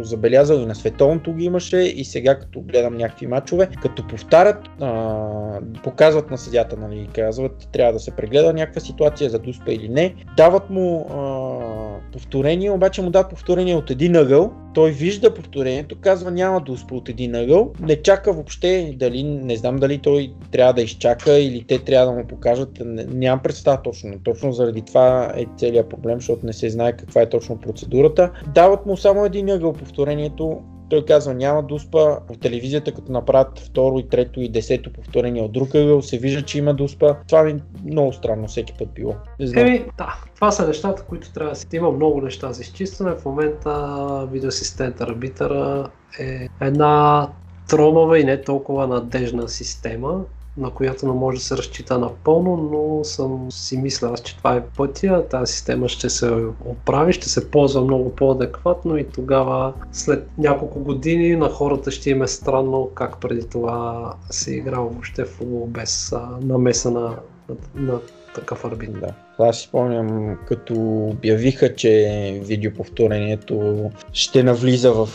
забелязал 0.00 0.56
и 0.56 0.66
на 0.66 0.74
световното 0.74 1.34
ги 1.34 1.44
имаше 1.44 1.76
и 1.76 2.04
сега 2.04 2.38
като 2.38 2.60
гледам 2.60 2.96
някакви 2.96 3.26
матчове, 3.26 3.68
като 3.82 4.06
повтарят, 4.06 4.58
а, 4.80 5.60
показват 5.84 6.30
на 6.30 6.38
съдята, 6.38 6.76
нали, 6.76 7.08
казват, 7.14 7.68
трябва 7.72 7.92
да 7.92 8.00
се 8.00 8.10
прегледа 8.10 8.52
някаква 8.52 8.80
ситуация 8.80 9.30
за 9.30 9.38
дуспа 9.38 9.72
или 9.72 9.88
не, 9.88 10.14
дават 10.36 10.70
му 10.70 11.06
а, 11.10 12.12
повторение, 12.12 12.70
обаче 12.70 13.02
му 13.02 13.10
дадат 13.10 13.32
повторение 13.40 13.76
от 13.76 13.90
един 13.90 14.16
ъгъл, 14.16 14.52
той 14.74 14.90
вижда 14.90 15.34
повторението, 15.34 15.96
казва 16.00 16.30
няма 16.30 16.60
да 16.60 16.72
успа 16.72 16.94
от 16.94 17.08
един 17.08 17.34
ъгъл, 17.34 17.72
не 17.80 18.02
чака 18.02 18.32
въобще, 18.32 18.94
дали, 18.96 19.22
не 19.22 19.56
знам 19.56 19.76
дали 19.76 19.98
той 19.98 20.32
трябва 20.50 20.72
да 20.72 20.82
изчака 20.82 21.38
или 21.38 21.64
те 21.64 21.78
трябва 21.78 22.12
да 22.12 22.18
му 22.18 22.26
покажат, 22.26 22.68
нямам 23.08 23.42
представа 23.42 23.82
точно. 23.82 24.14
Точно 24.24 24.52
заради 24.52 24.82
това 24.82 25.32
е 25.36 25.46
целият 25.56 25.88
проблем, 25.88 26.18
защото 26.18 26.46
не 26.46 26.52
се 26.52 26.70
знае 26.70 26.96
каква 26.96 27.22
е 27.22 27.28
точно 27.28 27.60
процедурата. 27.60 28.30
Дават 28.54 28.86
му 28.86 28.96
само 28.96 29.24
един 29.24 29.50
ъгъл 29.50 29.72
повторението, 29.72 30.62
той 30.90 31.04
казва 31.04 31.34
няма 31.34 31.62
дуспа. 31.62 31.98
В 31.98 32.38
телевизията, 32.40 32.92
като 32.92 33.12
направят 33.12 33.58
второ 33.58 33.98
и 33.98 34.08
трето 34.08 34.40
и 34.40 34.48
десето 34.48 34.92
повторение 34.92 35.42
от 35.42 35.52
друг 35.52 35.74
ъгъл, 35.74 36.02
се 36.02 36.18
вижда, 36.18 36.42
че 36.42 36.58
има 36.58 36.74
дуспа. 36.74 37.16
Това 37.28 37.42
ми 37.42 37.62
много 37.84 38.12
странно 38.12 38.48
всеки 38.48 38.74
път 38.78 38.88
било. 38.94 39.14
Еми, 39.56 39.84
да, 39.98 40.14
това 40.34 40.50
са 40.50 40.66
нещата, 40.66 41.02
които 41.02 41.32
трябва 41.32 41.50
да 41.50 41.56
си. 41.56 41.66
Има 41.72 41.90
много 41.90 42.20
неща 42.20 42.52
за 42.52 42.62
изчистване. 42.62 43.16
В 43.16 43.24
момента 43.24 44.28
видеоасистент 44.32 45.00
арбитъра 45.00 45.90
е 46.20 46.48
една 46.60 47.28
тромава 47.68 48.18
и 48.18 48.24
не 48.24 48.42
толкова 48.42 48.86
надежна 48.86 49.48
система, 49.48 50.24
на 50.56 50.70
която 50.70 51.06
не 51.06 51.12
може 51.12 51.38
да 51.38 51.44
се 51.44 51.56
разчита 51.56 51.98
напълно, 51.98 52.56
но 52.56 53.04
съм 53.04 53.52
си 53.52 53.76
мисля, 53.76 54.14
че 54.24 54.36
това 54.36 54.56
е 54.56 54.66
пътя. 54.66 55.24
Тази 55.30 55.52
система 55.52 55.88
ще 55.88 56.10
се 56.10 56.30
оправи, 56.64 57.12
ще 57.12 57.28
се 57.28 57.50
ползва 57.50 57.80
много 57.80 58.14
по-адекватно 58.14 58.96
и 58.96 59.04
тогава 59.04 59.72
след 59.92 60.28
няколко 60.38 60.80
години 60.80 61.36
на 61.36 61.48
хората 61.48 61.90
ще 61.90 62.10
им 62.10 62.22
е 62.22 62.28
странно 62.28 62.90
как 62.94 63.20
преди 63.20 63.48
това 63.48 64.14
се 64.30 64.50
е 64.50 64.56
играл 64.56 64.88
въобще 64.88 65.24
футбол 65.24 65.66
без 65.66 66.14
намеса 66.40 66.90
на, 66.90 67.16
на, 67.48 67.56
на 67.74 68.00
такъв 68.34 68.64
арбитър. 68.64 69.00
Да. 69.00 69.14
Аз 69.44 69.58
си 69.58 69.68
спомням, 69.68 70.38
като 70.46 70.74
обявиха, 71.06 71.74
че 71.74 72.40
видеоповторението 72.44 73.90
ще 74.12 74.42
навлиза 74.42 74.92
в 74.92 75.06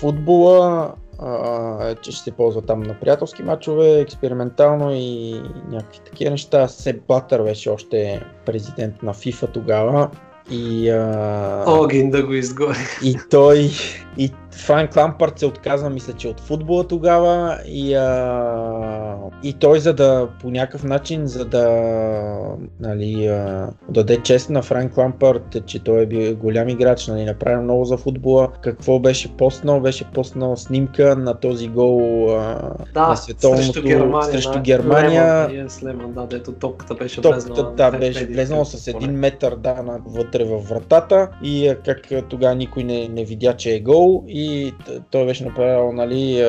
футбола, 0.00 0.92
а, 1.18 1.94
че 1.94 2.12
ще 2.12 2.22
се 2.22 2.30
ползва 2.30 2.62
там 2.62 2.82
на 2.82 3.00
приятелски 3.00 3.42
матчове, 3.42 4.00
експериментално 4.00 4.90
и 4.92 5.42
някакви 5.68 5.98
такива 5.98 6.30
неща. 6.30 6.68
Сеп 6.68 7.06
Блатър 7.08 7.42
беше 7.42 7.70
още 7.70 8.22
президент 8.46 9.02
на 9.02 9.14
FIFA 9.14 9.52
тогава. 9.52 10.10
И, 10.50 10.90
а... 10.90 11.64
Огин 11.66 12.10
да 12.10 12.26
го 12.26 12.32
изгори. 12.32 12.76
И 13.04 13.16
той, 13.30 13.70
и 14.16 14.32
Франк 14.58 14.96
Лампард 14.96 15.38
се 15.38 15.46
отказа, 15.46 15.90
мисля, 15.90 16.12
че 16.12 16.28
от 16.28 16.40
футбола 16.40 16.88
тогава 16.88 17.58
и, 17.66 17.94
а, 17.94 19.16
и 19.42 19.52
той 19.52 19.80
за 19.80 19.94
да 19.94 20.28
по 20.40 20.50
някакъв 20.50 20.84
начин, 20.84 21.26
за 21.26 21.44
да 21.44 21.68
нали, 22.80 23.26
а, 23.26 23.68
даде 23.88 24.16
чест 24.22 24.50
на 24.50 24.62
Франк 24.62 24.96
Лампард, 24.96 25.56
че 25.66 25.78
той 25.78 26.02
е 26.02 26.06
бил 26.06 26.36
голям 26.36 26.68
играч, 26.68 27.06
нали, 27.06 27.24
направил 27.24 27.62
много 27.62 27.84
за 27.84 27.96
футбола. 27.96 28.48
Какво 28.60 28.98
беше 28.98 29.36
постнал? 29.36 29.80
Беше 29.80 30.04
постнал 30.04 30.56
снимка 30.56 31.16
на 31.16 31.34
този 31.34 31.68
гол 31.68 32.30
а, 32.30 32.72
Да, 32.94 33.08
на 33.08 33.16
световното 33.16 33.62
срещу 33.62 33.82
Германия. 33.82 34.32
срещу 34.32 34.60
Германия. 34.60 35.48
Леман, 35.50 35.68
Леман, 35.84 36.12
да, 36.12 36.26
дето 36.26 36.52
топката 36.52 36.94
беше 36.94 37.20
Топката, 37.20 37.46
влезнала. 37.46 37.72
да, 37.76 37.90
беше 37.90 38.26
влезнала 38.26 38.64
с 38.64 38.88
един 38.88 39.12
метър 39.12 39.56
да, 39.56 39.76
вътре 40.06 40.44
във 40.44 40.68
вратата 40.68 41.28
и 41.42 41.74
как 41.84 42.00
тогава 42.28 42.54
никой 42.54 42.84
не, 42.84 43.08
не 43.08 43.24
видя, 43.24 43.56
че 43.56 43.70
е 43.70 43.80
гол 43.80 44.24
и 44.28 44.47
той 45.10 45.26
беше 45.26 45.44
направил 45.44 45.92
нали, 45.92 46.44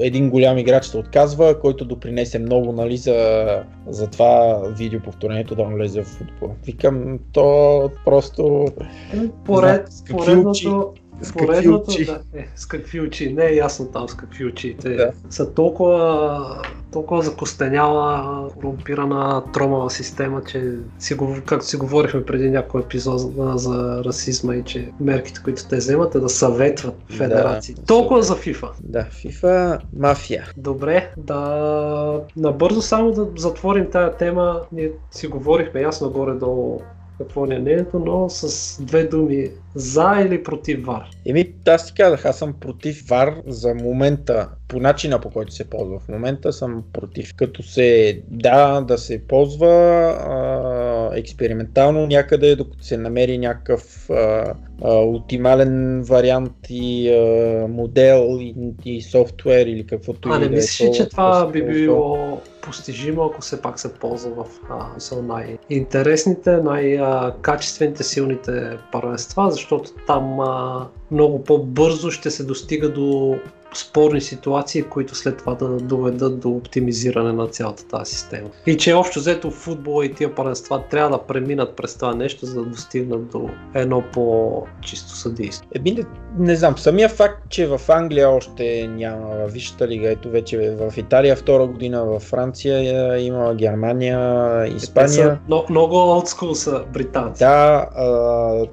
един 0.00 0.30
голям 0.30 0.58
играч 0.58 0.84
се 0.84 0.98
отказва, 0.98 1.60
който 1.60 1.84
допринесе 1.84 2.38
много 2.38 2.72
нали, 2.72 2.96
за, 2.96 3.46
за 3.88 4.06
това 4.06 4.62
видеоповторението 4.78 5.54
да 5.54 5.64
влезе 5.64 6.02
в 6.02 6.06
футбол. 6.06 6.54
Викам, 6.66 7.18
то 7.32 7.90
просто 8.04 8.66
Еми, 9.12 9.30
Поред, 9.44 9.88
поредното, 10.10 10.92
с 11.22 11.32
какви 11.32 11.46
поредното, 11.46 11.90
очи? 11.90 12.04
да, 12.04 12.20
е, 12.34 12.48
с 12.56 12.66
какви 12.66 13.00
очи, 13.00 13.32
не 13.32 13.44
е 13.44 13.54
ясно 13.54 13.86
там 13.86 14.08
с 14.08 14.14
какви 14.14 14.44
очи. 14.44 14.76
Те 14.80 14.88
Да. 14.96 15.12
са 15.30 15.54
толкова, 15.54 16.62
толкова 16.92 17.22
закостеняла, 17.22 18.48
корумпирана 18.56 19.42
тромава 19.52 19.90
система, 19.90 20.42
че 20.44 20.72
си, 20.98 21.16
както 21.46 21.66
си 21.66 21.76
говорихме 21.76 22.24
преди 22.24 22.50
някой 22.50 22.80
епизод 22.80 23.20
за, 23.54 24.02
расизма 24.04 24.54
и 24.54 24.62
че 24.64 24.90
мерките, 25.00 25.40
които 25.44 25.68
те 25.68 25.76
вземат 25.76 26.14
е 26.14 26.20
да 26.20 26.28
съветват 26.28 26.94
федерации. 27.16 27.74
да 27.74 27.82
толкова 27.82 28.22
за. 28.22 28.34
FIFA. 28.34 28.68
да, 28.82 29.04
FIFA 29.04 29.78
мафия. 29.98 30.44
Добре, 30.56 31.10
да 31.16 32.20
набързо 32.36 32.82
само 32.82 33.12
да 33.12 33.28
затворим 33.36 33.90
тая 33.90 34.16
тема. 34.16 34.60
Ние 34.72 34.90
си 35.10 35.26
говорихме 35.26 35.80
ясно 35.80 36.10
горе-долу 36.10 36.80
какво 37.18 37.46
ни 37.46 37.54
е 37.54 37.58
мнението, 37.58 37.98
но 37.98 38.28
с 38.28 38.82
две 38.82 39.04
думи 39.04 39.50
за 39.74 40.22
или 40.26 40.42
против 40.42 40.84
ВАР. 40.84 41.10
Еми, 41.26 41.54
аз 41.68 41.86
ти 41.86 41.94
казах, 41.94 42.24
аз 42.24 42.38
съм 42.38 42.54
против 42.60 43.08
ВАР 43.08 43.34
за 43.46 43.74
момента, 43.74 44.48
по 44.68 44.80
начина 44.80 45.20
по 45.20 45.30
който 45.30 45.54
се 45.54 45.70
ползва. 45.70 45.98
В 45.98 46.08
момента 46.08 46.52
съм 46.52 46.84
против. 46.92 47.34
Като 47.36 47.62
се, 47.62 48.20
да, 48.28 48.80
да 48.80 48.98
се 48.98 49.26
ползва 49.26 49.68
а, 49.68 50.83
експериментално 51.16 52.06
някъде, 52.06 52.56
докато 52.56 52.84
се 52.84 52.96
намери 52.96 53.38
някакъв 53.38 54.10
а, 54.10 54.54
а, 54.82 54.94
оптимален 54.94 56.02
вариант 56.02 56.52
и 56.68 57.10
а, 57.10 57.68
модел 57.68 58.38
и, 58.40 58.54
и 58.84 59.02
софтуер 59.02 59.66
или 59.66 59.86
каквото 59.86 60.28
А 60.28 60.36
и 60.36 60.38
не 60.38 60.48
да 60.48 60.54
е 60.54 60.56
мислиш 60.56 60.80
ли, 60.80 60.86
то- 60.86 60.94
че 60.96 61.08
това 61.08 61.44
то- 61.44 61.50
би 61.50 61.62
било 61.62 62.40
постижимо, 62.62 63.24
ако 63.24 63.40
все 63.40 63.62
пак 63.62 63.78
се 63.80 63.94
ползва 63.94 64.30
в 64.30 64.46
а, 64.70 65.00
са 65.00 65.22
най-интересните, 65.22 66.56
най-качествените, 66.56 68.02
силните 68.02 68.78
първенства, 68.92 69.50
защото 69.50 69.90
там 70.06 70.40
а, 70.40 70.86
много 71.10 71.44
по-бързо 71.44 72.10
ще 72.10 72.30
се 72.30 72.44
достига 72.44 72.88
до 72.88 73.36
спорни 73.78 74.20
ситуации, 74.20 74.82
които 74.82 75.14
след 75.14 75.38
това 75.38 75.54
да 75.54 75.68
доведат 75.68 76.40
до 76.40 76.48
оптимизиране 76.48 77.32
на 77.32 77.46
цялата 77.46 77.88
тази 77.88 78.12
система. 78.12 78.48
И 78.66 78.76
че 78.76 78.94
общо 78.94 79.18
взето 79.18 79.50
в 79.50 79.54
футбола 79.54 80.06
и 80.06 80.14
тия 80.14 80.34
първенства 80.34 80.82
трябва 80.90 81.18
да 81.18 81.22
преминат 81.22 81.76
през 81.76 81.94
това 81.94 82.14
нещо, 82.14 82.46
за 82.46 82.54
да 82.54 82.66
достигнат 82.66 83.30
до 83.30 83.48
едно 83.74 84.02
по-чисто 84.12 85.10
съдейство. 85.10 85.68
Еми, 85.74 85.90
не, 85.90 86.04
не 86.38 86.56
знам, 86.56 86.78
самия 86.78 87.08
факт, 87.08 87.42
че 87.48 87.66
в 87.66 87.80
Англия 87.88 88.30
още 88.30 88.86
няма 88.86 89.26
във 89.26 89.52
Висшата 89.52 89.88
лига, 89.88 90.10
ето 90.10 90.30
вече 90.30 90.70
в 90.70 90.92
Италия 90.96 91.36
втора 91.36 91.66
година, 91.66 92.04
във 92.04 92.22
Франция 92.22 92.78
е, 93.14 93.20
има 93.20 93.54
Германия, 93.54 94.66
Испания. 94.76 95.08
са, 95.08 95.38
но, 95.48 95.64
много 95.70 95.96
олдскул 95.96 96.54
са 96.54 96.84
британци. 96.92 97.38
Да, 97.38 97.88
а, 97.96 98.06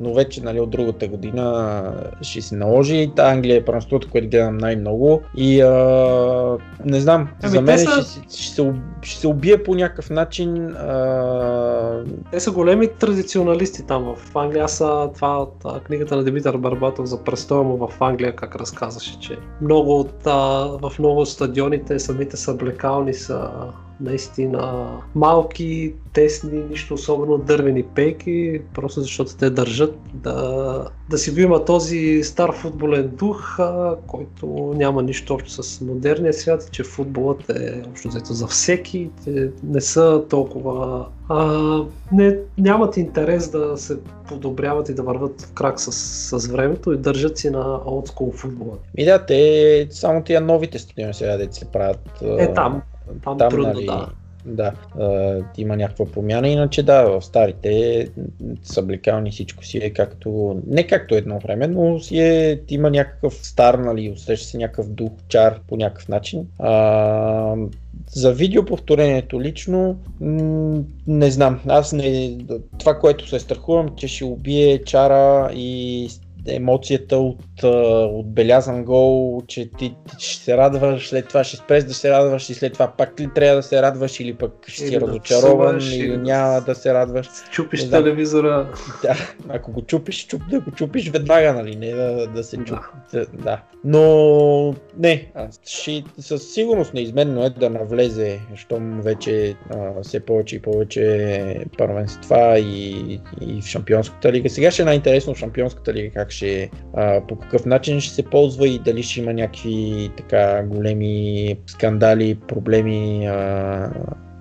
но 0.02 0.14
вече 0.14 0.44
нали, 0.44 0.60
от 0.60 0.70
другата 0.70 1.08
година 1.08 1.84
ще 2.22 2.42
се 2.42 2.56
наложи. 2.56 3.12
Та 3.16 3.32
Англия 3.32 3.58
е 3.58 3.66
първенството, 3.66 4.08
което 4.12 4.30
гледам 4.30 4.58
най-много. 4.58 4.91
И 5.36 5.62
а, 5.62 6.58
не 6.86 7.00
знам, 7.00 7.28
Ами, 7.44 7.52
за 7.52 7.62
мен 7.62 7.78
ще, 7.78 7.88
са- 7.88 8.04
се- 8.04 8.20
ще, 8.20 8.54
се, 8.56 8.74
ще 9.02 9.20
се 9.20 9.28
убие 9.28 9.64
по 9.64 9.76
някакъв 9.76 10.10
начин. 10.10 10.76
А, 10.76 12.04
Те 12.32 12.40
са 12.40 12.52
големи 12.52 12.88
традиционалисти 12.88 13.86
там 13.88 14.16
в 14.16 14.36
Англия. 14.36 14.64
Аз 14.64 14.78
това 15.16 15.42
от 15.42 15.84
книгата 15.84 16.16
на 16.16 16.24
Димитър 16.24 16.58
Барбатов 16.58 17.06
за 17.06 17.24
престоя 17.24 17.64
му 17.64 17.88
в 17.88 18.02
Англия, 18.02 18.36
как 18.36 18.56
разказваше, 18.56 19.20
че 19.20 19.38
много 19.62 20.00
от, 20.00 20.28
а, 20.28 20.32
в 20.82 21.00
много 21.00 21.26
стадионите 21.26 22.00
самите 22.00 22.38
съблекални 22.38 23.14
са 23.14 23.50
наистина 24.02 24.92
малки, 25.16 25.94
тесни, 26.14 26.64
нищо 26.70 26.94
особено 26.94 27.38
дървени 27.38 27.84
пейки, 27.84 28.62
просто 28.74 29.02
защото 29.02 29.38
те 29.38 29.50
държат 29.50 29.96
да, 30.14 30.88
да 31.10 31.18
си 31.18 31.32
го 31.32 31.40
има 31.40 31.66
този 31.66 32.24
стар 32.24 32.52
футболен 32.54 33.08
дух, 33.08 33.60
а, 33.60 33.96
който 34.08 34.74
няма 34.78 35.04
нищо 35.04 35.34
общо 35.34 35.64
с 35.64 35.82
модерния 35.82 36.34
свят, 36.34 36.70
че 36.72 36.84
футболът 36.84 37.50
е 37.50 37.84
общо 37.90 38.08
взето 38.08 38.34
за 38.34 38.48
всеки, 38.48 39.10
те 39.26 39.50
не 39.64 39.82
са 39.82 40.24
толкова 40.30 41.08
а, 41.30 41.84
не, 42.12 42.38
нямат 42.58 42.98
интерес 42.98 43.50
да 43.50 43.78
се 43.78 43.98
подобряват 44.28 44.90
и 44.90 44.94
да 44.94 45.04
върват 45.04 45.42
в 45.42 45.54
крак 45.54 45.80
с, 45.80 45.92
с 46.40 46.48
времето 46.48 46.92
и 46.92 46.98
държат 46.98 47.38
си 47.38 47.50
на 47.50 47.80
олдскул 47.86 48.32
футбола. 48.32 48.78
и 48.98 49.06
да, 49.06 49.26
те 49.26 49.88
само 49.92 50.24
тия 50.24 50.42
новите 50.42 50.80
стадиони 50.80 51.14
сега 51.14 51.38
да 51.38 51.54
се 51.54 51.66
правят. 51.66 52.00
Е, 52.22 52.54
там, 52.54 52.82
там, 53.24 53.38
там 53.38 53.50
трудно, 53.50 53.82
да. 53.86 54.08
Да, 54.46 54.74
а, 55.00 55.40
има 55.58 55.78
някаква 55.78 56.06
промяна, 56.06 56.48
иначе 56.48 56.84
да, 56.84 57.04
в 57.04 57.22
старите 57.22 58.08
съблекални 58.64 59.32
всичко 59.32 59.66
си 59.66 59.78
е 59.78 59.90
както, 59.90 60.62
не 60.68 60.88
както 60.88 61.16
едно 61.16 61.40
време, 61.40 61.68
но 61.68 62.00
си 62.00 62.20
е, 62.20 62.60
има 62.70 62.90
някакъв 62.90 63.34
стар, 63.34 63.74
нали, 63.74 64.10
усеща 64.10 64.48
се 64.48 64.58
някакъв 64.58 64.90
дух, 64.90 65.12
чар 65.28 65.60
по 65.68 65.78
някакъв 65.78 66.08
начин. 66.08 66.48
А, 66.60 67.56
за 68.08 68.34
видеоповторението 68.34 69.42
лично, 69.42 70.00
м- 70.22 70.82
не 71.08 71.32
знам, 71.32 71.60
аз 71.68 71.94
не, 71.94 72.38
това, 72.80 73.00
което 73.00 73.28
се 73.28 73.40
страхувам, 73.40 73.90
че 73.96 74.08
ще 74.08 74.24
убие 74.24 74.84
чара 74.84 75.52
и 75.54 76.10
емоцията 76.48 77.18
от 77.18 77.64
а, 77.64 77.68
отбелязан 78.12 78.84
гол, 78.84 79.42
че 79.48 79.70
ти, 79.78 79.96
ти 80.18 80.26
ще 80.26 80.44
се 80.44 80.58
радваш, 80.58 81.10
след 81.10 81.28
това 81.28 81.44
ще 81.44 81.58
спреш 81.58 81.84
да 81.84 81.94
се 81.94 82.12
радваш 82.12 82.50
и 82.50 82.54
след 82.54 82.74
това 82.74 82.88
пак 82.98 83.20
ли 83.20 83.30
трябва 83.36 83.56
да 83.56 83.64
се 83.64 83.82
радваш 83.82 84.20
или 84.20 84.34
пък 84.34 84.54
ще 84.68 84.88
си 84.88 84.92
да 85.00 85.02
разочарован 85.02 85.78
псуваш, 85.78 85.96
или 85.96 86.08
да 86.08 86.18
няма 86.18 86.62
да 86.62 86.76
се 86.76 86.94
радваш. 86.94 87.28
Чупиш 87.52 87.82
Не 87.82 87.88
знам. 87.88 88.04
телевизора. 88.04 88.68
Да, 89.02 89.16
ако 89.50 89.72
го 89.72 89.82
чупиш, 89.82 90.28
чуп, 90.28 90.42
да 90.50 90.60
го 90.60 90.72
чупиш 90.72 91.10
веднага, 91.10 91.54
нали, 91.54 91.76
не 91.76 91.92
да, 91.92 92.28
да 92.28 92.44
се 92.44 92.58
Да. 92.58 92.64
чупи. 92.64 92.82
Да. 93.14 93.26
да. 93.34 93.62
Но 93.84 94.76
не, 94.98 95.32
ще, 95.66 96.04
със 96.20 96.54
сигурност 96.54 96.94
неизменно 96.94 97.44
е 97.44 97.50
да 97.50 97.70
навлезе, 97.70 98.40
щом 98.56 99.02
вече 99.02 99.56
а, 99.70 100.02
все 100.02 100.20
повече 100.20 100.56
и 100.56 100.62
повече 100.62 101.66
първенства 101.78 102.60
и, 102.60 103.14
и 103.42 103.62
в 103.62 103.66
Шампионската 103.66 104.32
лига. 104.32 104.50
Сега 104.50 104.72
ще 104.72 104.82
е 104.82 104.86
най-интересно 104.86 105.34
в 105.34 105.38
Шампионската 105.38 105.94
лига 105.94 106.10
как 106.14 106.31
ще, 106.32 106.70
а, 106.94 107.22
по 107.28 107.36
какъв 107.36 107.66
начин 107.66 108.00
ще 108.00 108.14
се 108.14 108.24
ползва 108.24 108.68
и 108.68 108.80
дали 108.80 109.04
ще 109.04 109.20
има 109.20 109.34
някакви 109.34 110.10
така 110.18 110.64
големи 110.64 111.56
скандали, 111.68 112.36
проблеми 112.48 113.28
а, 113.28 113.34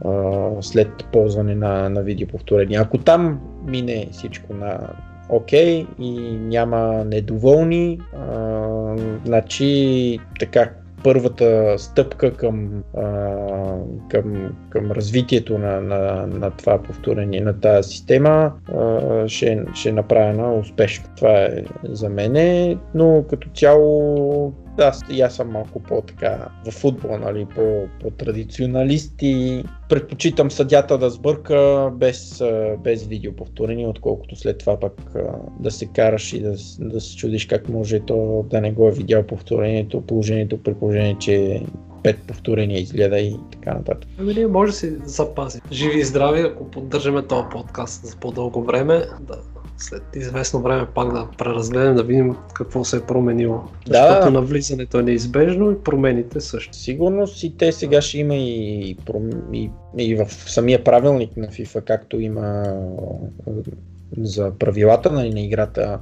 а, 0.04 0.50
след 0.60 0.88
ползване 1.12 1.54
на, 1.54 1.88
на 1.88 2.02
видеоповторение. 2.02 2.78
Ако 2.78 2.98
там 2.98 3.40
мине 3.66 4.08
всичко 4.12 4.54
на 4.54 4.78
окей 5.28 5.86
и 5.98 6.10
няма 6.32 7.04
недоволни, 7.04 8.00
а, 8.16 8.96
значи 9.24 10.18
така 10.40 10.70
първата 11.04 11.74
стъпка 11.78 12.32
към, 12.32 12.82
а, 12.96 13.36
към, 14.08 14.56
към 14.70 14.90
развитието 14.90 15.58
на, 15.58 15.80
на, 15.80 16.26
на 16.26 16.50
това 16.50 16.82
повторение, 16.82 17.40
на 17.40 17.60
тази 17.60 17.90
система 17.90 18.52
а, 18.74 19.28
ще, 19.28 19.64
ще 19.74 19.88
е 19.88 19.92
направена 19.92 20.54
успешно. 20.54 21.04
Това 21.16 21.42
е 21.42 21.64
за 21.84 22.08
мене, 22.08 22.76
но 22.94 23.24
като 23.30 23.48
цяло 23.54 24.52
аз, 24.78 25.02
и 25.10 25.20
аз 25.20 25.34
съм 25.34 25.50
малко 25.50 25.80
по-така 25.82 26.48
в 26.66 26.70
футбола, 26.70 27.18
нали, 27.18 27.46
по, 27.54 27.88
по-традиционалист 28.00 29.14
и 29.22 29.64
предпочитам 29.88 30.50
съдята 30.50 30.98
да 30.98 31.10
сбърка 31.10 31.90
без, 31.94 32.42
без 32.84 33.06
видеоповторение, 33.06 33.86
отколкото 33.86 34.36
след 34.36 34.58
това 34.58 34.80
пък 34.80 35.12
да 35.60 35.70
се 35.70 35.86
караш 35.86 36.32
и 36.32 36.40
да, 36.40 36.54
да 36.78 37.00
се 37.00 37.16
чудиш 37.16 37.46
как 37.46 37.68
може 37.68 38.00
то 38.00 38.44
да 38.50 38.60
не 38.60 38.72
го 38.72 38.88
е 38.88 38.92
видял 38.92 39.22
повторението, 39.22 40.00
положението 40.00 40.62
при 40.62 40.74
положение, 40.74 41.16
че 41.20 41.62
пет 42.02 42.18
повторения 42.26 42.80
изгледа 42.80 43.18
и 43.18 43.36
така 43.52 43.74
нататък. 43.74 44.10
Ами 44.18 44.34
ние 44.34 44.46
може 44.46 44.70
да 44.70 44.76
си 44.76 44.92
запазим. 45.04 45.60
Живи 45.72 46.00
и 46.00 46.04
здрави, 46.04 46.40
ако 46.40 46.64
поддържаме 46.64 47.22
този 47.22 47.44
подкаст 47.52 48.06
за 48.06 48.16
по-дълго 48.16 48.64
време, 48.64 49.04
да 49.20 49.38
след 49.82 50.02
известно 50.16 50.62
време 50.62 50.86
пак 50.94 51.12
да 51.12 51.28
преразгледам, 51.38 51.94
да 51.94 52.02
видим 52.02 52.36
какво 52.54 52.84
се 52.84 52.96
е 52.96 53.00
променило. 53.00 53.60
Да. 53.86 54.08
Защото 54.08 54.30
навлизането 54.30 54.98
е 54.98 55.02
неизбежно 55.02 55.70
и 55.70 55.82
промените 55.84 56.40
също. 56.40 56.76
Сигурност 56.76 57.42
и 57.42 57.56
те 57.56 57.72
сега 57.72 58.02
ще 58.02 58.18
има 58.18 58.34
и, 58.34 58.96
пром- 58.96 59.52
и, 59.52 59.70
и 59.98 60.14
в 60.14 60.26
самия 60.30 60.84
правилник 60.84 61.36
на 61.36 61.46
FIFA, 61.46 61.84
както 61.84 62.20
има 62.20 62.64
за 64.18 64.52
правилата 64.58 65.12
на, 65.12 65.24
на 65.24 65.40
играта, 65.40 66.00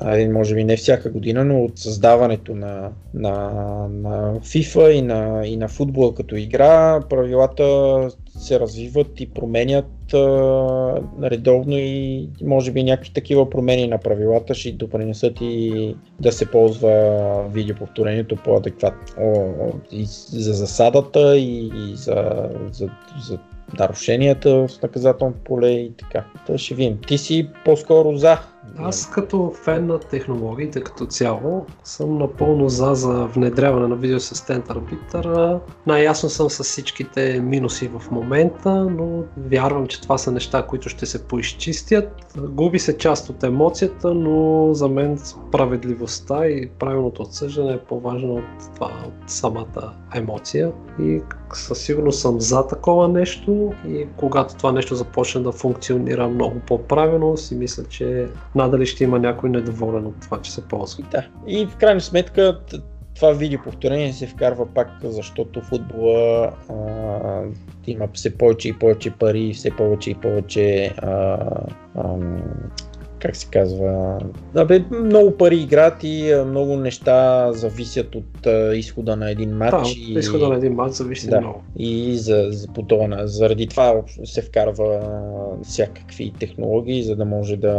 а, 0.00 0.28
може 0.32 0.54
би 0.54 0.64
не 0.64 0.76
всяка 0.76 1.10
година, 1.10 1.44
но 1.44 1.64
от 1.64 1.78
създаването 1.78 2.54
на, 2.54 2.90
на, 3.14 3.50
на 3.90 4.34
FIFA 4.40 4.90
и 4.90 5.02
на, 5.02 5.46
и 5.46 5.56
на 5.56 5.68
футбола 5.68 6.14
като 6.14 6.36
игра, 6.36 7.00
правилата 7.10 8.08
се 8.38 8.60
развиват 8.60 9.20
и 9.20 9.30
променят 9.30 10.14
а, 10.14 10.18
редовно 11.22 11.76
и 11.78 12.28
може 12.42 12.72
би 12.72 12.84
някакви 12.84 13.12
такива 13.12 13.50
промени 13.50 13.86
на 13.86 13.98
правилата 13.98 14.54
ще 14.54 14.72
допринесат 14.72 15.32
и 15.40 15.96
да 16.20 16.32
се 16.32 16.50
ползва 16.50 17.44
видеоповторението 17.52 18.36
по-адекватно. 18.36 19.72
И 19.92 20.04
за 20.32 20.52
засадата, 20.52 21.36
и, 21.36 21.66
и 21.66 21.96
за, 21.96 22.48
за, 22.72 22.88
за 23.28 23.38
нарушенията 23.78 24.50
в 24.50 24.68
наказателното 24.82 25.38
поле 25.44 25.70
и 25.70 25.92
така. 25.98 26.24
Та 26.46 26.58
ще 26.58 26.74
видим. 26.74 26.98
Ти 27.06 27.18
си 27.18 27.48
по-скоро 27.64 28.16
за. 28.16 28.38
Аз 28.78 29.10
като 29.10 29.52
фен 29.64 29.86
на 29.86 29.98
технологиите 29.98 30.80
като 30.80 31.06
цяло 31.06 31.66
съм 31.84 32.18
напълно 32.18 32.68
за 32.68 32.94
за 32.94 33.26
внедряване 33.26 33.88
на 33.88 33.96
видеоасистент 33.96 34.70
арбитър. 34.70 35.58
Най-ясно 35.86 36.28
съм 36.28 36.50
с 36.50 36.64
всичките 36.64 37.40
минуси 37.40 37.88
в 37.88 38.10
момента, 38.10 38.70
но 38.70 39.24
вярвам, 39.36 39.86
че 39.86 40.02
това 40.02 40.18
са 40.18 40.32
неща, 40.32 40.66
които 40.66 40.88
ще 40.88 41.06
се 41.06 41.24
поизчистят. 41.24 42.38
Губи 42.38 42.78
се 42.78 42.98
част 42.98 43.30
от 43.30 43.42
емоцията, 43.42 44.14
но 44.14 44.68
за 44.74 44.88
мен 44.88 45.18
справедливостта 45.18 46.46
и 46.46 46.70
правилното 46.78 47.22
отсъждане 47.22 47.72
е 47.72 47.78
по-важно 47.78 48.34
от 48.34 48.74
това, 48.74 48.90
от 49.06 49.30
самата 49.30 49.94
емоция. 50.14 50.72
И 51.00 51.20
със 51.52 51.78
сигурност 51.78 52.20
съм 52.20 52.40
за 52.40 52.66
такова 52.66 53.08
нещо 53.08 53.72
и 53.88 54.06
когато 54.16 54.56
това 54.56 54.72
нещо 54.72 54.94
започне 54.94 55.40
да 55.40 55.52
функционира 55.52 56.28
много 56.28 56.60
по-правилно, 56.66 57.36
си 57.36 57.54
мисля, 57.54 57.84
че 57.84 58.28
надали 58.54 58.86
ще 58.86 59.04
има 59.04 59.18
някой 59.18 59.50
недоволен 59.50 60.06
от 60.06 60.20
това, 60.20 60.42
че 60.42 60.52
се 60.52 60.68
ползва. 60.68 61.04
Да. 61.10 61.26
И 61.46 61.66
в 61.66 61.76
крайна 61.76 62.00
сметка 62.00 62.60
това 63.14 63.32
видеоповторение 63.32 64.12
се 64.12 64.26
вкарва 64.26 64.74
пак, 64.74 64.88
защото 65.02 65.60
футбола 65.60 66.52
а, 66.68 66.74
има 67.86 68.08
все 68.14 68.38
повече 68.38 68.68
и 68.68 68.72
повече 68.72 69.10
пари, 69.10 69.52
все 69.54 69.70
повече 69.70 70.10
и 70.10 70.14
повече 70.14 70.94
а, 70.98 71.38
ам, 71.98 72.42
как 73.20 73.36
се 73.36 73.48
казва, 73.50 74.18
да, 74.54 74.64
бе, 74.64 74.84
много 74.90 75.36
пари 75.36 75.56
играят 75.56 76.04
и 76.04 76.34
много 76.46 76.76
неща 76.76 77.48
зависят 77.52 78.14
от 78.14 78.46
изхода 78.74 79.16
на 79.16 79.30
един 79.30 79.48
Да, 79.50 79.54
матч. 79.54 79.74
от 79.90 79.96
изхода 79.96 80.48
на 80.48 80.54
един 80.54 80.74
матч 80.74 80.94
зависи 80.94 81.30
Да. 81.30 81.40
много. 81.40 81.62
И 81.76 82.16
за, 82.18 82.46
за 82.50 82.68
по 82.68 82.82
това, 82.82 83.06
на- 83.06 83.26
заради 83.28 83.66
това 83.66 84.02
се 84.24 84.42
вкарва 84.42 85.00
всякакви 85.62 86.32
технологии, 86.40 87.02
за 87.02 87.16
да 87.16 87.24
може 87.24 87.56
да, 87.56 87.74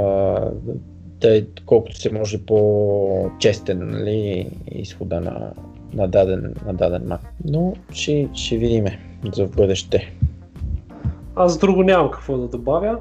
да 1.22 1.38
е 1.38 1.43
колкото 1.65 1.97
се 1.97 2.11
може 2.11 2.45
по-честен 2.45 3.80
нали, 3.91 4.49
изхода 4.72 5.22
на, 5.22 5.51
на, 5.93 6.07
даден, 6.07 6.53
на 6.65 6.73
даден 6.73 7.01
матч. 7.07 7.23
Но 7.45 7.73
ще, 7.91 8.30
ще 8.34 8.57
видим 8.57 8.85
за 9.34 9.45
в 9.47 9.51
бъдеще. 9.51 10.13
Аз 11.35 11.57
друго 11.57 11.84
нямам 11.84 12.11
какво 12.11 12.38
да 12.38 12.47
добавя. 12.47 12.97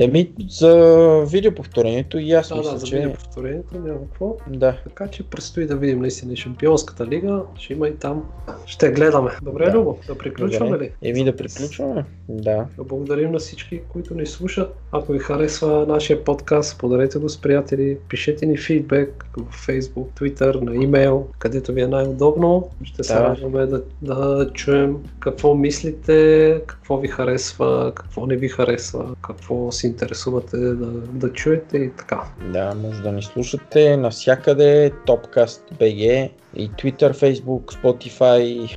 Еми, 0.00 0.30
за 0.48 1.24
видеоповторението 1.30 2.18
и 2.18 2.32
аз 2.32 2.48
Да, 2.48 2.54
мисля, 2.56 2.72
да, 2.72 2.78
за 2.78 2.86
че... 2.86 2.96
видеоповторението 2.96 3.78
няма 3.78 4.00
какво. 4.00 4.36
Да, 4.48 4.76
Така 4.84 5.08
че 5.08 5.22
предстои 5.22 5.66
да 5.66 5.76
видим 5.76 6.00
наистина 6.00 6.36
Шампионската 6.36 7.06
лига. 7.06 7.42
Ще 7.58 7.72
има 7.72 7.88
и 7.88 7.96
там. 7.96 8.24
Ще 8.66 8.90
гледаме. 8.90 9.30
Добре, 9.42 9.70
Да. 9.70 9.78
Любо, 9.78 9.98
да 10.06 10.18
приключваме 10.18 10.70
Добре. 10.70 10.84
ли? 10.84 11.10
Еми 11.10 11.24
да 11.24 11.36
приключваме. 11.36 12.04
Да. 12.28 12.66
Да 12.76 12.84
благодарим 12.84 13.32
на 13.32 13.38
всички, 13.38 13.80
които 13.88 14.14
ни 14.14 14.26
слушат. 14.26 14.74
Ако 14.92 15.12
ви 15.12 15.18
харесва 15.18 15.86
нашия 15.88 16.24
подкаст, 16.24 16.70
споделете 16.70 17.18
го 17.18 17.28
с 17.28 17.40
приятели, 17.40 17.98
пишете 18.08 18.46
ни 18.46 18.56
фидбек 18.58 19.24
в 19.36 19.66
Facebook, 19.66 20.06
Twitter, 20.20 20.60
на 20.60 20.84
имейл, 20.84 21.26
където 21.38 21.72
ви 21.72 21.80
е 21.80 21.86
най-удобно. 21.86 22.68
Ще 22.82 23.04
се 23.04 23.14
Да. 23.14 23.20
радваме 23.20 23.66
да, 23.66 23.82
да 24.02 24.50
чуем 24.54 24.96
какво 25.18 25.54
мислите, 25.54 26.60
какво 26.66 26.96
ви 26.98 27.08
харесва, 27.08 27.92
какво 27.94 28.26
не 28.26 28.36
ви 28.36 28.48
харесва, 28.48 29.14
какво 29.22 29.72
се 29.72 29.89
интересувате 29.90 30.56
да, 30.56 30.86
да 30.90 31.32
чуете 31.32 31.78
и 31.78 31.90
така. 31.90 32.24
Да, 32.52 32.74
може 32.74 33.02
да 33.02 33.12
ни 33.12 33.22
слушате 33.22 33.96
навсякъде, 33.96 34.92
Topcast 35.06 35.60
BG 35.74 36.30
и 36.54 36.70
Twitter, 36.70 37.12
Facebook, 37.12 37.82
Spotify, 37.82 38.76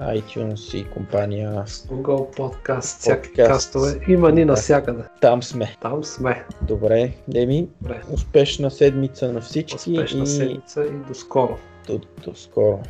iTunes 0.00 0.76
и 0.76 0.84
компания. 0.84 1.64
Google 1.66 2.36
Podcast, 2.36 2.80
всякакви 2.80 3.34
кастове. 3.34 4.00
Има 4.08 4.32
ни 4.32 4.44
навсякъде. 4.44 5.02
Там 5.20 5.42
сме. 5.42 5.76
Там 5.80 6.04
сме. 6.04 6.44
Добре, 6.62 7.12
Деми, 7.28 7.68
Добре. 7.82 8.02
успешна 8.12 8.70
седмица 8.70 9.32
на 9.32 9.40
всички 9.40 9.74
Успешна 9.76 10.22
и 10.22 10.26
седмица 10.26 10.84
и 10.84 11.08
до 11.08 11.14
скоро. 11.14 11.58
до, 11.86 12.00
до 12.24 12.34
скоро. 12.34 12.80